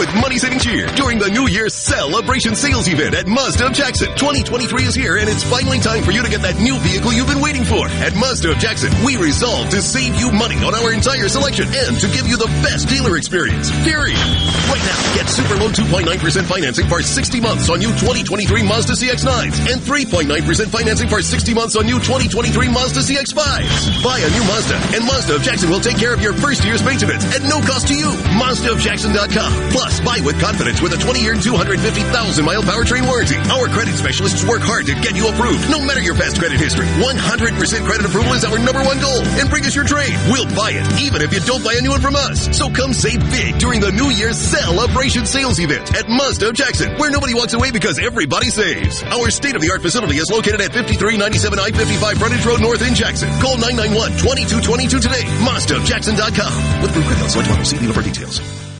with 0.00 0.14
money 0.16 0.38
saving 0.38 0.58
cheer 0.58 0.88
during 0.96 1.18
the 1.18 1.28
New 1.28 1.46
Year's 1.46 1.74
Celebration 1.76 2.56
Sales 2.56 2.88
Event 2.88 3.14
at 3.14 3.28
Mazda 3.28 3.66
of 3.68 3.72
Jackson. 3.76 4.08
2023 4.16 4.88
is 4.88 4.94
here 4.94 5.20
and 5.20 5.28
it's 5.28 5.44
finally 5.44 5.78
time 5.78 6.02
for 6.02 6.10
you 6.10 6.24
to 6.24 6.30
get 6.32 6.40
that 6.40 6.56
new 6.56 6.72
vehicle 6.80 7.12
you've 7.12 7.28
been 7.28 7.44
waiting 7.44 7.68
for. 7.68 7.84
At 8.00 8.16
Mazda 8.16 8.56
of 8.56 8.58
Jackson, 8.58 8.88
we 9.04 9.20
resolve 9.20 9.68
to 9.68 9.84
save 9.84 10.16
you 10.16 10.32
money 10.32 10.56
on 10.64 10.72
our 10.72 10.96
entire 10.96 11.28
selection 11.28 11.68
and 11.68 12.00
to 12.00 12.08
give 12.16 12.24
you 12.24 12.40
the 12.40 12.48
best 12.64 12.88
dealer 12.88 13.20
experience. 13.20 13.68
Period. 13.84 14.16
Right 14.72 14.80
now, 14.88 14.96
get 15.20 15.28
super 15.28 15.60
low 15.60 15.68
2.9% 15.68 16.08
financing 16.48 16.88
for 16.88 17.04
60 17.04 17.40
months 17.44 17.68
on 17.68 17.84
new 17.84 17.92
2023 18.00 18.64
Mazda 18.64 18.96
CX-9s 18.96 19.68
and 19.68 19.84
3.9% 19.84 20.32
financing 20.72 21.08
for 21.12 21.20
60 21.20 21.52
months 21.52 21.76
on 21.76 21.84
new 21.84 22.00
2023 22.00 22.72
Mazda 22.72 23.04
CX-5s. 23.04 24.00
Buy 24.00 24.16
a 24.16 24.30
new 24.32 24.44
Mazda 24.48 24.80
and 24.96 25.04
Mazda 25.04 25.36
of 25.36 25.42
Jackson 25.42 25.68
will 25.68 25.84
take 25.84 26.00
care 26.00 26.14
of 26.16 26.24
your 26.24 26.32
first 26.32 26.64
year's 26.64 26.80
maintenance 26.80 27.28
at 27.36 27.44
no 27.44 27.60
cost 27.68 27.92
to 27.92 27.94
you. 27.94 28.08
MazdaofJackson.com. 28.40 29.52
Plus, 29.76 29.89
buy 29.98 30.22
with 30.22 30.38
confidence 30.38 30.78
with 30.78 30.94
a 30.94 31.00
20-year, 31.02 31.34
250,000-mile 31.34 32.62
powertrain 32.62 33.02
warranty. 33.10 33.34
Our 33.50 33.66
credit 33.66 33.98
specialists 33.98 34.46
work 34.46 34.62
hard 34.62 34.86
to 34.86 34.94
get 35.02 35.18
you 35.18 35.26
approved, 35.26 35.66
no 35.66 35.82
matter 35.82 35.98
your 35.98 36.14
past 36.14 36.38
credit 36.38 36.62
history. 36.62 36.86
100% 37.02 37.18
credit 37.82 38.06
approval 38.06 38.38
is 38.38 38.46
our 38.46 38.62
number 38.62 38.86
one 38.86 39.02
goal. 39.02 39.18
And 39.42 39.50
bring 39.50 39.66
us 39.66 39.74
your 39.74 39.82
trade. 39.82 40.14
We'll 40.30 40.46
buy 40.54 40.78
it, 40.78 40.86
even 41.02 41.18
if 41.18 41.34
you 41.34 41.42
don't 41.42 41.66
buy 41.66 41.74
a 41.74 41.82
new 41.82 41.90
one 41.90 42.00
from 42.00 42.14
us. 42.14 42.46
So 42.54 42.70
come 42.70 42.94
save 42.94 43.18
big 43.34 43.58
during 43.58 43.82
the 43.82 43.90
New 43.90 44.14
Year's 44.14 44.38
Celebration 44.38 45.26
Sales 45.26 45.58
Event 45.58 45.90
at 45.98 46.06
Mazda 46.06 46.54
of 46.54 46.54
Jackson, 46.54 46.94
where 47.02 47.10
nobody 47.10 47.34
walks 47.34 47.58
away 47.58 47.74
because 47.74 47.98
everybody 47.98 48.54
saves. 48.54 49.02
Our 49.02 49.34
state-of-the-art 49.34 49.82
facility 49.82 50.22
is 50.22 50.30
located 50.30 50.62
at 50.62 50.70
5397 50.70 51.58
I-55 51.58 52.22
Frontage 52.22 52.46
Road 52.46 52.60
North 52.60 52.86
in 52.86 52.94
Jackson. 52.94 53.26
Call 53.42 53.56
991-2222 53.58 55.02
today. 55.02 55.26
MazdaofJackson.com. 55.42 56.82
With 56.82 56.92
Credit, 56.92 57.30
select 57.30 57.48
model. 57.48 57.64
See 57.64 57.78
dealer 57.78 57.94
for 57.94 58.02
details. 58.02 58.59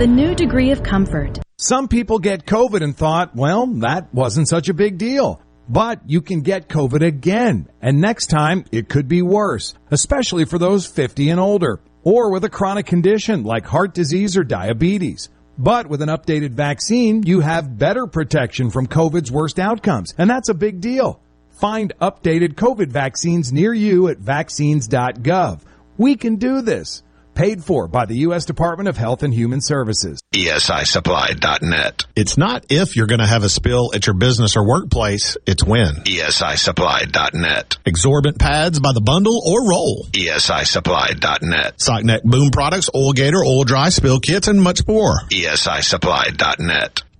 The 0.00 0.06
new 0.06 0.34
degree 0.34 0.70
of 0.70 0.82
comfort. 0.82 1.40
Some 1.58 1.86
people 1.86 2.20
get 2.20 2.46
COVID 2.46 2.80
and 2.80 2.96
thought, 2.96 3.36
well, 3.36 3.66
that 3.66 4.14
wasn't 4.14 4.48
such 4.48 4.70
a 4.70 4.72
big 4.72 4.96
deal. 4.96 5.42
But 5.68 6.00
you 6.06 6.22
can 6.22 6.40
get 6.40 6.70
COVID 6.70 7.06
again, 7.06 7.68
and 7.82 8.00
next 8.00 8.28
time 8.28 8.64
it 8.72 8.88
could 8.88 9.08
be 9.08 9.20
worse, 9.20 9.74
especially 9.90 10.46
for 10.46 10.56
those 10.56 10.86
50 10.86 11.28
and 11.28 11.38
older, 11.38 11.82
or 12.02 12.32
with 12.32 12.44
a 12.44 12.48
chronic 12.48 12.86
condition 12.86 13.42
like 13.42 13.66
heart 13.66 13.92
disease 13.92 14.38
or 14.38 14.42
diabetes. 14.42 15.28
But 15.58 15.86
with 15.86 16.00
an 16.00 16.08
updated 16.08 16.52
vaccine, 16.52 17.22
you 17.24 17.40
have 17.40 17.76
better 17.76 18.06
protection 18.06 18.70
from 18.70 18.86
COVID's 18.86 19.30
worst 19.30 19.58
outcomes, 19.58 20.14
and 20.16 20.30
that's 20.30 20.48
a 20.48 20.54
big 20.54 20.80
deal. 20.80 21.20
Find 21.50 21.92
updated 22.00 22.54
COVID 22.54 22.88
vaccines 22.88 23.52
near 23.52 23.74
you 23.74 24.08
at 24.08 24.16
vaccines.gov. 24.16 25.60
We 25.98 26.16
can 26.16 26.36
do 26.36 26.62
this. 26.62 27.02
Paid 27.40 27.64
for 27.64 27.88
by 27.88 28.04
the 28.04 28.16
U.S. 28.16 28.44
Department 28.44 28.86
of 28.86 28.98
Health 28.98 29.22
and 29.22 29.32
Human 29.32 29.62
Services. 29.62 30.20
ESISupply.net. 30.34 32.04
It's 32.14 32.36
not 32.36 32.66
if 32.68 32.96
you're 32.96 33.06
going 33.06 33.20
to 33.20 33.26
have 33.26 33.44
a 33.44 33.48
spill 33.48 33.92
at 33.94 34.06
your 34.06 34.12
business 34.12 34.58
or 34.58 34.68
workplace, 34.68 35.38
it's 35.46 35.64
when. 35.64 35.94
ESISupply.net. 36.04 37.78
Absorbent 37.86 38.38
pads 38.38 38.78
by 38.78 38.92
the 38.92 39.00
bundle 39.00 39.40
or 39.46 39.66
roll. 39.66 40.06
ESISupply.net. 40.12 41.78
Sockneck 41.78 42.24
boom 42.24 42.50
products, 42.50 42.90
oil 42.94 43.14
gator, 43.14 43.42
oil 43.42 43.64
dry, 43.64 43.88
spill 43.88 44.20
kits, 44.20 44.46
and 44.46 44.60
much 44.60 44.86
more. 44.86 45.20
ESISupply.net. 45.30 47.04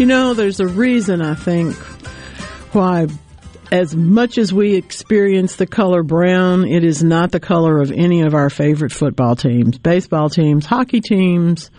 You 0.00 0.06
know, 0.06 0.32
there's 0.32 0.60
a 0.60 0.66
reason, 0.66 1.20
I 1.20 1.34
think, 1.34 1.76
why 2.72 3.06
as 3.70 3.94
much 3.94 4.38
as 4.38 4.50
we 4.50 4.74
experience 4.74 5.56
the 5.56 5.66
color 5.66 6.02
brown, 6.02 6.64
it 6.64 6.84
is 6.84 7.04
not 7.04 7.32
the 7.32 7.38
color 7.38 7.82
of 7.82 7.92
any 7.92 8.22
of 8.22 8.32
our 8.32 8.48
favorite 8.48 8.92
football 8.92 9.36
teams, 9.36 9.76
baseball 9.76 10.30
teams, 10.30 10.64
hockey 10.64 11.02
teams, 11.02 11.70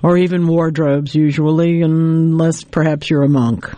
or 0.00 0.16
even 0.16 0.46
wardrobes 0.46 1.12
usually, 1.16 1.82
unless 1.82 2.62
perhaps 2.62 3.10
you're 3.10 3.24
a 3.24 3.28
monk. 3.28 3.68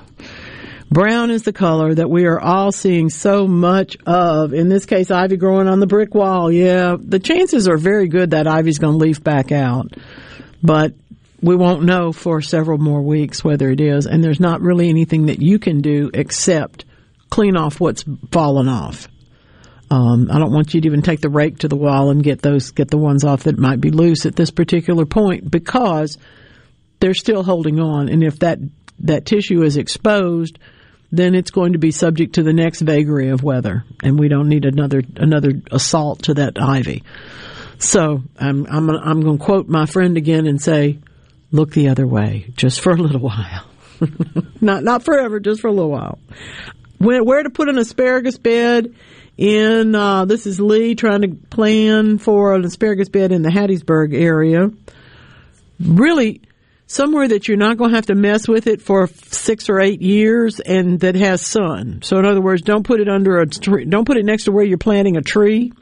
Brown 0.90 1.30
is 1.30 1.44
the 1.44 1.54
color 1.54 1.94
that 1.94 2.10
we 2.10 2.26
are 2.26 2.38
all 2.38 2.72
seeing 2.72 3.08
so 3.08 3.46
much 3.46 3.96
of. 4.04 4.52
In 4.52 4.68
this 4.68 4.84
case, 4.84 5.10
ivy 5.10 5.38
growing 5.38 5.66
on 5.66 5.80
the 5.80 5.86
brick 5.86 6.14
wall. 6.14 6.52
Yeah, 6.52 6.98
the 7.00 7.20
chances 7.20 7.66
are 7.66 7.78
very 7.78 8.08
good 8.08 8.32
that 8.32 8.46
ivy's 8.46 8.78
going 8.80 8.98
to 8.98 9.02
leaf 9.02 9.24
back 9.24 9.50
out. 9.50 9.94
But 10.62 10.92
we 11.40 11.56
won't 11.56 11.84
know 11.84 12.12
for 12.12 12.40
several 12.40 12.78
more 12.78 13.02
weeks 13.02 13.44
whether 13.44 13.70
it 13.70 13.80
is. 13.80 14.06
And 14.06 14.22
there's 14.22 14.40
not 14.40 14.60
really 14.60 14.88
anything 14.88 15.26
that 15.26 15.40
you 15.40 15.58
can 15.58 15.80
do 15.80 16.10
except 16.12 16.84
clean 17.30 17.56
off 17.56 17.80
what's 17.80 18.04
fallen 18.30 18.68
off. 18.68 19.08
Um, 19.90 20.28
I 20.30 20.38
don't 20.38 20.52
want 20.52 20.74
you 20.74 20.80
to 20.80 20.88
even 20.88 21.02
take 21.02 21.20
the 21.20 21.30
rake 21.30 21.58
to 21.58 21.68
the 21.68 21.76
wall 21.76 22.10
and 22.10 22.22
get 22.22 22.42
those, 22.42 22.72
get 22.72 22.90
the 22.90 22.98
ones 22.98 23.24
off 23.24 23.44
that 23.44 23.58
might 23.58 23.80
be 23.80 23.90
loose 23.90 24.26
at 24.26 24.36
this 24.36 24.50
particular 24.50 25.06
point 25.06 25.50
because 25.50 26.18
they're 27.00 27.14
still 27.14 27.42
holding 27.42 27.80
on. 27.80 28.08
And 28.08 28.22
if 28.22 28.40
that, 28.40 28.58
that 29.00 29.24
tissue 29.24 29.62
is 29.62 29.76
exposed, 29.76 30.58
then 31.10 31.34
it's 31.34 31.50
going 31.50 31.72
to 31.72 31.78
be 31.78 31.90
subject 31.90 32.34
to 32.34 32.42
the 32.42 32.52
next 32.52 32.80
vagary 32.80 33.28
of 33.28 33.42
weather, 33.42 33.84
and 34.02 34.18
we 34.18 34.28
don't 34.28 34.48
need 34.48 34.66
another 34.66 35.02
another 35.16 35.52
assault 35.70 36.24
to 36.24 36.34
that 36.34 36.60
ivy. 36.60 37.02
So 37.78 38.22
I'm 38.38 38.66
I'm 38.66 38.90
I'm 38.90 39.20
going 39.22 39.38
to 39.38 39.44
quote 39.44 39.68
my 39.68 39.86
friend 39.86 40.16
again 40.16 40.46
and 40.46 40.60
say, 40.60 40.98
look 41.50 41.72
the 41.72 41.88
other 41.88 42.06
way, 42.06 42.52
just 42.56 42.80
for 42.80 42.92
a 42.92 42.96
little 42.96 43.20
while, 43.20 43.66
not 44.60 44.84
not 44.84 45.02
forever, 45.02 45.40
just 45.40 45.60
for 45.60 45.68
a 45.68 45.72
little 45.72 45.90
while. 45.90 46.18
Where, 46.98 47.22
where 47.22 47.42
to 47.42 47.50
put 47.50 47.68
an 47.68 47.78
asparagus 47.78 48.38
bed 48.38 48.94
in? 49.36 49.94
Uh, 49.94 50.24
this 50.24 50.46
is 50.46 50.60
Lee 50.60 50.94
trying 50.94 51.22
to 51.22 51.28
plan 51.28 52.18
for 52.18 52.54
an 52.54 52.64
asparagus 52.64 53.08
bed 53.08 53.30
in 53.30 53.42
the 53.42 53.50
Hattiesburg 53.50 54.14
area. 54.14 54.70
Really 55.80 56.42
somewhere 56.88 57.28
that 57.28 57.46
you're 57.46 57.56
not 57.56 57.76
going 57.76 57.90
to 57.90 57.96
have 57.96 58.06
to 58.06 58.14
mess 58.14 58.48
with 58.48 58.66
it 58.66 58.82
for 58.82 59.06
six 59.06 59.68
or 59.68 59.78
eight 59.78 60.02
years 60.02 60.58
and 60.58 61.00
that 61.00 61.14
has 61.14 61.46
sun. 61.46 62.00
So 62.02 62.18
in 62.18 62.24
other 62.24 62.40
words, 62.40 62.62
don't 62.62 62.82
put 62.82 62.98
it 62.98 63.08
under 63.08 63.38
a 63.38 63.46
tree, 63.46 63.84
don't 63.84 64.06
put 64.06 64.16
it 64.16 64.24
next 64.24 64.44
to 64.44 64.52
where 64.52 64.64
you're 64.64 64.78
planting 64.78 65.16
a 65.16 65.22
tree 65.22 65.72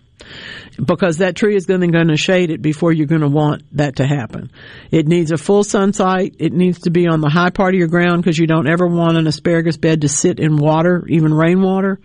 because 0.85 1.19
that 1.19 1.37
tree 1.37 1.57
is 1.57 1.67
going 1.67 1.81
to, 1.81 1.87
going 1.89 2.09
to 2.09 2.17
shade 2.17 2.51
it 2.51 2.61
before 2.61 2.93
you're 2.93 3.07
going 3.07 3.23
to 3.23 3.29
want 3.29 3.63
that 3.77 3.97
to 3.97 4.07
happen. 4.07 4.51
It 4.91 5.07
needs 5.07 5.33
a 5.33 5.39
full 5.39 5.65
sun 5.65 5.93
site. 5.93 6.37
It 6.39 6.53
needs 6.53 6.81
to 6.81 6.91
be 6.91 7.07
on 7.07 7.21
the 7.21 7.31
high 7.31 7.51
part 7.51 7.75
of 7.75 7.79
your 7.79 7.89
ground 7.89 8.23
because 8.23 8.39
you 8.39 8.47
don't 8.47 8.69
ever 8.69 8.87
want 8.87 9.17
an 9.17 9.27
asparagus 9.27 9.77
bed 9.77 10.03
to 10.03 10.09
sit 10.09 10.39
in 10.39 10.57
water, 10.57 11.05
even 11.09 11.33
rainwater. 11.33 12.01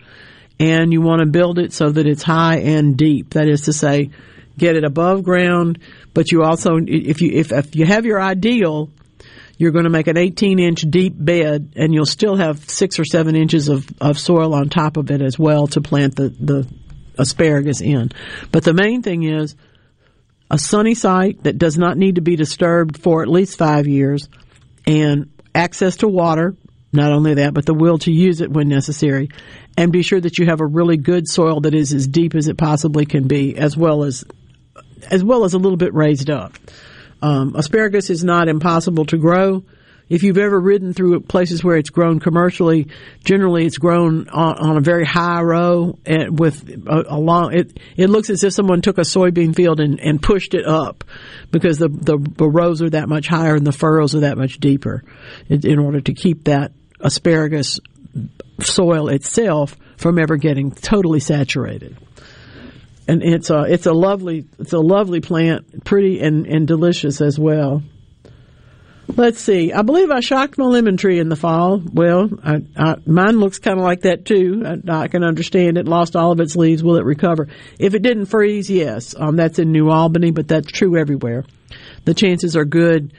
And 0.58 0.92
you 0.92 1.00
want 1.00 1.20
to 1.20 1.26
build 1.26 1.58
it 1.58 1.72
so 1.72 1.90
that 1.90 2.06
it's 2.06 2.22
high 2.22 2.58
and 2.58 2.96
deep. 2.96 3.30
That 3.30 3.48
is 3.48 3.62
to 3.62 3.72
say, 3.72 4.10
get 4.56 4.76
it 4.76 4.84
above 4.84 5.24
ground, 5.24 5.78
but 6.14 6.30
you 6.30 6.42
also, 6.42 6.78
if 6.86 7.20
you, 7.20 7.32
if, 7.32 7.52
if 7.52 7.74
you 7.74 7.86
have 7.86 8.04
your 8.04 8.20
ideal, 8.20 8.90
you're 9.56 9.72
going 9.72 9.84
to 9.84 9.90
make 9.90 10.08
an 10.08 10.16
18 10.16 10.58
inch 10.58 10.82
deep 10.82 11.14
bed 11.16 11.72
and 11.76 11.94
you'll 11.94 12.06
still 12.06 12.36
have 12.36 12.68
six 12.68 12.98
or 12.98 13.04
seven 13.04 13.36
inches 13.36 13.68
of, 13.68 13.86
of 14.00 14.18
soil 14.18 14.54
on 14.54 14.68
top 14.68 14.96
of 14.96 15.10
it 15.10 15.22
as 15.22 15.38
well 15.38 15.66
to 15.68 15.80
plant 15.80 16.16
the, 16.16 16.28
the 16.30 16.68
asparagus 17.18 17.80
in. 17.80 18.10
But 18.50 18.64
the 18.64 18.74
main 18.74 19.02
thing 19.02 19.22
is 19.22 19.54
a 20.50 20.58
sunny 20.58 20.94
site 20.94 21.42
that 21.44 21.58
does 21.58 21.78
not 21.78 21.96
need 21.96 22.16
to 22.16 22.20
be 22.20 22.36
disturbed 22.36 22.98
for 22.98 23.22
at 23.22 23.28
least 23.28 23.58
five 23.58 23.86
years 23.86 24.28
and 24.86 25.30
access 25.54 25.96
to 25.98 26.08
water. 26.08 26.54
Not 26.92 27.10
only 27.10 27.34
that, 27.34 27.54
but 27.54 27.64
the 27.64 27.72
will 27.72 27.98
to 28.00 28.12
use 28.12 28.42
it 28.42 28.50
when 28.50 28.68
necessary. 28.68 29.30
And 29.78 29.90
be 29.90 30.02
sure 30.02 30.20
that 30.20 30.38
you 30.38 30.44
have 30.46 30.60
a 30.60 30.66
really 30.66 30.98
good 30.98 31.26
soil 31.26 31.62
that 31.62 31.74
is 31.74 31.94
as 31.94 32.06
deep 32.06 32.34
as 32.34 32.48
it 32.48 32.58
possibly 32.58 33.06
can 33.06 33.26
be, 33.26 33.56
as 33.56 33.76
well 33.76 34.02
as 34.04 34.24
as 35.10 35.24
well 35.24 35.44
as 35.44 35.54
a 35.54 35.58
little 35.58 35.78
bit 35.78 35.94
raised 35.94 36.28
up. 36.30 36.52
Um, 37.22 37.56
asparagus 37.56 38.10
is 38.10 38.22
not 38.22 38.48
impossible 38.48 39.06
to 39.06 39.16
grow. 39.16 39.64
If 40.12 40.22
you've 40.22 40.36
ever 40.36 40.60
ridden 40.60 40.92
through 40.92 41.20
places 41.20 41.64
where 41.64 41.78
it's 41.78 41.88
grown 41.88 42.20
commercially, 42.20 42.88
generally 43.24 43.64
it's 43.64 43.78
grown 43.78 44.28
on, 44.28 44.58
on 44.58 44.76
a 44.76 44.82
very 44.82 45.06
high 45.06 45.40
row 45.40 45.98
and 46.04 46.38
with 46.38 46.68
a, 46.86 47.04
a, 47.08 47.18
long. 47.18 47.54
It 47.54 47.80
it 47.96 48.10
looks 48.10 48.28
as 48.28 48.44
if 48.44 48.52
someone 48.52 48.82
took 48.82 48.98
a 48.98 49.06
soybean 49.06 49.56
field 49.56 49.80
and, 49.80 49.98
and 50.00 50.20
pushed 50.22 50.52
it 50.52 50.66
up 50.66 51.04
because 51.50 51.78
the, 51.78 51.88
the, 51.88 52.18
the 52.18 52.46
rows 52.46 52.82
are 52.82 52.90
that 52.90 53.08
much 53.08 53.26
higher 53.26 53.54
and 53.54 53.66
the 53.66 53.72
furrows 53.72 54.14
are 54.14 54.20
that 54.20 54.36
much 54.36 54.58
deeper, 54.58 55.02
in, 55.48 55.66
in 55.66 55.78
order 55.78 56.02
to 56.02 56.12
keep 56.12 56.44
that 56.44 56.72
asparagus 57.00 57.80
soil 58.60 59.08
itself 59.08 59.78
from 59.96 60.18
ever 60.18 60.36
getting 60.36 60.72
totally 60.72 61.20
saturated 61.20 61.96
and 63.08 63.22
it's 63.22 63.48
a 63.48 63.62
it's 63.62 63.86
a 63.86 63.94
lovely 63.94 64.44
it's 64.58 64.74
a 64.74 64.78
lovely 64.78 65.22
plant, 65.22 65.84
pretty 65.84 66.20
and 66.20 66.46
and 66.46 66.68
delicious 66.68 67.22
as 67.22 67.38
well. 67.38 67.82
Let's 69.08 69.40
see. 69.40 69.72
I 69.72 69.82
believe 69.82 70.10
I 70.10 70.20
shocked 70.20 70.56
my 70.56 70.64
lemon 70.64 70.96
tree 70.96 71.18
in 71.18 71.28
the 71.28 71.36
fall. 71.36 71.82
Well, 71.92 72.30
I, 72.42 72.62
I, 72.76 72.96
mine 73.04 73.40
looks 73.40 73.58
kind 73.58 73.78
of 73.78 73.84
like 73.84 74.02
that 74.02 74.24
too. 74.24 74.62
I, 74.64 75.02
I, 75.02 75.08
can 75.08 75.22
understand 75.22 75.76
it 75.76 75.86
lost 75.86 76.16
all 76.16 76.32
of 76.32 76.40
its 76.40 76.56
leaves. 76.56 76.82
Will 76.82 76.96
it 76.96 77.04
recover? 77.04 77.48
If 77.78 77.94
it 77.94 78.02
didn't 78.02 78.26
freeze, 78.26 78.70
yes. 78.70 79.14
Um, 79.18 79.36
that's 79.36 79.58
in 79.58 79.72
New 79.72 79.90
Albany, 79.90 80.30
but 80.30 80.48
that's 80.48 80.70
true 80.70 80.96
everywhere. 80.96 81.44
The 82.04 82.14
chances 82.14 82.56
are 82.56 82.64
good 82.64 83.12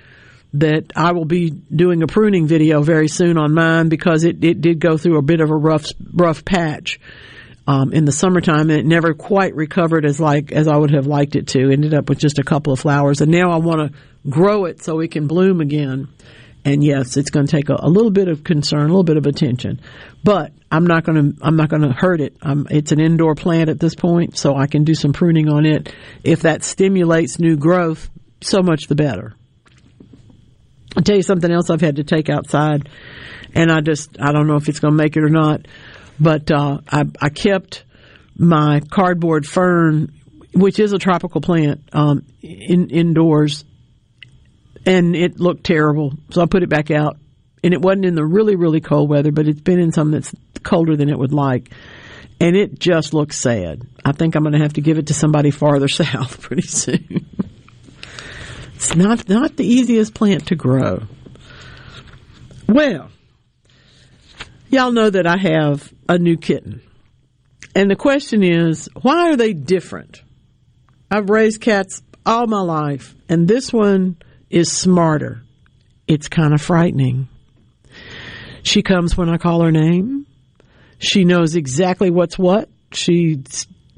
that 0.54 0.94
I 0.96 1.12
will 1.12 1.26
be 1.26 1.50
doing 1.50 2.04
a 2.04 2.08
pruning 2.08 2.48
video 2.48 2.82
very 2.82 3.08
soon 3.08 3.38
on 3.38 3.54
mine 3.54 3.90
because 3.90 4.24
it, 4.24 4.44
it 4.44 4.62
did 4.62 4.80
go 4.80 4.98
through 4.98 5.18
a 5.18 5.24
bit 5.24 5.42
of 5.42 5.50
a 5.50 5.56
rough 5.56 5.86
rough 6.14 6.46
patch 6.46 7.00
um, 7.66 7.94
in 7.94 8.06
the 8.06 8.12
summertime, 8.12 8.70
and 8.70 8.80
it 8.80 8.86
never 8.86 9.14
quite 9.14 9.56
recovered 9.56 10.06
as 10.06 10.20
like 10.20 10.52
as 10.52 10.68
I 10.68 10.78
would 10.78 10.92
have 10.92 11.08
liked 11.08 11.36
it 11.36 11.48
to. 11.50 11.72
Ended 11.72 11.94
up 11.94 12.10
with 12.10 12.20
just 12.20 12.40
a 12.40 12.44
couple 12.44 12.74
of 12.74 12.80
flowers, 12.80 13.22
and 13.22 13.32
now 13.32 13.52
I 13.52 13.58
want 13.58 13.92
to 13.92 14.00
grow 14.30 14.66
it 14.66 14.82
so 14.82 15.00
it 15.00 15.12
can 15.12 15.28
bloom 15.28 15.62
again. 15.62 16.08
And 16.66 16.84
yes, 16.84 17.18
it's 17.18 17.30
going 17.30 17.46
to 17.46 17.52
take 17.52 17.70
a, 17.70 17.76
a, 17.78 17.90
little 17.90 18.12
bit 18.12 18.30
of 18.30 18.44
concern, 18.44 18.84
a 18.84 18.88
little 18.88 19.04
bit 19.04 19.18
of 19.18 19.26
attention, 19.26 19.82
but 20.24 20.54
I'm 20.72 20.88
not 20.88 21.04
going 21.04 21.34
to 21.34 21.46
I'm 21.46 21.58
not 21.58 21.68
going 21.68 21.82
to 21.82 21.92
hurt 21.92 22.22
it. 22.22 22.38
Um, 22.42 22.68
it's 22.70 22.94
an 22.94 23.02
indoor 23.02 23.36
plant 23.36 23.70
at 23.70 23.82
this 23.82 23.96
point, 23.96 24.38
so 24.38 24.56
I 24.56 24.68
can 24.68 24.86
do 24.86 24.96
some 24.96 25.12
pruning 25.12 25.50
on 25.50 25.66
it. 25.66 25.94
If 26.24 26.44
that 26.44 26.64
stimulates 26.64 27.38
new 27.38 27.58
growth, 27.58 28.10
so 28.40 28.62
much 28.62 28.88
the 28.88 28.96
better. 28.96 29.34
I'll 30.96 31.04
tell 31.04 31.18
you 31.18 31.24
something 31.24 31.52
else 31.52 31.70
I've 31.70 31.82
had 31.82 31.98
to 31.98 32.04
take 32.06 32.30
outside, 32.30 32.88
and 33.54 33.70
I 33.70 33.82
just 33.82 34.18
I 34.22 34.32
don't 34.32 34.48
know 34.48 34.56
if 34.56 34.70
it's 34.70 34.80
going 34.80 34.94
to 34.94 34.98
make 34.98 35.18
it 35.18 35.24
or 35.24 35.30
not. 35.30 35.68
But 36.20 36.50
uh, 36.50 36.80
I, 36.90 37.04
I 37.22 37.30
kept 37.30 37.84
my 38.38 38.80
cardboard 38.80 39.46
fern, 39.46 40.14
which 40.54 40.80
is 40.80 40.94
a 40.94 40.98
tropical 40.98 41.42
plant, 41.42 41.82
um, 41.92 42.26
in, 42.42 42.90
indoors, 42.90 43.66
and 44.86 45.16
it 45.16 45.40
looked 45.40 45.64
terrible. 45.64 46.14
So 46.32 46.42
I 46.42 46.46
put 46.46 46.64
it 46.64 46.70
back 46.70 46.92
out, 46.92 47.18
and 47.64 47.74
it 47.74 47.82
wasn't 47.82 48.06
in 48.06 48.16
the 48.16 48.26
really 48.26 48.56
really 48.56 48.82
cold 48.82 49.10
weather, 49.10 49.32
but 49.32 49.48
it's 49.48 49.62
been 49.62 49.80
in 49.80 49.92
some 49.92 50.12
that's 50.12 50.34
colder 50.64 50.96
than 50.96 51.10
it 51.10 51.18
would 51.18 51.34
like, 51.34 51.72
and 52.40 52.56
it 52.56 52.80
just 52.80 53.14
looks 53.14 53.38
sad. 53.38 53.82
I 54.04 54.12
think 54.12 54.36
I'm 54.36 54.44
going 54.44 54.54
to 54.54 54.60
have 54.60 54.74
to 54.74 54.82
give 54.82 54.98
it 54.98 55.08
to 55.08 55.14
somebody 55.14 55.52
farther 55.52 55.88
south 55.90 56.42
pretty 56.42 56.68
soon. 56.68 57.28
it's 58.76 58.96
not 58.96 59.28
not 59.30 59.58
the 59.58 59.66
easiest 59.66 60.14
plant 60.14 60.48
to 60.48 60.56
grow. 60.56 61.04
Well, 62.68 63.10
Y'all 64.74 64.92
know 64.92 65.08
that 65.08 65.28
I 65.28 65.38
have 65.38 65.94
a 66.10 66.18
new 66.18 66.36
kitten. 66.36 66.82
And 67.76 67.92
the 67.92 67.96
question 67.96 68.42
is, 68.42 68.90
why 69.00 69.30
are 69.30 69.36
they 69.36 69.54
different? 69.54 70.24
I've 71.12 71.30
raised 71.30 71.62
cats 71.62 72.02
all 72.26 72.48
my 72.48 72.62
life, 72.62 73.14
and 73.30 73.48
this 73.48 73.72
one 73.72 74.18
is 74.54 74.72
smarter. 74.72 75.44
It's 76.08 76.28
kind 76.28 76.54
of 76.54 76.62
frightening. 76.62 77.28
She 78.62 78.84
comes 78.84 79.18
when 79.18 79.30
I 79.30 79.38
call 79.38 79.62
her 79.62 79.72
name. 79.72 80.28
She 81.00 81.26
knows 81.26 81.56
exactly 81.56 82.12
what's 82.12 82.38
what. 82.38 82.70
She 82.92 83.44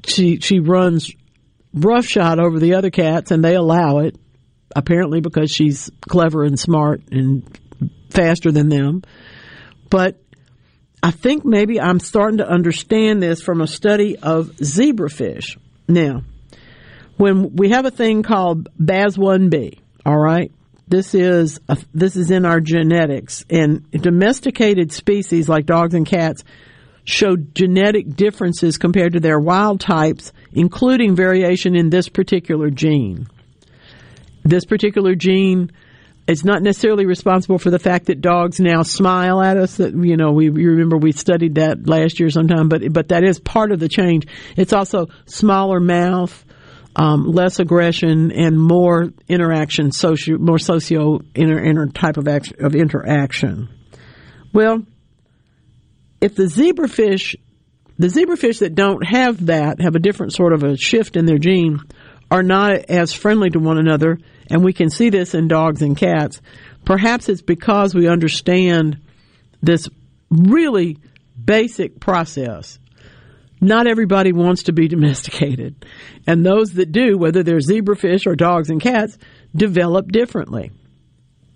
she 0.06 0.40
she 0.40 0.60
runs 0.60 1.12
roughshod 1.74 2.38
over 2.38 2.58
the 2.58 2.74
other 2.74 2.90
cats, 2.90 3.30
and 3.30 3.44
they 3.44 3.54
allow 3.54 3.98
it. 3.98 4.16
Apparently, 4.74 5.20
because 5.20 5.50
she's 5.50 5.90
clever 6.08 6.42
and 6.42 6.58
smart 6.58 7.02
and 7.10 7.42
faster 8.10 8.50
than 8.50 8.68
them. 8.68 9.02
But 9.88 10.20
I 11.02 11.10
think 11.12 11.44
maybe 11.44 11.80
I'm 11.80 12.00
starting 12.00 12.38
to 12.38 12.48
understand 12.48 13.22
this 13.22 13.40
from 13.40 13.60
a 13.60 13.66
study 13.66 14.16
of 14.18 14.48
zebrafish. 14.56 15.56
Now, 15.88 16.22
when 17.16 17.54
we 17.54 17.70
have 17.70 17.86
a 17.86 17.90
thing 17.90 18.22
called 18.22 18.68
BAZ1B, 18.78 19.78
all 20.06 20.16
right, 20.16 20.52
this 20.86 21.14
is 21.16 21.58
a, 21.68 21.76
this 21.92 22.14
is 22.14 22.30
in 22.30 22.46
our 22.46 22.60
genetics, 22.60 23.44
and 23.50 23.90
domesticated 23.90 24.92
species 24.92 25.48
like 25.48 25.66
dogs 25.66 25.94
and 25.94 26.06
cats 26.06 26.44
show 27.02 27.36
genetic 27.36 28.14
differences 28.14 28.78
compared 28.78 29.14
to 29.14 29.20
their 29.20 29.40
wild 29.40 29.80
types, 29.80 30.32
including 30.52 31.16
variation 31.16 31.74
in 31.74 31.90
this 31.90 32.08
particular 32.08 32.70
gene. 32.70 33.26
This 34.44 34.64
particular 34.64 35.16
gene 35.16 35.72
it's 36.28 36.44
not 36.44 36.62
necessarily 36.62 37.06
responsible 37.06 37.58
for 37.58 37.70
the 37.70 37.78
fact 37.78 38.06
that 38.06 38.20
dogs 38.20 38.58
now 38.58 38.82
smile 38.82 39.40
at 39.40 39.56
us. 39.56 39.76
That 39.76 39.94
you 39.94 40.16
know, 40.16 40.32
we 40.32 40.46
you 40.46 40.70
remember 40.70 40.96
we 40.96 41.12
studied 41.12 41.54
that 41.56 41.88
last 41.88 42.18
year 42.18 42.30
sometime, 42.30 42.68
but 42.68 42.92
but 42.92 43.08
that 43.08 43.22
is 43.22 43.38
part 43.38 43.70
of 43.70 43.78
the 43.78 43.88
change. 43.88 44.26
It's 44.56 44.72
also 44.72 45.06
smaller 45.26 45.78
mouth, 45.78 46.44
um, 46.96 47.26
less 47.26 47.60
aggression, 47.60 48.32
and 48.32 48.58
more 48.58 49.12
interaction, 49.28 49.92
socio 49.92 50.38
more 50.38 50.58
socio 50.58 51.20
inter, 51.34 51.58
inter 51.58 51.86
type 51.86 52.16
of 52.16 52.26
of 52.26 52.74
interaction. 52.74 53.68
Well, 54.52 54.82
if 56.22 56.34
the 56.34 56.44
zebrafish, 56.44 57.36
the 57.98 58.06
zebrafish 58.06 58.60
that 58.60 58.74
don't 58.74 59.06
have 59.06 59.46
that, 59.46 59.82
have 59.82 59.94
a 59.94 60.00
different 60.00 60.32
sort 60.32 60.54
of 60.54 60.64
a 60.64 60.78
shift 60.78 61.16
in 61.16 61.26
their 61.26 61.38
gene, 61.38 61.80
are 62.30 62.42
not 62.42 62.72
as 62.88 63.12
friendly 63.12 63.50
to 63.50 63.58
one 63.58 63.76
another, 63.76 64.18
and 64.50 64.64
we 64.64 64.72
can 64.72 64.88
see 64.88 65.10
this 65.10 65.34
in 65.34 65.48
dogs 65.48 65.82
and 65.82 65.98
cats. 65.98 66.40
Perhaps 66.86 67.28
it's 67.28 67.42
because 67.42 67.94
we 67.94 68.08
understand 68.08 68.98
this 69.62 69.88
really 70.30 70.96
basic 71.42 72.00
process. 72.00 72.78
Not 73.60 73.86
everybody 73.86 74.32
wants 74.32 74.64
to 74.64 74.72
be 74.72 74.88
domesticated. 74.88 75.86
And 76.26 76.44
those 76.44 76.74
that 76.74 76.92
do, 76.92 77.16
whether 77.16 77.42
they're 77.42 77.58
zebrafish 77.58 78.26
or 78.26 78.36
dogs 78.36 78.70
and 78.70 78.80
cats, 78.80 79.16
develop 79.54 80.12
differently. 80.12 80.72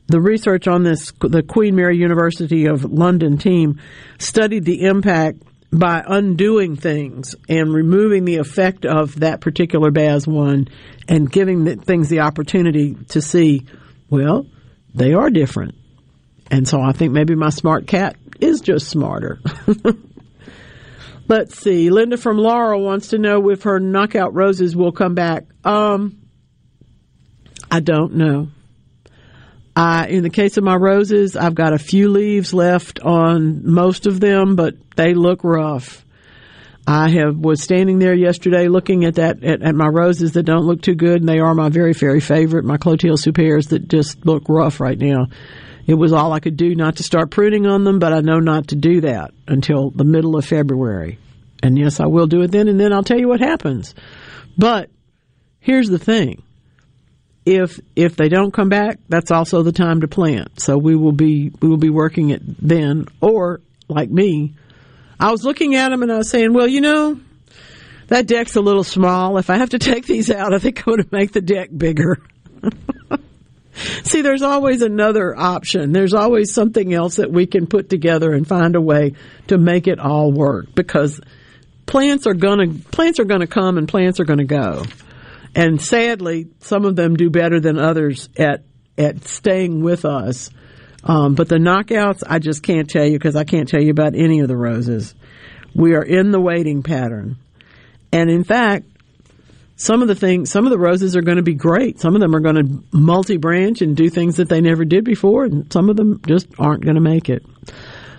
The 0.06 0.20
research 0.20 0.66
on 0.66 0.82
this, 0.82 1.12
the 1.20 1.42
Queen 1.42 1.76
Mary 1.76 1.96
University 1.96 2.66
of 2.66 2.84
London 2.84 3.38
team 3.38 3.80
studied 4.18 4.64
the 4.64 4.82
impact 4.82 5.42
by 5.72 6.02
undoing 6.04 6.74
things 6.74 7.36
and 7.48 7.72
removing 7.72 8.24
the 8.24 8.38
effect 8.38 8.84
of 8.84 9.20
that 9.20 9.40
particular 9.40 9.92
BAS1 9.92 10.68
and 11.06 11.30
giving 11.30 11.64
the, 11.64 11.76
things 11.76 12.08
the 12.08 12.20
opportunity 12.20 12.96
to 13.10 13.22
see, 13.22 13.66
well, 14.08 14.46
they 14.94 15.12
are 15.12 15.30
different. 15.30 15.76
And 16.50 16.66
so 16.66 16.80
I 16.80 16.90
think 16.92 17.12
maybe 17.12 17.36
my 17.36 17.50
smart 17.50 17.86
cat 17.86 18.16
is 18.40 18.60
just 18.60 18.88
smarter. 18.88 19.38
Let's 21.30 21.56
see. 21.60 21.90
Linda 21.90 22.16
from 22.16 22.38
Laurel 22.38 22.82
wants 22.82 23.10
to 23.10 23.18
know 23.18 23.50
if 23.50 23.62
her 23.62 23.78
knockout 23.78 24.34
roses 24.34 24.74
will 24.74 24.90
come 24.90 25.14
back. 25.14 25.44
Um, 25.64 26.18
I 27.70 27.78
don't 27.78 28.14
know. 28.14 28.48
I, 29.76 30.08
in 30.08 30.24
the 30.24 30.30
case 30.30 30.56
of 30.56 30.64
my 30.64 30.74
roses, 30.74 31.36
I've 31.36 31.54
got 31.54 31.72
a 31.72 31.78
few 31.78 32.08
leaves 32.08 32.52
left 32.52 32.98
on 32.98 33.64
most 33.64 34.08
of 34.08 34.18
them, 34.18 34.56
but 34.56 34.74
they 34.96 35.14
look 35.14 35.44
rough. 35.44 36.04
I 36.84 37.10
have 37.10 37.36
was 37.36 37.62
standing 37.62 38.00
there 38.00 38.14
yesterday 38.14 38.66
looking 38.66 39.04
at 39.04 39.14
that 39.14 39.44
at, 39.44 39.62
at, 39.62 39.76
my 39.76 39.86
roses 39.86 40.32
that 40.32 40.42
don't 40.42 40.66
look 40.66 40.82
too 40.82 40.96
good, 40.96 41.20
and 41.20 41.28
they 41.28 41.38
are 41.38 41.54
my 41.54 41.68
very 41.68 41.92
very 41.92 42.18
favorite, 42.18 42.64
my 42.64 42.76
Clotilde 42.76 43.20
Souperts 43.20 43.68
that 43.68 43.86
just 43.86 44.26
look 44.26 44.48
rough 44.48 44.80
right 44.80 44.98
now. 44.98 45.28
It 45.86 45.94
was 45.94 46.12
all 46.12 46.32
I 46.32 46.40
could 46.40 46.56
do 46.56 46.74
not 46.74 46.96
to 46.96 47.02
start 47.02 47.30
pruning 47.30 47.66
on 47.66 47.84
them, 47.84 47.98
but 47.98 48.12
I 48.12 48.20
know 48.20 48.38
not 48.38 48.68
to 48.68 48.76
do 48.76 49.00
that 49.02 49.32
until 49.48 49.90
the 49.90 50.04
middle 50.04 50.36
of 50.36 50.44
February. 50.44 51.18
And 51.62 51.78
yes, 51.78 52.00
I 52.00 52.06
will 52.06 52.26
do 52.26 52.42
it 52.42 52.50
then, 52.50 52.68
and 52.68 52.78
then 52.78 52.92
I'll 52.92 53.02
tell 53.02 53.18
you 53.18 53.28
what 53.28 53.40
happens. 53.40 53.94
But 54.56 54.90
here's 55.58 55.88
the 55.88 55.98
thing: 55.98 56.42
if 57.44 57.80
if 57.96 58.16
they 58.16 58.28
don't 58.28 58.52
come 58.52 58.68
back, 58.68 58.98
that's 59.08 59.30
also 59.30 59.62
the 59.62 59.72
time 59.72 60.00
to 60.00 60.08
plant. 60.08 60.60
So 60.60 60.78
we 60.78 60.96
will 60.96 61.12
be 61.12 61.50
we 61.60 61.68
will 61.68 61.76
be 61.76 61.90
working 61.90 62.30
it 62.30 62.42
then, 62.44 63.06
or 63.20 63.60
like 63.88 64.10
me, 64.10 64.54
I 65.18 65.30
was 65.30 65.44
looking 65.44 65.74
at 65.74 65.90
them 65.90 66.02
and 66.02 66.10
I 66.10 66.16
was 66.16 66.30
saying, 66.30 66.54
well, 66.54 66.66
you 66.66 66.80
know, 66.80 67.20
that 68.06 68.26
deck's 68.26 68.56
a 68.56 68.60
little 68.60 68.84
small. 68.84 69.36
If 69.36 69.50
I 69.50 69.56
have 69.56 69.70
to 69.70 69.78
take 69.80 70.06
these 70.06 70.30
out, 70.30 70.54
I 70.54 70.58
think 70.58 70.78
I'm 70.78 70.84
going 70.94 71.02
to 71.02 71.08
make 71.12 71.32
the 71.32 71.42
deck 71.42 71.68
bigger. 71.76 72.22
See, 74.04 74.22
there's 74.22 74.42
always 74.42 74.82
another 74.82 75.36
option. 75.36 75.92
There's 75.92 76.14
always 76.14 76.52
something 76.52 76.92
else 76.92 77.16
that 77.16 77.30
we 77.30 77.46
can 77.46 77.66
put 77.66 77.88
together 77.88 78.32
and 78.32 78.46
find 78.46 78.76
a 78.76 78.80
way 78.80 79.14
to 79.48 79.58
make 79.58 79.86
it 79.86 79.98
all 79.98 80.32
work 80.32 80.74
because 80.74 81.20
plants 81.86 82.26
are 82.26 82.34
going 82.34 82.58
to 82.58 82.90
plants 82.90 83.18
are 83.18 83.24
to 83.24 83.46
come 83.46 83.78
and 83.78 83.88
plants 83.88 84.20
are 84.20 84.24
going 84.24 84.38
to 84.38 84.44
go. 84.44 84.84
And 85.54 85.80
sadly, 85.80 86.48
some 86.60 86.84
of 86.84 86.94
them 86.94 87.16
do 87.16 87.30
better 87.30 87.60
than 87.60 87.78
others 87.78 88.28
at 88.36 88.64
at 88.96 89.24
staying 89.24 89.82
with 89.82 90.04
us. 90.04 90.50
Um, 91.02 91.34
but 91.34 91.48
the 91.48 91.56
knockouts, 91.56 92.22
I 92.26 92.38
just 92.38 92.62
can't 92.62 92.88
tell 92.88 93.06
you 93.06 93.18
because 93.18 93.36
I 93.36 93.44
can't 93.44 93.68
tell 93.68 93.82
you 93.82 93.90
about 93.90 94.14
any 94.14 94.40
of 94.40 94.48
the 94.48 94.56
roses. 94.56 95.14
We 95.74 95.94
are 95.94 96.02
in 96.02 96.30
the 96.30 96.40
waiting 96.40 96.82
pattern. 96.82 97.36
And 98.12 98.28
in 98.28 98.44
fact, 98.44 98.86
some 99.80 100.02
of 100.02 100.08
the 100.08 100.14
things, 100.14 100.50
some 100.50 100.66
of 100.66 100.70
the 100.70 100.78
roses 100.78 101.16
are 101.16 101.22
going 101.22 101.38
to 101.38 101.42
be 101.42 101.54
great. 101.54 102.00
Some 102.00 102.14
of 102.14 102.20
them 102.20 102.36
are 102.36 102.40
going 102.40 102.56
to 102.56 102.84
multi 102.92 103.38
branch 103.38 103.80
and 103.80 103.96
do 103.96 104.10
things 104.10 104.36
that 104.36 104.50
they 104.50 104.60
never 104.60 104.84
did 104.84 105.04
before, 105.04 105.44
and 105.44 105.72
some 105.72 105.88
of 105.88 105.96
them 105.96 106.20
just 106.26 106.48
aren't 106.58 106.84
going 106.84 106.96
to 106.96 107.00
make 107.00 107.30
it. 107.30 107.46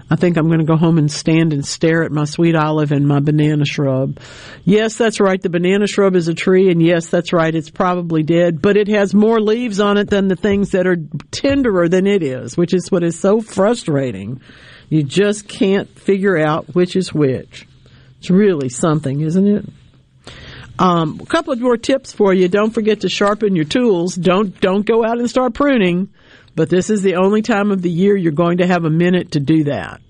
I 0.09 0.15
think 0.15 0.37
I'm 0.37 0.47
going 0.47 0.57
to 0.57 0.65
go 0.65 0.75
home 0.75 0.97
and 0.97 1.09
stand 1.11 1.53
and 1.53 1.63
stare 1.63 2.01
at 2.01 2.11
my 2.11 2.25
sweet 2.25 2.55
olive 2.55 2.91
and 2.91 3.07
my 3.07 3.19
banana 3.19 3.63
shrub. 3.63 4.19
Yes, 4.65 4.95
that's 4.95 5.19
right. 5.19 5.39
The 5.39 5.51
banana 5.51 5.85
shrub 5.85 6.15
is 6.15 6.27
a 6.27 6.33
tree, 6.33 6.71
and 6.71 6.81
yes, 6.81 7.09
that's 7.09 7.31
right. 7.31 7.53
It's 7.53 7.69
probably 7.69 8.23
dead, 8.23 8.59
but 8.59 8.75
it 8.75 8.87
has 8.87 9.13
more 9.13 9.39
leaves 9.39 9.79
on 9.79 9.97
it 9.97 10.09
than 10.09 10.29
the 10.29 10.35
things 10.35 10.71
that 10.71 10.87
are 10.87 10.97
tenderer 11.29 11.87
than 11.87 12.07
it 12.07 12.23
is, 12.23 12.57
which 12.57 12.73
is 12.73 12.91
what 12.91 13.03
is 13.03 13.19
so 13.19 13.39
frustrating. 13.39 14.41
You 14.89 15.03
just 15.03 15.47
can't 15.47 15.87
figure 15.99 16.39
out 16.39 16.73
which 16.73 16.95
is 16.95 17.13
which. 17.13 17.67
It's 18.17 18.31
really 18.31 18.69
something, 18.69 19.21
isn't 19.21 19.47
it? 19.47 19.65
Um, 20.81 21.19
a 21.21 21.25
couple 21.27 21.53
of 21.53 21.61
more 21.61 21.77
tips 21.77 22.11
for 22.11 22.33
you. 22.33 22.47
Don't 22.47 22.71
forget 22.71 23.01
to 23.01 23.09
sharpen 23.09 23.55
your 23.55 23.65
tools. 23.65 24.15
Don't 24.15 24.59
don't 24.59 24.83
go 24.83 25.05
out 25.05 25.19
and 25.19 25.29
start 25.29 25.53
pruning. 25.53 26.09
But 26.55 26.69
this 26.69 26.89
is 26.89 27.03
the 27.03 27.17
only 27.17 27.43
time 27.43 27.69
of 27.69 27.83
the 27.83 27.89
year 27.89 28.17
you're 28.17 28.31
going 28.31 28.57
to 28.57 28.67
have 28.67 28.83
a 28.83 28.89
minute 28.89 29.33
to 29.33 29.39
do 29.39 29.65
that. 29.65 30.01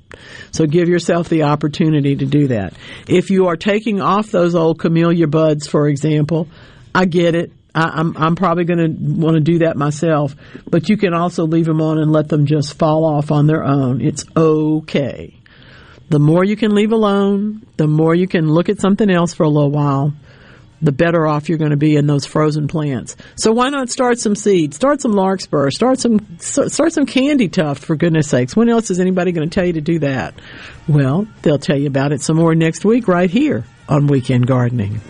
So 0.52 0.66
give 0.66 0.88
yourself 0.88 1.28
the 1.28 1.44
opportunity 1.44 2.16
to 2.16 2.26
do 2.26 2.48
that. 2.48 2.74
If 3.06 3.32
you 3.32 3.48
are 3.48 3.58
taking 3.58 4.00
off 4.00 4.32
those 4.32 4.56
old 4.56 4.80
camellia 4.80 5.28
buds, 5.28 5.68
for 5.68 5.90
example, 5.90 6.48
I 6.96 7.04
get 7.04 7.36
it. 7.36 7.52
I, 7.76 7.92
I'm, 7.94 8.16
I'm 8.16 8.36
probably 8.36 8.64
going 8.64 8.80
to 8.80 9.22
want 9.22 9.36
to 9.36 9.42
do 9.42 9.60
that 9.60 9.76
myself, 9.76 10.36
but 10.70 10.88
you 10.88 10.96
can 10.96 11.14
also 11.14 11.46
leave 11.46 11.66
them 11.66 11.82
on 11.82 12.00
and 12.00 12.14
let 12.14 12.30
them 12.30 12.46
just 12.46 12.78
fall 12.80 13.04
off 13.04 13.30
on 13.30 13.46
their 13.46 13.64
own. 13.64 14.00
It's 14.00 14.26
okay. 14.38 15.38
The 16.10 16.20
more 16.20 16.46
you 16.46 16.56
can 16.56 16.74
leave 16.74 16.92
alone, 16.92 17.66
the 17.76 17.88
more 17.88 18.16
you 18.16 18.28
can 18.28 18.50
look 18.50 18.70
at 18.70 18.80
something 18.80 19.10
else 19.10 19.34
for 19.34 19.44
a 19.44 19.50
little 19.50 19.72
while 19.72 20.14
the 20.82 20.92
better 20.92 21.28
off 21.28 21.50
you're 21.50 21.58
going 21.58 21.72
to 21.72 21.78
be 21.78 21.96
in 21.96 22.08
those 22.08 22.26
frozen 22.26 22.68
plants. 22.68 23.16
So 23.36 23.52
why 23.52 23.70
not 23.70 23.90
start 23.90 24.20
some 24.20 24.36
seeds? 24.36 24.76
Start 24.76 25.02
some 25.02 25.12
larkspur. 25.12 25.70
Start 25.72 26.00
some 26.00 26.26
start 26.40 26.94
some 26.94 27.06
candy 27.06 27.50
tuft 27.50 27.84
for 27.84 27.96
goodness 27.96 28.30
sakes. 28.30 28.56
When 28.56 28.70
else 28.70 28.90
is 28.90 29.00
anybody 29.00 29.32
going 29.32 29.50
to 29.50 29.54
tell 29.54 29.66
you 29.66 29.74
to 29.74 29.82
do 29.82 30.00
that? 30.00 30.34
Well, 30.88 31.28
they'll 31.42 31.60
tell 31.60 31.78
you 31.78 31.88
about 31.88 32.12
it 32.12 32.22
some 32.22 32.38
more 32.38 32.56
next 32.56 32.84
week 32.84 33.08
right 33.08 33.30
here 33.30 33.66
on 33.88 34.08
Weekend 34.08 34.48
Gardening. 34.48 35.02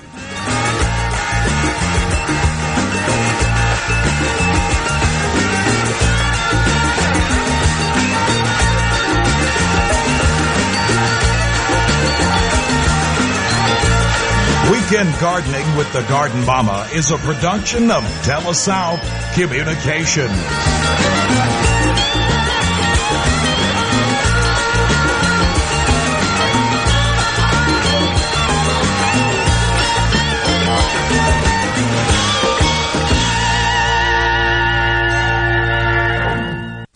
Weekend 14.92 15.18
Gardening 15.22 15.78
with 15.78 15.94
the 15.94 16.02
Garden 16.02 16.46
Mama 16.46 16.86
is 16.94 17.12
a 17.12 17.18
production 17.18 17.90
of 17.92 18.04
TeleSouth 18.26 19.00
Communication. 19.34 20.28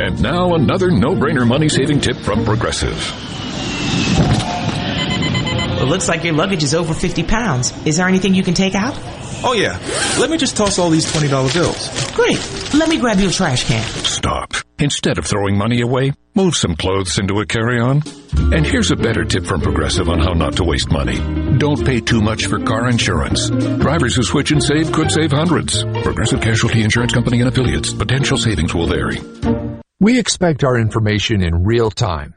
And 0.00 0.22
now 0.22 0.54
another 0.54 0.90
no-brainer 0.90 1.46
money-saving 1.46 2.00
tip 2.00 2.16
from 2.16 2.42
Progressive. 2.44 2.96
It 5.78 5.84
looks 5.84 6.08
like 6.08 6.24
your 6.24 6.32
luggage 6.32 6.62
is 6.62 6.74
over 6.74 6.94
50 6.94 7.22
pounds. 7.24 7.72
Is 7.86 7.98
there 7.98 8.08
anything 8.08 8.34
you 8.34 8.42
can 8.42 8.54
take 8.54 8.74
out? 8.74 8.94
Oh 9.42 9.54
yeah. 9.54 9.78
Let 10.18 10.30
me 10.30 10.36
just 10.36 10.56
toss 10.56 10.78
all 10.78 10.90
these 10.90 11.10
$20 11.12 11.52
bills. 11.54 12.12
Great. 12.12 12.74
Let 12.74 12.88
me 12.88 12.98
grab 12.98 13.18
you 13.18 13.28
a 13.28 13.30
trash 13.30 13.66
can. 13.66 13.82
Stop. 14.04 14.54
Instead 14.78 15.18
of 15.18 15.26
throwing 15.26 15.56
money 15.56 15.82
away, 15.82 16.12
move 16.34 16.54
some 16.56 16.76
clothes 16.76 17.18
into 17.18 17.40
a 17.40 17.46
carry-on. 17.46 18.02
And 18.52 18.66
here's 18.66 18.90
a 18.90 18.96
better 18.96 19.24
tip 19.24 19.44
from 19.44 19.60
Progressive 19.60 20.08
on 20.08 20.18
how 20.18 20.32
not 20.32 20.56
to 20.56 20.64
waste 20.64 20.90
money. 20.90 21.18
Don't 21.58 21.84
pay 21.84 22.00
too 22.00 22.20
much 22.20 22.46
for 22.46 22.58
car 22.58 22.88
insurance. 22.88 23.50
Drivers 23.50 24.16
who 24.16 24.22
switch 24.22 24.50
and 24.50 24.62
save 24.62 24.92
could 24.92 25.10
save 25.10 25.32
hundreds. 25.32 25.84
Progressive 25.84 26.40
Casualty 26.40 26.82
Insurance 26.82 27.12
Company 27.12 27.40
and 27.40 27.48
affiliates. 27.48 27.92
Potential 27.92 28.36
savings 28.36 28.74
will 28.74 28.86
vary. 28.86 29.18
We 30.02 30.18
expect 30.18 30.64
our 30.64 30.78
information 30.78 31.42
in 31.42 31.64
real 31.64 31.90
time. 31.90 32.32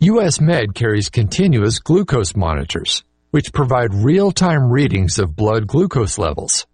US 0.00 0.38
Med 0.38 0.74
carries 0.74 1.08
continuous 1.08 1.78
glucose 1.78 2.36
monitors, 2.36 3.04
which 3.30 3.54
provide 3.54 3.94
real-time 3.94 4.70
readings 4.70 5.18
of 5.18 5.34
blood 5.34 5.66
glucose 5.66 6.18
levels. 6.18 6.66